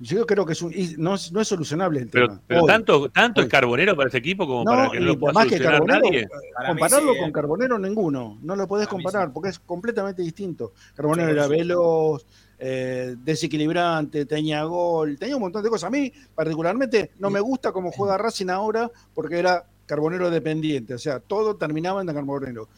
Yo 0.00 0.26
creo 0.26 0.46
que 0.46 0.52
es 0.52 0.62
no, 0.98 1.14
es, 1.14 1.32
no, 1.32 1.40
es 1.40 1.48
solucionable 1.48 2.00
el 2.00 2.08
pero, 2.08 2.28
tema. 2.28 2.42
Pero 2.46 2.64
tanto, 2.64 3.08
tanto 3.10 3.40
es 3.40 3.48
Carbonero 3.48 3.96
para 3.96 4.06
este 4.08 4.18
equipo 4.18 4.46
como 4.46 4.64
para 4.64 4.90
que 4.90 5.00
no 5.00 5.06
lo 5.06 5.18
pueda 5.18 5.32
más 5.32 5.48
que 5.48 5.58
Carbonero, 5.58 6.00
nadie. 6.00 6.28
Compararlo 6.66 7.16
con 7.16 7.32
Carbonero 7.32 7.78
ninguno. 7.78 8.38
No 8.42 8.54
lo 8.54 8.68
podés 8.68 8.86
comparar 8.86 9.32
porque 9.32 9.50
es 9.50 9.58
completamente 9.58 10.22
distinto. 10.22 10.72
Carbonero 10.94 11.30
era 11.30 11.48
veloz, 11.48 12.24
eh, 12.60 13.16
desequilibrante, 13.18 14.24
tenía 14.24 14.62
gol, 14.64 15.18
tenía 15.18 15.34
un 15.34 15.42
montón 15.42 15.64
de 15.64 15.70
cosas. 15.70 15.88
A 15.88 15.90
mí, 15.90 16.12
particularmente, 16.34 17.10
no 17.18 17.28
me 17.30 17.40
gusta 17.40 17.72
cómo 17.72 17.90
juega 17.90 18.18
Racing 18.18 18.50
ahora 18.50 18.90
porque 19.14 19.38
era 19.38 19.64
Carbonero 19.86 20.30
dependiente. 20.30 20.94
O 20.94 20.98
sea, 20.98 21.18
todo 21.18 21.56
terminaba 21.56 22.00
en 22.02 22.06
Carbonero. 22.06 22.68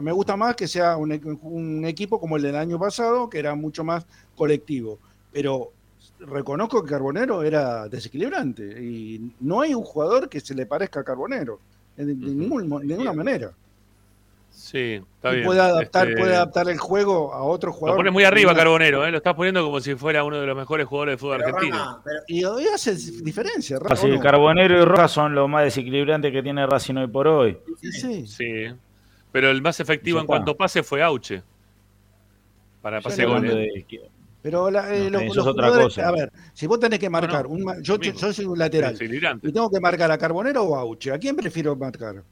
Me 0.00 0.12
gusta 0.12 0.36
más 0.36 0.56
que 0.56 0.66
sea 0.66 0.96
un, 0.96 1.38
un 1.42 1.84
equipo 1.84 2.18
como 2.18 2.36
el 2.36 2.42
del 2.42 2.56
año 2.56 2.78
pasado, 2.78 3.28
que 3.28 3.38
era 3.38 3.54
mucho 3.54 3.84
más 3.84 4.06
colectivo. 4.34 4.98
Pero 5.30 5.72
reconozco 6.20 6.82
que 6.82 6.90
Carbonero 6.90 7.42
era 7.42 7.88
desequilibrante 7.88 8.62
y 8.82 9.32
no 9.40 9.60
hay 9.60 9.74
un 9.74 9.84
jugador 9.84 10.28
que 10.28 10.40
se 10.40 10.54
le 10.54 10.66
parezca 10.66 11.00
a 11.00 11.04
Carbonero 11.04 11.58
de, 11.96 12.14
ninguna 12.14 13.12
manera. 13.12 13.52
Sí, 14.50 15.02
está 15.16 15.30
bien. 15.30 15.44
Puede 15.44 15.60
adaptar, 15.60 16.08
este, 16.08 16.20
puede 16.20 16.36
adaptar 16.36 16.68
el 16.68 16.78
juego 16.78 17.34
a 17.34 17.42
otro 17.42 17.72
jugador. 17.72 17.96
Lo 17.96 18.00
pone 18.00 18.10
muy 18.12 18.22
arriba 18.22 18.54
Carbonero, 18.54 19.04
¿eh? 19.04 19.10
lo 19.10 19.16
estás 19.16 19.34
poniendo 19.34 19.64
como 19.64 19.80
si 19.80 19.96
fuera 19.96 20.22
uno 20.22 20.40
de 20.40 20.46
los 20.46 20.56
mejores 20.56 20.86
jugadores 20.86 21.14
de 21.14 21.18
fútbol 21.18 21.42
argentino. 21.42 22.02
Y 22.28 22.44
hoy 22.44 22.66
hace 22.72 22.94
diferencia. 22.94 23.78
Así, 23.88 24.16
Carbonero 24.20 24.80
y 24.80 24.84
Rojas 24.84 25.10
son 25.10 25.34
los 25.34 25.48
más 25.48 25.64
desequilibrantes 25.64 26.32
que 26.32 26.42
tiene 26.42 26.66
Racing 26.66 26.94
hoy 26.96 27.08
por 27.08 27.26
hoy. 27.26 27.58
Sí, 27.80 28.26
sí. 28.26 28.66
Pero 29.32 29.50
el 29.50 29.60
más 29.60 29.80
efectivo 29.80 30.20
en 30.20 30.26
cuanto 30.26 30.56
pase 30.56 30.84
fue 30.84 31.02
Auche. 31.02 31.42
Para 32.80 33.00
pase 33.00 33.24
goles. 33.24 33.84
Pero 34.44 34.70
la, 34.70 34.94
eh, 34.94 35.10
es 35.10 35.38
otra 35.38 35.70
cosa. 35.70 36.06
A 36.06 36.12
ver, 36.12 36.30
si 36.52 36.66
vos 36.66 36.78
tenés 36.78 36.98
que 36.98 37.08
marcar, 37.08 37.46
un, 37.46 37.82
yo, 37.82 37.96
soy 38.30 38.44
un 38.44 38.58
lateral 38.58 38.94
y 39.00 39.50
tengo 39.50 39.70
que 39.70 39.80
marcar 39.80 40.10
a 40.10 40.18
Carbonero 40.18 40.64
o 40.64 40.76
a 40.76 40.80
Auche, 40.80 41.10
¿a 41.10 41.18
quién 41.18 41.34
prefiero 41.34 41.74
marcar? 41.74 42.22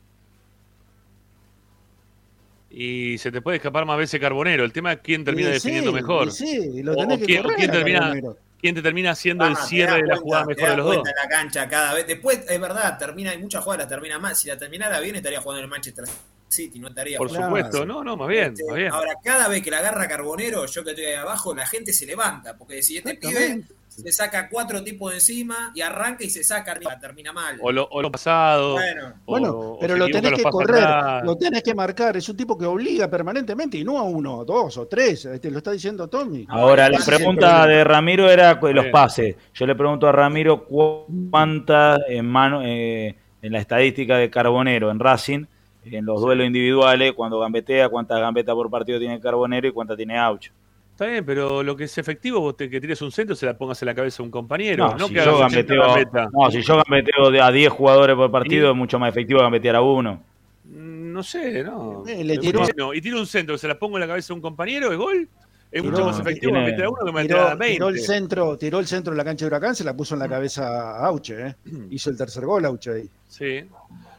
Y 2.69 3.17
se 3.17 3.33
te 3.33 3.41
puede 3.41 3.57
escapar 3.57 3.87
más 3.87 3.97
veces 3.97 4.21
Carbonero. 4.21 4.63
El 4.63 4.75
tema 4.75 4.93
es 4.93 4.99
quién 5.03 5.25
termina 5.25 5.49
definiendo 5.49 5.91
mejor. 5.91 6.31
Sí, 6.33 6.83
lo 6.83 6.95
tenés 6.95 7.17
o, 7.17 7.21
que 7.21 7.25
quién, 7.25 7.45
quién 7.57 7.71
termina, 7.71 8.15
quién 8.61 8.75
te 8.75 8.83
termina 8.83 9.13
haciendo 9.13 9.47
el 9.47 9.57
cierre 9.57 10.03
de 10.03 10.07
la 10.07 10.19
jugada 10.19 10.45
mejor 10.45 10.69
de 10.69 10.77
los 10.77 10.87
dos. 10.95 11.09
la 11.17 11.29
cancha 11.31 11.67
cada 11.67 11.95
vez. 11.95 12.07
Después, 12.07 12.45
es 12.47 12.61
verdad, 12.61 12.99
termina, 12.99 13.31
hay 13.31 13.39
muchas 13.39 13.65
jugadas 13.65 13.89
termina 13.89 14.19
mal. 14.19 14.37
Si 14.37 14.49
la 14.49 14.59
terminara 14.59 15.01
bien, 15.01 15.17
estaría 15.17 15.41
jugando 15.41 15.61
en 15.61 15.65
el 15.65 15.71
Manchester 15.71 16.05
City, 16.53 16.79
no 16.79 16.89
estaría 16.89 17.19
Por 17.19 17.31
supuesto, 17.31 17.85
no, 17.85 18.05
no, 18.05 18.17
más 18.17 18.29
bien, 18.29 18.55
más 18.69 18.77
bien. 18.77 18.93
Ahora, 18.93 19.15
cada 19.23 19.49
vez 19.49 19.63
que 19.63 19.71
la 19.71 19.79
agarra 19.79 20.07
Carbonero, 20.07 20.67
yo 20.67 20.85
que 20.85 20.91
estoy 20.91 21.07
ahí 21.07 21.15
abajo, 21.15 21.55
la 21.55 21.67
gente 21.67 21.93
se 21.93 22.07
levanta, 22.07 22.57
porque 22.57 22.83
si 22.83 22.99
este 22.99 23.15
pibe 23.17 23.65
se 23.89 24.11
saca 24.11 24.49
cuatro 24.49 24.83
tipos 24.83 25.11
de 25.11 25.19
encima 25.19 25.71
y 25.75 25.83
arranca 25.83 26.25
y 26.25 26.31
se 26.31 26.43
saca 26.43 26.73
arriba, 26.73 26.99
termina 26.99 27.33
mal. 27.33 27.59
O 27.61 27.71
lo, 27.71 28.11
pasado. 28.11 28.79
Bueno, 29.27 29.77
pero 29.81 29.97
lo 29.97 30.07
tenés 30.07 30.33
que 30.33 30.43
correr, 30.45 31.25
lo 31.25 31.37
tenés 31.37 31.63
que 31.63 31.75
marcar. 31.75 32.17
Es 32.17 32.29
un 32.29 32.37
tipo 32.37 32.57
que 32.57 32.65
obliga 32.65 33.09
permanentemente 33.09 33.77
y 33.77 33.85
no 33.85 33.99
a 33.99 34.03
uno, 34.03 34.45
dos 34.45 34.79
o 34.79 34.87
tres. 34.87 35.29
Te 35.41 35.51
lo 35.51 35.59
está 35.59 35.73
diciendo 35.73 36.09
Tommy. 36.09 36.47
Ahora, 36.49 36.89
la 36.89 36.99
pregunta 37.05 37.67
de 37.67 37.85
Ramiro 37.85 38.31
era 38.31 38.59
los 38.63 38.87
pases. 38.87 39.37
Yo 39.53 39.67
le 39.67 39.75
pregunto 39.75 40.09
a 40.09 40.13
Ramiro 40.13 40.65
cuántas 40.65 42.01
en 42.09 42.27
mano 42.27 42.63
eh, 42.63 43.15
en 43.43 43.53
la 43.53 43.59
estadística 43.59 44.17
de 44.17 44.31
Carbonero 44.31 44.91
en 44.91 44.99
Racing 44.99 45.45
en 45.85 46.05
los 46.05 46.21
duelos 46.21 46.47
individuales, 46.47 47.13
cuando 47.13 47.39
gambetea, 47.41 47.89
cuántas 47.89 48.21
gambetas 48.21 48.55
por 48.55 48.71
partido 48.71 48.99
tiene 48.99 49.21
Carbonero 49.21 49.69
y 49.69 49.73
cuántas 49.73 49.97
tiene 49.97 50.19
Aucho. 50.19 50.53
Está 50.93 51.07
bien, 51.07 51.25
pero 51.25 51.63
lo 51.63 51.75
que 51.75 51.85
es 51.85 51.99
efectivo, 51.99 52.41
vos 52.41 52.57
te, 52.57 52.69
que 52.69 52.81
tires 52.81 53.01
un 53.01 53.11
centro, 53.11 53.35
se 53.35 53.47
la 53.47 53.57
pongas 53.57 53.81
en 53.83 53.87
la 53.87 53.95
cabeza 53.95 54.23
a 54.23 54.27
un 54.27 54.31
compañero. 54.31 54.95
No, 54.99 55.09
si, 55.09 55.15
yo 55.15 55.39
gambeteo, 55.39 56.31
no 56.33 56.51
si 56.51 56.63
yo 56.63 56.77
gambeteo 56.77 57.43
a 57.43 57.51
10 57.51 57.73
jugadores 57.73 58.15
por 58.15 58.31
partido, 58.31 58.71
es 58.71 58.77
mucho 58.77 58.99
más 58.99 59.09
efectivo 59.09 59.41
gambetear 59.41 59.77
a 59.77 59.81
uno. 59.81 60.23
Mm, 60.65 61.13
no 61.13 61.23
sé, 61.23 61.65
no. 61.65 62.05
Eh, 62.07 62.23
le 62.23 62.35
y 62.35 63.01
tiro 63.01 63.19
un 63.19 63.27
centro, 63.27 63.57
se 63.57 63.67
la 63.67 63.79
pongo 63.79 63.97
en 63.97 64.03
la 64.03 64.07
cabeza 64.07 64.33
a 64.33 64.37
un 64.37 64.43
compañero, 64.43 64.93
¿es 64.93 64.99
gol? 64.99 65.29
Es 65.73 65.83
mucho 65.83 66.05
más 66.05 66.21
efectivo 66.21 66.53
meter 66.53 66.85
a 66.85 66.91
uno 66.91 67.05
que 67.07 67.13
meter 67.13 67.39
a 67.39 67.55
20. 67.55 67.75
Tiró 67.75 67.89
el, 67.89 67.99
centro, 67.99 68.59
tiró 68.59 68.79
el 68.79 68.87
centro 68.87 69.15
en 69.15 69.17
la 69.17 69.25
cancha 69.25 69.47
de 69.47 69.49
Huracán, 69.49 69.75
se 69.75 69.85
la 69.85 69.97
puso 69.97 70.15
en 70.15 70.21
la 70.21 70.29
cabeza 70.29 70.99
a 70.99 71.07
Auche. 71.07 71.47
¿eh? 71.47 71.55
Hizo 71.91 72.11
el 72.11 72.19
tercer 72.19 72.45
gol 72.45 72.67
Auche 72.67 72.91
ahí. 72.91 73.11
Sí. 73.27 73.65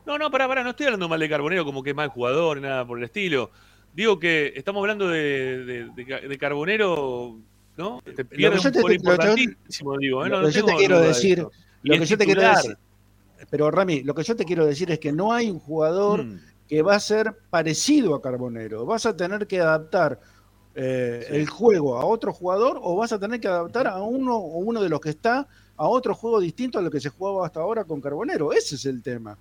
No, 0.05 0.17
no, 0.17 0.29
pará, 0.29 0.47
pará, 0.47 0.63
no 0.63 0.71
estoy 0.71 0.87
hablando 0.87 1.07
mal 1.07 1.19
de 1.19 1.29
Carbonero 1.29 1.63
como 1.63 1.81
que 1.81 1.91
es 1.91 1.95
mal 1.95 2.09
jugador, 2.09 2.59
nada 2.59 2.85
por 2.85 2.97
el 2.97 3.05
estilo. 3.05 3.51
Digo 3.93 4.19
que 4.19 4.53
estamos 4.55 4.81
hablando 4.81 5.07
de, 5.07 5.87
de, 5.95 6.37
Carbonero, 6.37 7.37
¿no? 7.77 8.01
Te 8.15 8.25
pierde 8.25 8.59
un 8.59 8.81
por 8.81 8.91
importantísimo, 8.91 9.97
digo. 9.97 10.25
¿eh? 10.25 10.29
lo 10.29 10.45
que 10.45 10.51
yo 10.51 10.65
te 10.65 10.75
quiero 10.75 10.99
decir, 10.99 11.47
lo 11.83 11.99
que 11.99 12.05
yo 12.05 12.17
te 12.17 12.25
quiero 12.25 12.41
decir, 12.41 12.77
pero 13.49 13.71
Rami, 13.71 14.03
lo 14.03 14.13
que 14.13 14.23
yo 14.23 14.35
te 14.35 14.45
quiero 14.45 14.65
decir 14.65 14.91
es 14.91 14.99
que 14.99 15.11
no 15.11 15.31
hay 15.31 15.49
un 15.49 15.59
jugador 15.59 16.25
hmm. 16.25 16.39
que 16.67 16.81
va 16.81 16.95
a 16.95 16.99
ser 16.99 17.37
parecido 17.49 18.15
a 18.15 18.21
Carbonero. 18.21 18.85
Vas 18.85 19.05
a 19.05 19.15
tener 19.15 19.47
que 19.47 19.59
adaptar 19.59 20.19
eh, 20.75 21.27
el 21.29 21.47
juego 21.47 21.97
a 21.97 22.05
otro 22.05 22.33
jugador 22.33 22.79
o 22.81 22.95
vas 22.95 23.13
a 23.13 23.19
tener 23.19 23.39
que 23.39 23.47
adaptar 23.47 23.87
a 23.87 24.01
uno 24.01 24.35
o 24.35 24.57
uno 24.57 24.81
de 24.81 24.89
los 24.89 24.99
que 24.99 25.11
está 25.11 25.47
a 25.77 25.87
otro 25.87 26.15
juego 26.15 26.39
distinto 26.39 26.79
a 26.79 26.81
lo 26.81 26.89
que 26.89 26.99
se 26.99 27.09
jugaba 27.09 27.45
hasta 27.45 27.59
ahora 27.59 27.83
con 27.83 28.01
Carbonero. 28.01 28.51
Ese 28.51 28.75
es 28.75 28.85
el 28.85 29.03
tema 29.03 29.37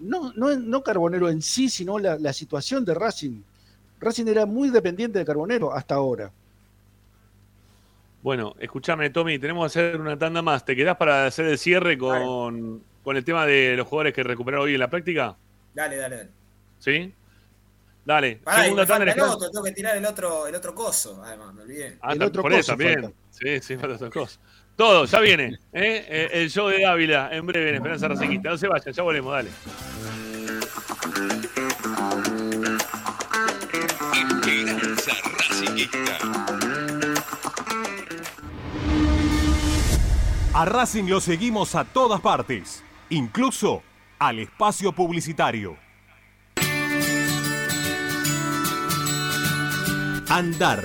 no, 0.00 0.32
no, 0.34 0.56
no 0.56 0.82
Carbonero 0.82 1.28
en 1.28 1.42
sí, 1.42 1.68
sino 1.68 1.98
la, 1.98 2.32
situación 2.32 2.84
de 2.84 2.94
Racing. 2.94 3.42
Racing 4.00 4.26
era 4.26 4.46
muy 4.46 4.70
dependiente 4.70 5.18
de 5.18 5.24
Carbonero 5.24 5.72
hasta 5.72 5.96
ahora. 5.96 6.30
Bueno, 8.22 8.54
escúchame, 8.58 9.10
Tommy, 9.10 9.38
tenemos 9.38 9.72
que 9.72 9.78
hacer 9.78 10.00
una 10.00 10.18
tanda 10.18 10.42
más. 10.42 10.64
¿Te 10.64 10.74
quedás 10.74 10.96
para 10.96 11.26
hacer 11.26 11.46
el 11.46 11.58
cierre 11.58 11.96
con, 11.96 12.82
con 13.02 13.16
el 13.16 13.24
tema 13.24 13.46
de 13.46 13.76
los 13.76 13.86
jugadores 13.86 14.14
que 14.14 14.22
recuperaron 14.22 14.66
hoy 14.66 14.74
en 14.74 14.80
la 14.80 14.90
práctica? 14.90 15.36
Dale, 15.74 15.96
dale, 15.96 16.16
dale. 16.16 16.30
¿Sí? 16.78 17.14
Dale. 18.04 18.40
Segunda 18.62 18.86
tanda. 18.86 19.12
El 19.12 19.20
otro, 19.20 19.50
tengo 19.50 19.64
que 19.64 19.72
tirar 19.72 19.96
el 19.96 20.06
otro, 20.06 20.46
el 20.46 20.54
otro 20.54 20.74
coso, 20.74 21.22
además, 21.22 21.54
me 21.54 21.62
olvidé. 21.62 21.98
Ah, 22.00 22.14
el 22.14 22.22
otro 22.22 22.42
por 22.42 22.52
coso 22.52 22.72
también. 22.72 23.14
Sí, 23.30 23.60
sí, 23.60 23.76
falta 23.76 23.96
otro 23.96 24.10
coso. 24.10 24.40
Todo, 24.78 25.06
ya 25.06 25.18
viene. 25.18 25.58
¿eh? 25.72 26.06
eh 26.08 26.28
el 26.34 26.50
show 26.50 26.68
de 26.68 26.86
Ávila, 26.86 27.30
en 27.32 27.44
breve, 27.44 27.70
en 27.70 27.74
Esperanza 27.74 28.06
Racinguista. 28.06 28.50
No 28.50 28.56
se 28.56 28.68
vayan, 28.68 28.94
ya 28.94 29.02
volvemos, 29.02 29.32
dale. 29.32 29.50
Esperanza 34.12 35.12
Racinguista. 35.36 36.18
A 40.54 40.64
Racing 40.64 41.08
lo 41.08 41.20
seguimos 41.20 41.74
a 41.74 41.84
todas 41.84 42.20
partes, 42.20 42.84
incluso 43.10 43.82
al 44.20 44.38
espacio 44.38 44.92
publicitario. 44.92 45.76
Andar 50.28 50.84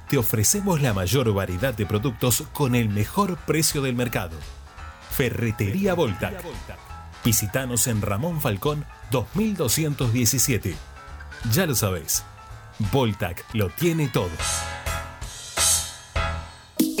te 0.11 0.17
ofrecemos 0.17 0.81
la 0.81 0.93
mayor 0.93 1.33
variedad 1.33 1.73
de 1.73 1.85
productos 1.85 2.43
con 2.51 2.75
el 2.75 2.89
mejor 2.89 3.37
precio 3.37 3.81
del 3.81 3.95
mercado. 3.95 4.35
Ferretería 5.09 5.93
Voltac. 5.93 6.43
Visítanos 7.23 7.87
en 7.87 8.01
Ramón 8.01 8.41
Falcón 8.41 8.83
2217. 9.11 10.75
Ya 11.53 11.65
lo 11.65 11.75
sabés, 11.75 12.25
Voltac 12.91 13.45
lo 13.53 13.69
tiene 13.69 14.09
todo. 14.09 14.27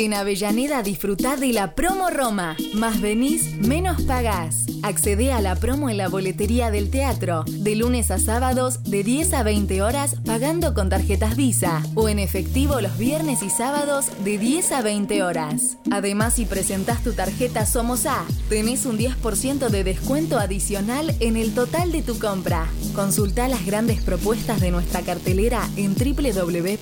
En 0.01 0.15
Avellaneda 0.15 0.81
disfrutá 0.81 1.35
de 1.35 1.53
la 1.53 1.75
promo 1.75 2.09
Roma. 2.09 2.57
Más 2.73 2.99
venís, 3.01 3.55
menos 3.57 4.01
pagás. 4.01 4.65
Accede 4.81 5.31
a 5.31 5.41
la 5.41 5.55
promo 5.55 5.91
en 5.91 5.97
la 5.97 6.09
boletería 6.09 6.71
del 6.71 6.89
teatro, 6.89 7.43
de 7.45 7.75
lunes 7.75 8.09
a 8.09 8.17
sábados, 8.17 8.81
de 8.81 9.03
10 9.03 9.33
a 9.33 9.43
20 9.43 9.83
horas, 9.83 10.15
pagando 10.25 10.73
con 10.73 10.89
tarjetas 10.89 11.35
Visa, 11.35 11.83
o 11.93 12.09
en 12.09 12.17
efectivo 12.17 12.81
los 12.81 12.97
viernes 12.97 13.43
y 13.43 13.51
sábados, 13.51 14.07
de 14.23 14.39
10 14.39 14.71
a 14.71 14.81
20 14.81 15.21
horas. 15.21 15.77
Además, 15.91 16.33
si 16.33 16.45
presentás 16.45 17.03
tu 17.03 17.13
tarjeta 17.13 17.67
Somos 17.67 18.07
A, 18.07 18.25
tenés 18.49 18.87
un 18.87 18.97
10% 18.97 19.69
de 19.69 19.83
descuento 19.83 20.39
adicional 20.39 21.15
en 21.19 21.37
el 21.37 21.53
total 21.53 21.91
de 21.91 22.01
tu 22.01 22.17
compra. 22.17 22.65
Consulta 22.95 23.47
las 23.47 23.67
grandes 23.67 24.01
propuestas 24.01 24.61
de 24.61 24.71
nuestra 24.71 25.01
cartelera 25.01 25.61
en 25.75 25.93
www.mda.gov.ar 25.93 26.81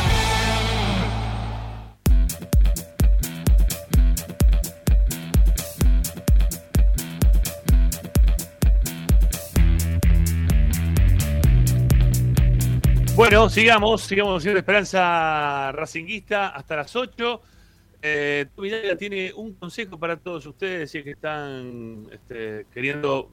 Bueno, 13.21 13.51
sigamos, 13.51 14.01
sigamos 14.01 14.39
haciendo 14.39 14.57
Esperanza 14.57 15.71
Racinguista 15.73 16.47
hasta 16.47 16.77
las 16.77 16.95
8. 16.95 17.41
Eh, 18.01 18.47
Vidal 18.57 18.97
tiene 18.97 19.31
un 19.31 19.53
consejo 19.53 19.99
para 19.99 20.17
todos 20.17 20.43
ustedes 20.47 20.89
si 20.89 20.97
es 20.97 21.03
que 21.03 21.11
están 21.11 22.07
este, 22.11 22.65
queriendo 22.73 23.29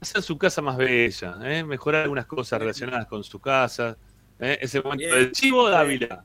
hacer 0.00 0.22
su 0.22 0.36
casa 0.36 0.62
más 0.62 0.76
bella, 0.76 1.36
¿eh? 1.44 1.62
mejorar 1.62 2.02
algunas 2.02 2.26
cosas 2.26 2.58
relacionadas 2.58 3.06
con 3.06 3.22
su 3.22 3.38
casa. 3.38 3.96
¿eh? 4.40 4.58
Es 4.62 4.74
el 4.74 4.82
momento 4.82 5.06
Bien. 5.06 5.18
del 5.18 5.30
Chivo 5.30 5.70
Dávila. 5.70 6.24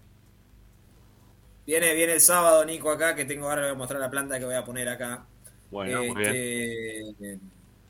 Viene, 1.68 1.94
viene 1.94 2.14
el 2.14 2.22
sábado, 2.22 2.66
Nico, 2.66 2.90
acá, 2.90 3.14
que 3.14 3.26
tengo 3.26 3.48
ahora, 3.48 3.62
voy 3.62 3.72
a 3.72 3.76
mostrar 3.76 4.00
la 4.00 4.10
planta 4.10 4.40
que 4.40 4.46
voy 4.46 4.56
a 4.56 4.66
poner 4.66 4.90
acá. 4.90 5.28
Bueno, 5.70 6.06
muy 6.06 6.24
Este, 6.24 7.40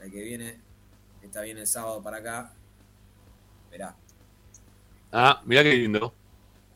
el 0.00 0.12
que 0.12 0.22
viene. 0.22 0.60
Está 1.22 1.40
bien 1.40 1.56
el 1.56 1.66
sábado 1.66 2.02
para 2.02 2.18
acá. 2.18 2.52
Mirá. 3.70 3.96
Ah, 5.10 5.40
mirá 5.46 5.62
qué 5.62 5.72
lindo. 5.72 6.12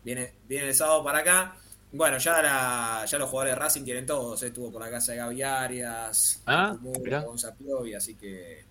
Viene, 0.03 0.33
viene 0.49 0.69
el 0.69 0.75
sábado 0.75 1.05
para 1.05 1.19
acá. 1.19 1.59
Bueno, 1.93 2.19
ya, 2.19 2.43
la- 2.43 3.05
ya 3.07 3.19
los 3.19 3.29
jugadores 3.31 3.55
de 3.55 3.61
Racing 3.61 3.85
tienen 3.85 4.07
todos. 4.07 4.43
eh. 4.43 4.49
Estuvo 4.49 4.71
por 4.73 4.83
la 4.83 4.91
casa 4.91 5.13
de 5.13 5.19
Gaby 5.19 5.43
Arias, 5.43 6.43
Ah. 6.47 6.77
Gonza 6.81 7.55
Piovi, 7.55 7.95
así 7.95 8.15
que. 8.15 8.65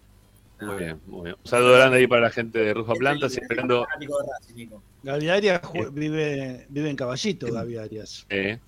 Muy 0.61 0.75
bien, 0.77 1.01
muy 1.07 1.23
bien. 1.25 1.35
Un 1.43 1.49
saludo 1.49 1.73
grande 1.73 1.97
ahí 1.97 2.07
para 2.07 2.21
la 2.21 2.29
gente 2.29 2.59
de 2.59 2.73
Rufa 2.73 2.93
Plantas 2.93 3.35
y 3.35 3.41
esperando. 3.41 3.83
fanático 3.85 4.17
de 4.19 4.25
Racing, 4.31 4.55
Nico. 4.55 4.83
Gaby 5.03 5.29
Arias 5.29 5.61
ju- 5.61 5.91
vive, 5.91 6.65
vive 6.69 6.89
en 6.89 6.95
Caballito, 6.95 7.51
Gaby 7.51 7.77
Arias. 7.77 8.25
Eh, 8.29 8.59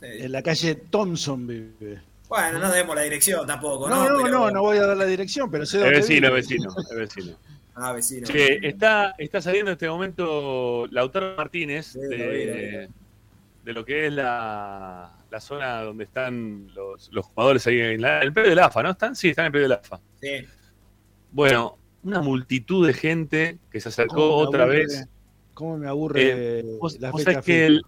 En 0.00 0.30
la 0.32 0.42
calle 0.42 0.74
Thompson 0.76 1.46
vive. 1.46 2.00
Bueno, 2.28 2.58
no 2.60 2.70
demos 2.70 2.94
la 2.94 3.02
dirección 3.02 3.46
tampoco, 3.46 3.88
No, 3.88 4.04
¿no? 4.04 4.10
no, 4.18 4.22
Pero- 4.24 4.38
no, 4.38 4.50
no 4.50 4.60
voy 4.62 4.78
a 4.78 4.86
dar 4.86 4.96
la 4.96 5.06
dirección, 5.06 5.50
pero 5.50 5.64
sé 5.66 5.78
es 5.78 5.82
dónde 5.84 5.98
vecino, 6.00 6.26
es 6.36 6.48
vive. 6.48 6.60
vecino, 6.60 6.74
es 6.90 6.96
vecino. 6.96 7.36
Ah, 7.80 7.92
vecino. 7.92 8.26
Che, 8.26 8.58
está, 8.66 9.14
está 9.18 9.40
saliendo 9.40 9.70
en 9.70 9.74
este 9.74 9.88
momento 9.88 10.86
Lautaro 10.90 11.36
Martínez 11.36 11.94
lo 11.94 12.00
vi, 12.08 12.16
de, 12.16 12.88
de 13.68 13.74
lo 13.74 13.84
que 13.84 14.06
es 14.06 14.12
la, 14.14 15.12
la 15.30 15.40
zona 15.40 15.82
donde 15.82 16.04
están 16.04 16.68
los, 16.74 17.10
los 17.12 17.26
jugadores 17.26 17.66
ahí 17.66 17.78
en, 17.78 18.00
la- 18.00 18.16
en 18.16 18.22
el 18.28 18.32
predio 18.32 18.48
del 18.48 18.60
AFA, 18.60 18.82
¿no? 18.82 18.90
¿Están? 18.92 19.14
Sí, 19.14 19.28
están 19.28 19.42
en 19.42 19.46
el 19.48 19.52
predio 19.52 19.68
del 19.68 19.78
AFA. 19.78 20.00
Sí. 20.22 20.46
Bueno, 21.30 21.76
una 22.02 22.22
multitud 22.22 22.86
de 22.86 22.94
gente 22.94 23.58
que 23.70 23.78
se 23.80 23.90
acercó 23.90 24.14
¿Cómo 24.14 24.36
me 24.40 24.48
otra 24.48 24.64
aburre- 24.64 24.76
vez. 24.86 25.08
¿Cómo 25.52 25.76
me 25.76 25.86
aburre 25.86 26.20
Eh, 26.60 26.64
vos, 26.80 26.98
la 26.98 27.10
vos 27.10 27.22
fecha 27.22 27.42
que 27.42 27.66
el- 27.66 27.82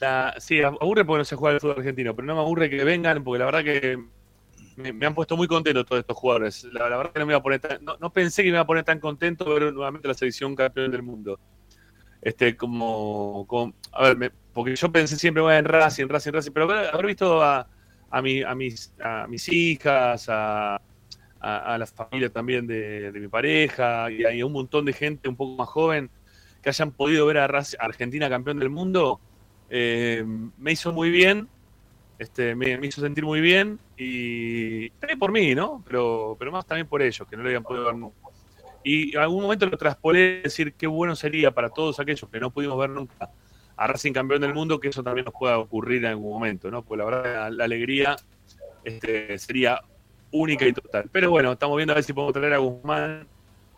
la- 0.00 0.34
sí, 0.38 0.60
aburre 0.60 1.06
porque 1.06 1.18
no 1.20 1.24
se 1.24 1.34
juega 1.36 1.54
el 1.54 1.60
fútbol 1.62 1.78
argentino, 1.78 2.14
pero 2.14 2.26
no 2.26 2.34
me 2.34 2.40
aburre 2.42 2.68
que 2.68 2.84
vengan 2.84 3.24
porque 3.24 3.38
la 3.38 3.44
verdad 3.46 3.64
que 3.64 3.98
me, 4.76 4.92
me 4.92 5.06
han 5.06 5.14
puesto 5.14 5.34
muy 5.38 5.48
contento 5.48 5.82
todos 5.86 6.00
estos 6.00 6.14
jugadores. 6.18 6.62
La, 6.74 6.90
la 6.90 6.98
verdad 6.98 7.12
que 7.14 7.20
no 7.20 7.24
me 7.26 7.32
iba 7.32 7.38
a 7.38 7.42
poner 7.42 7.60
tan- 7.60 7.82
no, 7.82 7.96
no 7.96 8.12
pensé 8.12 8.42
que 8.42 8.48
me 8.50 8.56
iba 8.56 8.60
a 8.60 8.66
poner 8.66 8.84
tan 8.84 9.00
contento 9.00 9.46
ver 9.54 9.72
nuevamente 9.72 10.06
la 10.08 10.12
selección 10.12 10.54
campeón 10.54 10.90
del 10.90 11.02
mundo. 11.02 11.40
Este, 12.20 12.54
como, 12.54 13.46
como- 13.46 13.72
a 13.92 14.02
ver, 14.08 14.16
me- 14.18 14.30
porque 14.56 14.76
yo 14.76 14.90
pensé 14.92 15.16
siempre, 15.18 15.42
bueno, 15.42 15.58
en 15.60 15.66
Racing, 15.66 16.08
Racing, 16.08 16.32
Racing, 16.32 16.52
pero 16.52 16.70
haber, 16.72 17.06
visto 17.06 17.42
a, 17.42 17.68
a, 18.10 18.22
mi- 18.22 18.42
a 18.42 18.54
mis, 18.56 18.94
a 19.00 19.26
mis 19.28 19.48
hijas, 19.50 20.26
a, 20.30 20.76
a, 20.76 21.74
a 21.74 21.78
la 21.78 21.86
familia 21.86 22.30
también 22.30 22.66
de, 22.66 23.12
de 23.12 23.20
mi 23.20 23.28
pareja 23.28 24.10
y 24.10 24.24
a, 24.40 24.46
un 24.46 24.52
montón 24.52 24.84
de 24.86 24.92
gente 24.94 25.28
un 25.28 25.36
poco 25.36 25.56
más 25.56 25.68
joven 25.68 26.10
que 26.62 26.70
hayan 26.70 26.92
podido 26.92 27.26
ver 27.26 27.38
a 27.38 27.48
Rac- 27.48 27.76
a 27.80 27.84
Argentina 27.86 28.28
campeón 28.30 28.58
del 28.58 28.70
mundo, 28.70 29.22
eh, 29.68 30.24
me 30.56 30.72
hizo 30.72 30.92
muy 30.92 31.10
bien, 31.10 31.50
este, 32.18 32.54
me, 32.54 32.78
me 32.78 32.86
hizo 32.88 33.00
sentir 33.02 33.24
muy 33.24 33.40
bien 33.42 33.80
y 33.96 34.90
también 34.92 35.18
por 35.18 35.32
mí, 35.32 35.54
¿no? 35.54 35.82
Pero, 35.86 36.36
pero 36.38 36.52
más 36.52 36.66
también 36.66 36.88
por 36.88 37.02
ellos, 37.02 37.26
que 37.28 37.36
no 37.36 37.42
lo 37.42 37.48
habían 37.50 37.64
podido 37.64 37.86
ver 37.86 37.96
nunca. 37.96 38.18
Y 38.84 39.14
en 39.16 39.22
algún 39.22 39.42
momento 39.42 39.66
lo 39.66 39.76
traspolé, 39.78 40.42
decir 40.44 40.74
qué 40.76 40.86
bueno 40.86 41.16
sería 41.16 41.50
para 41.52 41.70
todos 41.70 42.00
aquellos 42.00 42.30
que 42.30 42.40
no 42.40 42.52
pudimos 42.52 42.78
ver 42.78 42.90
nunca 42.90 43.30
a 43.76 43.86
Racing 43.86 44.12
campeón 44.12 44.40
del 44.40 44.54
mundo, 44.54 44.80
que 44.80 44.88
eso 44.88 45.02
también 45.02 45.26
nos 45.26 45.34
pueda 45.34 45.58
ocurrir 45.58 46.04
en 46.04 46.12
algún 46.12 46.32
momento, 46.32 46.70
¿no? 46.70 46.82
Porque 46.82 46.98
la 46.98 47.04
verdad 47.04 47.50
la, 47.52 47.64
alegría 47.64 48.16
este, 48.84 49.38
sería 49.38 49.80
única 50.32 50.66
y 50.66 50.72
total. 50.72 51.08
Pero 51.12 51.30
bueno, 51.30 51.52
estamos 51.52 51.76
viendo 51.76 51.92
a 51.92 51.96
ver 51.96 52.04
si 52.04 52.12
podemos 52.12 52.32
traer 52.32 52.54
a 52.54 52.58
Guzmán 52.58 53.26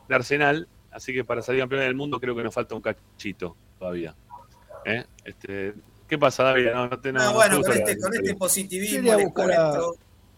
de 0.08 0.14
Arsenal, 0.14 0.68
así 0.90 1.12
que 1.12 1.24
para 1.24 1.42
salir 1.42 1.62
campeón 1.62 1.82
del 1.82 1.94
mundo 1.94 2.20
creo 2.20 2.36
que 2.36 2.42
nos 2.44 2.54
falta 2.54 2.74
un 2.74 2.80
cachito 2.80 3.56
todavía. 3.78 4.14
¿Eh? 4.84 5.04
Este, 5.24 5.74
¿Qué 6.06 6.16
pasa, 6.16 6.44
David? 6.44 6.70
No, 6.72 6.88
no 6.88 6.98
te, 7.00 7.12
no, 7.12 7.20
Ah, 7.20 7.24
no 7.26 7.34
bueno, 7.34 7.60
te 7.60 7.68
con 7.68 7.76
este, 7.76 7.98
con 7.98 8.14
este 8.14 8.34
positivismo 8.34 9.18
buscar 9.18 9.52
a-. 9.52 9.80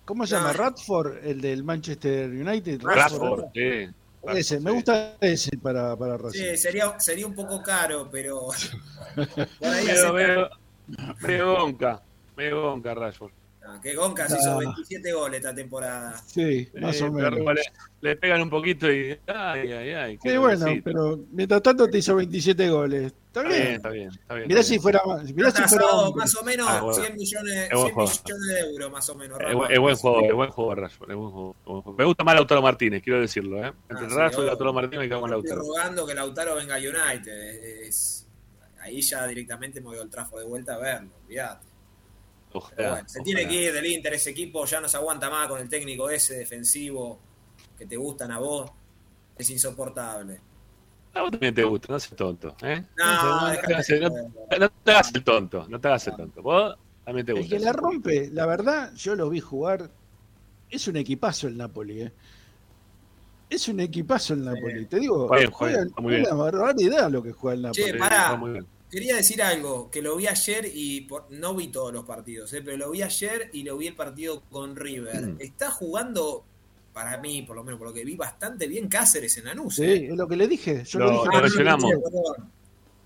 ¿Cómo 0.05 0.27
se 0.27 0.35
llama? 0.35 0.53
Radford, 0.53 1.24
el 1.24 1.41
del 1.41 1.62
Manchester 1.62 2.31
United. 2.31 2.81
Rashford, 2.82 3.45
sí. 3.55 3.89
Ese, 4.22 4.60
me 4.60 4.70
gusta 4.70 5.16
ese 5.20 5.56
para, 5.56 5.97
para 5.97 6.16
Racing. 6.18 6.38
Sí, 6.38 6.56
sería, 6.56 6.98
sería 7.01 7.26
un 7.26 7.34
poco 7.34 7.62
caro, 7.62 8.09
pero. 8.10 8.48
por 9.14 9.68
ahí 9.68 9.88
hace- 9.88 10.12
medio, 10.12 10.51
medio 11.20 11.52
gonca, 11.59 12.02
medio 12.36 12.62
gonca, 12.62 12.94
Rashford. 12.94 13.32
Ah, 13.76 13.80
que 13.80 13.94
Goncas 13.94 14.36
hizo 14.38 14.59
27 14.59 15.12
goles 15.12 15.38
esta 15.38 15.55
temporada. 15.55 16.20
Sí, 16.26 16.68
más 16.80 17.01
Eh, 17.01 17.05
o 17.05 17.12
menos. 17.12 17.32
Le, 17.55 17.62
le 18.01 18.16
pegan 18.16 18.42
un 18.42 18.51
poquito 18.51 18.90
y. 18.90 19.18
Ay, 19.26 19.72
ay, 19.72 19.90
ay. 19.92 20.18
qué 20.22 20.30
Sí, 20.30 20.36
bueno, 20.36 20.66
pero 20.84 21.20
mientras 21.30 21.62
tanto 21.62 21.88
te 21.88 21.98
hizo 21.98 22.14
27 22.16 22.68
goles. 22.70 23.12
Está 23.30 23.42
bien. 23.42 23.62
está 23.74 23.90
bien. 23.90 24.09
Está 24.10 24.34
bien 24.34 24.48
Mirá 24.48 24.60
está 24.60 24.68
si 24.68 24.72
bien. 24.74 24.82
fuera 24.82 25.01
más. 25.06 25.32
Mirá 25.32 25.51
si 25.52 25.62
fuera 25.62 25.86
más 26.16 26.34
o 26.36 26.42
menos 26.44 26.66
Ah, 26.68 26.80
bueno. 26.80 26.94
100 27.01 27.16
millones, 27.16 27.55
Es 27.55 27.70
buen 27.70 27.84
100 27.86 27.94
jugador. 27.94 28.12
millones 28.24 28.47
de 28.48 28.60
euros, 28.72 28.92
más 28.92 29.09
o 29.09 29.14
menos. 29.14 29.38
Es, 29.40 29.55
buen- 29.55 29.72
es 29.72 29.78
buen 29.78 29.97
jugador, 29.97 30.24
es 30.24 30.32
buen 30.34 30.51
jugador 30.51 30.80
Rashford. 30.80 31.14
buen 31.14 31.30
jugador. 31.30 31.94
Me 31.98 32.05
gusta 32.05 32.24
más 32.24 32.34
Lautaro 32.34 32.62
Martínez, 32.62 33.02
quiero 33.05 33.20
decirlo. 33.20 33.64
¿eh? 33.64 33.72
Entre 33.88 34.06
Ah, 34.06 34.10
sí, 34.10 34.16
Rashford 34.16 34.44
y. 34.44 34.47
Lautaro 34.48 34.72
Martínez 34.72 34.98
me 35.01 35.09
quedo 35.09 35.20
con 35.20 35.30
Estoy 35.32 35.48
Lautaro. 35.51 35.68
rogando 35.68 36.06
que 36.06 36.14
Lautaro 36.14 36.55
venga 36.56 36.74
a 36.74 36.78
United. 36.78 37.32
Es- 37.38 37.88
es- 37.88 38.26
ahí 38.80 39.01
ya 39.01 39.26
directamente 39.28 39.80
me 39.80 39.86
voy 39.88 39.98
al 39.98 40.10
trajo 40.10 40.38
de 40.40 40.47
vuelta 40.47 40.74
a 40.74 40.78
verlo. 40.78 41.10
Olvídate. 41.26 41.66
Pero 42.52 42.60
Ojalá, 42.64 42.90
bueno, 42.90 43.09
se 43.09 43.20
tiene 43.20 43.47
que 43.48 43.55
ir 43.55 43.72
del 43.72 43.86
Inter 43.86 44.14
ese 44.14 44.31
equipo, 44.31 44.64
ya 44.64 44.81
no 44.81 44.89
se 44.89 44.97
aguanta 44.97 45.31
más 45.31 45.47
con 45.48 45.60
el 45.60 45.68
técnico 45.68 46.10
ese 46.10 46.35
defensivo 46.35 47.18
que 47.78 47.86
te 47.86 47.97
gustan 47.97 48.32
a 48.32 48.39
vos. 48.39 48.70
Es 49.39 49.48
insoportable. 49.51 50.40
A 51.14 51.22
vos 51.22 51.31
también 51.31 51.55
te 51.55 51.64
gusta, 51.64 51.93
no 51.93 51.98
seas 52.01 52.16
tonto. 52.16 52.55
¿eh? 52.62 52.85
No, 52.97 53.48
no, 53.52 53.60
te 53.60 53.74
hagas- 53.74 53.89
no- 54.01 54.59
no 54.59 54.68
te 54.70 54.90
hagas 54.90 55.14
el 55.14 55.24
tonto, 55.24 55.66
no 55.68 55.81
te 55.81 55.89
hagas 55.89 56.06
el 56.09 56.16
tonto. 56.16 56.43
Vos 56.43 56.77
también 57.05 57.24
te 57.27 57.32
El 57.32 57.39
gusta. 57.39 57.56
que 57.56 57.64
la 57.64 57.72
rompe, 57.72 58.31
la 58.32 58.47
verdad, 58.47 58.93
yo 58.94 59.14
lo 59.16 59.31
vi 59.31 59.40
jugar. 59.40 59.90
Es 60.68 60.86
un 60.89 60.97
equipazo 60.97 61.48
el 61.48 61.56
Napoli, 61.56 62.02
¿eh? 62.02 62.12
Es 63.48 63.66
un 63.68 63.81
equipazo 63.81 64.35
el 64.35 64.44
Napoli. 64.44 64.86
Te 64.86 65.01
digo, 65.01 65.28
bien, 65.31 65.51
juega, 65.51 65.72
juega, 65.77 65.82
está 65.89 66.01
muy 66.01 66.14
bien. 66.14 66.27
una 66.27 66.35
barbaridad 66.35 67.10
lo 67.10 67.22
que 67.22 67.32
juega 67.32 67.55
el 67.56 67.62
Napoli. 67.62 67.85
Che, 67.85 67.94
pará. 67.98 68.40
Quería 68.90 69.14
decir 69.16 69.40
algo, 69.42 69.88
que 69.90 70.02
lo 70.02 70.16
vi 70.16 70.26
ayer 70.26 70.66
y 70.72 71.02
por- 71.02 71.30
no 71.30 71.54
vi 71.54 71.68
todos 71.68 71.92
los 71.92 72.04
partidos, 72.04 72.52
eh, 72.54 72.62
pero 72.62 72.76
lo 72.76 72.90
vi 72.90 73.02
ayer 73.02 73.48
y 73.52 73.62
lo 73.62 73.76
vi 73.78 73.86
el 73.86 73.94
partido 73.94 74.42
con 74.50 74.74
River. 74.74 75.20
Mm. 75.28 75.36
Está 75.40 75.70
jugando, 75.70 76.44
para 76.92 77.16
mí, 77.18 77.42
por 77.42 77.54
lo 77.56 77.62
menos 77.62 77.78
por 77.78 77.86
lo 77.88 77.94
que 77.94 78.04
vi, 78.04 78.16
bastante 78.16 78.66
bien 78.66 78.88
Cáceres 78.88 79.36
en 79.36 79.44
Lanús. 79.44 79.76
Sí, 79.76 79.84
eh. 79.84 80.08
es 80.10 80.16
lo 80.16 80.26
que 80.26 80.36
le 80.36 80.48
dije. 80.48 80.82
Yo 80.84 80.98
Lo- 80.98 81.06
lo 81.24 81.42
dije. 81.42 81.68
Ah, 81.68 81.76
no. 81.76 81.88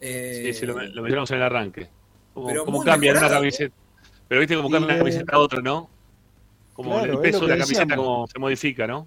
Eh, 0.01 0.43
Sí, 0.53 0.61
sí, 0.61 0.67
lo, 0.67 0.73
lo 0.75 1.03
mencionamos 1.03 1.31
en 1.31 1.37
el 1.37 1.43
arranque. 1.43 1.89
Cómo 2.33 2.65
muy 2.67 2.85
cambia 2.85 3.13
una 3.13 3.29
camiseta. 3.29 3.75
Pero 4.27 4.41
viste 4.41 4.57
cómo 4.57 4.69
Y, 4.69 4.73
cambia 4.73 4.89
una 4.89 4.99
camiseta 4.99 5.37
a 5.37 5.39
otra, 5.39 5.61
¿no? 5.61 5.91
Como 6.73 6.91
claro, 6.95 7.05
el 7.05 7.15
es 7.15 7.21
peso 7.33 7.41
de 7.47 7.57
la 7.57 7.59
camiseta 7.59 7.95
como 7.97 8.27
se 8.27 8.39
modifica, 8.39 8.87
¿no? 8.87 9.07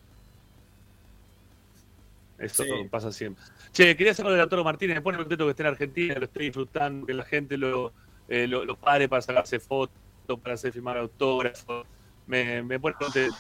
Eso 2.40 2.64
Sí. 2.64 2.70
pasa 2.90 3.12
siempre. 3.12 3.44
Che, 3.78 3.96
quería 3.96 4.12
hacerlo 4.14 4.32
de 4.32 4.40
Lautaro 4.40 4.64
Martínez. 4.64 4.96
Me 4.96 5.04
pone 5.04 5.20
contento 5.20 5.46
que 5.46 5.52
esté 5.52 5.62
en 5.62 5.68
Argentina, 5.68 6.16
lo 6.16 6.26
estoy 6.26 6.46
disfrutando, 6.46 7.06
que 7.06 7.14
la 7.14 7.24
gente 7.24 7.58
lo, 7.58 7.94
eh, 8.28 8.48
lo, 8.48 8.76
pare 8.76 9.08
para 9.08 9.22
sacarse 9.22 9.60
fotos, 9.60 9.96
para 10.42 10.56
hacer 10.56 10.74
firmar 10.74 10.98
autógrafos. 10.98 11.86
Me, 12.26 12.64
me 12.64 12.80
pone 12.80 12.96
contento. 12.96 13.38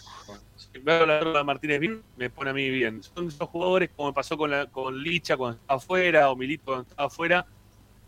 Si 0.56 0.78
veo 0.78 1.06
a 1.06 1.08
Lautaro 1.08 1.44
Martínez 1.44 1.80
bien, 1.80 2.04
me 2.18 2.30
pone 2.30 2.52
a 2.52 2.54
mí 2.54 2.70
bien. 2.70 3.02
Son 3.02 3.28
esos 3.28 3.50
jugadores, 3.50 3.90
como 3.96 4.10
me 4.10 4.14
pasó 4.14 4.38
con, 4.38 4.52
la, 4.52 4.68
con 4.68 5.02
Licha 5.02 5.36
cuando 5.38 5.60
estaba 5.60 5.78
afuera, 5.78 6.30
o 6.30 6.36
Milito 6.36 6.66
cuando 6.66 6.88
estaba 6.88 7.08
afuera, 7.08 7.48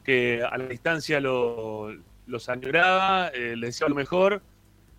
que 0.03 0.43
a 0.43 0.56
la 0.56 0.68
distancia 0.68 1.19
lo, 1.19 1.91
los 2.27 2.47
añoraba, 2.47 3.30
eh, 3.30 3.56
les 3.56 3.72
decía 3.72 3.89
lo 3.89 3.95
mejor 3.95 4.43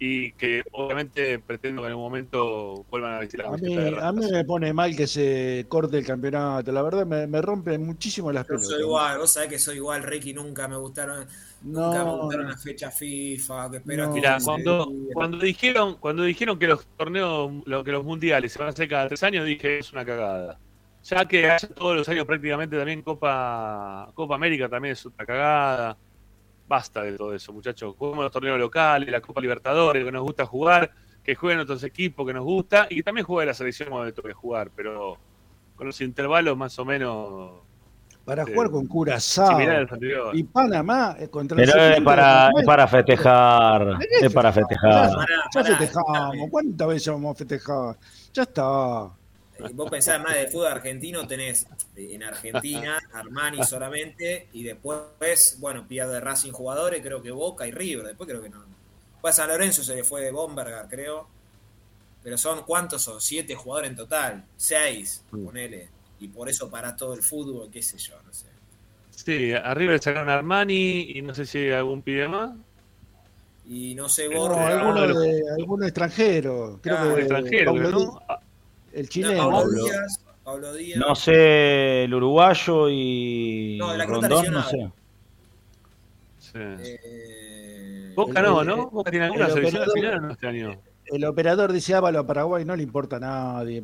y 0.03 0.33
que 0.33 0.63
obviamente 0.73 1.39
pretendo 1.41 1.83
que 1.83 1.87
en 1.89 1.93
algún 1.93 2.05
momento 2.07 2.87
vuelvan 2.91 3.15
a 3.17 3.19
vestir 3.21 3.41
la 3.41 3.49
A 3.51 3.57
mí, 3.59 3.75
de 3.75 3.99
a 4.01 4.13
mí 4.13 4.31
me 4.31 4.45
pone 4.47 4.73
mal 4.73 4.97
que 4.97 5.07
se 5.07 5.67
corte 5.69 5.99
el 5.99 6.07
campeonato. 6.07 6.73
La 6.73 6.81
verdad 6.83 7.05
me, 7.05 7.27
me 7.27 7.43
rompe 7.43 7.79
muchísimo 7.79 8.33
las 8.33 8.47
Yo 8.49 8.49
pelotas. 8.49 8.69
soy 8.71 8.81
igual, 8.81 9.19
vos 9.19 9.31
sabés 9.35 9.51
que 9.51 9.59
soy 9.59 9.77
igual, 9.77 10.03
Ricky, 10.03 10.33
nunca 10.33 10.67
me 10.69 10.77
gustaron, 10.79 11.29
nunca 11.61 12.03
me 12.03 12.13
gustaron 12.17 12.49
las 12.49 12.63
fechas 12.63 12.97
FIFA, 12.99 13.71
que 13.73 13.77
espero 13.77 14.09
No. 14.09 14.15
que 14.15 14.21
Mirá, 14.21 14.39
cuando, 14.43 14.91
cuando 15.13 15.37
dijeron, 15.39 15.97
cuando 15.97 16.23
dijeron 16.23 16.59
que 16.59 16.67
los 16.67 16.87
torneos, 16.97 17.53
lo, 17.67 17.85
que 17.85 17.93
los 17.93 18.03
mundiales 18.05 18.53
se 18.53 18.59
van 18.59 18.69
a 18.69 18.71
hacer 18.71 18.89
cada 18.89 19.07
tres 19.09 19.23
años, 19.23 19.45
dije 19.45 19.79
es 19.81 19.93
una 19.93 20.05
cagada. 20.07 20.59
Ya 21.03 21.27
que 21.27 21.51
haya 21.51 21.69
todos 21.69 21.97
los 21.97 22.09
años 22.09 22.27
prácticamente 22.27 22.77
también 22.77 23.03
Copa, 23.03 24.11
Copa 24.15 24.35
América 24.35 24.69
también 24.69 24.93
es 24.93 25.05
una 25.07 25.27
cagada. 25.27 25.99
Basta 26.71 27.03
de 27.03 27.17
todo 27.17 27.35
eso, 27.35 27.53
muchachos. 27.53 27.97
Juguemos 27.99 28.23
los 28.23 28.31
torneos 28.33 28.57
locales, 28.57 29.09
la 29.11 29.21
Copa 29.21 29.41
Libertadores, 29.41 30.05
que 30.05 30.13
nos 30.13 30.23
gusta 30.23 30.47
jugar, 30.47 30.89
que 31.25 31.35
jueguen 31.35 31.59
otros 31.59 31.83
equipos 31.83 32.25
que 32.25 32.33
nos 32.33 32.45
gusta, 32.45 32.87
y 32.89 32.95
que 32.95 33.03
también 33.03 33.27
juegue 33.27 33.47
la 33.47 33.55
selección 33.55 33.89
cuando 33.89 34.07
le 34.07 34.13
toque 34.13 34.33
jugar, 34.33 34.71
pero 34.77 35.19
con 35.75 35.89
los 35.89 36.01
intervalos 36.01 36.57
más 36.57 36.79
o 36.79 36.85
menos 36.85 37.51
Para 38.25 38.45
Sí. 38.45 38.53
jugar 38.53 38.71
con 38.71 38.87
Curazao 38.87 39.59
y 40.33 40.45
Panamá 40.45 41.17
eh, 41.19 41.27
contra 41.29 41.57
Pero 41.57 41.73
el 41.73 41.93
es 41.95 42.01
para, 42.03 42.51
es 42.57 42.65
para 42.65 42.87
festejar. 42.87 43.99
Es 44.21 44.33
para 44.33 44.53
festejar. 44.53 45.11
Ya 45.53 45.65
festejamos. 45.65 46.37
¿Cuántas 46.53 46.87
veces 46.87 47.13
vamos 47.13 47.33
a 47.33 47.35
festejar? 47.39 47.97
Ya 48.33 48.43
está. 48.45 49.11
Vos 49.75 49.91
pensás 49.91 50.21
más 50.23 50.35
del 50.35 50.49
fútbol 50.49 50.69
argentino, 50.69 51.27
tenés 51.27 51.67
en 51.97 52.23
Argentina 52.23 52.99
Armani 53.13 53.63
solamente 53.65 54.49
y 54.53 54.63
después, 54.63 55.57
bueno, 55.59 55.87
pierde 55.87 56.21
Racing 56.21 56.53
jugadores, 56.53 57.03
creo 57.03 57.23
que 57.23 57.31
Boca 57.31 57.67
y 57.67 57.71
River, 57.73 58.07
después 58.07 58.29
creo 58.29 58.43
que 58.43 58.49
no. 58.51 58.65
Pues 59.21 59.35
a 59.35 59.43
San 59.43 59.49
Lorenzo 59.49 59.83
se 59.83 59.95
le 59.97 60.05
fue 60.05 60.23
de 60.23 60.31
Bombergar, 60.31 60.89
creo. 60.89 61.29
Pero 62.23 62.37
son, 62.37 62.65
¿cuántos 62.65 63.03
son? 63.03 63.21
Siete 63.21 63.55
jugadores 63.55 63.91
en 63.91 63.97
total, 63.97 64.45
seis, 64.57 65.23
ponele. 65.31 65.89
Y 66.21 66.29
por 66.29 66.49
eso 66.49 66.71
para 66.71 66.95
todo 66.97 67.15
el 67.15 67.23
fútbol, 67.23 67.71
qué 67.71 67.83
sé 67.83 67.97
yo, 67.99 68.15
no 68.27 68.33
sé. 68.33 68.47
Sí, 69.11 69.53
arriba 69.53 69.93
le 69.93 69.99
sacaron 69.99 70.29
a 70.29 70.35
Armani 70.35 71.13
y 71.15 71.23
no 71.23 71.35
sé 71.35 71.47
si 71.47 71.59
hay 71.59 71.71
algún 71.73 72.03
pibe 72.03 72.29
más. 72.29 72.51
Y 73.69 73.95
no 73.95 74.09
sé, 74.09 74.29
No, 74.29 74.41
Borja. 74.41 74.67
alguno, 74.69 75.07
de, 75.21 75.43
alguno 75.59 75.85
extranjero. 75.85 76.79
Creo 76.83 76.97
Claro, 76.97 77.15
que 77.15 77.21
extranjero, 77.23 77.73
¿no? 77.75 78.21
El 78.93 79.03
No, 79.03 79.09
chileno. 79.09 79.39
Pablo 79.51 79.59
Pablo. 79.61 79.85
Díaz, 79.85 80.21
Pablo 80.45 80.73
Díaz. 80.75 80.99
No 80.99 81.15
sé, 81.15 82.05
el 82.05 82.15
uruguayo 82.15 82.89
y 82.89 83.77
No, 83.79 83.93
de 83.93 83.99
la 83.99 84.07
Cruz 84.07 84.21
Rondón, 84.29 84.53
no 84.53 84.63
sé. 84.69 84.91
Sí. 86.39 86.51
Eh, 86.55 88.13
Boca 88.17 88.41
el- 88.41 88.47
no, 88.47 88.65
¿no? 88.65 88.91
Boca 88.91 89.11
tiene 89.11 89.27
alguna 89.27 89.47
el 89.47 89.53
selección 89.53 89.83
al 89.83 89.89
operador- 89.89 89.95
final 90.01 90.19
o 90.19 90.21
no 90.27 90.33
este 90.33 90.47
año. 90.49 90.81
El 91.07 91.25
operador 91.25 91.73
dice 91.73 91.95
Ávalo 91.95 92.21
a 92.21 92.27
Paraguay, 92.27 92.65
no 92.65 92.75
le 92.77 92.83
importa 92.83 93.17
a 93.17 93.21
nadie. 93.21 93.83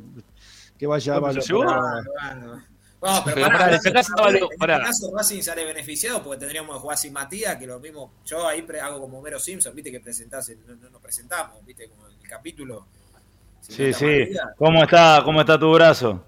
Que 0.78 0.86
vaya 0.86 1.18
¿Cuánto 1.20 1.40
Ávalo 1.54 1.70
a. 1.70 2.02
Bueno. 2.34 2.62
No, 3.02 3.22
pero 3.24 3.34
Pero 3.36 3.46
pará, 3.48 3.64
a 3.64 3.68
en 3.68 3.74
este 3.74 3.92
caso 3.92 5.12
Racing 5.14 5.42
sale 5.42 5.64
beneficiado 5.64 6.22
porque 6.22 6.40
tendríamos 6.40 6.74
que 6.74 6.80
jugar 6.80 6.96
sin 6.98 7.12
Matías, 7.12 7.56
que 7.56 7.66
lo 7.66 7.78
mismo, 7.78 8.10
yo 8.24 8.48
ahí 8.48 8.66
hago 8.82 9.00
como 9.00 9.20
Mero 9.20 9.38
Simpson, 9.38 9.74
viste 9.74 9.92
que 9.92 10.00
presentás, 10.00 10.50
no, 10.66 10.74
no 10.74 10.90
nos 10.90 11.00
presentamos, 11.00 11.64
viste, 11.64 11.88
como 11.88 12.06
el 12.08 12.28
capítulo. 12.28 12.86
Sí, 13.68 13.92
sí. 13.92 14.28
¿Cómo 14.56 14.82
está, 14.82 15.22
¿Cómo 15.24 15.40
está 15.40 15.58
tu 15.58 15.72
brazo? 15.72 16.24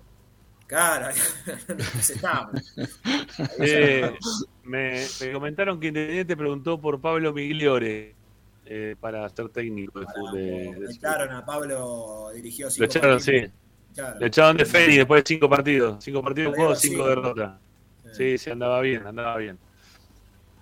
Claro. 0.66 1.08
Eh, 3.60 4.12
me, 4.64 5.04
me 5.20 5.32
comentaron 5.32 5.80
que 5.80 5.88
Independiente 5.88 6.36
preguntó 6.36 6.80
por 6.80 7.00
Pablo 7.00 7.32
Migliore 7.32 8.14
eh, 8.66 8.96
para 9.00 9.28
ser 9.30 9.48
técnico 9.48 10.00
de 10.00 10.06
fútbol. 10.06 10.32
de- 10.34 10.86
Echaron 10.90 11.30
a 11.32 11.44
Pablo, 11.44 12.30
dirigió 12.34 12.66
Lo 12.66 12.70
cinco 12.70 12.84
echaron, 12.84 13.20
sí. 13.20 13.46
Claro. 13.94 14.20
Lo 14.20 14.26
echaron 14.26 14.56
de 14.56 14.64
Feni 14.64 14.96
después 14.96 15.24
de 15.24 15.28
cinco 15.28 15.48
partidos. 15.48 16.04
Cinco 16.04 16.22
partidos 16.22 16.54
jugados, 16.54 16.80
cinco 16.80 17.08
derrotas. 17.08 17.58
Sí, 18.12 18.38
sí, 18.38 18.50
andaba 18.50 18.80
bien, 18.80 19.06
andaba 19.06 19.36
bien. 19.36 19.58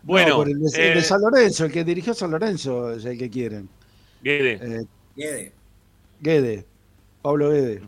Bueno, 0.02 0.30
No, 0.30 0.36
por 0.36 0.48
el, 0.48 0.60
de, 0.60 0.66
el 0.88 0.94
de 0.94 1.00
eh, 1.00 1.02
San 1.02 1.20
Lorenzo, 1.20 1.64
el 1.64 1.72
que 1.72 1.84
dirigió 1.84 2.14
San 2.14 2.30
Lorenzo 2.30 2.92
es 2.92 3.04
el 3.04 3.18
que 3.18 3.28
quieren. 3.28 3.68
Guede. 4.22 4.52
Eh, 4.62 4.84
Guede. 5.16 5.52
Guede. 6.20 6.66
Pablo 7.22 7.50
Guede. 7.50 7.82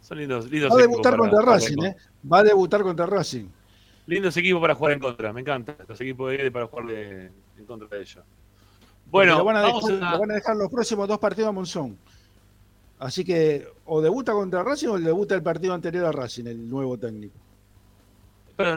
Son 0.00 0.16
lindos, 0.18 0.50
lindos 0.50 0.70
Va 0.70 0.76
a 0.76 0.78
debutar 0.78 1.16
contra 1.16 1.38
para 1.40 1.52
Racing. 1.52 1.82
¿eh? 1.84 1.96
Va 2.30 2.38
a 2.38 2.42
debutar 2.42 2.82
contra 2.82 3.04
Racing. 3.06 3.46
Lindos 4.06 4.36
equipos 4.38 4.60
para 4.60 4.74
jugar 4.74 4.94
en 4.94 5.00
contra, 5.00 5.32
me 5.32 5.40
encanta. 5.42 5.76
Los 5.86 6.00
equipos 6.00 6.30
de 6.30 6.36
Guede 6.38 6.50
para 6.50 6.66
jugar 6.66 6.86
de- 6.86 7.30
en 7.58 7.64
contra 7.66 7.88
de 7.88 8.00
ellos. 8.02 8.24
Bueno, 9.10 9.38
lo 9.38 9.44
van, 9.44 9.56
a 9.56 9.62
vamos 9.62 9.86
dejar, 9.86 10.04
a- 10.04 10.12
lo 10.12 10.18
van 10.20 10.30
a 10.30 10.34
dejar 10.34 10.56
los 10.56 10.70
próximos 10.70 11.08
dos 11.08 11.18
partidos 11.18 11.48
a 11.48 11.52
Monzón. 11.52 11.98
Así 12.98 13.24
que 13.24 13.66
o 13.84 14.00
debuta 14.00 14.32
contra 14.32 14.62
Racing 14.62 14.88
o 14.88 14.98
debuta 14.98 15.34
el 15.34 15.42
partido 15.42 15.74
anterior 15.74 16.06
a 16.06 16.12
Racing, 16.12 16.46
el 16.46 16.68
nuevo 16.68 16.96
técnico. 16.98 17.34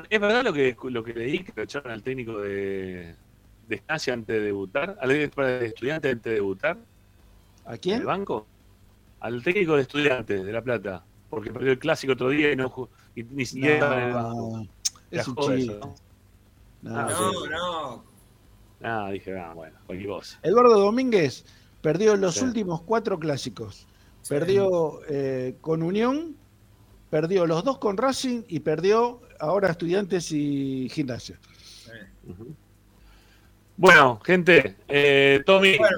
¿es 0.09 0.19
verdad 0.21 0.43
lo 0.43 0.53
que, 0.53 0.75
lo 0.91 1.03
que 1.03 1.11
leí 1.13 1.39
que 1.43 1.53
lo 1.55 1.63
echaron 1.63 1.91
al 1.91 2.03
técnico 2.03 2.39
de, 2.39 3.15
de 3.67 3.75
Estancia 3.75 4.13
antes 4.13 4.35
de 4.35 4.41
debutar? 4.41 4.95
¿Al 5.01 5.09
de 5.09 5.65
estudiante 5.65 6.09
antes 6.09 6.23
de 6.23 6.35
debutar? 6.35 6.77
¿A 7.65 7.73
¿En 7.73 7.79
quién? 7.79 7.99
el 8.01 8.05
banco? 8.05 8.47
Al 9.19 9.43
técnico 9.43 9.75
de 9.75 9.83
estudiantes 9.83 10.43
de 10.45 10.51
La 10.51 10.61
Plata. 10.61 11.03
Porque 11.29 11.51
perdió 11.51 11.71
el 11.71 11.79
clásico 11.79 12.13
otro 12.13 12.29
día 12.29 12.51
y, 12.51 12.55
no, 12.55 12.89
y 13.15 13.23
ni 13.23 13.45
siquiera. 13.45 14.09
No, 14.11 14.67
es 15.09 15.27
un 15.27 15.35
joda 15.35 15.55
chiste. 15.55 15.73
eso, 15.73 15.95
¿no? 16.83 16.91
No, 16.91 16.99
Ah, 16.99 17.07
No, 17.09 17.31
sí. 17.31 17.49
no. 17.51 18.03
Ah, 18.83 19.09
dije, 19.11 19.37
ah, 19.39 19.53
bueno, 19.53 19.77
cualquier 19.85 20.09
cosa. 20.09 20.39
Eduardo 20.41 20.79
Domínguez 20.79 21.45
perdió 21.81 22.15
los 22.17 22.35
Sí. 22.35 22.43
últimos 22.43 22.81
cuatro 22.81 23.19
clásicos. 23.19 23.87
Perdió 24.27 24.99
eh, 25.07 25.57
con 25.61 25.83
Unión, 25.83 26.35
perdió 27.09 27.45
los 27.47 27.63
dos 27.63 27.77
con 27.77 27.97
Racing 27.97 28.43
y 28.47 28.59
perdió 28.61 29.21
ahora 29.39 29.69
Estudiantes 29.69 30.31
y 30.31 30.89
Gimnasia. 30.91 31.39
Bueno, 33.77 34.19
gente, 34.23 34.75
eh, 34.87 35.41
Tommy, 35.45 35.77
Bueno, 35.77 35.97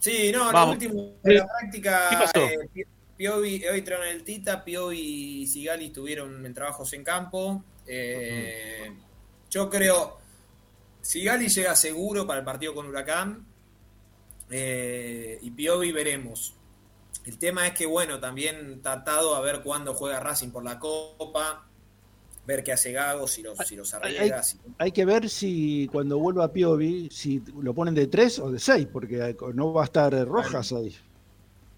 sí, 0.00 0.32
no, 0.32 0.52
Vamos. 0.52 0.66
lo 0.66 0.72
último 0.72 1.14
de 1.22 1.34
la 1.34 1.46
práctica. 1.46 2.06
¿Qué 2.10 2.16
pasó? 2.16 2.44
eh, 2.46 2.68
Pi- 2.74 2.84
Piovi, 3.16 3.64
hoy 3.66 3.78
entraron 3.78 4.08
el 4.08 4.24
Tita, 4.24 4.64
Piovi 4.64 4.98
y 5.42 5.46
Sigali 5.46 5.86
estuvieron 5.86 6.44
en 6.44 6.54
trabajos 6.54 6.92
en 6.94 7.04
campo. 7.04 7.62
Eh, 7.86 8.90
Yo 9.50 9.68
creo, 9.70 10.18
Sigali 11.02 11.48
llega 11.48 11.74
seguro 11.76 12.26
para 12.26 12.38
el 12.40 12.44
partido 12.44 12.74
con 12.74 12.86
Huracán. 12.86 13.46
eh, 14.50 15.38
y 15.42 15.50
Piovi 15.50 15.92
veremos. 15.92 16.54
El 17.26 17.38
tema 17.38 17.66
es 17.66 17.74
que, 17.74 17.86
bueno, 17.86 18.18
también 18.18 18.80
tratado 18.82 19.36
a 19.36 19.40
ver 19.40 19.60
cuándo 19.62 19.94
juega 19.94 20.18
Racing 20.20 20.50
por 20.50 20.64
la 20.64 20.78
Copa, 20.78 21.68
ver 22.50 22.64
qué 22.64 22.72
hace 22.72 22.92
Gago, 22.92 23.26
si 23.28 23.42
los, 23.42 23.56
si 23.58 23.76
los 23.76 23.92
Hay, 23.94 24.16
arregla. 24.16 24.42
si- 24.42 24.58
hay 24.78 24.92
que 24.92 25.04
ver 25.04 25.28
si 25.28 25.88
cuando 25.92 26.18
vuelva 26.18 26.52
Piovi, 26.52 27.08
si 27.10 27.42
lo 27.62 27.72
ponen 27.74 27.94
de 27.94 28.06
tres 28.08 28.38
o 28.38 28.50
de 28.50 28.58
seis, 28.58 28.86
porque 28.92 29.36
no 29.54 29.72
va 29.72 29.82
a 29.82 29.84
estar 29.84 30.12
Rojas 30.26 30.72
ahí. 30.72 30.94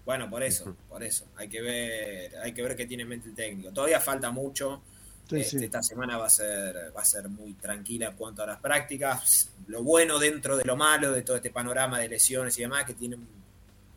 Bueno, 0.05 0.29
por 0.29 0.43
eso, 0.43 0.75
por 0.89 1.01
eso. 1.03 1.25
Hay 1.37 1.47
que 1.47 1.61
ver, 1.61 2.35
hay 2.43 2.51
que 2.53 2.61
ver 2.61 2.75
qué 2.75 2.85
tiene 2.85 3.03
en 3.03 3.09
mente 3.09 3.29
el 3.29 3.35
técnico. 3.35 3.71
Todavía 3.71 3.99
falta 4.01 4.31
mucho. 4.31 4.81
Sí, 5.29 5.37
Este, 5.37 5.59
sí. 5.59 5.65
Esta 5.65 5.81
semana 5.81 6.17
va 6.17 6.25
a 6.25 6.29
ser, 6.29 6.91
va 6.95 7.01
a 7.01 7.05
ser 7.05 7.29
muy 7.29 7.53
tranquila 7.53 8.07
en 8.09 8.15
cuanto 8.17 8.43
a 8.43 8.47
las 8.47 8.59
prácticas. 8.59 9.49
Lo 9.67 9.81
bueno 9.81 10.19
dentro 10.19 10.57
de 10.57 10.65
lo 10.65 10.75
malo, 10.75 11.11
de 11.13 11.21
todo 11.21 11.37
este 11.37 11.49
panorama 11.51 11.97
de 11.99 12.09
lesiones 12.09 12.57
y 12.57 12.61
demás, 12.63 12.83
que 12.83 12.93
tienen, 12.93 13.25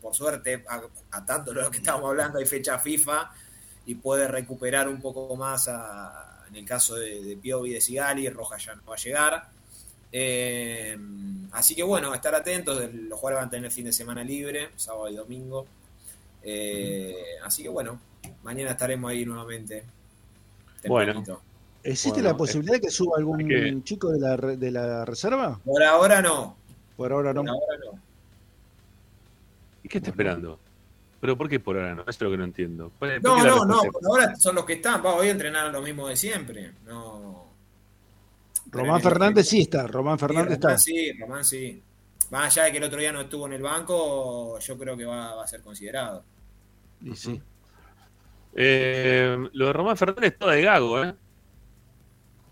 por 0.01 0.15
suerte, 0.15 0.63
a- 0.69 0.83
atando 1.11 1.53
lo 1.53 1.69
que 1.69 1.79
estábamos 1.79 2.09
hablando, 2.11 2.39
hay 2.39 2.45
fecha 2.45 2.79
FIFA 2.79 3.29
y 3.85 3.95
puede 3.95 4.27
recuperar 4.29 4.87
un 4.87 5.01
poco 5.01 5.35
más 5.35 5.67
a- 5.67 6.36
en 6.49 6.55
el 6.55 6.65
caso 6.65 6.95
de, 6.95 7.21
de 7.23 7.37
Piovi 7.37 7.71
y 7.71 7.73
de 7.73 7.81
Sigali, 7.81 8.29
Roja 8.29 8.57
ya 8.57 8.75
no 8.75 8.83
va 8.87 8.95
a 8.95 8.97
llegar. 8.97 9.49
Eh, 10.11 10.97
así 11.51 11.75
que 11.75 11.83
bueno, 11.83 12.13
estar 12.13 12.33
atentos, 12.33 12.77
los 12.93 13.19
jugadores 13.19 13.39
van 13.41 13.47
a 13.47 13.49
tener 13.51 13.65
el 13.65 13.71
fin 13.71 13.85
de 13.85 13.93
semana 13.93 14.23
libre, 14.23 14.69
sábado 14.75 15.09
y 15.09 15.15
domingo. 15.15 15.65
Eh, 16.43 17.15
así 17.43 17.63
que 17.63 17.69
bueno, 17.69 17.99
mañana 18.43 18.71
estaremos 18.71 19.11
ahí 19.11 19.25
nuevamente. 19.25 19.83
Bueno. 20.87 21.23
¿Existe 21.83 22.17
Bueno, 22.21 22.29
la 22.29 22.37
posibilidad 22.37 22.73
de 22.75 22.81
que 22.81 22.89
suba 22.89 23.17
algún 23.17 23.47
que- 23.47 23.79
chico 23.83 24.09
de 24.11 24.19
la, 24.19 24.35
re- 24.35 24.57
de 24.57 24.71
la 24.71 25.05
reserva? 25.05 25.59
Por 25.63 25.81
ahora 25.83 26.21
no. 26.21 26.55
Por 26.97 27.11
ahora 27.13 27.33
no. 27.33 27.43
Por 27.43 27.49
ahora 27.51 27.77
no. 27.93 27.99
¿y 29.83 29.87
qué 29.89 29.97
está 29.99 30.09
esperando? 30.09 30.59
¿Pero 31.19 31.37
por 31.37 31.49
qué 31.49 31.59
por 31.59 31.75
ahora 31.77 31.95
no? 31.95 32.01
Eso 32.01 32.09
es 32.11 32.21
lo 32.21 32.31
que 32.31 32.37
no 32.37 32.43
entiendo. 32.43 32.91
¿Cuál 32.99 33.11
es- 33.11 33.21
por 33.21 33.37
No, 33.37 33.43
no, 33.43 33.65
no, 33.65 33.81
por 33.91 34.05
ahora 34.05 34.35
son 34.35 34.55
los 34.55 34.65
que 34.65 34.73
están. 34.73 35.03
Va, 35.03 35.15
hoy 35.15 35.29
entrenaron 35.29 35.71
lo 35.73 35.81
mismo 35.81 36.07
de 36.07 36.15
siempre. 36.15 36.73
No. 36.85 37.47
Román 38.69 39.01
Fernández 39.01 39.47
sí 39.47 39.61
está, 39.61 39.87
Román 39.87 40.19
Fernández 40.19 40.57
sí, 40.57 40.61
Román 40.61 40.73
está. 40.73 40.77
sí, 40.77 41.13
Román 41.19 41.45
sí. 41.45 41.83
Más 42.31 42.45
allá 42.57 42.65
de 42.65 42.71
que 42.73 42.77
el 42.79 42.83
otro 42.83 42.99
día 42.99 43.11
no 43.13 43.21
estuvo 43.21 43.47
en 43.47 43.53
el 43.53 43.61
banco, 43.61 44.59
yo 44.59 44.77
creo 44.77 44.97
que 44.97 45.05
va, 45.05 45.35
va 45.35 45.43
a 45.43 45.47
ser 45.47 45.61
considerado. 45.61 46.23
Y 47.01 47.15
sí. 47.15 47.41
Eh, 48.55 49.37
lo 49.53 49.67
de 49.67 49.73
Román 49.73 49.97
Fernández 49.97 50.33
es 50.33 50.37
todo 50.39 50.49
de 50.49 50.61
Gago, 50.61 51.03
¿eh? 51.03 51.13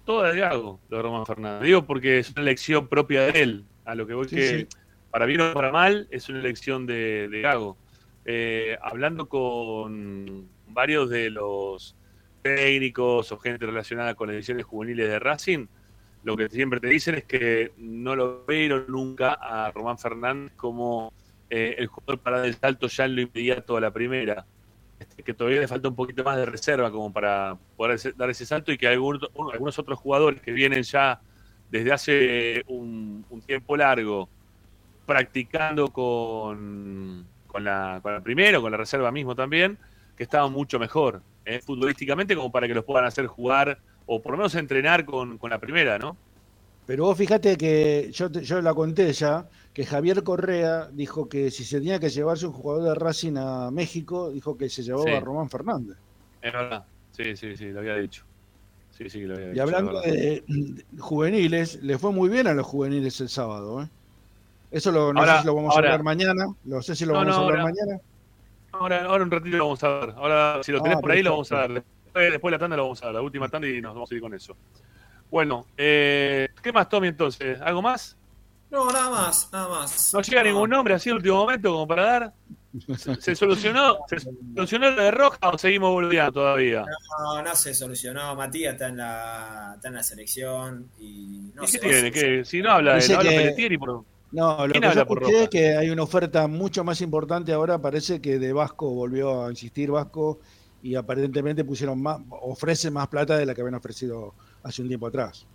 Todo 0.06 0.24
de 0.24 0.40
Gago, 0.40 0.80
lo 0.90 0.98
de 0.98 1.04
Román 1.04 1.26
Fernández. 1.26 1.64
Digo 1.66 1.86
porque 1.86 2.20
es 2.20 2.32
una 2.32 2.42
elección 2.42 2.88
propia 2.88 3.22
de 3.24 3.42
él. 3.42 3.66
A 3.86 3.96
lo 3.96 4.08
que 4.08 4.14
voy 4.14 4.28
Sí, 4.30 4.36
que, 4.36 4.60
sí. 4.60 4.68
para 5.12 5.26
bien 5.26 5.42
o 5.42 5.54
para 5.54 5.72
mal, 5.72 6.08
es 6.12 6.30
una 6.30 6.40
elección 6.40 6.86
de, 6.86 7.28
de 7.30 7.42
Gago. 7.42 7.78
Eh, 8.26 8.76
hablando 8.82 9.30
con 9.30 10.50
varios 10.68 11.12
de 11.12 11.30
los 11.30 11.96
técnicos 12.42 13.32
o 13.32 13.38
gente 13.38 13.66
relacionada 13.66 14.16
con 14.16 14.28
las 14.28 14.36
ediciones 14.36 14.66
juveniles 14.66 15.08
de 15.10 15.20
Racing, 15.20 15.68
lo 16.24 16.36
que 16.36 16.50
siempre 16.50 16.80
te 16.80 16.88
dicen 16.88 17.16
es 17.16 17.26
que 17.26 17.72
no 17.78 18.16
lo 18.16 18.46
vieron 18.46 18.86
nunca 18.88 19.34
a 19.34 19.72
Román 19.72 20.00
Fernández 20.00 20.54
como 20.56 21.14
eh, 21.52 21.76
el 21.78 21.86
jugador 21.86 22.20
para 22.20 22.40
dar 22.40 22.48
el 22.48 22.56
salto 22.56 22.88
ya 22.88 23.06
en 23.06 23.16
lo 23.16 23.22
inmediato 23.22 23.78
a 23.78 23.82
la 23.82 23.92
primera. 23.92 24.46
Este, 25.00 25.24
que 25.24 25.34
todavía 25.34 25.60
le 25.60 25.68
falta 25.68 25.90
un 25.90 25.96
poquito 25.96 26.24
más 26.24 26.38
de 26.38 26.46
reserva 26.46 26.90
como 26.90 27.14
para 27.14 27.58
poder 27.78 28.16
dar 28.16 28.30
ese 28.30 28.46
salto 28.46 28.72
y 28.72 28.78
que 28.78 28.88
algunos, 28.88 29.30
algunos 29.54 29.78
otros 29.78 30.00
jugadores 30.00 30.42
que 30.42 30.52
vienen 30.52 30.84
ya 30.84 31.22
desde 31.70 31.92
hace 31.92 32.64
un 32.68 33.24
tiempo 33.46 33.76
largo 33.76 34.30
practicando 35.06 35.90
con, 35.90 37.28
con, 37.56 37.64
la, 37.64 38.00
con 38.04 38.14
la 38.14 38.22
primera 38.22 38.60
o 38.60 38.62
con 38.62 38.72
la 38.72 38.78
reserva 38.78 39.12
mismo 39.12 39.36
también, 39.36 39.78
que 40.16 40.24
estaban 40.24 40.52
mucho 40.52 40.80
mejor. 40.80 41.24
eh, 41.46 41.62
futbolísticamente 41.62 42.36
como 42.36 42.52
para 42.52 42.68
que 42.68 42.74
los 42.74 42.86
puedan 42.86 43.06
hacer 43.06 43.28
jugar 43.28 43.80
o 44.06 44.22
por 44.22 44.32
lo 44.34 44.38
menos 44.40 44.56
entrenar 44.56 45.06
con, 45.06 45.38
con 45.38 45.50
la 45.52 45.60
primera, 45.60 46.00
¿no? 46.00 46.18
Pero 46.86 47.06
vos 47.06 47.18
fíjate 47.18 47.58
que 47.58 48.10
yo, 48.12 48.30
yo 48.32 48.62
la 48.62 48.74
conté 48.76 49.12
ya, 49.14 49.50
que 49.74 49.86
Javier 49.86 50.24
Correa 50.24 50.90
dijo 50.92 51.28
que 51.30 51.50
si 51.52 51.64
se 51.66 51.78
tenía 51.80 52.00
que 52.00 52.10
llevarse 52.10 52.46
un 52.48 52.54
jugador 52.54 52.84
de 52.90 52.96
Racing 52.96 53.36
a 53.38 53.72
México, 53.72 54.32
dijo 54.32 54.56
que 54.58 54.70
se 54.70 54.84
llevaba 54.84 55.12
Sí. 55.12 55.16
a 55.16 55.20
Román 55.20 55.50
Fernández. 55.50 55.98
Es 56.42 56.54
verdad. 56.54 56.88
Sí, 57.12 57.36
sí, 57.36 57.56
sí, 57.58 57.72
lo 57.72 57.80
había 57.80 57.96
dicho. 57.96 58.26
Sí, 58.92 59.10
sí, 59.10 59.22
lo 59.26 59.36
había 59.36 59.50
dicho. 59.50 59.58
Y 59.58 59.60
hablando 59.60 60.02
de, 60.02 60.44
de 60.48 60.86
juveniles, 61.00 61.82
le 61.82 61.98
fue 61.98 62.12
muy 62.12 62.30
bien 62.30 62.48
a 62.48 62.54
los 62.54 62.66
juveniles 62.68 63.20
el 63.22 63.30
sábado. 63.30 63.84
¿eh? 63.84 63.90
Eso 64.72 64.92
lo, 64.92 65.14
no 65.14 65.20
Ahora- 65.22 65.36
sé 65.36 65.42
si 65.42 65.46
lo 65.48 65.56
vamos 65.56 65.76
ahora- 65.76 65.90
a 65.90 65.94
hablar 65.94 66.04
mañana. 66.04 66.46
No 66.66 66.82
sé 66.82 66.96
si 66.96 67.06
lo 67.06 67.14
No, 67.14 67.20
vamos 67.20 67.36
no, 67.36 67.42
a 67.42 67.46
hablar 67.46 67.60
ahora- 67.62 67.74
mañana. 67.74 68.02
Ahora, 68.74 69.06
ahora 69.06 69.24
un 69.24 69.32
ratito 69.32 69.58
lo 69.58 69.64
vamos 69.66 69.84
a 69.84 69.88
ver. 69.90 70.10
Ahora, 70.18 70.60
si 70.64 70.72
lo 70.72 70.82
tenés 70.82 70.98
Ah, 70.98 71.02
por 71.02 71.12
ahí, 71.12 71.24
lo 71.24 71.32
vamos 71.32 71.52
a 71.52 71.68
ver. 71.68 71.72
Después, 71.74 72.32
después 72.32 72.52
de 72.52 72.56
la 72.58 72.60
tanda 72.60 72.76
lo 72.78 72.84
vamos 72.84 73.02
a 73.04 73.06
ver, 73.06 73.16
la 73.16 73.22
última 73.22 73.48
tanda 73.50 73.68
y 73.68 73.80
nos 73.82 73.94
vamos 73.94 74.12
a 74.12 74.16
ir 74.16 74.22
con 74.22 74.34
eso. 74.34 74.56
Bueno, 75.32 75.66
eh, 75.78 76.50
¿qué 76.62 76.72
más, 76.74 76.90
Tommy, 76.90 77.08
entonces? 77.08 77.60
¿Algo 77.62 77.82
más? 77.82 78.18
No, 78.70 78.92
nada 78.92 79.10
más, 79.10 79.50
nada 79.54 79.70
más. 79.70 80.14
¿No 80.14 80.22
llega 80.22 80.44
ningún 80.44 80.70
nombre 80.70 80.94
así 80.96 81.10
en 81.10 81.16
último 81.16 81.36
momento 81.38 81.72
como 81.72 81.88
para 81.88 82.04
dar? 82.04 82.34
¿Se, 82.98 83.16
se 83.22 83.36
solucionó 83.36 84.00
¿Se 84.10 84.20
solucionó 84.20 84.92
lo 84.92 85.02
de 85.04 85.12
Roja 85.12 85.38
o 85.50 85.58
seguimos 85.58 85.92
boludeando 85.92 86.34
todavía? 86.34 86.84
No, 87.20 87.42
no 87.42 87.56
se 87.56 87.74
solucionó. 87.74 88.36
Matías 88.36 88.74
está 88.74 88.90
en 88.90 88.98
la, 88.98 89.72
está 89.76 89.88
en 89.88 89.94
la 89.94 90.04
selección 90.04 90.90
y 91.00 91.52
no 91.54 91.64
¿Y 91.64 91.68
qué 91.72 92.12
tiene? 92.12 92.44
Si 92.46 92.62
no 92.62 92.72
habla, 92.72 92.96
Dice 92.96 93.14
no 93.14 93.20
habla 93.20 93.32
que- 93.32 93.38
Pelletieri 93.38 93.78
por... 93.78 94.04
No, 94.32 94.68
lo 94.68 94.72
¿Quién 94.74 94.84
que 94.84 94.96
yo 94.96 95.08
por 95.08 95.24
escuché 95.24 95.44
es 95.44 95.50
que 95.50 95.78
hay 95.78 95.90
una 95.90 96.04
oferta 96.04 96.48
mucho 96.48 96.84
más 96.84 97.00
importante 97.02 97.54
ahora, 97.54 97.80
parece 97.80 98.22
que 98.22 98.40
de 98.40 98.54
Vasco 98.54 98.90
volvió 98.90 99.46
a 99.46 99.50
insistir 99.50 99.92
Vasco 99.92 100.40
y 100.82 100.96
aparentemente 100.96 101.64
pusieron 101.64 102.02
más, 102.02 102.20
ofrece 102.30 102.92
más 102.92 103.08
plata 103.08 103.38
de 103.38 103.46
la 103.46 103.56
que 103.56 103.62
habían 103.62 103.76
ofrecido 103.76 104.34
hace 104.64 104.82
un 104.82 104.88
tiempo 104.88 105.08
atrás. 105.08 105.46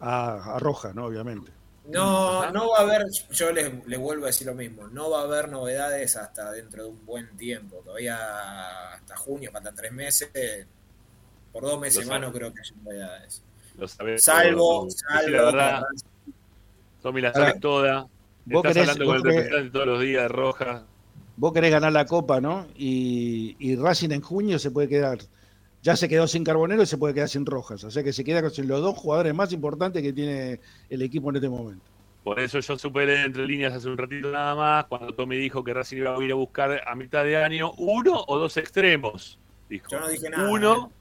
A, 0.00 0.56
a 0.56 0.58
Roja, 0.58 0.92
¿no? 0.92 1.06
Obviamente. 1.06 1.52
No, 1.86 2.50
no 2.52 2.70
va 2.70 2.78
a 2.78 2.80
haber, 2.82 3.06
yo 3.30 3.52
les, 3.52 3.86
les 3.86 3.98
vuelvo 3.98 4.24
a 4.24 4.26
decir 4.28 4.46
lo 4.46 4.54
mismo, 4.54 4.86
no 4.88 5.10
va 5.10 5.20
a 5.20 5.24
haber 5.24 5.48
novedades 5.48 6.16
hasta 6.16 6.52
dentro 6.52 6.84
de 6.84 6.90
un 6.90 7.04
buen 7.04 7.36
tiempo. 7.36 7.76
Todavía 7.84 8.92
hasta 8.92 9.16
junio, 9.16 9.50
faltan 9.52 9.74
tres 9.74 9.92
meses. 9.92 10.66
Por 11.52 11.64
dos 11.64 11.80
meses 11.80 12.06
más 12.06 12.20
no 12.20 12.32
creo 12.32 12.52
que 12.54 12.60
haya 12.60 12.74
novedades. 12.82 13.42
Lo 13.76 13.88
sabés 13.88 14.22
Salvo, 14.22 14.88
salvo. 14.90 15.30
La 15.30 15.42
verdad, 15.44 15.82
Tommy 17.02 17.20
la 17.20 17.28
Ahora, 17.28 17.46
sabes 17.48 17.60
toda. 17.60 18.06
vos 18.44 18.64
Estás 18.64 18.76
querés- 18.76 18.80
hablando 18.90 19.04
con 19.06 19.16
el 19.16 19.22
querés- 19.22 19.34
representante 19.36 19.70
todos 19.70 19.86
los 19.86 20.00
días 20.00 20.22
de 20.22 20.28
Roja. 20.28 20.82
Vos 21.36 21.52
querés 21.52 21.70
ganar 21.70 21.92
la 21.92 22.04
Copa, 22.06 22.40
¿no? 22.40 22.66
Y, 22.76 23.56
y 23.58 23.76
Racing 23.76 24.10
en 24.10 24.20
junio 24.20 24.58
se 24.58 24.70
puede 24.70 24.88
quedar, 24.88 25.18
ya 25.82 25.96
se 25.96 26.08
quedó 26.08 26.26
sin 26.28 26.44
Carbonero 26.44 26.82
y 26.82 26.86
se 26.86 26.98
puede 26.98 27.14
quedar 27.14 27.28
sin 27.28 27.44
Rojas. 27.46 27.82
O 27.84 27.90
sea 27.90 28.02
que 28.02 28.12
se 28.12 28.22
queda 28.22 28.40
con 28.42 28.50
los 28.68 28.80
dos 28.82 28.96
jugadores 28.96 29.34
más 29.34 29.52
importantes 29.52 30.02
que 30.02 30.12
tiene 30.12 30.60
el 30.90 31.02
equipo 31.02 31.30
en 31.30 31.36
este 31.36 31.48
momento. 31.48 31.84
Por 32.22 32.38
eso 32.38 32.60
yo 32.60 32.78
supe 32.78 33.04
leer 33.04 33.26
entre 33.26 33.46
líneas 33.46 33.72
hace 33.72 33.88
un 33.88 33.98
ratito 33.98 34.30
nada 34.30 34.54
más, 34.54 34.84
cuando 34.84 35.12
Tommy 35.12 35.36
dijo 35.38 35.64
que 35.64 35.74
Racing 35.74 35.96
iba 35.96 36.14
a 36.16 36.22
ir 36.22 36.30
a 36.30 36.36
buscar 36.36 36.80
a 36.86 36.94
mitad 36.94 37.24
de 37.24 37.36
año 37.42 37.72
uno 37.78 38.22
o 38.28 38.38
dos 38.38 38.56
extremos. 38.58 39.38
Dijo. 39.68 39.86
Yo 39.90 39.98
no 39.98 40.08
dije 40.08 40.30
nada. 40.30 40.48
Uno 40.48 40.92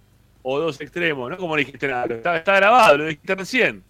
o 0.42 0.60
dos 0.60 0.82
extremos, 0.82 1.30
¿no? 1.30 1.38
Como 1.38 1.54
no 1.54 1.60
dijiste 1.60 1.88
nada, 1.88 2.16
está 2.38 2.56
grabado, 2.56 2.98
lo 2.98 3.06
dijiste 3.06 3.36
recién. 3.36 3.84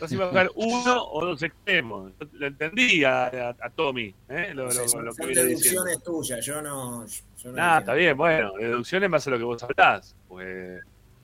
Racing 0.00 0.16
iba 0.16 0.24
a 0.24 0.28
buscar 0.28 0.50
uno 0.54 1.04
o 1.04 1.24
dos 1.26 1.42
extremos. 1.42 2.12
Yo 2.20 2.26
Lo 2.32 2.46
entendí 2.46 3.04
a, 3.04 3.24
a- 3.26 3.56
a 3.60 3.70
Tommy, 3.70 4.14
¿eh? 4.28 4.52
lo, 4.54 4.64
lo- 4.66 4.72
son, 4.88 5.04
lo 5.04 5.14
que 5.14 5.22
son 5.22 5.34
deducciones 5.34 6.02
tuyas, 6.02 6.44
yo 6.44 6.60
no. 6.62 7.06
Yo 7.36 7.52
no 7.52 7.78
está 7.78 7.94
bien, 7.94 8.16
bueno, 8.16 8.52
deducción 8.58 9.02
en 9.04 9.10
base 9.10 9.30
a 9.30 9.32
lo 9.32 9.38
que 9.38 9.44
vos 9.44 9.62
hablás. 9.62 10.16
Pues, 10.28 10.80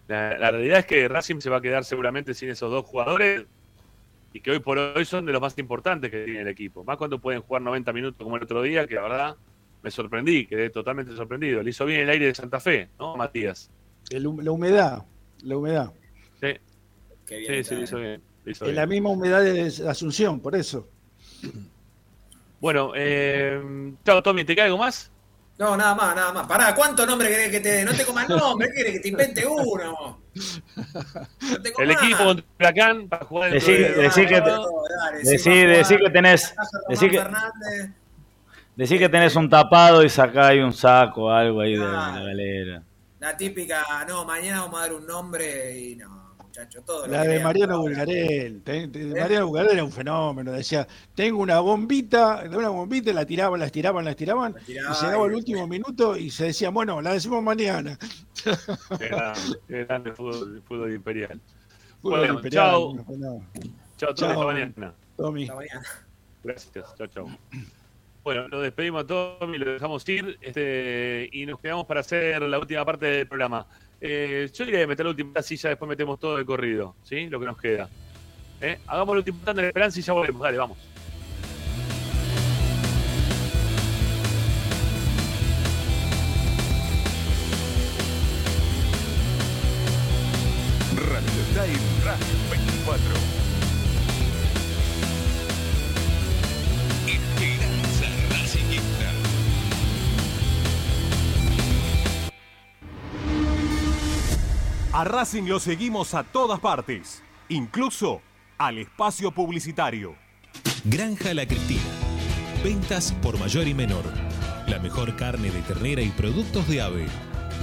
la, 0.06 0.38
la 0.38 0.50
realidad 0.50 0.78
es 0.80 0.86
que 0.86 1.06
Racing 1.08 1.40
se 1.40 1.50
va 1.50 1.58
a 1.58 1.60
quedar 1.60 1.84
seguramente 1.84 2.34
sin 2.34 2.48
esos 2.48 2.70
dos 2.70 2.84
jugadores 2.86 3.46
y 4.32 4.40
que 4.40 4.50
hoy 4.50 4.58
por 4.60 4.78
hoy 4.78 5.04
son 5.04 5.24
de 5.26 5.32
los 5.32 5.40
más 5.40 5.56
importantes 5.58 6.10
que 6.10 6.24
tiene 6.24 6.40
el 6.42 6.48
equipo. 6.48 6.84
Más 6.84 6.96
cuando 6.96 7.18
pueden 7.20 7.40
jugar 7.42 7.62
90 7.62 7.92
minutos 7.92 8.22
como 8.22 8.36
el 8.36 8.42
otro 8.42 8.62
día, 8.62 8.86
que 8.86 8.94
la 8.94 9.02
verdad 9.02 9.36
me 9.82 9.90
sorprendí, 9.90 10.46
quedé 10.46 10.70
totalmente 10.70 11.14
sorprendido. 11.14 11.62
Le 11.62 11.70
hizo 11.70 11.84
bien 11.86 12.00
el 12.00 12.10
aire 12.10 12.26
de 12.26 12.34
Santa 12.34 12.58
Fe, 12.60 12.90
¿no, 12.98 13.16
Matías? 13.16 13.70
El 14.10 14.22
la 14.42 14.50
humedad, 14.50 15.06
la 15.42 15.56
humedad. 15.56 15.92
Sí, 16.40 16.54
Qué 17.26 17.36
bien 17.38 17.52
sí, 17.52 17.58
está, 17.60 17.68
sí, 17.70 17.76
le 17.76 17.84
hizo 17.84 17.98
bien. 17.98 18.22
Bien. 18.44 18.74
la 18.76 18.86
misma 18.86 19.10
humedad 19.10 19.42
de 19.42 19.72
Asunción, 19.88 20.40
por 20.40 20.54
eso. 20.56 20.88
Bueno, 22.60 22.92
eh, 22.96 23.92
chao, 24.04 24.22
Tommy, 24.22 24.44
¿te 24.44 24.54
queda 24.54 24.64
algo 24.66 24.78
más? 24.78 25.10
No, 25.58 25.76
nada 25.76 25.94
más, 25.94 26.14
nada 26.14 26.32
más. 26.32 26.46
Pará, 26.46 26.74
¿cuánto 26.74 27.04
nombre 27.04 27.28
querés 27.28 27.50
que 27.50 27.60
te 27.60 27.68
dé? 27.68 27.84
No 27.84 27.92
te 27.92 28.04
comas 28.04 28.28
nombre, 28.28 28.68
¿qué 28.68 28.74
querés 28.74 28.92
que 28.94 29.00
te 29.00 29.08
invente 29.08 29.46
uno? 29.46 30.20
No 30.34 31.62
te 31.62 31.72
El 31.82 31.90
equipo 31.90 32.24
contra 32.24 32.44
Huracán 32.60 33.08
para 33.08 33.24
jugar 33.24 33.50
dentro 33.52 33.68
Decí, 33.72 33.82
de- 33.82 33.92
decí 34.02 34.20
que, 34.26 34.40
te- 34.40 34.50
Dale, 34.50 35.18
decí, 35.24 35.38
sí, 35.38 35.48
va 35.50 35.54
a 35.54 35.66
decí 35.76 35.94
jugar. 35.94 36.00
que 36.06 36.10
tenés, 36.10 36.54
decí 36.88 37.10
que, 37.10 37.24
decí 38.76 38.98
que 38.98 39.08
tenés 39.08 39.34
un 39.36 39.48
tapado 39.50 40.04
y 40.04 40.08
sacá 40.08 40.48
ahí 40.48 40.60
un 40.60 40.72
saco 40.72 41.24
o 41.24 41.30
algo 41.30 41.60
ahí 41.60 41.72
de, 41.74 41.80
de 41.80 41.92
la 41.92 42.20
galera. 42.20 42.82
La 43.18 43.36
típica, 43.36 43.84
no, 44.08 44.24
mañana 44.24 44.60
vamos 44.60 44.78
a 44.78 44.82
dar 44.82 44.92
un 44.94 45.06
nombre 45.06 45.76
y 45.76 45.96
no, 45.96 46.27
muchachos, 46.58 46.84
todo 46.84 47.06
lo 47.06 47.12
La 47.12 47.24
de. 47.24 47.40
Mariano 47.40 47.78
Bulgarel. 47.80 48.62
Te- 48.62 48.86
Mariano 48.88 49.46
Bulgarel 49.46 49.72
era 49.72 49.84
un 49.84 49.92
fenómeno. 49.92 50.52
Decía, 50.52 50.86
tengo 51.14 51.40
una 51.42 51.60
bombita, 51.60 52.44
una 52.52 52.68
bombita, 52.68 53.12
la 53.12 53.24
tiraban, 53.24 53.60
la 53.60 53.66
estiraban, 53.66 54.04
la 54.04 54.10
estiraban, 54.10 54.54
tiraban 54.66 54.92
y 54.98 55.04
llegaba 55.04 55.26
el 55.26 55.34
último 55.34 55.66
minuto 55.66 56.16
y 56.16 56.30
se 56.30 56.46
decía, 56.46 56.70
bueno, 56.70 57.00
la 57.00 57.12
decimos 57.12 57.42
mañana. 57.42 57.98
Qué 58.98 59.08
grande, 59.08 59.40
qué 59.68 59.84
grande 59.84 60.12
fútbol, 60.12 60.62
fútbol 60.66 60.92
imperial. 60.94 61.40
Fútbol 62.02 62.18
Bueno, 62.20 62.34
imperial, 62.34 62.70
chao. 62.70 62.94
no. 62.94 63.42
Chao, 63.96 64.14
Tommy, 64.14 64.16
Chao. 64.16 64.30
hasta 64.30 64.44
mañana. 64.46 64.94
Tommy. 65.16 65.42
Hasta 65.44 65.54
mañana. 65.56 65.82
Gracias, 66.44 66.94
chao, 66.96 67.06
chao. 67.08 67.28
Bueno, 68.24 68.46
nos 68.48 68.62
despedimos 68.62 69.04
a 69.04 69.06
Tommy, 69.06 69.58
lo 69.58 69.72
dejamos 69.72 70.06
ir 70.08 70.38
este, 70.42 71.28
y 71.32 71.46
nos 71.46 71.58
quedamos 71.60 71.86
para 71.86 72.00
hacer 72.00 72.42
la 72.42 72.58
última 72.58 72.84
parte 72.84 73.06
del 73.06 73.26
programa. 73.26 73.66
Eh, 74.00 74.48
yo 74.52 74.64
diría 74.64 74.80
que 74.80 74.86
meter 74.86 75.06
la 75.06 75.10
última 75.10 75.42
silla, 75.42 75.70
después 75.70 75.88
metemos 75.88 76.18
todo 76.18 76.36
de 76.36 76.44
corrido, 76.44 76.94
¿sí? 77.02 77.28
Lo 77.28 77.40
que 77.40 77.46
nos 77.46 77.58
queda. 77.60 77.88
¿Eh? 78.60 78.78
Hagamos 78.86 79.16
la 79.16 79.18
última 79.18 79.44
tanda 79.44 79.62
de 79.62 79.68
esperanza 79.68 79.98
y 79.98 80.02
ya 80.02 80.12
volvemos. 80.12 80.42
Dale, 80.42 80.58
vamos. 80.58 80.78
Radio 90.96 91.42
Time 91.54 92.04
Radio 92.04 92.34
24. 92.50 93.27
A 104.98 105.04
Racing 105.04 105.44
lo 105.44 105.60
seguimos 105.60 106.14
a 106.14 106.24
todas 106.24 106.58
partes, 106.58 107.22
incluso 107.48 108.20
al 108.58 108.78
espacio 108.78 109.30
publicitario. 109.30 110.16
Granja 110.82 111.32
La 111.34 111.46
Cristina. 111.46 111.80
Ventas 112.64 113.12
por 113.22 113.38
mayor 113.38 113.68
y 113.68 113.74
menor. 113.74 114.02
La 114.66 114.80
mejor 114.80 115.14
carne 115.14 115.52
de 115.52 115.62
ternera 115.62 116.02
y 116.02 116.08
productos 116.08 116.66
de 116.66 116.82
ave. 116.82 117.06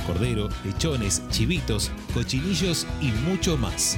Cordero, 0.08 0.48
lechones, 0.64 1.28
chivitos, 1.28 1.92
cochinillos 2.14 2.88
y 3.02 3.12
mucho 3.12 3.58
más. 3.58 3.98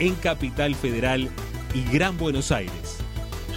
en 0.00 0.14
Capital 0.16 0.74
Federal 0.74 1.30
y 1.74 1.84
Gran 1.84 2.18
Buenos 2.18 2.52
Aires. 2.52 2.98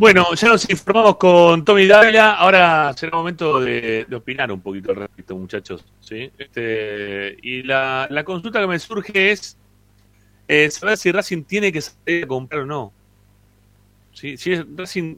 Bueno, 0.00 0.32
ya 0.34 0.48
nos 0.48 0.70
informamos 0.70 1.18
con 1.18 1.62
Tommy 1.62 1.86
Dávila. 1.86 2.32
Ahora 2.32 2.90
será 2.96 3.18
momento 3.18 3.60
de, 3.60 4.06
opinar 4.14 4.50
un 4.50 4.62
poquito 4.62 4.92
al 4.92 4.96
respecto, 4.96 5.36
muchachos. 5.36 5.84
¿sí? 6.00 6.32
Este, 6.38 7.36
y 7.42 7.62
la, 7.64 8.06
la 8.08 8.24
consulta 8.24 8.62
que 8.62 8.66
me 8.66 8.78
surge 8.78 9.30
es 9.30 9.58
eh, 10.48 10.70
saber 10.70 10.96
si 10.96 11.12
Racing 11.12 11.44
tiene 11.44 11.70
que 11.70 11.82
salir 11.82 12.24
a 12.24 12.26
comprar 12.26 12.62
o 12.62 12.64
no. 12.66 12.94
¿Sí? 14.14 14.38
Si 14.38 14.54
es 14.54 14.64
Racing, 14.74 15.16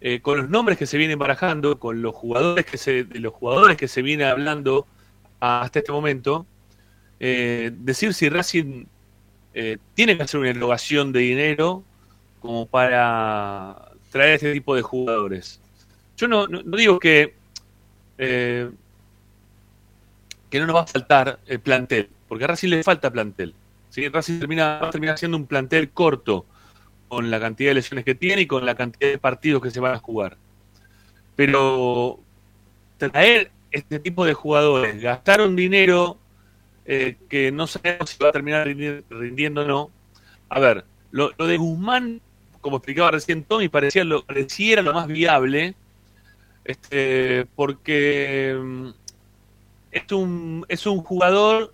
eh, 0.00 0.20
con 0.20 0.38
los 0.38 0.48
nombres 0.48 0.78
que 0.78 0.86
se 0.86 0.96
vienen 0.96 1.18
barajando, 1.18 1.80
con 1.80 2.02
los 2.02 2.14
jugadores 2.14 2.64
que 2.64 2.78
se, 2.78 3.02
de 3.02 3.18
los 3.18 3.32
jugadores 3.32 3.76
que 3.76 3.88
se 3.88 4.00
viene 4.00 4.26
hablando 4.26 4.86
hasta 5.40 5.80
este 5.80 5.90
momento, 5.90 6.46
eh, 7.18 7.72
decir 7.74 8.14
si 8.14 8.28
Racing 8.28 8.84
eh, 9.54 9.78
tiene 9.94 10.16
que 10.16 10.22
hacer 10.22 10.38
una 10.38 10.50
erogación 10.50 11.10
de 11.10 11.18
dinero 11.18 11.82
como 12.40 12.66
para 12.66 13.92
traer 14.10 14.34
este 14.34 14.52
tipo 14.52 14.74
de 14.74 14.82
jugadores. 14.82 15.60
Yo 16.16 16.26
no, 16.28 16.46
no, 16.46 16.76
digo 16.76 16.98
que 16.98 17.34
eh, 18.18 18.70
que 20.50 20.58
no 20.58 20.66
nos 20.66 20.76
va 20.76 20.80
a 20.82 20.86
faltar 20.86 21.38
el 21.46 21.60
plantel, 21.60 22.10
porque 22.28 22.44
a 22.44 22.48
Racing 22.48 22.68
le 22.68 22.82
falta 22.82 23.10
plantel. 23.10 23.54
¿sí? 23.88 24.08
Racing 24.08 24.40
termina, 24.40 24.80
va 24.80 24.88
a 24.88 24.90
terminar 24.90 25.16
siendo 25.16 25.36
un 25.36 25.46
plantel 25.46 25.90
corto 25.90 26.44
con 27.08 27.30
la 27.30 27.40
cantidad 27.40 27.70
de 27.70 27.74
lesiones 27.74 28.04
que 28.04 28.14
tiene 28.14 28.42
y 28.42 28.46
con 28.46 28.66
la 28.66 28.74
cantidad 28.74 29.10
de 29.10 29.18
partidos 29.18 29.62
que 29.62 29.70
se 29.70 29.80
van 29.80 29.94
a 29.94 29.98
jugar. 29.98 30.36
Pero 31.36 32.20
traer 32.98 33.50
este 33.70 34.00
tipo 34.00 34.24
de 34.24 34.34
jugadores, 34.34 35.00
gastar 35.00 35.40
un 35.40 35.56
dinero 35.56 36.18
eh, 36.84 37.16
que 37.28 37.52
no 37.52 37.66
sabemos 37.66 38.10
si 38.10 38.22
va 38.22 38.30
a 38.30 38.32
terminar 38.32 38.66
rindi- 38.66 39.04
rindiendo 39.08 39.62
o 39.62 39.64
no. 39.64 39.90
A 40.48 40.58
ver, 40.58 40.84
lo 41.12 41.30
de 41.30 41.56
Guzmán, 41.56 42.20
como 42.60 42.76
explicaba 42.76 43.12
recién 43.12 43.44
Tommy, 43.44 43.68
parecía 43.68 44.04
lo, 44.04 44.24
pareciera 44.24 44.82
lo 44.82 44.92
más 44.92 45.06
viable, 45.06 45.74
este, 46.64 47.46
porque 47.54 48.56
mm, 48.58 48.88
es 49.92 50.12
un, 50.12 50.66
es 50.68 50.86
un 50.86 51.02
jugador 51.02 51.72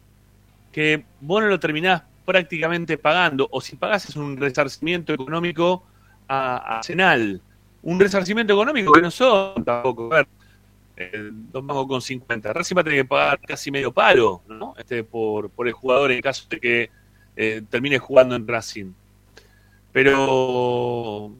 que 0.73 1.05
vos 1.21 1.43
no 1.43 1.49
lo 1.49 1.61
terminás 1.61 2.03
prácticamente 2.25 2.99
pagando, 2.99 3.49
o 3.51 3.61
si 3.61 3.77
pagás 3.77 4.09
es 4.09 4.17
un 4.17 4.37
resarcimiento 4.37 5.13
económico 5.13 5.85
a, 6.29 6.79
Arsenal. 6.79 7.41
Un 7.83 8.01
resarcimiento 8.01 8.53
económico 8.53 8.93
que 8.93 9.01
no 9.01 9.11
son 9.11 9.65
tampoco, 9.65 10.13
a 10.13 10.17
ver, 10.17 10.27
dos 11.53 11.63
mangos 11.63 11.87
con 11.87 12.03
50. 12.03 12.53
Racing 12.53 12.77
va 12.77 12.81
a 12.81 12.85
tener 12.85 13.01
que 13.01 13.09
pagar 13.09 13.41
casi 13.41 13.71
medio 13.71 13.93
palo, 13.93 14.43
¿no? 14.49 14.75
Este, 14.77 15.05
por, 15.05 15.51
por 15.51 15.69
el 15.69 15.73
jugador 15.73 16.11
en 16.11 16.21
caso 16.21 16.47
de 16.49 16.59
que 16.59 16.91
eh, 17.37 17.63
termine 17.71 17.99
jugando 17.99 18.35
en 18.35 18.49
Racing. 18.49 18.93
Pero 19.97 21.33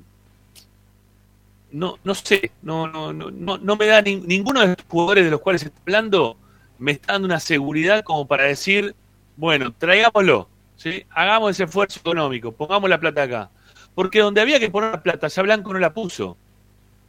no, 1.73 1.99
no 2.03 2.15
sé, 2.15 2.53
no, 2.63 2.87
no, 2.89 3.13
no, 3.13 3.59
no, 3.59 3.77
me 3.77 3.85
da 3.85 4.01
ni- 4.01 4.17
ninguno 4.17 4.63
de 4.63 4.69
los 4.69 4.77
jugadores 4.89 5.27
de 5.27 5.31
los 5.31 5.43
cuales 5.43 5.63
estoy 5.63 5.79
hablando 5.83 6.39
me 6.79 6.93
está 6.93 7.13
dando 7.13 7.27
una 7.27 7.39
seguridad 7.39 8.03
como 8.03 8.27
para 8.27 8.45
decir, 8.45 8.95
bueno, 9.37 9.75
traigámoslo, 9.77 10.49
¿sí? 10.77 11.05
hagamos 11.11 11.51
ese 11.51 11.65
esfuerzo 11.65 12.01
económico, 12.01 12.51
pongamos 12.51 12.89
la 12.89 12.99
plata 12.99 13.25
acá. 13.25 13.51
Porque 13.95 14.21
donde 14.21 14.41
había 14.41 14.59
que 14.59 14.71
poner 14.71 14.93
la 14.93 15.03
plata, 15.03 15.29
ya 15.29 15.43
Blanco 15.43 15.75
no 15.75 15.79
la 15.79 15.93
puso. 15.93 16.39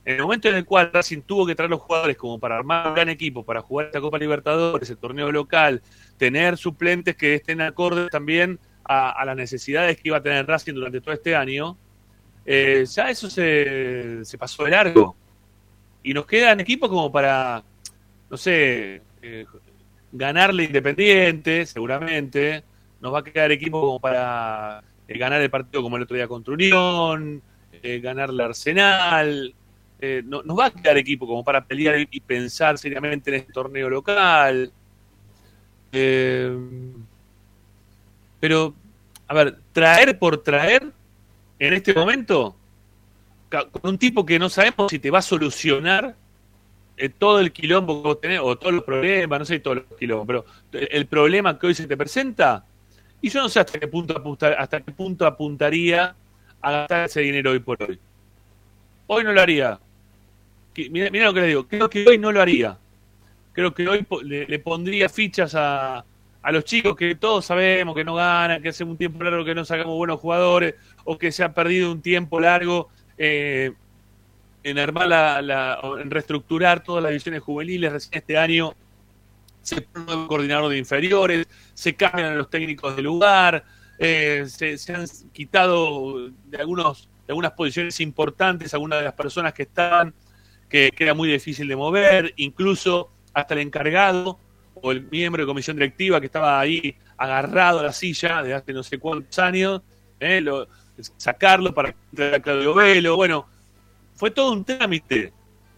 En 0.04 0.18
el 0.18 0.24
momento 0.24 0.50
en 0.50 0.56
el 0.56 0.66
cual 0.66 0.92
Racing 0.94 1.22
tuvo 1.22 1.46
que 1.46 1.56
traer 1.56 1.70
los 1.70 1.80
jugadores 1.80 2.18
como 2.18 2.40
para 2.40 2.58
armar 2.58 2.90
un 2.90 2.94
gran 2.96 3.08
equipo, 3.08 3.44
para 3.44 3.62
jugar 3.62 3.86
esta 3.88 4.02
Copa 4.02 4.18
Libertadores, 4.18 4.90
el 4.90 4.98
torneo 4.98 5.32
local, 5.32 5.82
tener 6.18 6.58
suplentes 6.58 7.16
que 7.16 7.36
estén 7.36 7.62
acordes 7.62 8.10
también 8.10 8.60
a, 8.88 9.12
a 9.12 9.26
las 9.26 9.36
necesidades 9.36 9.98
que 9.98 10.10
iba 10.10 10.18
a 10.18 10.24
tener 10.24 10.46
Racing 10.46 10.74
durante 10.74 11.02
todo 11.02 11.14
este 11.14 11.36
año, 11.36 11.78
eh, 12.46 12.86
ya 12.86 13.10
eso 13.10 13.30
se, 13.30 14.24
se 14.24 14.38
pasó 14.38 14.64
de 14.64 14.72
largo. 14.72 15.16
Y 16.04 16.14
nos 16.14 16.26
quedan 16.26 16.60
equipos 16.60 16.90
como 16.90 17.12
para, 17.12 17.64
no 18.30 18.38
sé, 18.38 19.02
eh, 19.22 19.46
ganarle 20.12 20.64
Independiente, 20.64 21.66
seguramente. 21.66 22.64
Nos 23.02 23.14
va 23.14 23.20
a 23.20 23.24
quedar 23.24 23.52
equipo 23.52 23.82
como 23.82 24.00
para 24.00 24.82
eh, 25.08 25.18
ganar 25.18 25.42
el 25.42 25.50
partido 25.50 25.84
como 25.84 25.98
el 25.98 26.04
otro 26.04 26.16
día 26.16 26.28
contra 26.28 26.54
Unión, 26.54 27.42
ganarle 27.84 28.44
Arsenal. 28.44 29.54
No, 30.26 30.44
nos 30.44 30.58
va 30.58 30.68
a 30.68 30.72
quedar 30.72 30.98
equipo 30.98 31.28
como 31.28 31.44
para 31.44 31.66
pelear 31.66 32.00
y 32.10 32.20
pensar 32.22 32.78
seriamente 32.78 33.30
en 33.30 33.36
este 33.38 33.52
torneo 33.52 33.90
local. 33.90 34.72
Eh, 35.92 36.56
pero, 38.40 38.74
a 39.28 39.34
ver, 39.34 39.58
traer 39.74 40.18
por 40.20 40.44
traer 40.44 40.92
en 41.60 41.74
este 41.74 41.94
momento, 41.94 42.56
con 43.50 43.92
un 43.92 43.98
tipo 43.98 44.26
que 44.26 44.38
no 44.38 44.50
sabemos 44.50 44.92
si 44.92 45.00
te 45.00 45.10
va 45.10 45.20
a 45.20 45.24
solucionar 45.24 46.16
eh, 46.98 47.10
todo 47.10 47.40
el 47.40 47.52
quilombo 47.52 48.02
que 48.02 48.08
vos 48.08 48.22
tenés, 48.22 48.40
o 48.42 48.58
todos 48.58 48.74
los 48.74 48.84
problemas, 48.84 49.40
no 49.40 49.46
sé 49.46 49.60
todos 49.60 49.78
los 49.78 49.86
quilombos, 49.98 50.28
pero 50.28 50.46
el 50.72 51.06
problema 51.08 51.58
que 51.58 51.68
hoy 51.68 51.76
se 51.76 51.88
te 51.88 51.98
presenta, 51.98 52.66
y 53.22 53.30
yo 53.30 53.42
no 53.42 53.50
sé 53.50 53.60
hasta 53.60 53.80
qué 53.80 53.88
punto 53.88 54.16
apuntar, 54.16 54.54
hasta 54.54 54.82
qué 54.82 54.92
punto 54.92 55.26
apuntaría 55.26 56.16
a 56.62 56.72
gastar 56.72 57.06
ese 57.06 57.22
dinero 57.22 57.52
hoy 57.52 57.60
por 57.60 57.82
hoy. 57.82 58.00
Hoy 59.08 59.24
no 59.24 59.32
lo 59.32 59.42
haría. 59.42 59.80
Mira, 60.92 61.10
mira 61.10 61.26
lo 61.26 61.34
que 61.34 61.42
le 61.42 61.48
digo, 61.48 61.68
creo 61.68 61.90
que 61.90 62.08
hoy 62.08 62.18
no 62.18 62.32
lo 62.32 62.42
haría. 62.42 62.78
Creo 63.54 63.74
que 63.74 63.88
hoy 63.88 64.06
le, 64.24 64.46
le 64.46 64.60
pondría 64.60 65.10
fichas 65.10 65.56
a, 65.56 66.06
a 66.48 66.52
los 66.54 66.64
chicos 66.64 66.96
que 66.96 67.14
todos 67.16 67.46
sabemos 67.46 67.94
que 67.94 68.06
no 68.06 68.16
ganan, 68.16 68.62
que 68.62 68.70
hace 68.70 68.86
un 68.86 68.96
tiempo 68.96 69.22
largo 69.22 69.44
que 69.44 69.54
no 69.54 69.66
sacamos 69.66 69.98
buenos 69.98 70.18
jugadores, 70.22 70.76
o 71.04 71.18
que 71.18 71.30
se 71.34 71.44
ha 71.44 71.54
perdido 71.54 71.92
un 71.92 72.02
tiempo 72.02 72.40
largo 72.40 72.88
eh, 73.18 73.74
en 74.64 74.80
armar 74.80 75.10
la, 75.10 75.42
la- 75.42 75.78
en 76.02 76.10
reestructurar 76.10 76.82
todas 76.86 77.04
las 77.04 77.10
divisiones 77.12 77.42
juveniles. 77.42 77.92
Recién 77.92 78.14
este 78.20 78.38
año 78.38 78.74
se 79.62 79.82
pone 79.82 80.26
coordinador 80.28 80.70
de 80.72 80.78
inferiores, 80.78 81.48
se 81.74 81.96
cambian 81.96 82.38
los 82.38 82.50
técnicos 82.50 82.96
del 82.96 83.04
lugar, 83.04 83.66
eh, 84.00 84.46
se, 84.48 84.78
han 84.96 85.06
quitado 85.34 86.30
de 86.46 86.58
algunos 86.60 87.10
de 87.28 87.34
algunas 87.34 87.52
posiciones 87.52 88.00
importantes 88.00 88.74
algunas 88.74 89.00
de 89.00 89.06
las 89.06 89.14
personas 89.16 89.52
que 89.52 89.64
estaban, 89.64 90.14
que 90.70 90.94
era 90.98 91.14
muy 91.14 91.30
difícil 91.30 91.68
de 91.68 91.76
mover, 91.76 92.34
incluso 92.38 93.10
hasta 93.34 93.54
el 93.54 93.60
encargado 93.60 94.40
o 94.82 94.92
el 94.92 95.08
miembro 95.10 95.44
de 95.44 95.48
comisión 95.48 95.78
directiva 95.78 96.20
que 96.20 96.26
estaba 96.28 96.60
ahí 96.60 96.96
agarrado 97.18 97.80
a 97.80 97.84
la 97.84 97.94
silla 97.94 98.42
desde 98.42 98.54
hace 98.56 98.74
no 98.74 98.84
sé 98.84 98.98
cuántos 99.00 99.38
años, 99.40 99.82
eh, 100.20 100.42
lo- 100.42 100.68
sacarlo 101.18 101.74
para 101.74 101.92
que 101.92 101.98
entre 102.12 102.42
Claudio 102.42 102.74
Velo, 102.74 103.16
bueno, 103.16 103.46
fue 104.16 104.32
todo 104.32 104.52
un 104.52 104.66
trámite, 104.66 105.32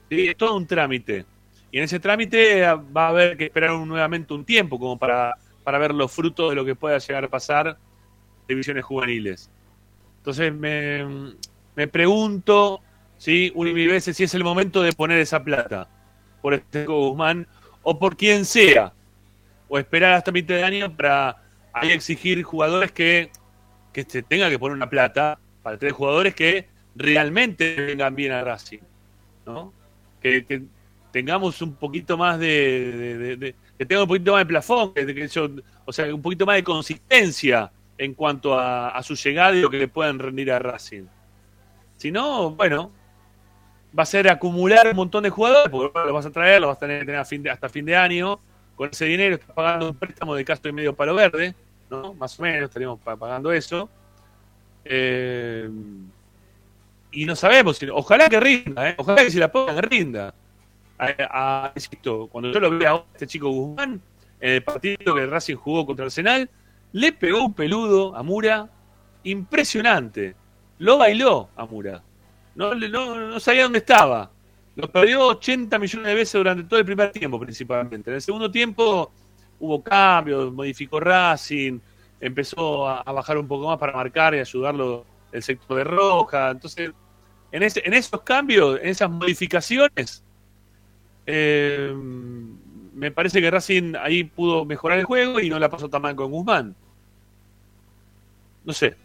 ¿sí? 0.10 0.34
todo 0.38 0.56
un 0.56 0.66
trámite. 0.66 1.26
Y 1.72 1.78
en 1.78 1.84
ese 1.84 2.00
trámite 2.00 2.66
ah, 2.66 2.76
va 2.76 3.08
a 3.08 3.10
haber 3.10 3.38
que 3.38 3.46
esperar 3.46 3.72
nuevamente 3.72 4.34
un 4.34 4.44
tiempo 4.46 4.80
como 4.80 4.98
para, 4.98 5.36
para 5.64 5.78
ver 5.78 5.94
los 5.94 6.12
frutos 6.12 6.50
de 6.50 6.56
lo 6.56 6.66
que 6.66 6.76
pueda 6.76 6.98
llegar 6.98 7.26
a 7.26 7.28
pasar 7.28 7.78
divisiones 8.48 8.84
juveniles. 8.86 9.50
Entonces 10.18 10.54
me, 10.54 11.34
me 11.76 11.88
pregunto, 11.88 12.82
¿sí? 13.18 13.52
una 13.56 13.70
y 13.70 13.74
mil 13.74 13.90
veces, 13.90 14.16
si 14.18 14.24
es 14.24 14.34
el 14.34 14.44
momento 14.44 14.82
de 14.82 14.94
poner 14.94 15.20
esa 15.20 15.44
plata 15.44 15.88
por 16.42 16.54
este 16.54 16.86
Guzmán 16.86 17.46
o 17.90 17.98
por 17.98 18.16
quien 18.16 18.46
sea, 18.46 18.94
o 19.68 19.80
esperar 19.80 20.14
hasta 20.14 20.32
mitad 20.32 20.54
de 20.54 20.64
año 20.64 20.96
para 20.96 21.42
ahí 21.74 21.90
exigir 21.90 22.44
jugadores 22.44 22.92
que, 22.92 23.32
que 23.92 24.04
se 24.04 24.22
tenga 24.22 24.48
que 24.48 24.60
poner 24.60 24.76
una 24.76 24.92
plata 24.92 25.40
para 25.64 25.76
tres 25.80 25.94
jugadores 25.94 26.36
que 26.36 26.68
realmente 26.96 27.74
vengan 27.74 28.14
bien 28.14 28.32
a 28.32 28.44
Racing, 28.44 28.82
¿no? 29.44 29.74
Que, 30.22 30.68
tengamos 31.12 31.64
un 31.64 31.74
poquito 31.74 32.16
más 32.16 32.38
de, 32.38 33.56
que 33.76 33.86
tenga 33.88 34.04
un 34.04 34.08
poquito 34.08 34.34
más 34.34 34.42
de 34.42 34.46
plafón, 34.46 34.94
que, 34.94 35.16
que 35.16 35.28
o 35.84 35.92
sea, 35.92 36.14
un 36.14 36.22
poquito 36.22 36.46
más 36.46 36.58
de 36.58 36.64
consistencia 36.64 37.72
en 37.98 38.14
cuanto 38.14 38.54
a, 38.54 38.90
a 38.90 39.02
su 39.02 39.16
llegada 39.16 39.56
y 39.56 39.62
lo 39.62 39.70
que 39.72 39.80
le 39.80 39.88
puedan 39.88 40.20
rendir 40.20 40.52
a 40.52 40.60
Racing. 40.60 41.06
Si 41.98 42.12
no, 42.12 42.52
bueno, 42.52 42.92
va 43.98 44.04
a 44.04 44.06
ser 44.06 44.30
acumular 44.30 44.88
un 44.88 44.96
montón 44.96 45.24
de 45.24 45.30
jugadores, 45.30 45.70
porque 45.70 46.00
lo 46.06 46.14
vas 46.14 46.26
a 46.26 46.32
traer, 46.32 46.62
lo 46.62 46.68
vas 46.68 46.78
a 46.78 46.80
tener 46.80 47.16
hasta 47.16 47.70
fin 47.70 47.86
de 47.86 47.96
año. 47.96 48.40
Con 48.76 48.90
ese 48.90 49.06
dinero 49.06 49.36
estás 49.36 49.52
pagando 49.52 49.90
un 49.90 49.96
préstamo 49.96 50.36
de 50.36 50.46
Castro 50.46 50.70
y 50.70 50.74
medio 50.74 50.96
palo 50.96 51.14
verde, 51.16 51.54
¿no? 51.90 52.14
Más 52.14 52.40
o 52.40 52.44
menos 52.44 52.70
estaríamos 52.70 53.00
pa- 53.00 53.18
pagando 53.18 53.52
eso. 53.52 53.90
Eh, 54.86 55.70
y 57.12 57.26
no 57.26 57.36
sabemos, 57.36 57.80
ojalá 57.92 58.30
que 58.30 58.40
rinda, 58.40 58.90
¿eh? 58.90 58.96
ojalá 58.98 59.24
que 59.24 59.32
si 59.32 59.40
la 59.40 59.52
pongan 59.52 59.82
rinda. 59.84 60.34
A, 60.98 61.72
insisto, 61.76 62.28
cuando 62.28 62.52
yo 62.52 62.60
lo 62.60 62.78
veo 62.78 62.96
a 62.96 63.06
este 63.14 63.26
chico 63.26 63.50
Guzmán, 63.50 64.02
en 64.42 64.52
el 64.54 64.64
partido 64.64 65.16
que 65.16 65.26
Racing 65.26 65.56
jugó 65.56 65.86
contra 65.86 66.06
Arsenal, 66.06 66.50
le 66.92 67.12
pegó 67.14 67.44
un 67.46 67.54
peludo 67.54 68.16
a 68.16 68.24
Mura 68.24 68.70
impresionante. 69.24 70.36
Lo 70.78 70.98
bailó 70.98 71.50
a 71.56 71.66
Mura. 71.66 72.02
No, 72.60 72.76
no, 72.76 73.16
no 73.16 73.40
sabía 73.40 73.64
dónde 73.64 73.80
estaba. 73.80 74.30
Lo 74.76 74.92
perdió 74.92 75.28
80 75.28 75.80
millones 75.80 76.08
de 76.08 76.14
veces 76.14 76.34
durante 76.34 76.66
todo 76.66 76.78
el 76.78 76.86
primer 76.86 77.10
tiempo, 77.14 77.40
principalmente. 77.40 78.10
En 78.10 78.16
el 78.16 78.22
segundo 78.22 78.52
tiempo 78.52 79.14
hubo 79.62 79.82
cambios, 79.82 80.52
modificó 80.52 81.00
Racing, 81.00 81.80
empezó 82.20 82.86
a, 82.86 83.00
a 83.00 83.14
bajar 83.14 83.38
un 83.38 83.48
poco 83.48 83.68
más 83.68 83.78
para 83.78 83.94
marcar 83.94 84.36
y 84.36 84.40
ayudarlo 84.40 85.06
el 85.32 85.42
sector 85.42 85.78
de 85.78 85.86
Roja. 85.86 86.52
Entonces, 86.52 86.92
en, 87.50 87.64
ese, 87.64 87.82
en 87.86 87.94
esos 87.94 88.22
cambios, 88.24 88.78
en 88.82 88.90
esas 88.90 89.10
modificaciones, 89.10 90.22
eh, 91.26 91.94
me 92.94 93.10
parece 93.12 93.40
que 93.40 93.50
Racing 93.50 93.94
ahí 93.96 94.26
pudo 94.26 94.66
mejorar 94.66 95.00
el 95.00 95.06
juego 95.06 95.40
y 95.40 95.50
no 95.50 95.60
la 95.60 95.70
pasó 95.70 95.88
tan 95.88 96.02
mal 96.02 96.14
con 96.14 96.30
Guzmán. 96.30 96.76
No 98.66 98.74
sé, 98.74 98.98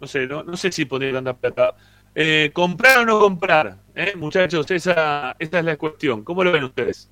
no 0.00 0.06
sé, 0.06 0.26
no, 0.26 0.42
no 0.42 0.56
sé 0.56 0.72
si 0.72 0.86
poner 0.86 1.12
tanta 1.12 1.34
plata. 1.34 1.74
Eh, 2.14 2.50
¿Comprar 2.52 2.98
o 2.98 3.04
no 3.04 3.18
comprar? 3.18 3.76
¿Eh? 3.94 4.14
Muchachos, 4.16 4.70
esa, 4.70 5.34
esa 5.38 5.58
es 5.58 5.64
la 5.64 5.76
cuestión. 5.76 6.22
¿Cómo 6.22 6.44
lo 6.44 6.52
ven 6.52 6.64
ustedes? 6.64 7.08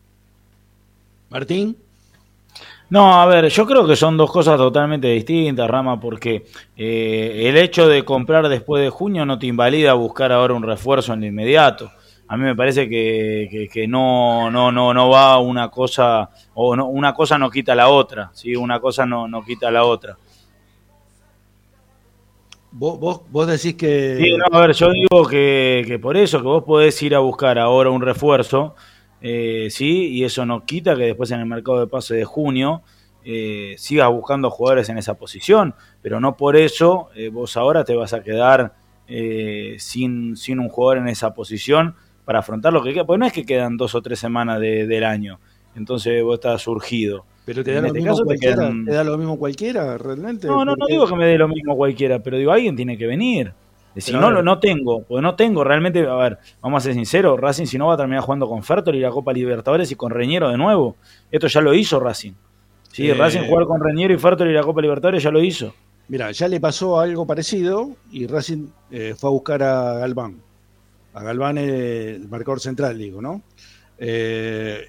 Martín. 1.30 1.76
No, 2.90 3.20
a 3.22 3.26
ver, 3.26 3.48
yo 3.48 3.64
creo 3.66 3.86
que 3.86 3.96
son 3.96 4.18
dos 4.18 4.30
cosas 4.30 4.58
totalmente 4.58 5.08
distintas, 5.08 5.68
Rama, 5.68 5.98
porque 5.98 6.44
eh, 6.76 7.44
el 7.46 7.56
hecho 7.56 7.88
de 7.88 8.04
comprar 8.04 8.48
después 8.48 8.82
de 8.82 8.90
junio 8.90 9.24
no 9.24 9.38
te 9.38 9.46
invalida 9.46 9.94
buscar 9.94 10.30
ahora 10.30 10.52
un 10.52 10.62
refuerzo 10.62 11.14
en 11.14 11.20
lo 11.20 11.26
inmediato. 11.26 11.90
A 12.28 12.36
mí 12.36 12.44
me 12.44 12.54
parece 12.54 12.88
que, 12.88 13.48
que- 13.50 13.68
que 13.68 13.88
no, 13.88 14.50
no, 14.50 14.70
no, 14.70 14.92
no 14.92 15.08
va 15.08 15.38
una 15.38 15.68
cosa, 15.70 16.28
o 16.54 16.76
no, 16.76 16.86
una 16.86 17.14
cosa 17.14 17.38
no 17.38 17.50
quita 17.50 17.74
la 17.74 17.88
otra, 17.88 18.30
¿sí? 18.34 18.54
Una 18.54 18.78
cosa 18.78 19.06
no, 19.06 19.26
no 19.26 19.42
quita 19.42 19.70
la 19.70 19.84
otra. 19.84 20.16
Vos, 22.72 22.98
vos, 22.98 23.20
vos 23.30 23.46
decís 23.46 23.74
que. 23.74 24.16
Sí, 24.18 24.36
no, 24.36 24.44
a 24.58 24.60
ver, 24.66 24.72
yo 24.74 24.90
digo 24.92 25.26
que, 25.28 25.84
que 25.86 25.98
por 25.98 26.16
eso, 26.16 26.38
que 26.38 26.44
vos 26.44 26.64
podés 26.64 27.00
ir 27.02 27.14
a 27.14 27.18
buscar 27.18 27.58
ahora 27.58 27.90
un 27.90 28.00
refuerzo, 28.00 28.74
eh, 29.20 29.68
sí, 29.70 30.08
y 30.08 30.24
eso 30.24 30.46
no 30.46 30.64
quita 30.64 30.96
que 30.96 31.04
después 31.04 31.30
en 31.32 31.40
el 31.40 31.46
mercado 31.46 31.80
de 31.80 31.86
pase 31.86 32.14
de 32.14 32.24
junio 32.24 32.82
eh, 33.24 33.74
sigas 33.76 34.10
buscando 34.10 34.50
jugadores 34.50 34.88
en 34.88 34.96
esa 34.98 35.14
posición, 35.14 35.74
pero 36.00 36.18
no 36.18 36.36
por 36.36 36.56
eso 36.56 37.10
eh, 37.14 37.28
vos 37.28 37.56
ahora 37.58 37.84
te 37.84 37.94
vas 37.94 38.14
a 38.14 38.22
quedar 38.22 38.74
eh, 39.06 39.76
sin, 39.78 40.36
sin 40.36 40.58
un 40.58 40.68
jugador 40.70 40.98
en 40.98 41.08
esa 41.08 41.34
posición 41.34 41.94
para 42.24 42.38
afrontar 42.38 42.72
lo 42.72 42.82
que 42.82 42.94
queda, 42.94 43.04
porque 43.04 43.18
no 43.18 43.26
es 43.26 43.32
que 43.34 43.44
quedan 43.44 43.76
dos 43.76 43.94
o 43.94 44.00
tres 44.00 44.18
semanas 44.18 44.60
de- 44.60 44.86
del 44.86 45.04
año, 45.04 45.40
entonces 45.76 46.22
vos 46.24 46.34
estás 46.34 46.62
surgido. 46.62 47.26
Pero 47.44 47.64
te 47.64 47.72
da, 47.72 47.78
En 47.78 47.82
lo 47.82 47.86
este 47.88 47.98
mismo 47.98 48.12
caso 48.12 48.22
te 48.22 48.26
cualquiera, 48.26 48.56
quedan- 48.56 48.84
te 48.84 48.92
da 48.92 49.04
lo 49.04 49.18
mismo 49.18 49.38
cualquiera, 49.38 49.98
realmente. 49.98 50.46
no, 50.46 50.64
no, 50.64 50.76
no 50.76 50.86
digo 50.86 51.06
que 51.06 51.16
me 51.16 51.26
dé 51.26 51.36
lo 51.38 51.48
mismo 51.48 51.76
cualquiera, 51.76 52.18
pero 52.20 52.36
digo, 52.36 52.52
alguien 52.52 52.76
tiene 52.76 52.96
que 52.96 53.06
venir. 53.06 53.52
Si 53.96 54.10
no, 54.12 54.30
no 54.42 54.58
tengo, 54.58 55.02
porque 55.02 55.20
no 55.20 55.34
tengo 55.34 55.62
realmente, 55.64 56.06
a 56.06 56.14
ver, 56.14 56.38
vamos 56.62 56.82
a 56.82 56.84
ser 56.86 56.94
sinceros, 56.94 57.38
Racing 57.38 57.66
si 57.66 57.76
no 57.76 57.88
va 57.88 57.94
a 57.94 57.96
terminar 57.98 58.22
jugando 58.22 58.48
con 58.48 58.62
Fertoli 58.62 58.96
y 58.98 59.00
la 59.02 59.10
Copa 59.10 59.34
Libertadores 59.34 59.90
y 59.90 59.96
con 59.96 60.10
Reñero 60.12 60.48
de 60.48 60.56
nuevo. 60.56 60.96
Esto 61.30 61.46
ya 61.48 61.60
lo 61.60 61.74
hizo 61.74 62.00
Racing. 62.00 62.32
Sí, 62.90 63.10
Eh, 63.10 63.14
Racing 63.14 63.40
jugar 63.48 63.66
con 63.66 63.82
Reñero 63.82 64.14
y 64.14 64.18
Fertoli 64.18 64.50
y 64.50 64.54
la 64.54 64.62
Copa 64.62 64.80
Libertadores 64.80 65.22
ya 65.22 65.30
lo 65.30 65.42
hizo. 65.42 65.74
Mira, 66.08 66.30
ya 66.30 66.48
le 66.48 66.58
pasó 66.58 66.98
algo 67.00 67.26
parecido 67.26 67.90
y 68.10 68.26
Racing 68.26 68.66
eh, 68.90 69.14
fue 69.16 69.28
a 69.28 69.32
buscar 69.32 69.62
a 69.62 69.98
Galván. 69.98 70.36
A 71.12 71.22
Galván, 71.22 71.58
eh, 71.58 72.14
el 72.14 72.28
marcador 72.28 72.60
central, 72.60 72.96
digo, 72.96 73.20
¿no? 73.20 73.42
Eh, 73.98 74.86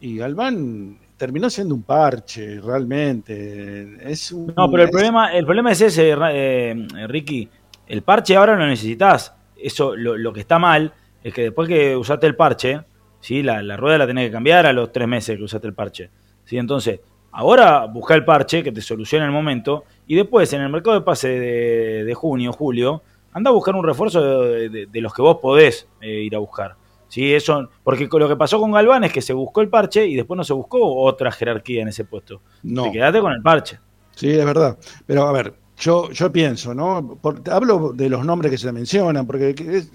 y 0.00 0.16
Galván 0.16 0.98
terminó 1.22 1.48
siendo 1.48 1.76
un 1.76 1.84
parche, 1.84 2.60
realmente. 2.60 3.96
Es 4.10 4.32
un, 4.32 4.52
No, 4.56 4.68
pero 4.68 4.82
el 4.82 4.88
es- 4.88 4.90
problema, 4.92 5.32
el 5.32 5.44
problema 5.44 5.70
es 5.70 5.80
ese, 5.80 6.16
eh, 6.32 6.86
Ricky. 7.06 7.48
el 7.86 8.02
parche 8.02 8.34
ahora 8.34 8.56
lo 8.56 8.66
necesitas. 8.66 9.32
Eso, 9.56 9.94
lo, 9.94 10.16
lo 10.16 10.32
que 10.32 10.40
está 10.40 10.58
mal 10.58 10.92
es 11.22 11.32
que 11.32 11.42
después 11.42 11.68
que 11.68 11.96
usaste 11.96 12.26
el 12.26 12.34
parche, 12.34 12.80
¿sí? 13.20 13.42
la, 13.44 13.62
la 13.62 13.76
rueda 13.76 13.98
la 13.98 14.06
tenés 14.08 14.26
que 14.26 14.32
cambiar 14.32 14.66
a 14.66 14.72
los 14.72 14.90
tres 14.90 15.06
meses 15.06 15.36
que 15.36 15.44
usaste 15.44 15.68
el 15.68 15.74
parche. 15.74 16.10
¿sí? 16.44 16.58
Entonces, 16.58 16.98
ahora 17.30 17.86
busca 17.86 18.14
el 18.16 18.24
parche 18.24 18.64
que 18.64 18.72
te 18.72 18.80
solucione 18.80 19.24
el 19.24 19.30
momento 19.30 19.84
y 20.08 20.16
después 20.16 20.52
en 20.52 20.62
el 20.62 20.70
mercado 20.70 20.98
de 20.98 21.02
pase 21.04 21.28
de, 21.28 22.02
de 22.04 22.14
junio, 22.14 22.52
julio, 22.52 23.02
anda 23.32 23.50
a 23.50 23.52
buscar 23.54 23.76
un 23.76 23.84
refuerzo 23.84 24.42
de, 24.42 24.68
de- 24.68 24.86
de 24.86 25.00
los 25.00 25.14
que 25.14 25.22
vos 25.22 25.38
podés 25.40 25.86
eh, 26.00 26.22
ir 26.22 26.34
a 26.34 26.38
buscar. 26.40 26.74
Sí, 27.12 27.34
eso, 27.34 27.68
porque 27.84 28.08
lo 28.10 28.26
que 28.26 28.36
pasó 28.36 28.58
con 28.58 28.72
Galván 28.72 29.04
es 29.04 29.12
que 29.12 29.20
se 29.20 29.34
buscó 29.34 29.60
el 29.60 29.68
parche 29.68 30.06
y 30.06 30.16
después 30.16 30.34
no 30.34 30.44
se 30.44 30.54
buscó 30.54 30.78
otra 30.96 31.30
jerarquía 31.30 31.82
en 31.82 31.88
ese 31.88 32.06
puesto. 32.06 32.40
No. 32.62 32.84
Te 32.84 32.92
quedaste 32.92 33.20
con 33.20 33.32
el 33.34 33.42
parche. 33.42 33.78
Sí, 34.16 34.30
es 34.30 34.42
verdad. 34.46 34.78
Pero 35.04 35.24
a 35.28 35.32
ver, 35.32 35.52
yo, 35.76 36.10
yo 36.10 36.32
pienso, 36.32 36.72
¿no? 36.72 37.18
Por- 37.20 37.42
hablo 37.50 37.92
de 37.92 38.08
los 38.08 38.24
nombres 38.24 38.50
que 38.50 38.56
se 38.56 38.72
mencionan, 38.72 39.26
porque 39.26 39.54
que 39.54 39.76
es- 39.76 39.90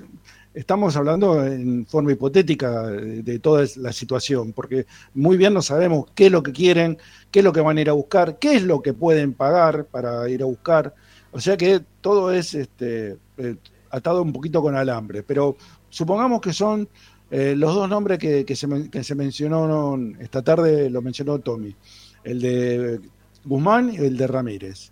estamos 0.54 0.96
hablando 0.96 1.44
en 1.44 1.88
forma 1.88 2.12
hipotética 2.12 2.84
de, 2.86 3.24
de 3.24 3.40
toda 3.40 3.66
la 3.78 3.92
situación, 3.94 4.54
porque 4.54 4.86
muy 5.16 5.38
bien 5.38 5.56
no 5.56 5.64
sabemos 5.64 6.06
qué 6.14 6.28
es 6.28 6.32
lo 6.32 6.44
que 6.44 6.52
quieren, 6.52 7.00
qué 7.32 7.40
es 7.40 7.46
lo 7.46 7.52
que 7.52 7.62
van 7.62 7.80
a 7.80 7.82
ir 7.82 7.90
a 7.90 7.94
buscar, 7.94 8.38
qué 8.38 8.58
es 8.58 8.62
lo 8.62 8.84
que 8.84 8.94
pueden 8.94 9.34
pagar 9.34 9.86
para 9.86 10.30
ir 10.30 10.44
a 10.44 10.46
buscar. 10.46 10.94
O 11.32 11.40
sea 11.40 11.58
que 11.58 11.82
todo 12.00 12.32
es 12.32 12.54
este, 12.54 13.18
eh, 13.38 13.56
atado 13.90 14.22
un 14.22 14.34
poquito 14.34 14.62
con 14.62 14.76
alambre. 14.76 15.24
Pero 15.24 15.56
supongamos 15.90 16.42
que 16.42 16.54
son 16.54 16.88
eh, 17.30 17.56
los 17.56 17.74
dos 17.74 17.90
nombres 17.90 18.20
que, 18.20 18.46
que 18.46 18.56
se, 18.56 18.90
que 18.90 19.04
se 19.04 19.16
mencionaron 19.16 20.18
esta 20.20 20.42
tarde, 20.42 20.90
lo 20.90 21.02
mencionó 21.02 21.40
Tommy, 21.40 21.76
el 22.24 22.42
de 22.42 23.02
Guzmán 23.44 23.94
y 23.94 23.98
el 23.98 24.18
de 24.18 24.28
Ramírez. 24.28 24.92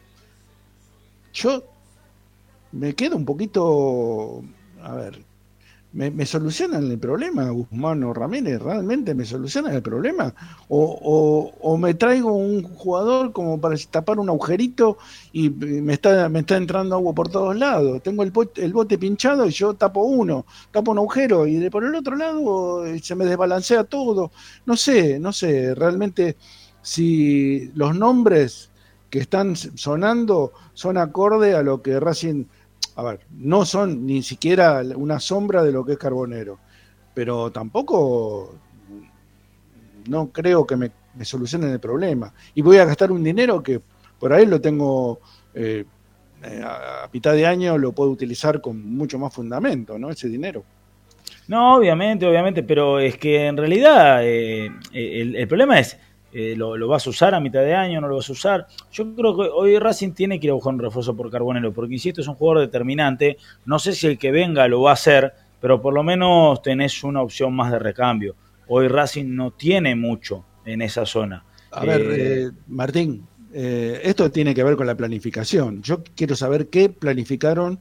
Yo 1.34 1.64
me 2.72 2.94
quedo 2.94 3.16
un 3.16 3.26
poquito, 3.26 4.44
a 4.82 4.96
ver, 4.96 5.24
¿me, 5.96 6.12
me 6.12 6.26
solucionan 6.26 6.84
el 6.92 7.00
problema 7.00 7.50
Guzmán 7.50 8.04
o 8.04 8.14
Ramírez? 8.14 8.62
¿Realmente 8.62 9.16
me 9.16 9.26
solucionan 9.26 9.74
el 9.76 9.82
problema? 9.82 10.34
¿O, 10.68 10.80
o- 11.02 11.54
o 11.74 11.78
me 11.78 11.94
traigo 11.96 12.34
un 12.34 12.64
jugador 12.64 13.32
como 13.34 13.60
para 13.60 13.76
tapar 13.90 14.20
un 14.20 14.30
agujerito 14.30 14.98
y 15.32 15.50
me 15.50 15.94
está, 15.94 16.30
me 16.30 16.40
está 16.40 16.58
entrando 16.58 16.96
agua 16.96 17.14
por 17.14 17.30
todos 17.30 17.56
lados? 17.56 18.02
Tengo 18.04 18.24
el, 18.24 18.32
bote- 18.34 18.64
el 18.64 18.74
bote 18.74 18.98
pinchado 18.98 19.46
y 19.48 19.52
yo 19.52 19.74
tapo 19.76 20.04
uno, 20.04 20.46
tapo 20.72 20.92
un 20.92 20.98
agujero 21.00 21.48
y 21.48 21.56
de 21.56 21.72
por 21.72 21.84
el 21.84 21.96
otro 21.96 22.16
lado 22.16 22.86
eh, 22.86 23.00
se 23.02 23.16
me 23.16 23.26
desbalancea 23.26 23.84
todo. 23.86 24.32
No 24.66 24.76
sé, 24.78 25.20
no 25.20 25.32
sé, 25.34 25.74
realmente 25.76 26.38
si 26.82 27.72
los 27.74 27.96
nombres 27.96 28.72
que 29.10 29.20
están 29.20 29.56
sonando 29.56 30.52
son 30.74 30.98
acorde 30.98 31.56
a 31.56 31.62
lo 31.64 31.82
que 31.82 32.00
Racing, 32.00 32.46
a 32.96 33.04
ver, 33.04 33.20
no 33.32 33.66
son 33.66 34.06
ni 34.06 34.24
siquiera 34.24 34.82
una 34.96 35.20
sombra 35.20 35.64
de 35.64 35.72
lo 35.72 35.86
que 35.86 35.94
es 35.94 35.98
Carbonero, 35.98 36.60
pero 37.14 37.52
tampoco 37.52 38.56
no 40.08 40.32
creo 40.32 40.66
que 40.66 40.76
me, 40.76 40.92
me 41.16 41.26
solucionen 41.26 41.72
el 41.72 41.80
problema. 41.80 42.34
Y 42.54 42.62
voy 42.62 42.78
a 42.78 42.86
gastar 42.86 43.12
un 43.12 43.24
dinero 43.24 43.62
que 43.62 43.82
por 44.20 44.32
ahí 44.34 44.46
lo 44.46 44.62
tengo 44.62 45.20
eh, 45.54 45.86
eh, 46.44 46.62
a, 46.64 47.10
mitad 47.12 47.34
de 47.34 47.46
año, 47.46 47.78
lo 47.78 47.92
puedo 47.92 48.12
utilizar 48.12 48.62
con 48.62 48.84
mucho 48.96 49.20
más 49.20 49.34
fundamento, 49.34 49.98
¿no? 49.98 50.10
Ese 50.10 50.30
dinero. 50.30 50.64
No, 51.48 51.76
obviamente, 51.76 52.26
obviamente, 52.26 52.64
pero 52.64 53.00
es 53.00 53.18
que 53.18 53.48
en 53.48 53.58
realidad 53.58 54.20
eh, 54.24 54.72
el, 54.94 55.36
el 55.36 55.48
problema 55.48 55.80
es, 55.80 55.98
eh, 56.38 56.54
lo, 56.58 56.76
lo 56.76 56.88
vas 56.90 57.08
a 57.08 57.10
usar 57.10 57.34
a 57.34 57.40
mitad 57.40 57.62
de 57.62 57.74
año? 57.74 58.02
¿No 58.02 58.10
lo 58.10 58.18
vas 58.18 58.30
a 58.30 58.34
usar? 58.34 58.68
Yo 58.92 59.16
creo 59.16 59.38
que 59.38 59.44
hoy 59.44 59.80
Racing 59.80 60.12
tiene 60.12 60.38
que 60.38 60.48
ir 60.48 60.52
a 60.52 60.56
buscar 60.56 60.74
un 60.74 60.82
refuerzo 60.82 61.16
por 61.16 61.32
Carbonero, 61.32 61.72
porque 61.72 61.94
insisto, 61.94 62.20
es 62.20 62.28
un 62.28 62.36
jugador 62.36 62.60
determinante. 62.62 63.38
No 63.66 63.80
sé 63.80 63.94
si 63.94 64.08
el 64.08 64.18
que 64.18 64.32
venga 64.32 64.68
lo 64.68 64.82
va 64.82 64.90
a 64.90 64.94
hacer, 64.96 65.34
pero 65.62 65.82
por 65.82 65.94
lo 65.94 66.04
menos 66.04 66.62
tenés 66.62 67.04
una 67.06 67.22
opción 67.22 67.54
más 67.56 67.72
de 67.72 67.80
recambio. 67.80 68.36
Hoy 68.68 68.90
Racing 68.90 69.34
no 69.34 69.52
tiene 69.52 69.96
mucho 69.96 70.44
en 70.66 70.82
esa 70.82 71.06
zona. 71.06 71.46
A 71.72 71.86
ver, 71.86 72.02
Eh, 72.02 72.44
eh, 72.48 72.52
Martín, 72.68 73.26
eh, 73.54 74.02
esto 74.04 74.30
tiene 74.30 74.54
que 74.54 74.64
ver 74.64 74.76
con 74.76 74.88
la 74.88 74.96
planificación. 74.96 75.82
Yo 75.82 76.04
quiero 76.16 76.36
saber 76.36 76.68
qué 76.68 76.90
planificaron 76.90 77.80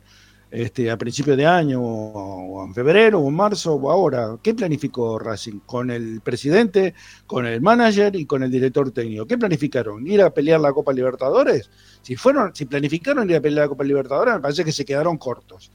este, 0.55 0.89
a 0.89 0.97
principio 0.97 1.36
de 1.36 1.44
año, 1.44 1.81
o, 1.82 2.64
en 2.64 2.72
febrero, 2.72 3.18
o 3.18 3.28
en 3.28 3.35
marzo, 3.35 3.74
o 3.74 3.90
ahora. 3.90 4.36
¿Qué 4.43 4.55
planificó 4.55 5.18
Racing? 5.18 5.60
Con 5.66 5.90
el 5.90 6.20
presidente, 6.20 6.94
con 7.26 7.44
el 7.47 7.60
manager 7.60 8.14
y 8.14 8.24
con 8.24 8.43
el 8.44 8.51
director 8.51 8.90
técnico. 8.93 9.26
¿Qué 9.26 9.36
planificaron? 9.36 10.06
¿Ir 10.06 10.22
a 10.22 10.31
pelear 10.31 10.60
la 10.60 10.72
Copa 10.72 10.93
Libertadores? 10.93 11.70
Si 12.02 12.14
fueron, 12.14 12.55
si 12.55 12.66
planificaron 12.66 13.28
ir 13.28 13.36
a 13.36 13.40
pelear 13.40 13.64
la 13.64 13.68
Copa 13.68 13.82
Libertadores, 13.82 14.35
me 14.35 14.40
parece 14.40 14.64
que 14.64 14.72
se 14.72 14.85
quedaron 14.85 15.18
cortos. 15.18 15.72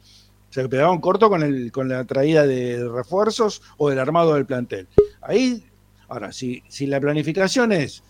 Se 0.50 0.68
quedaron 0.70 1.00
cortos 1.00 1.30
con, 1.30 1.44
el, 1.44 1.72
con 1.72 1.90
la 1.90 2.06
traída 2.06 2.48
de 2.48 2.88
refuerzos 2.90 3.62
o 3.78 3.90
del 3.90 4.00
armado 4.00 4.36
del 4.36 4.46
plantel. 4.46 4.88
Ahí, 5.22 5.64
ahora, 6.08 6.32
si, 6.32 6.64
si 6.70 6.88
la 6.88 7.02
planificación 7.02 7.74
es 7.74 8.02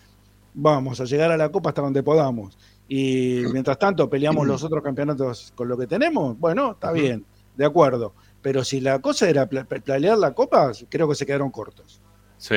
vamos 0.54 1.00
a 1.00 1.04
llegar 1.04 1.30
a 1.30 1.36
la 1.36 1.50
Copa 1.50 1.70
hasta 1.70 1.82
donde 1.82 2.02
podamos 2.02 2.56
y 2.92 3.44
mientras 3.52 3.78
tanto 3.78 4.10
peleamos 4.10 4.48
los 4.48 4.64
otros 4.64 4.82
campeonatos 4.82 5.52
con 5.54 5.68
lo 5.68 5.78
que 5.78 5.86
tenemos, 5.86 6.36
bueno, 6.40 6.72
está 6.72 6.90
bien, 6.90 7.24
de 7.56 7.64
acuerdo. 7.64 8.14
Pero 8.42 8.64
si 8.64 8.80
la 8.80 8.98
cosa 8.98 9.30
era 9.30 9.46
planear 9.46 10.18
la 10.18 10.34
Copa, 10.34 10.72
creo 10.88 11.08
que 11.08 11.14
se 11.14 11.24
quedaron 11.24 11.52
cortos. 11.52 12.02
Sí, 12.36 12.56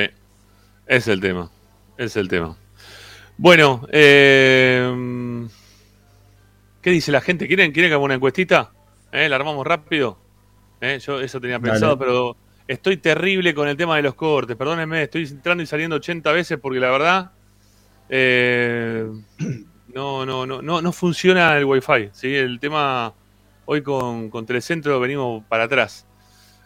es 0.88 1.08
el 1.08 1.22
tema. 1.22 1.52
Es 2.00 2.18
el 2.18 2.30
tema. 2.30 2.58
Bueno, 3.38 3.88
eh, 3.92 5.48
¿qué 6.82 6.90
dice 6.90 7.12
la 7.12 7.22
gente? 7.22 7.46
¿Quieren, 7.46 7.72
quieren 7.72 7.92
que 7.92 7.94
haga 7.94 8.04
una 8.04 8.16
encuestita? 8.16 8.72
¿Eh? 9.12 9.30
¿La 9.30 9.36
armamos 9.36 9.68
rápido? 9.68 10.18
¿Eh? 10.82 10.98
Yo 10.98 11.22
eso 11.22 11.40
tenía 11.40 11.60
Dale. 11.60 11.74
pensado, 11.74 12.00
pero 12.00 12.36
estoy 12.68 12.98
terrible 12.98 13.54
con 13.54 13.68
el 13.68 13.78
tema 13.78 13.98
de 13.98 14.02
los 14.02 14.16
cortes. 14.16 14.56
Perdónenme, 14.56 15.04
estoy 15.04 15.28
entrando 15.28 15.62
y 15.62 15.68
saliendo 15.68 15.98
80 15.98 16.32
veces 16.32 16.58
porque 16.60 16.80
la 16.80 16.90
verdad 16.90 17.32
eh, 18.10 19.08
no, 19.94 20.26
no, 20.26 20.46
no, 20.46 20.62
no, 20.62 20.82
no 20.82 20.92
funciona 20.92 21.58
el 21.58 21.66
wifi. 21.66 22.10
¿sí? 22.14 22.34
El 22.36 22.60
tema 22.60 23.14
hoy 23.66 23.82
con, 23.82 24.30
con 24.30 24.46
Telecentro 24.46 25.00
venimos 25.00 25.44
para 25.46 25.66
atrás. 25.66 26.06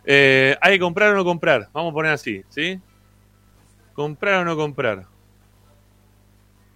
Eh, 0.06 0.56
¿Hay 0.62 0.74
que 0.74 0.80
comprar 0.80 1.12
o 1.14 1.16
no 1.16 1.26
comprar? 1.26 1.70
Vamos 1.74 1.92
a 1.92 1.94
poner 1.94 2.12
así, 2.14 2.42
¿sí? 2.50 2.80
¿Comprar 3.94 4.42
o 4.42 4.46
no 4.46 4.56
comprar? 4.56 5.06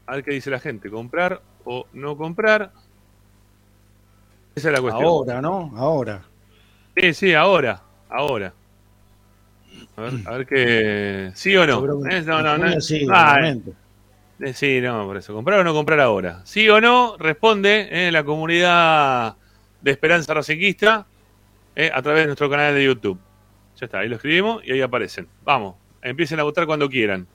A 0.06 0.16
ver 0.16 0.24
qué 0.24 0.32
dice 0.32 0.50
la 0.50 0.60
gente. 0.60 0.90
¿Comprar 0.90 1.42
o 1.64 1.86
no 1.94 2.18
comprar? 2.18 2.72
Esa 4.54 4.68
es 4.70 4.74
la 4.76 4.82
cuestión. 4.82 5.06
Ahora, 5.06 5.42
¿no? 5.42 5.72
Ahora. 5.78 6.24
Sí, 6.98 7.14
sí, 7.14 7.34
ahora. 7.34 7.82
Ahora. 8.10 8.54
A 9.96 10.02
ver, 10.02 10.14
a 10.26 10.32
ver 10.32 10.46
qué. 10.48 11.32
¿Sí 11.36 11.56
o 11.56 11.66
no? 11.66 12.06
Eh, 12.10 12.22
No, 12.24 12.42
no, 12.42 12.58
no. 12.58 12.82
sí, 12.82 13.08
Ah, 13.10 13.38
sí, 14.54 14.82
no, 14.82 15.06
por 15.06 15.18
eso. 15.18 15.34
¿Comprar 15.34 15.60
o 15.60 15.64
no 15.64 15.74
comprar 15.74 16.00
ahora? 16.00 16.42
¿Sí 16.46 16.68
o 16.70 16.82
no? 16.82 17.16
Responde 17.18 17.88
eh, 17.92 18.12
la 18.12 18.24
comunidad 18.24 19.36
de 19.82 19.92
Esperanza 19.92 20.34
Racinguista 20.34 21.06
eh, 21.76 21.92
a 21.94 22.02
través 22.02 22.22
de 22.24 22.28
nuestro 22.28 22.50
canal 22.50 22.74
de 22.74 22.84
YouTube. 22.86 23.20
Ya 23.80 23.86
está, 23.86 24.00
ahí 24.00 24.10
lo 24.10 24.16
escribimos 24.16 24.64
y 24.66 24.72
ahí 24.72 24.82
aparecen. 24.82 25.28
Vamos, 25.44 25.76
empiecen 26.02 26.40
a 26.40 26.44
votar 26.44 26.66
cuando 26.66 26.90
quieran. 26.90 27.28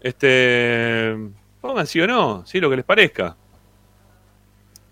Este. 0.00 1.16
Pongan 1.60 1.86
sí 1.86 2.00
o 2.00 2.06
no, 2.06 2.46
sí, 2.46 2.60
lo 2.60 2.70
que 2.70 2.76
les 2.76 2.84
parezca. 2.84 3.36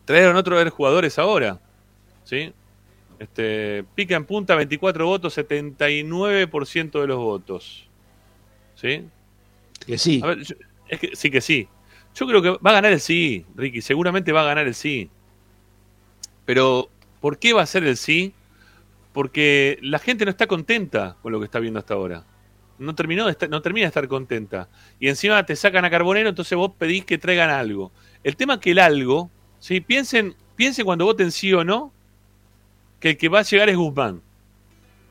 Trajeron 0.04 0.36
otro 0.36 0.58
de 0.58 0.64
los 0.64 0.74
jugadores 0.74 1.18
ahora. 1.18 1.60
¿Sí? 2.24 2.52
Este, 3.18 3.84
pica 3.94 4.16
en 4.16 4.24
punta, 4.24 4.54
24 4.56 5.06
votos, 5.06 5.36
79% 5.38 7.00
de 7.00 7.06
los 7.06 7.18
votos. 7.18 7.88
¿Sí? 8.74 9.04
Que 9.86 9.96
sí. 9.96 10.20
A 10.22 10.28
ver, 10.28 10.42
yo- 10.42 10.56
es 10.88 11.00
que 11.00 11.16
sí 11.16 11.30
que 11.30 11.40
sí. 11.40 11.68
Yo 12.14 12.26
creo 12.26 12.42
que 12.42 12.50
va 12.50 12.70
a 12.70 12.74
ganar 12.74 12.92
el 12.92 13.00
sí, 13.00 13.44
Ricky. 13.54 13.82
Seguramente 13.82 14.32
va 14.32 14.42
a 14.42 14.46
ganar 14.46 14.66
el 14.66 14.74
sí. 14.74 15.10
Pero, 16.44 16.88
¿por 17.20 17.38
qué 17.38 17.52
va 17.52 17.62
a 17.62 17.66
ser 17.66 17.84
el 17.84 17.96
sí? 17.96 18.32
Porque 19.12 19.78
la 19.82 19.98
gente 19.98 20.24
no 20.24 20.30
está 20.30 20.46
contenta 20.46 21.16
con 21.22 21.32
lo 21.32 21.38
que 21.38 21.44
está 21.44 21.58
viendo 21.58 21.78
hasta 21.78 21.94
ahora. 21.94 22.24
No, 22.78 22.94
terminó 22.94 23.26
no 23.26 23.62
termina 23.62 23.84
de 23.84 23.88
estar 23.88 24.08
contenta. 24.08 24.68
Y 25.00 25.08
encima 25.08 25.44
te 25.44 25.56
sacan 25.56 25.84
a 25.84 25.90
Carbonero, 25.90 26.28
entonces 26.28 26.56
vos 26.56 26.72
pedís 26.78 27.04
que 27.04 27.18
traigan 27.18 27.50
algo. 27.50 27.92
El 28.22 28.36
tema 28.36 28.54
es 28.54 28.60
que 28.60 28.70
el 28.70 28.78
algo, 28.78 29.30
¿sí? 29.58 29.80
piensen, 29.80 30.34
piensen 30.54 30.84
cuando 30.84 31.04
voten 31.04 31.32
sí 31.32 31.52
o 31.52 31.64
no, 31.64 31.92
que 33.00 33.10
el 33.10 33.16
que 33.16 33.28
va 33.28 33.40
a 33.40 33.42
llegar 33.42 33.68
es 33.68 33.76
Guzmán. 33.76 34.22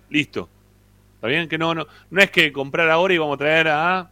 Listo. 0.10 0.50
¿Está 1.16 1.28
bien? 1.28 1.48
Que 1.48 1.58
no, 1.58 1.74
no, 1.74 1.88
no 2.10 2.22
es 2.22 2.30
que 2.32 2.52
comprar 2.52 2.90
ahora 2.90 3.14
y 3.14 3.18
vamos 3.18 3.36
a 3.36 3.38
traer 3.38 3.68
a, 3.68 4.12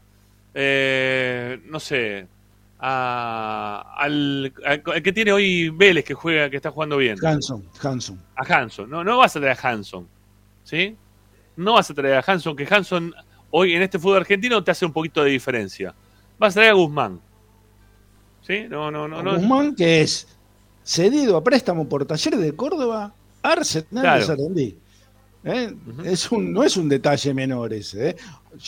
eh, 0.54 1.60
no 1.66 1.80
sé, 1.80 2.28
a, 2.80 3.96
al, 3.98 4.54
al- 4.66 5.02
que 5.02 5.14
tiene 5.14 5.32
hoy 5.32 5.70
Vélez 5.70 6.04
que 6.04 6.14
juega, 6.14 6.50
que 6.50 6.58
está 6.58 6.70
jugando 6.72 6.98
bien. 6.98 7.18
Hanson, 7.26 7.64
Hanson. 7.82 8.22
A 8.36 8.44
Hanson. 8.44 8.90
No, 8.90 9.04
no 9.04 9.18
vas 9.18 9.36
a 9.36 9.40
traer 9.40 9.58
a 9.58 9.70
Hanson. 9.70 10.08
¿Sí? 10.64 10.96
No 11.56 11.74
vas 11.74 11.90
a 11.90 11.94
traer 11.94 12.16
a 12.16 12.24
Hanson, 12.26 12.56
que 12.56 12.68
Hanson 12.70 13.14
hoy 13.52 13.74
en 13.74 13.82
este 13.84 14.00
fútbol 14.00 14.18
argentino 14.18 14.64
te 14.64 14.72
hace 14.72 14.86
un 14.86 14.92
poquito 14.94 15.24
de 15.24 15.32
diferencia. 15.32 15.94
Vas 16.40 16.54
a 16.54 16.56
traer 16.56 16.72
a 16.72 16.74
Guzmán. 16.74 17.20
¿Sí? 18.42 18.66
No, 18.70 18.92
no, 18.92 19.08
no. 19.08 19.22
no. 19.24 19.36
Guzmán, 19.36 19.76
que 19.76 20.02
es 20.02 20.28
cedido 20.84 21.38
a 21.38 21.44
préstamo 21.44 21.88
por 21.88 22.06
Talleres 22.06 22.40
de 22.42 22.54
Córdoba, 22.56 23.14
Arsenal 23.42 24.20
de 24.20 24.26
Sarandí. 24.26 24.78
¿eh? 25.46 25.74
es 26.06 26.32
un, 26.32 26.52
no 26.52 26.64
es 26.64 26.76
un 26.76 26.90
detalle 26.90 27.34
menor 27.34 27.72
ese. 27.74 28.10
¿eh? 28.10 28.16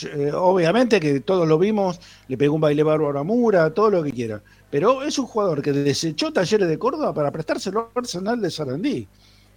Eh, 0.04 0.32
obviamente 0.32 1.00
que 1.00 1.20
todos 1.20 1.46
lo 1.46 1.58
vimos, 1.58 2.00
le 2.28 2.36
pegó 2.36 2.54
un 2.54 2.60
baile 2.60 2.82
bárbaro 2.82 3.18
a 3.18 3.24
Mura, 3.24 3.72
todo 3.72 3.90
lo 3.90 4.02
que 4.02 4.12
quiera. 4.12 4.42
Pero 4.70 5.02
es 5.02 5.18
un 5.18 5.26
jugador 5.26 5.62
que 5.62 5.72
desechó 5.72 6.32
Talleres 6.32 6.68
de 6.68 6.78
Córdoba 6.78 7.14
para 7.14 7.30
prestárselo 7.30 7.90
al 7.94 8.02
Arsenal 8.02 8.40
de 8.40 8.50
Sarandí. 8.50 9.08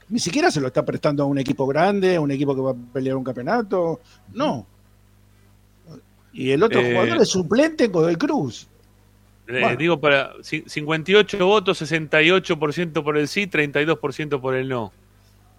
Ni 0.10 0.20
siquiera 0.20 0.50
se 0.52 0.62
lo 0.62 0.68
está 0.68 0.84
prestando 0.86 1.24
a 1.24 1.26
un 1.26 1.38
equipo 1.38 1.68
grande, 1.68 2.16
a 2.16 2.22
un 2.22 2.32
equipo 2.32 2.56
que 2.56 2.62
va 2.62 2.72
a 2.72 2.94
pelear 2.94 3.16
un 3.16 3.24
campeonato. 3.24 4.00
No. 4.34 4.66
Y 6.34 6.52
el 6.52 6.64
otro 6.64 6.82
jugador 6.82 7.22
es 7.22 7.30
suplente 7.30 7.92
con 7.92 8.10
el 8.10 8.18
Cruz. 8.18 8.68
Digo, 9.78 10.00
para 10.00 10.34
58 10.44 11.46
votos, 11.46 11.82
68% 11.82 13.04
por 13.04 13.18
el 13.18 13.28
sí, 13.28 13.48
32% 13.48 14.40
por 14.40 14.56
el 14.56 14.70
no. 14.70 14.92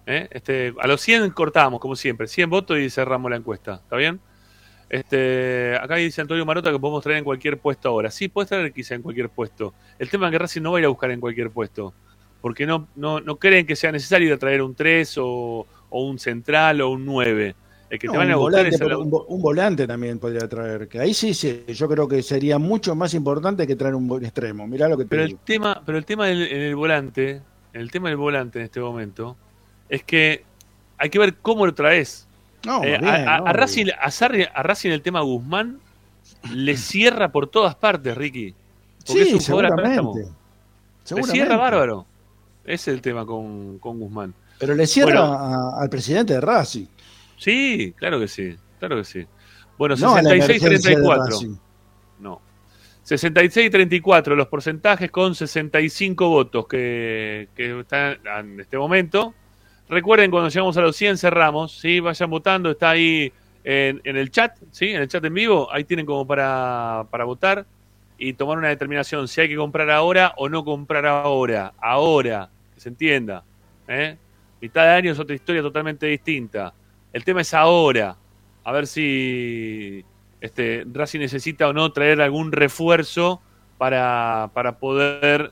¿eh? 0.05 0.27
Este, 0.31 0.73
a 0.79 0.87
los 0.87 1.01
100 1.01 1.31
cortamos, 1.31 1.79
como 1.81 1.95
siempre. 1.95 2.27
100 2.27 2.49
votos 2.49 2.79
y 2.79 2.89
cerramos 2.89 3.29
la 3.29 3.37
encuesta. 3.37 3.81
¿Está 3.83 3.97
bien? 3.97 4.19
Este, 4.91 5.77
acá 5.77 5.95
dice 5.95 6.19
Antonio 6.19 6.45
Marota 6.45 6.69
que 6.69 6.77
podemos 6.77 7.01
traer 7.01 7.19
en 7.19 7.23
cualquier 7.23 7.57
puesto 7.57 7.87
ahora. 7.87 8.11
Sí, 8.11 8.27
puedes 8.27 8.49
traer 8.49 8.73
quizá 8.73 8.93
en 8.93 9.01
cualquier 9.01 9.29
puesto. 9.29 9.73
El 9.97 10.09
tema 10.09 10.27
es 10.27 10.33
que 10.33 10.39
Racing 10.39 10.61
no 10.61 10.73
va 10.73 10.79
a 10.79 10.81
ir 10.81 10.85
a 10.85 10.89
buscar 10.89 11.11
en 11.11 11.21
cualquier 11.21 11.49
puesto. 11.49 11.93
Porque 12.41 12.65
no, 12.65 12.89
no, 12.97 13.21
no 13.21 13.37
creen 13.37 13.65
que 13.65 13.77
sea 13.77 13.93
necesario 13.93 14.27
ir 14.27 14.33
a 14.33 14.37
traer 14.37 14.61
un 14.61 14.75
3 14.75 15.15
o, 15.19 15.65
un 15.91 16.19
central 16.19 16.81
o 16.81 16.89
un 16.89 17.05
9. 17.05 17.55
El 17.89 17.99
que 17.99 18.09
te 18.09 18.17
van 18.17 18.31
a 18.31 18.37
un, 18.37 18.43
buscar 18.43 18.69
volante, 18.69 18.95
un, 19.29 19.41
volante 19.41 19.87
también 19.87 20.19
podría 20.19 20.49
traer. 20.49 20.89
Que 20.89 20.99
ahí 20.99 21.13
sí, 21.13 21.33
sí, 21.33 21.63
yo 21.69 21.87
creo 21.87 22.05
que 22.05 22.21
sería 22.21 22.59
mucho 22.59 22.93
más 22.93 23.13
importante 23.13 23.65
que 23.65 23.77
traer 23.77 23.95
un 23.95 24.25
extremo. 24.25 24.67
Mirá 24.67 24.89
lo 24.89 24.97
que 24.97 25.05
te 25.05 25.09
pero 25.09 25.23
El 25.23 25.37
tema, 25.37 25.81
pero 25.85 25.97
el 25.97 26.05
tema 26.05 26.27
del, 26.27 26.41
en 26.41 26.63
el 26.63 26.75
volante, 26.75 27.41
el 27.71 27.89
tema 27.91 28.09
del 28.09 28.17
volante 28.17 28.59
en 28.59 28.65
este 28.65 28.81
momento, 28.81 29.37
es 29.87 30.03
que 30.03 30.43
hay 30.97 31.09
que 31.09 31.17
ver 31.17 31.35
cómo 31.35 31.65
lo 31.65 31.73
traes. 31.73 32.27
Eh, 32.63 32.95
a, 33.01 33.53
Racing, 33.53 33.87
a, 33.87 34.63
Racing 34.63 34.91
el 34.91 35.01
tema 35.01 35.21
Guzmán 35.21 35.79
le 36.53 36.77
cierra 36.77 37.31
por 37.31 37.47
todas 37.47 37.75
partes, 37.75 38.15
Ricky. 38.15 38.53
Porque 39.05 39.25
sí, 39.25 39.35
es 39.37 39.49
un 39.49 39.63
Le 41.15 41.23
cierra 41.23 41.57
bárbaro. 41.57 42.05
Ese 42.63 42.91
es 42.91 42.95
el 42.95 43.01
tema 43.01 43.25
con, 43.25 43.79
Guzmán. 43.79 44.33
Pero 44.59 44.75
le 44.75 44.85
cierra 44.85 45.79
al 45.79 45.89
presidente 45.89 46.33
de 46.33 46.41
Racing. 46.41 46.85
Sí, 47.37 47.93
claro 47.97 48.19
que 48.19 48.27
sí. 48.27 48.55
Claro 48.77 48.97
que 48.97 49.03
sí. 49.03 49.25
Bueno, 49.77 49.95
66-34. 49.95 51.57
No. 52.19 52.41
66-34 53.03 54.35
los 54.35 54.47
porcentajes 54.47 55.09
con 55.09 55.33
65 55.33 56.29
votos 56.29 56.67
que, 56.67 57.49
que 57.55 57.79
están 57.79 58.19
en 58.23 58.59
este 58.59 58.77
momento. 58.77 59.33
Recuerden, 59.89 60.31
cuando 60.31 60.49
llegamos 60.49 60.77
a 60.77 60.81
los 60.81 60.95
100 60.95 61.17
cerramos, 61.17 61.73
¿sí? 61.73 61.99
Vayan 61.99 62.29
votando, 62.29 62.71
está 62.71 62.91
ahí 62.91 63.31
en, 63.63 64.01
el 64.03 64.31
chat, 64.31 64.57
¿sí? 64.71 64.89
En 64.89 65.01
el 65.01 65.07
chat 65.07 65.23
en 65.25 65.33
vivo, 65.33 65.71
ahí 65.71 65.83
tienen 65.83 66.05
como 66.05 66.25
para, 66.25 67.05
para 67.09 67.25
votar 67.25 67.65
y 68.17 68.33
tomar 68.33 68.59
una 68.59 68.69
determinación 68.69 69.27
si 69.27 69.41
hay 69.41 69.49
que 69.49 69.55
comprar 69.55 69.89
ahora 69.89 70.33
o 70.37 70.47
no 70.47 70.63
comprar 70.63 71.07
ahora. 71.07 71.73
Ahora, 71.79 72.49
que 72.75 72.79
se 72.79 72.89
entienda. 72.89 73.43
¿eh? 73.87 74.15
Mitad 74.61 74.83
de 74.83 74.89
año 74.89 75.11
es 75.11 75.19
otra 75.19 75.35
historia 75.35 75.63
totalmente 75.63 76.05
distinta. 76.05 76.71
El 77.11 77.23
tema 77.23 77.41
es 77.41 77.51
ahora. 77.53 78.15
A 78.63 78.71
ver 78.71 78.85
si 78.85 80.05
este, 80.39 80.85
Racing 80.91 81.19
necesita 81.19 81.67
o 81.67 81.73
no 81.73 81.91
traer 81.91 82.21
algún 82.21 82.51
refuerzo 82.51 83.41
para, 83.79 84.51
para 84.53 84.77
poder 84.77 85.51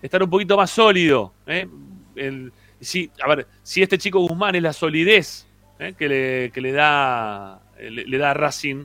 estar 0.00 0.22
un 0.22 0.30
poquito 0.30 0.56
más 0.56 0.70
sólido. 0.70 1.34
¿eh? 1.46 1.68
El, 2.14 2.50
si, 2.80 3.10
a 3.22 3.28
ver, 3.28 3.46
si 3.62 3.82
este 3.82 3.98
chico 3.98 4.20
Guzmán 4.20 4.54
es 4.54 4.62
la 4.62 4.72
solidez 4.72 5.46
eh, 5.78 5.94
que, 5.96 6.08
le, 6.08 6.50
que, 6.52 6.60
le, 6.60 6.72
da 6.72 7.60
le, 7.78 8.18
da 8.18 8.34
Racing 8.34 8.84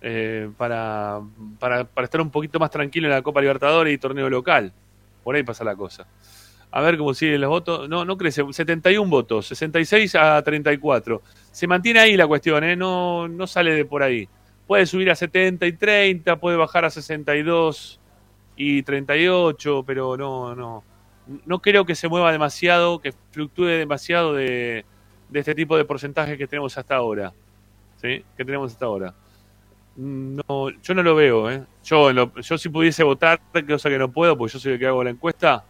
eh, 0.00 0.50
para, 0.56 1.20
para, 1.58 1.84
para, 1.84 2.04
estar 2.04 2.20
un 2.20 2.30
poquito 2.30 2.58
más 2.58 2.70
tranquilo 2.70 3.06
en 3.08 3.14
la 3.14 3.22
Copa 3.22 3.40
Libertadores 3.40 3.94
y 3.94 3.98
torneo 3.98 4.28
local. 4.28 4.72
Por 5.24 5.34
ahí 5.34 5.42
pasa 5.42 5.64
la 5.64 5.74
cosa. 5.74 6.06
A 6.70 6.80
ver 6.80 6.98
cómo 6.98 7.14
siguen 7.14 7.40
los 7.40 7.50
votos. 7.50 7.88
No, 7.88 8.04
no 8.04 8.16
crece. 8.16 8.42
71 8.50 9.08
votos, 9.10 9.46
66 9.46 10.14
a 10.16 10.42
34. 10.42 11.22
Se 11.50 11.66
mantiene 11.66 12.00
ahí 12.00 12.16
la 12.16 12.26
cuestión, 12.26 12.62
¿eh? 12.64 12.76
no, 12.76 13.28
no 13.28 13.46
sale 13.46 13.72
de 13.72 13.84
por 13.84 14.02
ahí. 14.02 14.28
Puede 14.66 14.84
subir 14.86 15.10
a 15.10 15.14
70 15.14 15.64
y 15.66 15.72
30, 15.72 16.36
puede 16.36 16.56
bajar 16.56 16.84
a 16.84 16.90
62 16.90 18.00
y 18.56 18.82
38, 18.82 19.84
pero 19.86 20.16
no, 20.16 20.54
no 20.54 20.82
no 21.44 21.60
creo 21.60 21.84
que 21.84 21.94
se 21.94 22.08
mueva 22.08 22.32
demasiado, 22.32 23.00
que 23.00 23.12
fluctúe 23.30 23.64
demasiado 23.64 24.34
de, 24.34 24.84
este 25.32 25.54
tipo 25.54 25.76
de 25.76 25.84
porcentajes 25.84 26.38
que 26.38 26.46
tenemos 26.46 26.76
hasta 26.78 26.96
ahora. 26.96 27.32
¿Sí? 28.00 28.24
Que 28.36 28.44
tenemos 28.44 28.72
hasta 28.72 28.86
ahora. 28.86 29.14
No, 29.96 30.70
yo 30.82 30.94
no 30.94 31.02
lo 31.02 31.14
veo, 31.14 31.50
¿eh? 31.50 31.64
Yo, 31.82 32.10
yo 32.12 32.58
si 32.58 32.68
pudiese 32.68 33.02
votar, 33.02 33.40
cosa 33.66 33.88
que 33.88 33.98
no 33.98 34.12
puedo, 34.12 34.36
porque 34.36 34.52
yo 34.52 34.58
soy 34.58 34.72
el 34.72 34.78
que 34.78 34.86
hago 34.86 35.02
la 35.02 35.10
encuesta, 35.10 35.64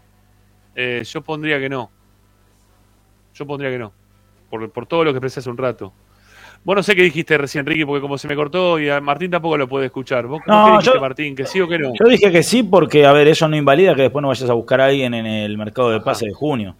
eh, 0.74 1.02
yo 1.04 1.22
pondría 1.22 1.60
que 1.60 1.68
no. 1.68 1.90
Yo 3.34 3.46
pondría 3.46 3.70
que 3.70 3.78
no. 3.78 3.92
Por, 4.50 4.70
por 4.70 4.86
todo 4.86 5.04
lo 5.04 5.12
que 5.12 5.18
expresé 5.18 5.40
hace 5.40 5.50
un 5.50 5.56
rato. 5.56 5.92
Vos 6.66 6.74
no 6.74 6.82
sé 6.82 6.96
qué 6.96 7.02
dijiste 7.02 7.38
recién, 7.38 7.64
Ricky, 7.64 7.84
porque 7.84 8.00
como 8.00 8.18
se 8.18 8.26
me 8.26 8.34
cortó 8.34 8.80
y 8.80 8.90
a 8.90 9.00
Martín 9.00 9.30
tampoco 9.30 9.56
lo 9.56 9.68
puede 9.68 9.86
escuchar. 9.86 10.26
¿Vos 10.26 10.40
no, 10.48 10.64
qué 10.64 10.70
dijiste, 10.72 10.98
Martín? 10.98 11.36
¿Que 11.36 11.46
sí 11.46 11.60
o 11.60 11.68
que 11.68 11.78
no? 11.78 11.92
Yo 11.94 12.08
dije 12.08 12.28
que 12.32 12.42
sí 12.42 12.64
porque, 12.64 13.06
a 13.06 13.12
ver, 13.12 13.28
eso 13.28 13.46
no 13.46 13.54
invalida 13.54 13.94
que 13.94 14.02
después 14.02 14.20
no 14.20 14.26
vayas 14.26 14.50
a 14.50 14.52
buscar 14.52 14.80
a 14.80 14.86
alguien 14.86 15.14
en 15.14 15.26
el 15.26 15.56
mercado 15.56 15.90
de 15.90 16.00
pase 16.00 16.26
de 16.26 16.32
junio. 16.32 16.74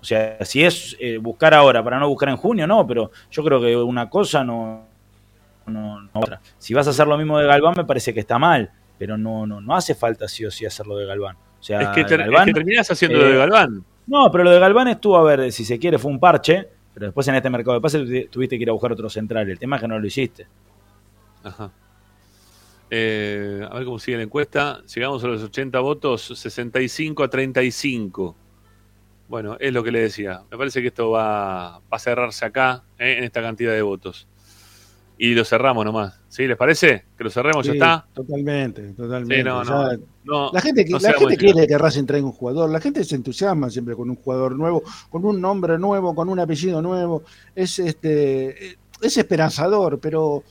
O 0.00 0.04
sea, 0.04 0.44
si 0.44 0.62
es 0.62 0.96
eh, 1.00 1.18
buscar 1.18 1.54
ahora 1.54 1.82
para 1.82 1.98
no 1.98 2.08
buscar 2.08 2.28
en 2.28 2.36
junio, 2.36 2.68
no, 2.68 2.86
pero 2.86 3.10
yo 3.32 3.42
creo 3.42 3.60
que 3.60 3.76
una 3.76 4.08
cosa 4.08 4.44
no, 4.44 4.84
no, 5.66 6.08
otra. 6.12 6.40
Si 6.56 6.72
vas 6.72 6.86
a 6.86 6.90
hacer 6.90 7.08
lo 7.08 7.18
mismo 7.18 7.36
de 7.36 7.44
Galván, 7.44 7.74
me 7.76 7.84
parece 7.84 8.14
que 8.14 8.20
está 8.20 8.38
mal, 8.38 8.70
pero 8.96 9.18
no, 9.18 9.44
no, 9.44 9.60
no 9.60 9.74
hace 9.74 9.96
falta 9.96 10.28
sí 10.28 10.44
o 10.44 10.52
sí 10.52 10.66
hacerlo 10.66 10.96
de 10.96 11.04
Galván. 11.04 11.34
O 11.34 11.62
sea, 11.64 11.80
es, 11.80 11.88
que 11.88 12.04
terminás 12.04 12.88
haciendo 12.92 13.18
lo 13.18 13.24
de 13.24 13.34
eh, 13.34 13.38
Galván. 13.38 13.84
No, 14.06 14.30
pero 14.30 14.44
lo 14.44 14.52
de 14.52 14.60
Galván 14.60 14.86
estuvo, 14.86 15.16
a 15.16 15.24
ver, 15.24 15.50
si 15.50 15.64
se 15.64 15.80
quiere, 15.80 15.98
fue 15.98 16.12
un 16.12 16.20
parche 16.20 16.68
pero 16.94 17.06
después 17.06 17.26
en 17.28 17.34
este 17.34 17.50
mercado 17.50 17.74
de 17.74 17.80
pases 17.80 18.30
tuviste 18.30 18.56
que 18.56 18.62
ir 18.62 18.70
a 18.70 18.72
buscar 18.72 18.92
otro 18.92 19.08
central. 19.08 19.48
El 19.48 19.58
tema 19.58 19.76
es 19.76 19.82
que 19.82 19.88
no 19.88 19.98
lo 19.98 20.06
hiciste. 20.06 20.46
Ajá. 21.42 21.70
Eh, 22.90 23.66
a 23.68 23.74
ver 23.74 23.84
cómo 23.84 23.98
sigue 23.98 24.18
la 24.18 24.24
encuesta. 24.24 24.82
Llegamos 24.94 25.24
a 25.24 25.28
los 25.28 25.42
80 25.42 25.80
votos, 25.80 26.22
65 26.34 27.24
a 27.24 27.30
35. 27.30 28.36
Bueno, 29.28 29.56
es 29.58 29.72
lo 29.72 29.82
que 29.82 29.90
le 29.90 30.00
decía. 30.00 30.42
Me 30.50 30.58
parece 30.58 30.82
que 30.82 30.88
esto 30.88 31.10
va, 31.10 31.76
a 31.76 31.98
cerrarse 31.98 32.44
acá, 32.44 32.84
eh, 32.98 33.16
en 33.18 33.24
esta 33.24 33.40
cantidad 33.40 33.72
de 33.72 33.82
votos 33.82 34.28
y 35.22 35.34
lo 35.34 35.44
cerramos 35.44 35.84
nomás. 35.84 36.18
¿Sí? 36.28 36.48
¿Les 36.48 36.56
parece? 36.56 37.04
Que 37.16 37.22
lo 37.22 37.30
cerremos, 37.30 37.64
ya 37.64 37.74
está. 37.74 38.04
Totalmente, 38.12 38.92
totalmente. 38.92 39.44
la 39.44 40.60
gente, 40.60 40.84
quiere 41.38 41.64
que 41.64 41.78
Racing 41.78 42.06
traiga 42.06 42.26
un 42.26 42.32
jugador, 42.32 42.68
la 42.68 42.80
gente 42.80 43.04
se 43.04 43.14
entusiasma 43.14 43.70
siempre 43.70 43.94
con 43.94 44.10
un 44.10 44.16
jugador 44.16 44.56
nuevo, 44.56 44.82
con 45.10 45.24
un 45.24 45.40
nombre 45.40 45.78
nuevo, 45.78 46.12
con 46.12 46.28
un 46.28 46.40
apellido 46.40 46.82
nuevo. 46.82 47.22
Es 47.54 47.78
este 47.78 48.76
es 49.00 49.16
esperanzador, 49.16 50.00
pero 50.00 50.42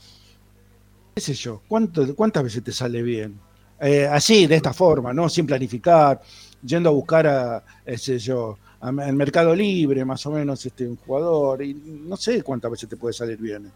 qué 1.14 1.20
sé 1.20 1.34
yo, 1.34 1.60
¿cuánto, 1.68 2.16
¿cuántas 2.16 2.42
veces 2.42 2.64
te 2.64 2.72
sale 2.72 3.02
bien? 3.02 3.38
Eh, 3.78 4.06
así, 4.06 4.46
de 4.46 4.56
esta 4.56 4.72
forma, 4.72 5.12
¿no? 5.12 5.28
Sin 5.28 5.44
planificar, 5.44 6.18
yendo 6.64 6.88
a 6.88 6.92
buscar 6.92 7.26
a, 7.26 7.62
ese 7.84 8.18
yo, 8.18 8.56
al 8.80 9.12
mercado 9.12 9.54
libre, 9.54 10.02
más 10.06 10.24
o 10.24 10.30
menos, 10.30 10.64
este, 10.64 10.88
un 10.88 10.96
jugador, 10.96 11.62
y 11.62 11.74
no 11.74 12.16
sé 12.16 12.42
cuántas 12.42 12.70
veces 12.70 12.88
te 12.88 12.96
puede 12.96 13.12
salir 13.12 13.36
bien. 13.36 13.70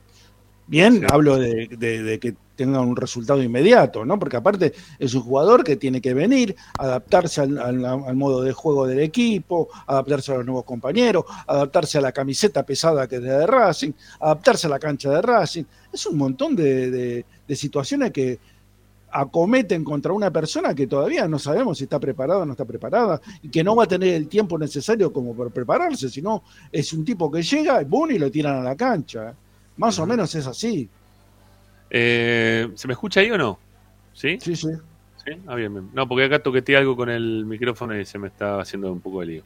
Bien, 0.68 1.06
hablo 1.12 1.38
de, 1.38 2.18
que 2.20 2.34
tenga 2.56 2.80
un 2.80 2.96
resultado 2.96 3.40
inmediato, 3.40 4.04
¿no? 4.04 4.18
Porque 4.18 4.36
aparte 4.36 4.72
es 4.98 5.14
un 5.14 5.22
jugador 5.22 5.62
que 5.62 5.76
tiene 5.76 6.00
que 6.00 6.12
venir, 6.12 6.56
adaptarse 6.76 7.42
al, 7.42 8.16
modo 8.16 8.42
de 8.42 8.52
juego 8.52 8.84
del 8.84 8.98
equipo, 8.98 9.68
adaptarse 9.86 10.32
a 10.32 10.38
los 10.38 10.46
nuevos 10.46 10.64
compañeros, 10.64 11.24
adaptarse 11.46 11.98
a 11.98 12.00
la 12.00 12.10
camiseta 12.10 12.66
pesada 12.66 13.06
que 13.06 13.16
es 13.16 13.22
de 13.22 13.46
Racing, 13.46 13.92
adaptarse 14.18 14.66
a 14.66 14.70
la 14.70 14.80
cancha 14.80 15.10
de 15.10 15.22
Racing. 15.22 15.64
Es 15.92 16.04
un 16.06 16.18
montón 16.18 16.56
de, 16.56 17.24
situaciones 17.50 18.10
que 18.10 18.40
acometen 19.12 19.84
contra 19.84 20.12
una 20.12 20.32
persona 20.32 20.74
que 20.74 20.88
todavía 20.88 21.28
no 21.28 21.38
sabemos 21.38 21.78
si 21.78 21.84
está 21.84 22.00
preparada 22.00 22.40
o 22.40 22.44
no 22.44 22.52
está 22.52 22.64
preparada 22.64 23.20
y 23.40 23.48
que 23.48 23.62
no 23.62 23.76
va 23.76 23.84
a 23.84 23.88
tener 23.88 24.14
el 24.14 24.26
tiempo 24.26 24.58
necesario 24.58 25.12
como 25.12 25.32
para 25.32 25.48
prepararse, 25.48 26.10
sino 26.10 26.42
es 26.72 26.92
un 26.92 27.04
tipo 27.04 27.30
que 27.30 27.42
llega, 27.42 27.84
boom, 27.84 28.10
y 28.10 28.18
lo 28.18 28.30
tiran 28.32 28.56
a 28.56 28.62
la 28.62 28.74
cancha. 28.74 29.32
Más 29.76 29.98
o 29.98 30.06
menos 30.06 30.34
es 30.34 30.46
así. 30.46 30.88
Eh, 31.90 32.68
¿Se 32.74 32.86
me 32.86 32.94
escucha 32.94 33.20
ahí 33.20 33.30
o 33.30 33.38
no? 33.38 33.58
¿Sí? 34.12 34.38
Sí, 34.40 34.56
sí. 34.56 34.68
¿Sí? 35.24 35.32
Ah, 35.46 35.54
bien, 35.54 35.72
bien. 35.72 35.90
No, 35.92 36.08
porque 36.08 36.24
acá 36.24 36.38
toqueteé 36.38 36.76
algo 36.76 36.96
con 36.96 37.10
el 37.10 37.44
micrófono 37.44 37.98
y 37.98 38.04
se 38.04 38.18
me 38.18 38.28
está 38.28 38.60
haciendo 38.60 38.90
un 38.90 39.00
poco 39.00 39.20
de 39.20 39.26
lío. 39.26 39.42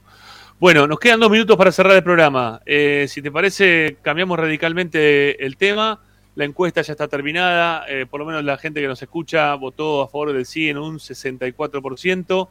Bueno, 0.58 0.86
nos 0.86 0.98
quedan 1.00 1.20
dos 1.20 1.30
minutos 1.30 1.56
para 1.56 1.72
cerrar 1.72 1.96
el 1.96 2.04
programa. 2.04 2.60
Eh, 2.66 3.06
si 3.08 3.22
te 3.22 3.32
parece, 3.32 3.96
cambiamos 4.02 4.38
radicalmente 4.38 5.44
el 5.44 5.56
tema. 5.56 6.00
La 6.36 6.44
encuesta 6.44 6.82
ya 6.82 6.92
está 6.92 7.08
terminada. 7.08 7.84
Eh, 7.88 8.06
por 8.06 8.20
lo 8.20 8.26
menos 8.26 8.44
la 8.44 8.58
gente 8.58 8.80
que 8.80 8.86
nos 8.86 9.02
escucha 9.02 9.54
votó 9.54 10.02
a 10.02 10.08
favor 10.08 10.32
del 10.32 10.46
sí 10.46 10.68
en 10.68 10.78
un 10.78 10.98
64%. 10.98 12.48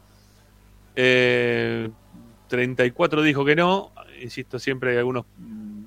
34 2.48 3.22
dijo 3.22 3.44
que 3.44 3.56
no. 3.56 3.92
Insisto, 4.20 4.58
siempre 4.58 4.90
hay 4.90 4.98
algunos 4.98 5.24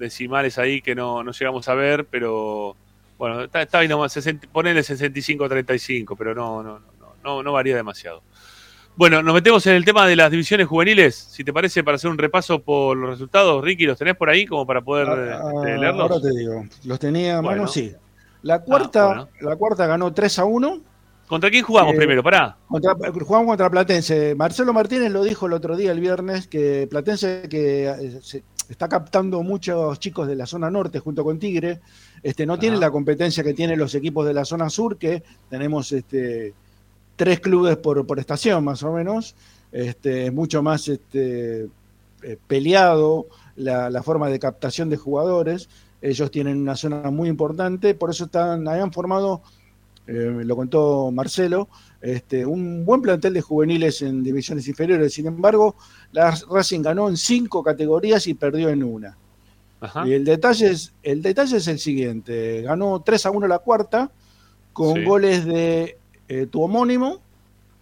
decimales 0.03 0.57
ahí 0.57 0.81
que 0.81 0.93
no, 0.95 1.23
no 1.23 1.31
llegamos 1.31 1.67
a 1.67 1.73
ver, 1.73 2.05
pero 2.05 2.75
bueno, 3.17 3.41
está, 3.43 3.61
está 3.61 3.79
ahí 3.79 3.87
nomás, 3.87 4.11
60, 4.13 4.47
ponele 4.51 4.81
65-35, 4.81 6.15
pero 6.17 6.33
no, 6.35 6.61
no, 6.63 6.79
no, 6.79 7.13
no, 7.23 7.43
no 7.43 7.51
varía 7.53 7.75
demasiado. 7.75 8.21
Bueno, 8.95 9.23
nos 9.23 9.33
metemos 9.33 9.65
en 9.65 9.73
el 9.73 9.85
tema 9.85 10.05
de 10.05 10.15
las 10.15 10.29
divisiones 10.29 10.67
juveniles, 10.67 11.15
si 11.15 11.43
te 11.43 11.51
parece, 11.51 11.83
para 11.83 11.95
hacer 11.95 12.11
un 12.11 12.17
repaso 12.17 12.59
por 12.59 12.95
los 12.95 13.09
resultados. 13.09 13.63
Ricky, 13.63 13.85
¿los 13.85 13.97
tenés 13.97 14.15
por 14.15 14.29
ahí 14.29 14.45
como 14.45 14.67
para 14.67 14.81
poder 14.81 15.07
Ah, 15.09 15.41
este, 15.55 15.77
leerlos? 15.77 16.11
Ahora 16.11 16.21
te 16.21 16.29
digo, 16.37 16.63
los 16.85 16.99
tenía 16.99 17.33
a 17.39 17.41
mano, 17.41 17.47
Bueno. 17.47 17.67
sí. 17.67 17.91
La 18.43 18.59
cuarta, 18.59 19.05
bueno. 19.07 19.29
la 19.41 19.55
cuarta 19.55 19.87
ganó 19.87 20.13
3 20.13 20.37
a 20.39 20.45
1. 20.45 20.81
¿Contra 21.25 21.49
quién 21.49 21.63
jugamos 21.63 21.93
Eh, 21.93 21.97
primero? 21.97 22.21
Pará. 22.21 22.57
Contra, 22.67 22.93
jugamos 23.25 23.47
contra 23.47 23.69
Platense. 23.69 24.35
Marcelo 24.35 24.73
Martínez 24.73 25.09
lo 25.11 25.23
dijo 25.23 25.47
el 25.47 25.53
otro 25.53 25.75
día, 25.77 25.91
el 25.91 25.99
viernes, 26.01 26.47
que 26.47 26.85
Platense 26.87 27.47
que 27.49 27.87
eh, 27.87 28.19
se- 28.21 28.43
está 28.69 28.87
captando 28.87 29.43
muchos 29.43 29.99
chicos 29.99 30.27
de 30.27 30.35
la 30.35 30.45
zona 30.45 30.69
norte 30.69 30.99
junto 30.99 31.23
con 31.23 31.39
Tigre. 31.39 31.81
Este, 32.21 32.45
no 32.45 32.57
tiene 32.57 32.77
la 32.77 32.91
competencia 32.91 33.43
que 33.43 33.53
tienen 33.53 33.79
los 33.79 33.95
equipos 33.95 34.25
de 34.25 34.33
la 34.33 34.45
zona 34.45 34.69
sur, 34.69 34.97
que 34.97 35.23
tenemos 35.49 35.91
este, 35.91 36.53
tres 37.15 37.39
clubes 37.39 37.77
por, 37.77 38.05
por 38.05 38.19
estación 38.19 38.63
más 38.63 38.83
o 38.83 38.93
menos. 38.93 39.35
Este, 39.71 40.27
es 40.27 40.33
mucho 40.33 40.61
más 40.61 40.87
este, 40.87 41.69
eh, 42.21 42.37
peleado 42.47 43.27
la, 43.55 43.89
la 43.89 44.03
forma 44.03 44.29
de 44.29 44.39
captación 44.39 44.89
de 44.89 44.97
jugadores. 44.97 45.69
Ellos 46.01 46.31
tienen 46.31 46.61
una 46.61 46.75
zona 46.75 47.09
muy 47.11 47.29
importante, 47.29 47.95
por 47.95 48.09
eso 48.09 48.25
están, 48.25 48.67
habían 48.67 48.91
formado 48.91 49.41
eh, 50.07 50.41
lo 50.43 50.55
contó 50.55 51.11
Marcelo, 51.11 51.69
este, 52.01 52.45
un 52.45 52.83
buen 52.85 53.01
plantel 53.01 53.33
de 53.33 53.41
juveniles 53.41 54.01
en 54.01 54.23
divisiones 54.23 54.67
inferiores. 54.67 55.13
Sin 55.13 55.27
embargo, 55.27 55.75
la 56.11 56.37
Racing 56.49 56.81
ganó 56.81 57.07
en 57.09 57.17
cinco 57.17 57.63
categorías 57.63 58.27
y 58.27 58.33
perdió 58.33 58.69
en 58.69 58.83
una. 58.83 59.17
Ajá. 59.79 60.07
Y 60.07 60.13
el 60.13 60.23
detalle, 60.25 60.71
es, 60.71 60.93
el 61.03 61.21
detalle 61.21 61.57
es 61.57 61.67
el 61.67 61.79
siguiente: 61.79 62.61
ganó 62.61 63.01
3 63.01 63.25
a 63.25 63.31
1 63.31 63.47
la 63.47 63.59
cuarta, 63.59 64.11
con 64.73 64.95
Sí. 64.95 65.03
goles 65.03 65.45
de 65.45 65.97
eh, 66.27 66.47
tu 66.47 66.61
homónimo, 66.61 67.21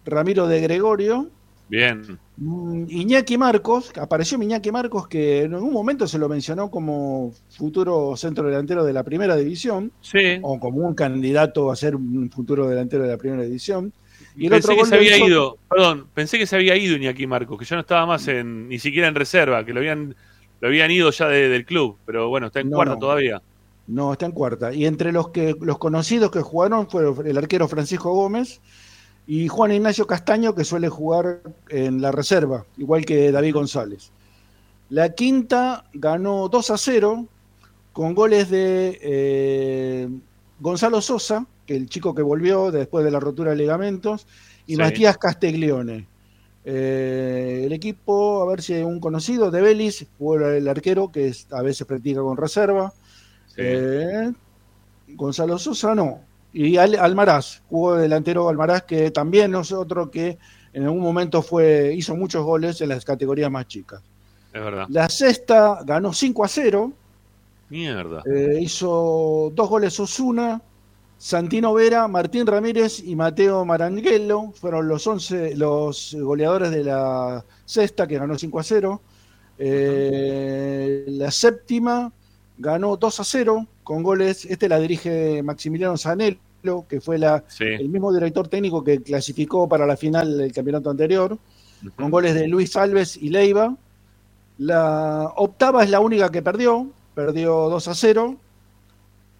Ramiro 0.04 0.46
de 0.46 0.60
Gregorio, 0.60 1.28
Bien. 1.68 2.18
Mm, 2.36 2.84
Iñaki 2.88 3.36
Marcos, 3.36 3.92
apareció 4.00 4.42
Iñaki 4.42 4.72
Marcos, 4.72 5.06
que 5.06 5.42
en 5.42 5.54
algún 5.54 5.72
momento 5.72 6.06
se 6.06 6.18
lo 6.18 6.28
mencionó 6.28 6.70
como 6.70 7.32
futuro 7.50 8.16
centro 8.16 8.44
delantero 8.48 8.84
de 8.84 8.92
la 8.92 9.02
primera 9.02 9.36
división, 9.36 9.92
Sí. 10.00 10.38
o 10.40 10.58
como 10.58 10.78
un 10.86 10.94
candidato 10.94 11.70
a 11.70 11.76
ser 11.76 11.94
un 11.94 12.30
futuro 12.30 12.68
delantero 12.68 13.02
de 13.04 13.10
la 13.10 13.18
primera 13.18 13.42
división. 13.42 13.92
Y 14.34 14.46
el 14.46 14.52
Pensé 14.52 14.72
otro 14.72 14.82
que 14.84 14.88
se 14.88 14.94
había 14.96 15.16
hizo- 15.18 15.26
ido, 15.28 15.58
perdón, 15.68 16.06
pensé 16.14 16.38
que 16.38 16.46
se 16.46 16.56
había 16.56 16.74
ido 16.76 16.96
Iñaki 16.96 17.26
Marcos, 17.26 17.58
que 17.58 17.64
ya 17.66 17.76
no 17.76 17.80
estaba 17.80 18.06
más 18.06 18.26
en, 18.28 18.68
ni 18.68 18.78
siquiera 18.78 19.08
en 19.08 19.14
reserva, 19.14 19.64
que 19.66 19.74
lo 19.74 19.80
habían, 19.80 20.14
lo 20.60 20.68
habían 20.68 20.90
ido 20.90 21.10
ya 21.10 21.28
de- 21.28 21.48
del 21.50 21.66
club, 21.66 21.98
pero 22.06 22.28
bueno, 22.30 22.46
está 22.46 22.60
en 22.60 22.70
No, 22.70 22.76
cuarta 22.76 22.94
no. 22.94 22.98
todavía. 23.00 23.42
No, 23.88 24.12
está 24.12 24.24
en 24.26 24.32
cuarta. 24.32 24.72
Y 24.72 24.86
entre 24.86 25.12
los 25.12 25.28
que 25.30 25.54
los 25.60 25.76
conocidos 25.76 26.30
que 26.30 26.40
jugaron 26.40 26.88
fue 26.88 27.02
el 27.26 27.36
arquero 27.36 27.68
Francisco 27.68 28.12
Gómez 28.14 28.60
y 29.26 29.48
Juan 29.48 29.72
Ignacio 29.72 30.06
Castaño, 30.06 30.54
que 30.54 30.64
suele 30.64 30.88
jugar 30.88 31.40
en 31.68 32.00
la 32.02 32.10
reserva, 32.12 32.64
igual 32.76 33.04
que 33.04 33.30
David 33.32 33.54
González. 33.54 34.10
La 34.90 35.14
quinta 35.14 35.84
ganó 35.94 36.48
2 36.48 36.70
a 36.70 36.76
0 36.78 37.26
con 37.92 38.14
goles 38.14 38.50
de 38.50 38.98
eh, 39.02 40.08
Gonzalo 40.60 41.00
Sosa, 41.00 41.46
que 41.66 41.76
el 41.76 41.88
chico 41.88 42.14
que 42.14 42.22
volvió 42.22 42.70
después 42.70 43.04
de 43.04 43.10
la 43.10 43.20
rotura 43.20 43.50
de 43.50 43.56
ligamentos, 43.56 44.26
y 44.66 44.74
Sí. 44.74 44.78
Matías 44.80 45.18
Castiglione. 45.18 46.06
Eh, 46.64 47.62
el 47.66 47.72
equipo, 47.72 48.42
a 48.42 48.46
ver 48.46 48.62
si 48.62 48.74
hay 48.74 48.82
un 48.82 49.00
conocido, 49.00 49.50
de 49.50 49.60
Belis, 49.60 50.06
jugó 50.18 50.36
el 50.38 50.68
arquero 50.68 51.10
que 51.10 51.28
es- 51.28 51.46
a 51.52 51.62
veces 51.62 51.86
practica 51.86 52.20
con 52.20 52.36
reserva. 52.36 52.92
Eh, 53.56 54.32
Gonzalo 55.08 55.58
Sosa 55.58 55.94
no. 55.94 56.20
Y 56.52 56.76
Al- 56.76 56.96
Almaraz, 56.96 57.62
jugó 57.68 57.96
delantero 57.96 58.48
Almaraz, 58.48 58.82
que 58.82 59.10
también 59.10 59.54
es 59.54 59.72
otro 59.72 60.10
que 60.10 60.38
en 60.72 60.84
algún 60.84 61.00
momento 61.00 61.42
fue 61.42 61.92
hizo 61.94 62.14
muchos 62.16 62.44
goles 62.44 62.80
en 62.80 62.88
las 62.90 63.04
categorías 63.04 63.50
más 63.50 63.66
chicas. 63.66 64.02
Es 64.52 64.62
verdad. 64.62 64.86
La 64.90 65.08
sexta 65.08 65.80
ganó 65.84 66.12
5 66.12 66.44
a 66.44 66.48
0, 66.48 66.92
Mierda. 67.70 68.22
eh, 68.26 68.58
hizo 68.60 69.50
dos 69.54 69.68
goles 69.68 69.98
Osuna, 69.98 70.60
Santino 71.16 71.72
Vera, 71.72 72.06
Martín 72.08 72.46
Ramírez 72.46 73.00
y 73.02 73.14
Mateo 73.16 73.64
Maranguello 73.64 74.50
fueron 74.52 74.88
los 74.88 75.06
11 75.06 75.56
los 75.56 76.14
goleadores 76.20 76.70
de 76.70 76.84
la 76.84 77.44
sexta 77.64 78.06
que 78.06 78.18
ganó 78.18 78.36
5 78.36 78.58
a 78.60 78.62
0. 78.62 79.00
Eh, 79.58 81.04
la 81.08 81.30
séptima 81.30 82.12
ganó 82.58 82.96
2 82.96 83.20
a 83.20 83.24
0 83.24 83.66
con 83.82 84.02
goles, 84.02 84.44
este 84.44 84.68
la 84.68 84.78
dirige 84.78 85.42
Maximiliano 85.42 85.96
Zanello, 85.96 86.86
que 86.88 87.00
fue 87.00 87.18
la, 87.18 87.44
Sí. 87.48 87.64
el 87.64 87.88
mismo 87.88 88.12
director 88.12 88.46
técnico 88.48 88.84
que 88.84 89.02
clasificó 89.02 89.68
para 89.68 89.86
la 89.86 89.96
final 89.96 90.38
del 90.38 90.52
campeonato 90.52 90.90
anterior, 90.90 91.38
con 91.96 92.10
goles 92.10 92.34
de 92.34 92.46
Luis 92.46 92.76
Alves 92.76 93.16
y 93.16 93.30
Leiva. 93.30 93.76
La 94.58 95.32
octava 95.36 95.82
es 95.82 95.90
la 95.90 95.98
única 96.00 96.30
que 96.30 96.42
perdió, 96.42 96.88
perdió 97.14 97.68
2 97.68 97.88
a 97.88 97.94
0. 97.94 98.36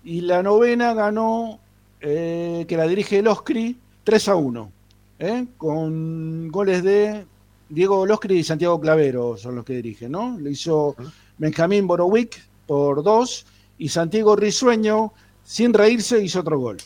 Y 0.04 0.22
la 0.22 0.42
novena 0.42 0.94
ganó, 0.94 1.60
eh, 2.00 2.64
que 2.66 2.76
la 2.76 2.88
dirige 2.88 3.20
el 3.20 3.28
Oscri, 3.28 3.76
3 4.02 4.28
a 4.28 4.34
1. 4.34 4.72
¿eh? 5.20 5.46
Con 5.56 6.48
goles 6.48 6.82
de 6.82 7.24
Diego 7.68 8.04
Loscri 8.04 8.38
y 8.38 8.42
Santiago 8.44 8.80
Clavero 8.80 9.36
son 9.36 9.54
los 9.54 9.64
que 9.64 9.74
dirigen, 9.74 10.10
¿no? 10.12 10.36
Lo 10.38 10.50
hizo 10.50 10.96
Benjamín 11.38 11.86
Borowick 11.86 12.42
por 12.66 13.02
2 13.02 13.46
y 13.78 13.88
Santiago 13.88 14.36
Risueño, 14.36 15.12
sin 15.44 15.72
reírse, 15.74 16.22
hizo 16.22 16.40
otro 16.40 16.58
gol. 16.58 16.76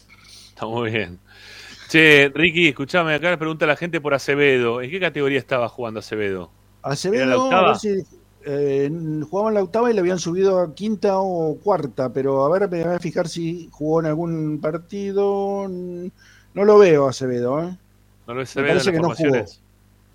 Está 0.48 0.66
muy 0.66 0.90
bien. 0.90 1.19
Che, 1.89 2.31
Ricky, 2.35 2.69
escuchame, 2.69 3.15
acá 3.15 3.31
le 3.31 3.39
pregunta 3.39 3.66
la 3.66 3.77
gente 3.77 4.01
por 4.01 4.15
Acevedo. 4.15 4.81
¿En 4.82 4.90
qué 4.90 4.98
categoría 5.01 5.39
estaba 5.39 5.69
jugando 5.69 6.01
Acevedo? 6.01 6.51
¿Era 7.12 7.27
la 7.27 7.36
Acevedo, 7.36 7.43
octava? 7.44 7.62
a 7.62 7.66
ver 7.73 7.77
si 7.77 7.89
eh, 8.44 8.90
jugaba 9.28 9.48
en 9.51 9.55
la 9.55 9.62
octava 9.62 9.90
y 9.90 9.94
le 9.94 10.01
habían 10.01 10.19
subido 10.19 10.61
a 10.61 10.74
quinta 10.74 11.19
o 11.19 11.57
cuarta, 11.62 12.12
pero 12.12 12.44
a 12.44 12.51
ver, 12.59 12.69
me 12.70 12.85
voy 12.85 12.94
a 12.94 12.98
fijar 12.98 13.28
si 13.28 13.69
jugó 13.73 14.01
en 14.01 14.07
algún 14.07 14.61
partido. 14.61 15.69
No 15.69 16.65
lo 16.65 16.78
veo, 16.78 17.09
Acevedo. 17.09 17.61
¿eh? 17.62 17.77
No 18.27 18.35
lo 18.35 18.35
Me 18.36 18.43
Acevedo 18.43 18.69
parece 18.69 18.90
en 18.90 18.94
que 18.97 19.01
las 19.03 19.03
no 19.03 19.15
jugó. 19.15 19.44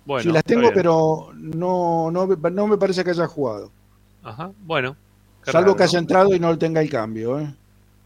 Bueno, 0.04 0.22
sí, 0.22 0.32
las 0.32 0.44
tengo, 0.44 0.70
pero 0.74 1.30
no, 1.34 2.10
no, 2.10 2.26
me- 2.26 2.50
no 2.50 2.66
me 2.66 2.76
parece 2.76 3.04
que 3.04 3.10
haya 3.10 3.26
jugado. 3.28 3.70
Ajá, 4.22 4.50
bueno. 4.64 4.96
Qué 5.44 5.50
Salvo 5.52 5.66
raro, 5.68 5.76
que 5.76 5.82
haya 5.84 5.98
¿no? 5.98 6.00
entrado 6.00 6.34
y 6.34 6.38
no 6.40 6.56
tenga 6.58 6.80
el 6.80 6.90
cambio. 6.90 7.38
¿eh? 7.40 7.52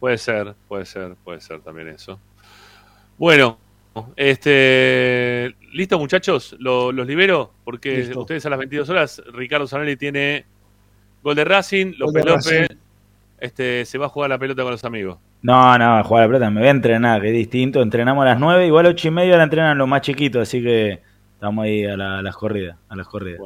Puede 0.00 0.18
ser, 0.18 0.54
puede 0.68 0.84
ser, 0.84 1.14
puede 1.24 1.40
ser 1.40 1.60
también 1.60 1.88
eso. 1.88 2.18
Bueno, 3.18 3.58
este, 4.14 5.54
listo 5.72 5.98
muchachos, 5.98 6.54
Lo- 6.58 6.92
los 6.92 7.06
libero 7.06 7.52
porque 7.64 7.98
Listo. 7.98 8.20
ustedes 8.20 8.44
a 8.46 8.50
las 8.50 8.58
22 8.58 8.88
horas, 8.90 9.22
Ricardo 9.32 9.66
Zanelli 9.66 9.96
tiene 9.96 10.44
gol 11.22 11.34
de 11.34 11.44
Racing, 11.44 11.94
López 11.98 12.24
Racing. 12.24 12.66
este, 13.40 13.84
se 13.84 13.98
va 13.98 14.06
a 14.06 14.08
jugar 14.08 14.30
la 14.30 14.38
pelota 14.38 14.62
con 14.62 14.72
los 14.72 14.84
amigos. 14.84 15.18
No, 15.42 15.78
no, 15.78 16.02
jugar 16.04 16.22
a 16.24 16.26
la 16.26 16.32
pelota 16.32 16.50
me 16.50 16.60
voy 16.60 16.68
a 16.68 16.72
entrenar, 16.72 17.20
que 17.22 17.28
es 17.28 17.34
distinto. 17.34 17.80
Entrenamos 17.82 18.22
a 18.22 18.26
las 18.30 18.38
9, 18.40 18.66
igual 18.66 18.86
a 18.86 18.88
8 18.90 19.08
y 19.08 19.10
media 19.10 19.36
la 19.36 19.44
entrenan 19.44 19.78
los 19.78 19.88
más 19.88 20.00
chiquitos, 20.02 20.42
así 20.42 20.62
que 20.62 21.00
estamos 21.34 21.64
ahí 21.64 21.84
a, 21.84 21.96
la- 21.96 22.18
a 22.18 22.22
las 22.22 22.36
corridas. 22.36 22.76
A 22.88 22.96
las 22.96 23.06
corridas. 23.08 23.40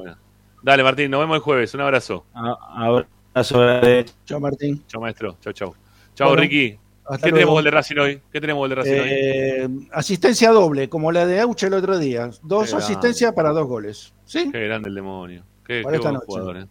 Dale 0.62 0.82
Martín, 0.82 1.10
nos 1.10 1.20
vemos 1.20 1.36
el 1.36 1.42
jueves, 1.42 1.72
un 1.74 1.80
abrazo. 1.80 2.26
A- 2.34 2.86
abrazo 2.86 3.08
de- 3.34 4.06
Chao, 4.24 4.40
Martín. 4.40 4.82
Chao 4.86 5.00
maestro, 5.00 5.36
chao, 5.40 5.52
chao. 5.52 5.74
Chao 6.14 6.28
Bueno, 6.28 6.42
Ricky. 6.42 6.78
¿Qué 7.22 7.32
tenemos 7.32 7.54
gol 7.54 7.64
de 7.64 7.70
Racing 7.70 7.96
hoy? 7.96 8.22
¿Qué 8.32 8.40
tenemos 8.40 8.60
gol 8.60 8.68
de 8.70 8.74
Racing 8.76 8.92
hoy? 8.92 9.08
Eh, 9.10 9.68
asistencia 9.92 10.50
doble, 10.50 10.88
como 10.88 11.10
la 11.10 11.26
de 11.26 11.40
Auche 11.40 11.66
el 11.66 11.74
otro 11.74 11.98
día. 11.98 12.30
Dos 12.42 12.72
asistencias 12.72 13.32
para 13.32 13.50
dos 13.50 13.66
goles. 13.66 14.12
¿Sí? 14.24 14.48
Qué 14.52 14.60
grande 14.66 14.88
el 14.90 14.94
demonio. 14.94 15.42
Qué, 15.66 15.82
Para 15.82 15.92
qué 15.92 15.96
esta 15.96 16.10
buen 16.10 16.14
noche. 16.14 16.26
jugador, 16.26 16.56
eh. 16.58 16.66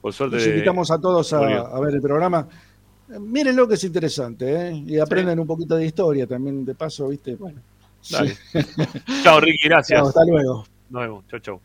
Por 0.00 0.12
suerte. 0.12 0.36
Los 0.36 0.46
invitamos 0.46 0.90
a 0.90 1.00
todos 1.00 1.32
a, 1.32 1.40
ver 1.80 1.94
el 1.94 2.02
programa. 2.02 2.46
Mírenlo 3.08 3.66
que 3.66 3.74
es 3.74 3.84
interesante, 3.84 4.68
¿eh? 4.68 4.84
Y 4.86 4.98
aprenden 4.98 5.38
un 5.40 5.46
poquito 5.46 5.76
de 5.76 5.86
historia 5.86 6.26
también, 6.26 6.64
de 6.64 6.74
paso, 6.74 7.08
¿viste? 7.08 7.34
Bueno. 7.36 7.60
Dale. 8.10 8.34
Sí. 8.34 8.58
Chao, 9.22 9.40
Ricky, 9.40 9.68
gracias. 9.68 9.98
Chao, 9.98 10.08
hasta 10.08 10.24
luego. 10.24 10.64
Nos 10.90 11.02
vemos. 11.02 11.24
Chau, 11.28 11.40
chau. 11.40 11.60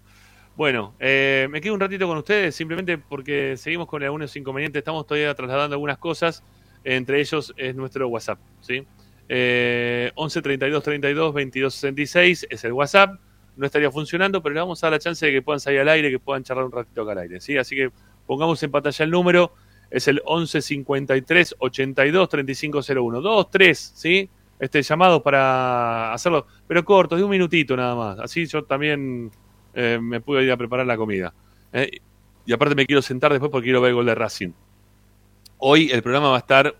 Bueno, 0.55 0.95
eh, 0.99 1.49
me 1.51 1.59
quedo 1.59 1.73
un 1.73 1.81
ratito 1.81 2.07
con 2.07 2.17
ustedes, 2.17 2.55
simplemente 2.55 2.97
porque 2.97 3.57
seguimos 3.57 3.87
con 3.87 4.01
algunos 4.03 4.33
inconvenientes. 4.37 4.79
Estamos 4.79 5.05
todavía 5.05 5.33
trasladando 5.35 5.73
algunas 5.73 5.97
cosas. 5.97 6.43
Entre 6.85 7.19
ellos 7.19 7.53
es 7.57 7.75
nuestro 7.75 8.07
WhatsApp, 8.07 8.39
¿sí? 8.61 8.85
Eh, 9.27 10.11
11 10.15 10.41
32 10.41 10.83
32 10.83 11.33
22 11.33 11.73
66 11.73 12.47
es 12.49 12.63
el 12.63 12.71
WhatsApp. 12.71 13.19
No 13.57 13.65
estaría 13.65 13.91
funcionando, 13.91 14.41
pero 14.41 14.55
le 14.55 14.61
vamos 14.61 14.81
a 14.81 14.87
dar 14.87 14.93
la 14.93 14.99
chance 14.99 15.25
de 15.25 15.31
que 15.33 15.41
puedan 15.41 15.59
salir 15.59 15.81
al 15.81 15.89
aire, 15.89 16.09
que 16.09 16.19
puedan 16.19 16.43
charlar 16.43 16.65
un 16.65 16.71
ratito 16.71 17.01
acá 17.01 17.11
al 17.13 17.17
aire, 17.19 17.41
¿sí? 17.41 17.57
Así 17.57 17.75
que 17.75 17.91
pongamos 18.25 18.61
en 18.63 18.71
pantalla 18.71 19.03
el 19.03 19.11
número. 19.11 19.53
Es 19.89 20.07
el 20.07 20.21
11 20.23 20.61
53 20.61 21.55
82 21.59 22.29
35 22.29 22.79
01. 22.95 23.21
2, 23.21 23.51
3, 23.51 23.93
¿sí? 23.95 24.29
Este 24.57 24.81
llamado 24.81 25.21
para 25.21 26.13
hacerlo, 26.13 26.47
pero 26.65 26.85
corto, 26.85 27.17
de 27.17 27.23
un 27.23 27.29
minutito 27.29 27.75
nada 27.75 27.93
más. 27.95 28.19
Así 28.19 28.45
yo 28.45 28.63
también 28.63 29.31
eh, 29.75 29.99
me 30.01 30.21
pude 30.21 30.43
ir 30.43 30.51
a 30.51 30.57
preparar 30.57 30.85
la 30.85 30.97
comida. 30.97 31.33
¿eh? 31.73 31.99
y 32.45 32.53
aparte 32.53 32.75
me 32.75 32.85
quiero 32.85 33.01
sentar 33.01 33.31
después 33.31 33.51
porque 33.51 33.65
quiero 33.65 33.81
ver 33.81 33.89
el 33.89 33.95
gol 33.95 34.05
de 34.05 34.15
Racing. 34.15 34.51
Hoy 35.57 35.89
el 35.91 36.01
programa 36.01 36.29
va 36.29 36.35
a 36.35 36.39
estar 36.39 36.75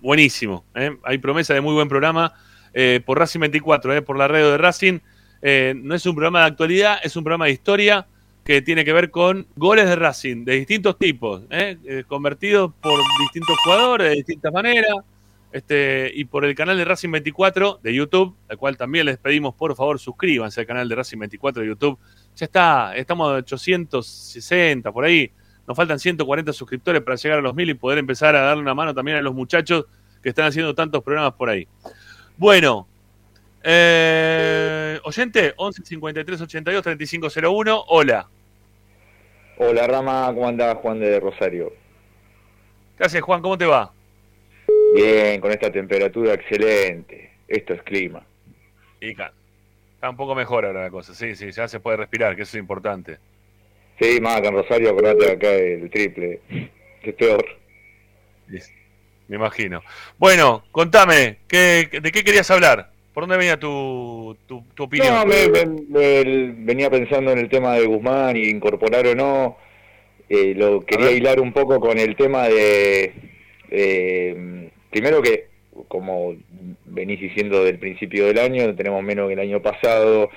buenísimo. 0.00 0.64
¿eh? 0.74 0.96
Hay 1.02 1.18
promesa 1.18 1.54
de 1.54 1.60
muy 1.60 1.74
buen 1.74 1.88
programa 1.88 2.34
por 3.04 3.18
Racing 3.18 3.40
24, 3.40 3.96
¿eh? 3.96 4.02
por 4.02 4.16
la 4.16 4.28
radio 4.28 4.52
de 4.52 4.58
Racing. 4.58 5.00
No 5.42 5.94
es 5.94 6.06
un 6.06 6.14
programa 6.14 6.40
de 6.40 6.46
actualidad, 6.46 6.98
es 7.02 7.16
un 7.16 7.24
programa 7.24 7.46
de 7.46 7.52
historia 7.52 8.06
que 8.44 8.62
tiene 8.62 8.84
que 8.84 8.92
ver 8.92 9.10
con 9.10 9.46
goles 9.56 9.86
de 9.86 9.96
Racing 9.96 10.44
de 10.44 10.54
distintos 10.54 10.96
tipos, 10.96 11.42
convertidos 12.06 12.72
por 12.80 13.00
distintos 13.20 13.56
jugadores 13.64 14.10
de 14.10 14.14
distintas 14.14 14.52
maneras. 14.52 14.94
Este, 15.50 16.10
y 16.14 16.26
por 16.26 16.44
el 16.44 16.54
canal 16.54 16.76
de 16.76 16.84
Racing 16.84 17.10
24 17.10 17.80
de 17.82 17.94
YouTube, 17.94 18.36
al 18.50 18.58
cual 18.58 18.76
también 18.76 19.06
les 19.06 19.16
pedimos 19.16 19.54
por 19.54 19.74
favor 19.74 19.98
suscríbanse 19.98 20.60
al 20.60 20.66
canal 20.66 20.86
de 20.88 20.94
Racing 20.94 21.18
24 21.18 21.62
de 21.62 21.68
YouTube. 21.68 21.98
Ya 22.38 22.44
está, 22.44 22.94
estamos 22.96 23.28
a 23.32 23.34
860 23.36 24.92
por 24.92 25.04
ahí. 25.04 25.28
Nos 25.66 25.76
faltan 25.76 25.98
140 25.98 26.52
suscriptores 26.52 27.02
para 27.02 27.16
llegar 27.16 27.40
a 27.40 27.42
los 27.42 27.52
mil 27.54 27.68
y 27.68 27.74
poder 27.74 27.98
empezar 27.98 28.36
a 28.36 28.40
darle 28.42 28.62
una 28.62 28.74
mano 28.74 28.94
también 28.94 29.16
a 29.16 29.22
los 29.22 29.34
muchachos 29.34 29.86
que 30.22 30.28
están 30.28 30.46
haciendo 30.46 30.72
tantos 30.74 31.02
programas 31.02 31.34
por 31.34 31.48
ahí. 31.50 31.66
Bueno, 32.36 32.86
eh, 33.64 35.00
oyente, 35.02 35.52
11 35.56 35.82
53 35.84 36.40
82 36.40 36.82
35 36.82 37.28
01. 37.42 37.84
Hola. 37.88 38.28
Hola 39.56 39.86
Rama, 39.88 40.26
¿cómo 40.32 40.46
andás? 40.46 40.76
Juan 40.76 41.00
de 41.00 41.18
Rosario. 41.18 41.72
Gracias, 42.96 43.20
Juan, 43.22 43.42
¿cómo 43.42 43.58
te 43.58 43.66
va? 43.66 43.92
Bien, 44.94 45.40
con 45.40 45.50
esta 45.50 45.70
temperatura 45.72 46.34
excelente. 46.34 47.32
Esto 47.48 47.74
es 47.74 47.82
clima. 47.82 48.24
Y 49.00 49.14
ca- 49.14 49.32
está 49.98 50.10
un 50.10 50.16
poco 50.16 50.36
mejor 50.36 50.64
ahora 50.64 50.84
la 50.84 50.90
cosa. 50.90 51.12
Sí, 51.12 51.34
sí, 51.34 51.50
ya 51.50 51.66
se 51.66 51.80
puede 51.80 51.96
respirar, 51.96 52.36
que 52.36 52.42
eso 52.42 52.56
es 52.56 52.60
importante. 52.60 53.18
Sí, 54.00 54.20
más 54.20 54.36
acá 54.36 54.48
en 54.48 54.54
Rosario, 54.54 54.90
acordate 54.90 55.32
acá 55.32 55.50
el 55.52 55.90
triple. 55.90 56.40
Es 57.02 57.14
peor. 57.14 57.44
Me 59.26 59.36
imagino. 59.36 59.82
Bueno, 60.16 60.64
contame, 60.70 61.38
¿qué, 61.48 61.88
¿de 62.00 62.12
qué 62.12 62.22
querías 62.24 62.50
hablar? 62.50 62.92
¿Por 63.12 63.24
dónde 63.24 63.36
venía 63.36 63.58
tu, 63.58 64.36
tu, 64.46 64.64
tu 64.74 64.84
opinión? 64.84 65.12
No, 65.14 65.26
me, 65.26 65.48
me- 65.48 65.66
me- 65.88 66.52
venía 66.64 66.88
pensando 66.88 67.32
en 67.32 67.38
el 67.38 67.48
tema 67.48 67.74
de 67.74 67.86
Guzmán 67.86 68.36
y 68.36 68.44
incorporar 68.48 69.06
o 69.08 69.14
no. 69.16 69.58
Eh, 70.28 70.54
lo 70.56 70.84
quería 70.84 71.10
hilar 71.10 71.40
un 71.40 71.52
poco 71.52 71.80
con 71.80 71.98
el 71.98 72.14
tema 72.14 72.48
de. 72.48 73.12
eh, 73.70 74.70
primero 74.90 75.20
que, 75.20 75.48
como 75.88 76.34
venís 76.86 77.20
diciendo 77.20 77.62
del 77.64 77.78
principio 77.78 78.26
del 78.26 78.38
año, 78.38 78.74
tenemos 78.74 79.02
menos 79.02 79.28
que 79.28 79.34
el 79.34 79.40
año 79.40 79.62
pasado. 79.62 80.30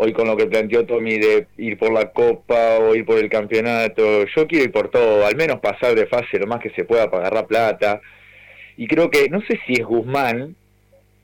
Hoy 0.00 0.12
con 0.12 0.28
lo 0.28 0.36
que 0.36 0.46
planteó 0.46 0.86
Tommy 0.86 1.18
de 1.18 1.48
ir 1.56 1.76
por 1.76 1.92
la 1.92 2.10
Copa 2.12 2.78
o 2.78 2.94
ir 2.94 3.04
por 3.04 3.18
el 3.18 3.28
campeonato, 3.28 4.26
yo 4.26 4.46
quiero 4.46 4.64
ir 4.66 4.70
por 4.72 4.90
todo, 4.90 5.26
al 5.26 5.34
menos 5.34 5.58
pasar 5.58 5.94
de 5.96 6.06
fase 6.06 6.38
lo 6.38 6.46
más 6.46 6.60
que 6.60 6.70
se 6.70 6.84
pueda 6.84 7.10
para 7.10 7.26
agarrar 7.26 7.46
plata. 7.48 8.00
Y 8.76 8.86
creo 8.86 9.10
que, 9.10 9.28
no 9.28 9.40
sé 9.40 9.58
si 9.66 9.72
es 9.72 9.84
Guzmán, 9.84 10.54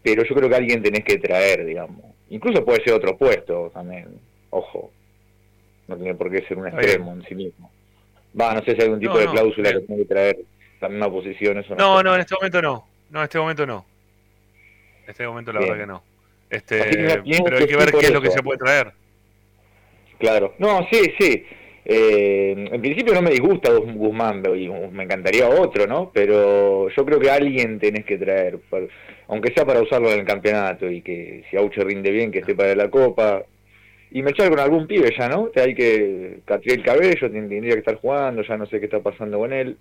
pero 0.02 0.24
yo 0.24 0.34
creo 0.34 0.48
que 0.48 0.56
alguien 0.56 0.82
tenés 0.82 1.04
que 1.04 1.18
traer, 1.18 1.64
digamos. 1.64 2.02
Incluso 2.30 2.64
puede 2.64 2.82
ser 2.82 2.94
otro 2.94 3.16
puesto 3.16 3.70
también, 3.72 4.08
ojo. 4.50 4.90
No 5.86 5.96
tiene 5.96 6.14
por 6.16 6.28
qué 6.32 6.42
ser 6.48 6.56
un 6.58 6.66
extremo 6.66 7.12
en 7.12 7.22
sí 7.28 7.34
mismo. 7.36 7.70
Va, 8.38 8.54
no 8.54 8.60
sé 8.64 8.72
si 8.72 8.78
hay 8.78 8.84
algún 8.86 8.98
tipo 8.98 9.12
No, 9.12 9.18
de 9.20 9.26
no, 9.26 9.32
cláusula 9.34 9.68
bien. 9.70 9.80
que 9.82 9.86
tiene 9.86 10.02
que 10.02 10.08
traer 10.08 10.38
también 10.80 11.00
una 11.02 11.12
posición, 11.12 11.58
eso 11.58 11.76
No, 11.76 11.98
sé. 11.98 12.04
no, 12.04 12.14
en 12.16 12.20
este 12.22 12.34
momento 12.34 12.60
no. 12.60 12.88
No, 13.10 13.20
en 13.20 13.24
este 13.24 13.38
momento 13.38 13.66
no. 13.66 13.84
En 15.04 15.10
este 15.10 15.26
momento 15.26 15.52
la 15.52 15.60
Bien. 15.60 15.70
verdad 15.72 15.84
que 15.84 15.92
no. 15.92 16.02
Este, 16.50 16.78
que 16.78 17.40
pero 17.44 17.56
hay 17.58 17.66
que 17.66 17.76
ver 17.76 17.92
qué 17.92 18.06
es 18.06 18.12
lo 18.12 18.20
que 18.22 18.30
se 18.30 18.42
puede 18.42 18.58
traer. 18.58 18.92
Claro. 20.18 20.54
No, 20.58 20.86
sí, 20.90 21.12
sí. 21.18 21.44
Eh, 21.86 22.54
en 22.72 22.80
principio 22.80 23.12
no 23.12 23.20
me 23.20 23.30
disgusta 23.30 23.70
Guz- 23.72 23.92
Guzmán, 23.94 24.42
y 24.56 24.68
me 24.68 25.04
encantaría 25.04 25.48
otro, 25.48 25.86
¿no? 25.86 26.10
Pero 26.14 26.88
yo 26.88 27.04
creo 27.04 27.20
que 27.20 27.30
alguien 27.30 27.78
tenés 27.78 28.06
que 28.06 28.16
traer, 28.16 28.58
aunque 29.28 29.52
sea 29.52 29.66
para 29.66 29.82
usarlo 29.82 30.10
en 30.10 30.20
el 30.20 30.24
campeonato 30.24 30.90
y 30.90 31.02
que 31.02 31.44
si 31.50 31.56
Auche 31.56 31.82
rinde 31.84 32.10
bien, 32.10 32.30
que 32.30 32.38
esté 32.38 32.54
para 32.54 32.74
la 32.74 32.88
Copa. 32.88 33.42
Y 34.10 34.22
me 34.22 34.30
echar 34.30 34.48
con 34.48 34.60
algún 34.60 34.86
pibe 34.86 35.12
ya, 35.18 35.28
¿no? 35.28 35.46
Te 35.48 35.60
hay 35.60 35.74
que 35.74 36.38
Catriel 36.44 36.82
Cabello 36.84 37.30
ten- 37.30 37.48
tendría 37.48 37.72
que 37.74 37.80
estar 37.80 37.96
jugando, 37.96 38.42
ya 38.42 38.56
no 38.56 38.64
sé 38.66 38.78
qué 38.78 38.84
está 38.86 39.00
pasando 39.00 39.38
con 39.40 39.52
él. 39.52 39.76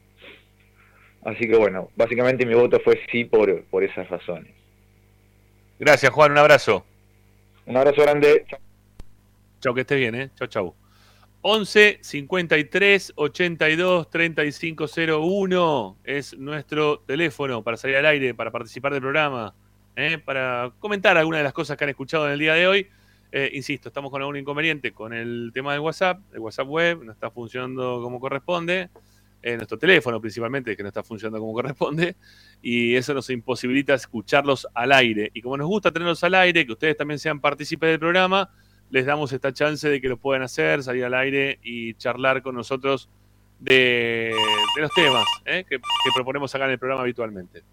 Así 1.26 1.48
que 1.48 1.56
bueno, 1.56 1.90
básicamente 1.96 2.46
mi 2.46 2.54
voto 2.54 2.80
fue 2.80 3.00
sí 3.12 3.26
por, 3.26 3.64
por 3.66 3.84
esas 3.84 4.10
razones. 4.10 4.54
Gracias, 5.80 6.12
Juan, 6.12 6.32
un 6.32 6.38
abrazo. 6.38 6.86
Un 7.66 7.78
abrazo 7.78 8.02
grande. 8.02 8.46
Chau, 9.60 9.74
que 9.74 9.82
estés 9.82 9.98
bien, 9.98 10.16
¿eh? 10.16 10.30
Chau, 10.36 10.48
chau. 10.48 10.76
11 11.46 12.00
53 12.02 13.14
82 13.16 14.10
35 14.10 14.86
01 14.88 15.98
es 16.06 16.38
nuestro 16.38 17.00
teléfono 17.00 17.62
para 17.64 17.76
salir 17.76 17.98
al 17.98 18.06
aire, 18.06 18.34
para 18.34 18.50
participar 18.50 18.94
del 18.94 19.02
programa, 19.02 19.54
¿eh? 19.98 20.20
para 20.20 20.72
comentar 20.80 21.18
algunas 21.18 21.40
de 21.40 21.44
las 21.44 21.52
cosas 21.52 21.76
que 21.76 21.84
han 21.84 21.90
escuchado 21.90 22.28
en 22.28 22.34
el 22.34 22.40
día 22.40 22.54
de 22.54 22.68
hoy. 22.68 22.88
Eh, 23.34 23.50
insisto, 23.54 23.90
estamos 23.90 24.10
con 24.10 24.22
algún 24.22 24.38
inconveniente 24.38 24.94
con 24.94 25.12
el 25.12 25.52
tema 25.54 25.74
del 25.74 25.82
WhatsApp, 25.82 26.22
el 26.34 26.40
WhatsApp 26.40 26.68
web 26.68 27.04
no 27.04 27.12
está 27.12 27.30
funcionando 27.30 28.00
como 28.02 28.22
corresponde, 28.22 28.90
nuestro 29.44 29.78
teléfono 29.78 30.22
principalmente 30.22 30.76
que 30.76 30.84
no 30.84 30.90
está 30.90 31.04
funcionando 31.04 31.40
como 31.40 31.54
corresponde, 31.54 32.16
y 32.62 32.96
eso 32.96 33.14
nos 33.14 33.30
imposibilita 33.30 33.94
escucharlos 33.94 34.68
al 34.74 34.92
aire. 34.92 35.30
Y 35.34 35.42
como 35.42 35.58
nos 35.58 35.68
gusta 35.68 35.92
tenerlos 35.92 36.24
al 36.24 36.36
aire, 36.36 36.66
que 36.66 36.72
ustedes 36.72 36.98
también 36.98 37.20
sean 37.20 37.40
partícipes 37.40 37.90
del 37.90 38.00
programa, 38.00 38.50
les 38.90 39.06
damos 39.06 39.34
esta 39.34 39.52
chance 39.52 39.90
de 39.90 40.00
que 40.00 40.08
lo 40.08 40.18
puedan 40.18 40.44
hacer, 40.44 40.84
salir 40.84 41.04
al 41.06 41.14
aire 41.14 41.60
y 41.64 41.94
charlar 41.96 42.42
con 42.42 42.56
nosotros 42.56 43.10
de, 43.60 44.34
de 44.76 44.82
los 44.82 44.92
temas 44.94 45.26
¿eh? 45.46 45.64
que, 45.68 45.78
que 45.78 46.10
proponemos 46.16 46.54
acá 46.54 46.66
en 46.66 46.72
el 46.72 46.80
programa 46.80 47.02
habitualmente. 47.02 47.64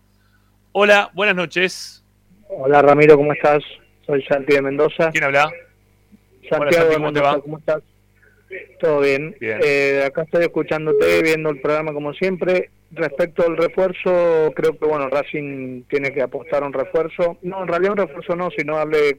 Hola, 0.72 1.10
buenas 1.14 1.36
noches. 1.36 2.04
Hola 2.48 2.80
Ramiro, 2.82 3.16
¿cómo 3.16 3.32
estás? 3.32 3.62
Soy 4.06 4.22
Santi 4.24 4.54
de 4.54 4.62
Mendoza. 4.62 5.10
¿Quién 5.10 5.24
habla? 5.24 5.50
Santiago 6.48 6.62
Hola, 6.62 6.72
Santi, 6.72 6.88
de 6.88 6.94
¿cómo 6.94 7.12
te 7.12 7.20
va? 7.20 7.40
¿cómo 7.40 7.58
estás? 7.58 7.82
Todo 8.80 9.00
bien. 9.00 9.36
Bien. 9.40 9.58
Eh, 9.62 10.02
acá 10.06 10.22
estoy 10.22 10.42
escuchándote, 10.42 11.22
viendo 11.22 11.50
el 11.50 11.60
programa 11.60 11.92
como 11.92 12.12
siempre. 12.14 12.70
Respecto 12.92 13.46
al 13.46 13.56
refuerzo, 13.56 14.52
creo 14.56 14.76
que 14.76 14.84
bueno, 14.84 15.08
Racing 15.08 15.82
tiene 15.84 16.12
que 16.12 16.22
apostar 16.22 16.62
a 16.62 16.66
un 16.66 16.72
refuerzo. 16.72 17.38
No, 17.42 17.62
en 17.62 17.68
realidad 17.68 17.92
un 17.92 17.98
refuerzo 17.98 18.34
no, 18.34 18.50
sino 18.50 18.76
darle 18.76 19.18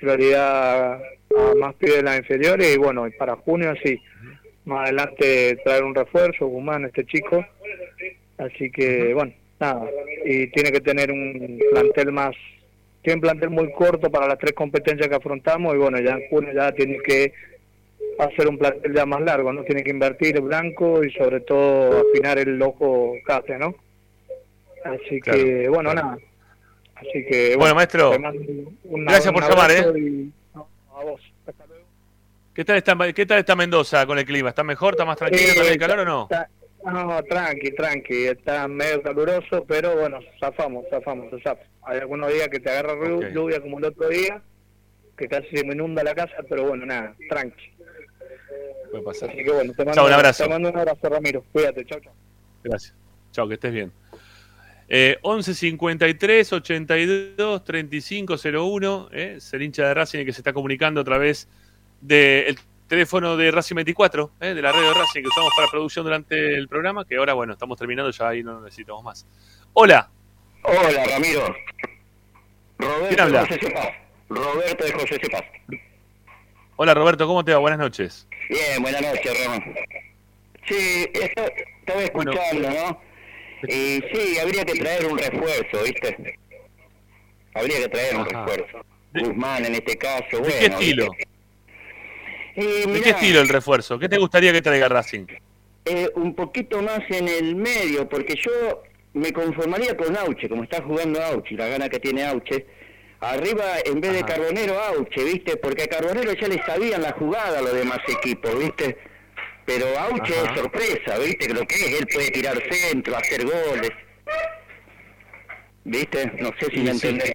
prioridad 0.00 0.94
a 0.94 1.54
más 1.58 1.74
pibes 1.76 1.96
de 1.96 2.02
las 2.02 2.18
inferiores 2.18 2.74
y 2.74 2.78
bueno, 2.78 3.06
y 3.06 3.12
para 3.12 3.36
junio 3.36 3.74
sí, 3.82 4.00
más 4.64 4.88
adelante 4.88 5.58
traer 5.64 5.84
un 5.84 5.94
refuerzo, 5.94 6.46
Guzmán, 6.46 6.86
este 6.86 7.04
chico. 7.04 7.44
Así 8.38 8.70
que 8.70 9.14
bueno, 9.14 9.32
nada, 9.60 9.88
y 10.24 10.46
tiene 10.48 10.72
que 10.72 10.80
tener 10.80 11.12
un 11.12 11.60
plantel 11.70 12.12
más, 12.12 12.34
tiene 13.02 13.16
un 13.16 13.20
plantel 13.20 13.50
muy 13.50 13.70
corto 13.72 14.10
para 14.10 14.26
las 14.26 14.38
tres 14.38 14.52
competencias 14.52 15.08
que 15.08 15.14
afrontamos 15.14 15.74
y 15.74 15.78
bueno, 15.78 16.00
ya 16.00 16.12
en 16.12 16.28
junio 16.28 16.52
ya 16.54 16.72
tiene 16.72 16.98
que 17.04 17.32
hacer 18.18 18.48
un 18.48 18.58
plantel 18.58 18.94
ya 18.94 19.06
más 19.06 19.20
largo, 19.22 19.52
¿no? 19.52 19.62
Tiene 19.64 19.82
que 19.82 19.90
invertir 19.90 20.36
el 20.36 20.42
blanco 20.42 21.02
y 21.04 21.10
sobre 21.12 21.40
todo 21.40 22.04
afinar 22.10 22.38
el 22.38 22.60
ojo 22.62 23.14
cate, 23.24 23.58
¿no? 23.58 23.74
Así 24.84 25.20
Claro, 25.20 25.38
que, 25.38 25.68
bueno, 25.68 25.90
claro. 25.90 26.06
nada. 26.08 26.18
Así 26.96 27.24
que, 27.30 27.56
Bueno, 27.56 27.74
maestro, 27.74 28.10
te 28.10 28.18
mando 28.18 28.40
un- 28.84 29.04
gracias 29.06 29.32
por 29.32 29.42
llamar, 29.48 29.70
¿eh? 29.70 29.84
y- 29.98 30.32
no, 30.54 30.68
a 30.94 31.04
vos. 31.04 31.20
¿Qué 32.54 32.64
tal, 32.64 32.76
está, 32.76 33.12
¿Qué 33.12 33.24
tal 33.26 33.38
está 33.38 33.56
Mendoza 33.56 34.04
con 34.06 34.18
el 34.18 34.24
clima? 34.26 34.50
¿Está 34.50 34.62
mejor? 34.64 34.94
¿Está 34.94 35.04
más 35.06 35.16
tranquilo? 35.16 35.48
¿Está 35.48 35.62
bien 35.62 35.72
el 35.74 35.78
calor 35.78 35.98
o 36.00 36.04
no? 36.04 36.22
Está- 36.30 36.48
no, 36.84 37.22
tranqui, 37.24 37.70
tranqui, 37.72 38.24
está 38.26 38.66
medio 38.68 39.02
caluroso, 39.02 39.64
pero 39.66 39.96
bueno, 39.96 40.18
zafamos, 40.40 40.84
zafamos, 40.90 41.30
se 41.30 41.40
zafa. 41.42 41.62
Hay 41.82 41.98
algunos 42.00 42.32
días 42.32 42.48
que 42.48 42.58
te 42.60 42.70
agarra 42.70 42.94
lluvia 43.32 43.60
como 43.60 43.78
el 43.78 43.84
otro 43.84 44.08
día, 44.08 44.42
que 45.16 45.28
casi 45.28 45.48
se 45.56 45.64
me 45.64 45.74
inunda 45.74 46.02
la 46.02 46.14
casa, 46.14 46.36
pero 46.48 46.64
bueno, 46.68 46.84
nada, 46.86 47.14
tranqui. 47.28 47.69
Puede 48.90 49.02
pasar. 49.04 49.30
Así 49.30 49.44
que 49.44 49.50
bueno, 49.50 49.72
te 49.72 49.84
mando, 49.84 49.94
Chao, 49.94 50.06
un 50.06 50.12
abrazo. 50.12 50.44
te 50.44 50.48
mando 50.50 50.68
un 50.70 50.76
abrazo, 50.78 51.08
Ramiro. 51.08 51.44
Cuídate, 51.52 51.84
chao, 51.86 52.00
chao. 52.00 52.12
Gracias. 52.64 52.94
Chao, 53.32 53.46
que 53.48 53.54
estés 53.54 53.72
bien. 53.72 53.92
Eh, 54.88 55.18
11 55.22 55.54
53 55.54 56.52
82 56.52 57.64
35 57.64 58.34
01, 58.36 59.08
eh, 59.12 59.34
es 59.36 59.52
el 59.54 59.62
hincha 59.62 59.86
de 59.86 59.94
Racing 59.94 60.24
que 60.24 60.32
se 60.32 60.40
está 60.40 60.52
comunicando 60.52 61.00
a 61.00 61.04
través 61.04 61.46
del 62.00 62.58
teléfono 62.88 63.36
de 63.36 63.52
Racing 63.52 63.76
24, 63.76 64.32
eh, 64.40 64.46
de 64.54 64.60
la 64.62 64.72
red 64.72 64.80
de 64.80 64.94
Racing 64.94 65.22
que 65.22 65.28
usamos 65.28 65.52
para 65.54 65.68
producción 65.68 66.04
durante 66.04 66.54
el 66.56 66.66
programa, 66.66 67.04
que 67.04 67.16
ahora, 67.16 67.34
bueno, 67.34 67.52
estamos 67.52 67.78
terminando, 67.78 68.10
ya 68.10 68.28
ahí 68.28 68.42
no 68.42 68.60
necesitamos 68.62 69.04
más. 69.04 69.24
Hola, 69.74 70.10
Hola, 70.64 71.04
Ramiro. 71.08 71.54
Roberto 72.78 73.08
¿Quién 73.08 73.20
habla? 73.20 73.42
de 73.44 73.58
José. 73.58 73.94
Roberto 74.28 74.84
de 74.84 74.92
José 74.92 75.18
Cepaz. 75.22 75.44
Hola 76.82 76.94
Roberto, 76.94 77.26
¿cómo 77.26 77.44
te 77.44 77.52
va? 77.52 77.58
Buenas 77.58 77.78
noches. 77.78 78.26
Bien, 78.48 78.80
buenas 78.80 79.02
noches, 79.02 79.44
Ramón. 79.44 79.62
Sí, 80.66 81.10
esto, 81.12 81.42
estaba 81.80 82.02
escuchando, 82.02 82.70
¿no? 82.70 83.00
Y 83.68 84.02
sí, 84.10 84.38
habría 84.40 84.64
que 84.64 84.72
traer 84.80 85.04
un 85.04 85.18
refuerzo, 85.18 85.84
¿viste? 85.84 86.38
Habría 87.52 87.82
que 87.82 87.88
traer 87.88 88.16
un 88.16 88.24
refuerzo. 88.24 88.78
Guzmán 89.12 89.66
en 89.66 89.74
este 89.74 89.98
caso, 89.98 90.24
¿De 90.30 90.38
bueno. 90.38 90.54
qué 90.56 90.66
estilo? 90.66 91.10
¿De 92.56 93.00
qué 93.02 93.10
estilo 93.10 93.40
el 93.40 93.48
refuerzo? 93.50 93.98
¿Qué 93.98 94.08
te 94.08 94.16
gustaría 94.16 94.50
que 94.50 94.62
traiga 94.62 94.88
Racing? 94.88 95.26
eh, 95.84 96.08
un 96.14 96.34
poquito 96.34 96.80
más 96.80 97.00
en 97.10 97.28
el 97.28 97.56
medio, 97.56 98.08
porque 98.08 98.36
yo 98.36 98.82
me 99.12 99.32
conformaría 99.34 99.94
con 99.98 100.16
Auche, 100.16 100.48
como 100.48 100.62
está 100.62 100.80
jugando 100.82 101.22
Auche, 101.22 101.56
la 101.56 101.68
gana 101.68 101.90
que 101.90 102.00
tiene 102.00 102.24
Auche. 102.24 102.64
Arriba, 103.20 103.64
en 103.84 104.00
vez 104.00 104.12
de 104.14 104.22
Carbonero, 104.22 104.78
Auche, 104.80 105.22
¿viste? 105.24 105.56
Porque 105.58 105.82
a 105.82 105.86
Carbonero 105.88 106.32
ya 106.32 106.48
le 106.48 106.62
sabían 106.64 107.02
la 107.02 107.12
jugada 107.12 107.58
a 107.58 107.62
los 107.62 107.74
demás 107.74 107.98
equipos, 108.08 108.58
¿viste? 108.58 108.96
Pero 109.66 109.86
Auche 109.98 110.32
Ajá. 110.38 110.52
es 110.54 110.58
sorpresa, 110.60 111.18
¿viste? 111.18 111.52
Lo 111.52 111.66
que 111.66 111.74
es, 111.74 112.00
él 112.00 112.06
puede 112.12 112.30
tirar 112.30 112.60
centro, 112.70 113.16
hacer 113.16 113.44
goles. 113.44 113.90
¿Viste? 115.84 116.32
No 116.40 116.50
sé 116.58 116.66
si 116.70 116.76
Y 116.80 116.82
me 116.82 116.94
sí. 116.94 117.08
entendés. 117.08 117.32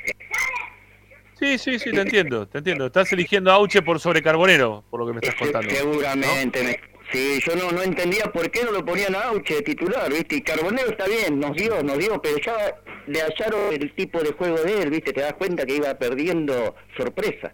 Sí, 1.40 1.58
sí, 1.58 1.78
sí, 1.80 1.92
te 1.92 2.02
entiendo, 2.02 2.48
te 2.48 2.60
entiendo. 2.60 2.86
Estás 2.88 3.12
eligiendo 3.12 3.52
a 3.52 3.56
Auche 3.56 3.82
por 3.82 4.00
sobre 4.00 4.22
Carbonero, 4.24 4.84
por 4.90 5.02
lo 5.02 5.08
que 5.08 5.14
me 5.14 5.20
estás 5.20 5.36
contando. 5.36 5.70
Seguramente. 5.70 6.64
me- 6.64 6.96
Sí, 7.12 7.40
yo 7.46 7.56
no, 7.56 7.72
no 7.72 7.84
entendía 7.84 8.26
por 8.32 8.50
qué 8.50 8.64
no 8.64 8.72
lo 8.72 8.84
ponían 8.84 9.14
a 9.16 9.26
Auche 9.26 9.56
de 9.58 9.62
titular, 9.62 10.12
¿viste? 10.12 10.38
Y 10.38 10.42
Carbonero 10.42 10.90
está 10.90 11.06
bien, 11.06 11.40
nos 11.40 11.56
dio, 11.56 11.84
nos 11.84 12.00
dio, 12.00 12.20
pero 12.20 12.38
ya 12.40 12.76
le 13.08 13.22
hallaron 13.22 13.74
el 13.74 13.94
tipo 13.94 14.22
de 14.22 14.32
juego 14.34 14.58
de 14.62 14.82
él, 14.84 14.90
¿viste? 14.90 15.14
Te 15.14 15.22
das 15.22 15.34
cuenta 15.34 15.66
que 15.66 15.76
iba 15.76 15.94
perdiendo 15.98 16.76
sorpresa. 16.98 17.54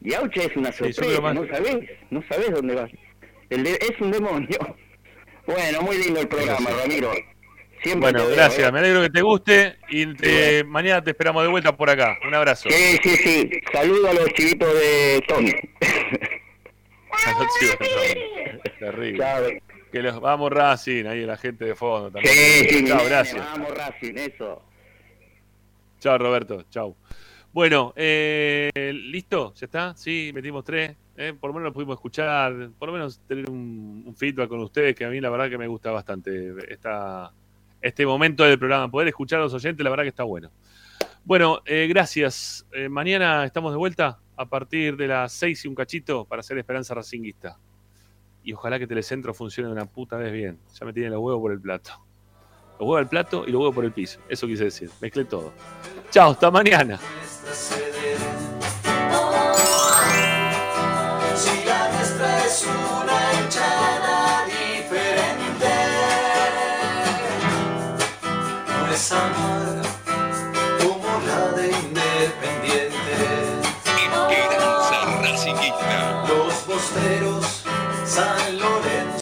Y 0.00 0.14
Auche 0.14 0.46
es 0.46 0.56
una 0.56 0.70
sorpresa, 0.72 1.20
más. 1.20 1.34
no 1.34 1.46
sabés, 1.48 1.78
no 2.10 2.22
sabés 2.28 2.50
dónde 2.52 2.74
va. 2.74 2.88
El 3.50 3.64
de- 3.64 3.78
es 3.80 4.00
un 4.00 4.10
demonio. 4.10 4.58
Bueno, 5.46 5.80
muy 5.80 5.96
lindo 5.96 6.20
el 6.20 6.28
programa, 6.28 6.68
Ramiro. 6.78 7.10
Siempre 7.82 8.10
Bueno, 8.12 8.26
veo, 8.26 8.36
gracias, 8.36 8.68
¿eh? 8.68 8.72
me 8.72 8.80
alegro 8.80 9.00
que 9.00 9.08
te 9.08 9.22
guste 9.22 9.76
y 9.88 10.14
te- 10.14 10.62
mañana 10.64 11.02
te 11.02 11.12
esperamos 11.12 11.42
de 11.42 11.48
vuelta 11.48 11.74
por 11.74 11.88
acá. 11.88 12.18
Un 12.28 12.34
abrazo. 12.34 12.68
Sí, 12.68 12.98
sí, 13.02 13.16
sí. 13.16 13.50
Saludo 13.72 14.10
a 14.10 14.12
los 14.12 14.26
chivitos 14.34 14.70
de 14.74 15.24
Tony. 15.26 15.54
Terrible. 18.78 19.62
Que 19.90 20.02
los, 20.02 20.20
vamos 20.20 20.50
Racing, 20.50 21.06
ahí 21.06 21.24
la 21.24 21.36
gente 21.36 21.64
de 21.64 21.74
fondo 21.74 22.10
también. 22.10 22.34
Sí, 22.34 22.84
Chao, 22.86 22.98
mi 22.98 23.08
gracias. 23.08 23.44
Vamos, 23.44 23.74
Racing, 23.76 24.14
eso. 24.16 24.62
Chao, 26.00 26.18
Roberto. 26.18 26.64
Chao. 26.70 26.94
Bueno, 27.52 27.94
eh, 27.96 28.70
¿listo? 28.92 29.54
¿Ya 29.54 29.64
está? 29.64 29.94
Sí, 29.96 30.30
metimos 30.34 30.62
tres. 30.64 30.94
eh, 31.16 31.34
por 31.38 31.50
lo 31.50 31.54
menos 31.54 31.70
lo 31.70 31.72
pudimos 31.72 31.96
escuchar, 31.96 32.70
por 32.78 32.88
lo 32.88 32.92
menos 32.92 33.20
tener 33.26 33.50
un, 33.50 34.04
un 34.06 34.14
feedback 34.14 34.48
con 34.48 34.60
ustedes, 34.60 34.94
que 34.94 35.04
a 35.04 35.08
mí 35.08 35.20
la 35.20 35.30
verdad 35.30 35.48
que 35.48 35.58
me 35.58 35.66
gusta 35.66 35.90
bastante 35.90 36.54
esta, 36.68 37.32
este 37.80 38.06
momento 38.06 38.44
del 38.44 38.58
programa. 38.58 38.88
Poder 38.90 39.08
escuchar 39.08 39.40
a 39.40 39.42
los 39.42 39.54
oyentes, 39.54 39.82
la 39.82 39.90
verdad 39.90 40.04
que 40.04 40.10
está 40.10 40.22
bueno. 40.22 40.50
Bueno, 41.24 41.60
eh, 41.66 41.86
gracias. 41.88 42.66
Mañana 42.88 43.44
estamos 43.44 43.72
de 43.72 43.78
vuelta 43.78 44.18
a 44.36 44.46
partir 44.46 44.96
de 44.96 45.08
las 45.08 45.32
seis 45.32 45.64
y 45.64 45.68
un 45.68 45.74
cachito 45.74 46.24
para 46.24 46.40
hacer 46.40 46.56
Esperanza 46.58 46.94
Racinguista 46.94 47.58
y 48.48 48.54
ojalá 48.54 48.78
que 48.78 48.86
Telecentro 48.86 49.34
funcione 49.34 49.70
una 49.70 49.84
puta 49.84 50.16
vez 50.16 50.32
bien. 50.32 50.58
Ya 50.80 50.86
me 50.86 50.94
tienen 50.94 51.12
los 51.12 51.20
huevos 51.20 51.38
por 51.38 51.52
el 51.52 51.60
plato. 51.60 51.90
Los 52.80 52.88
huevos 52.88 53.00
al 53.00 53.06
plato 53.06 53.44
y 53.46 53.52
los 53.52 53.60
huevos 53.60 53.74
por 53.74 53.84
el 53.84 53.92
piso. 53.92 54.20
Eso 54.26 54.46
quise 54.46 54.64
decir. 54.64 54.90
Mezclé 55.02 55.26
todo. 55.26 55.52
Chao, 56.10 56.30
hasta 56.30 56.50
mañana. 56.50 56.98
amar 69.10 69.82
como 70.80 71.20
la 71.26 71.52
de 71.52 71.66
Independiente. 71.68 72.98
sun. 78.18 78.47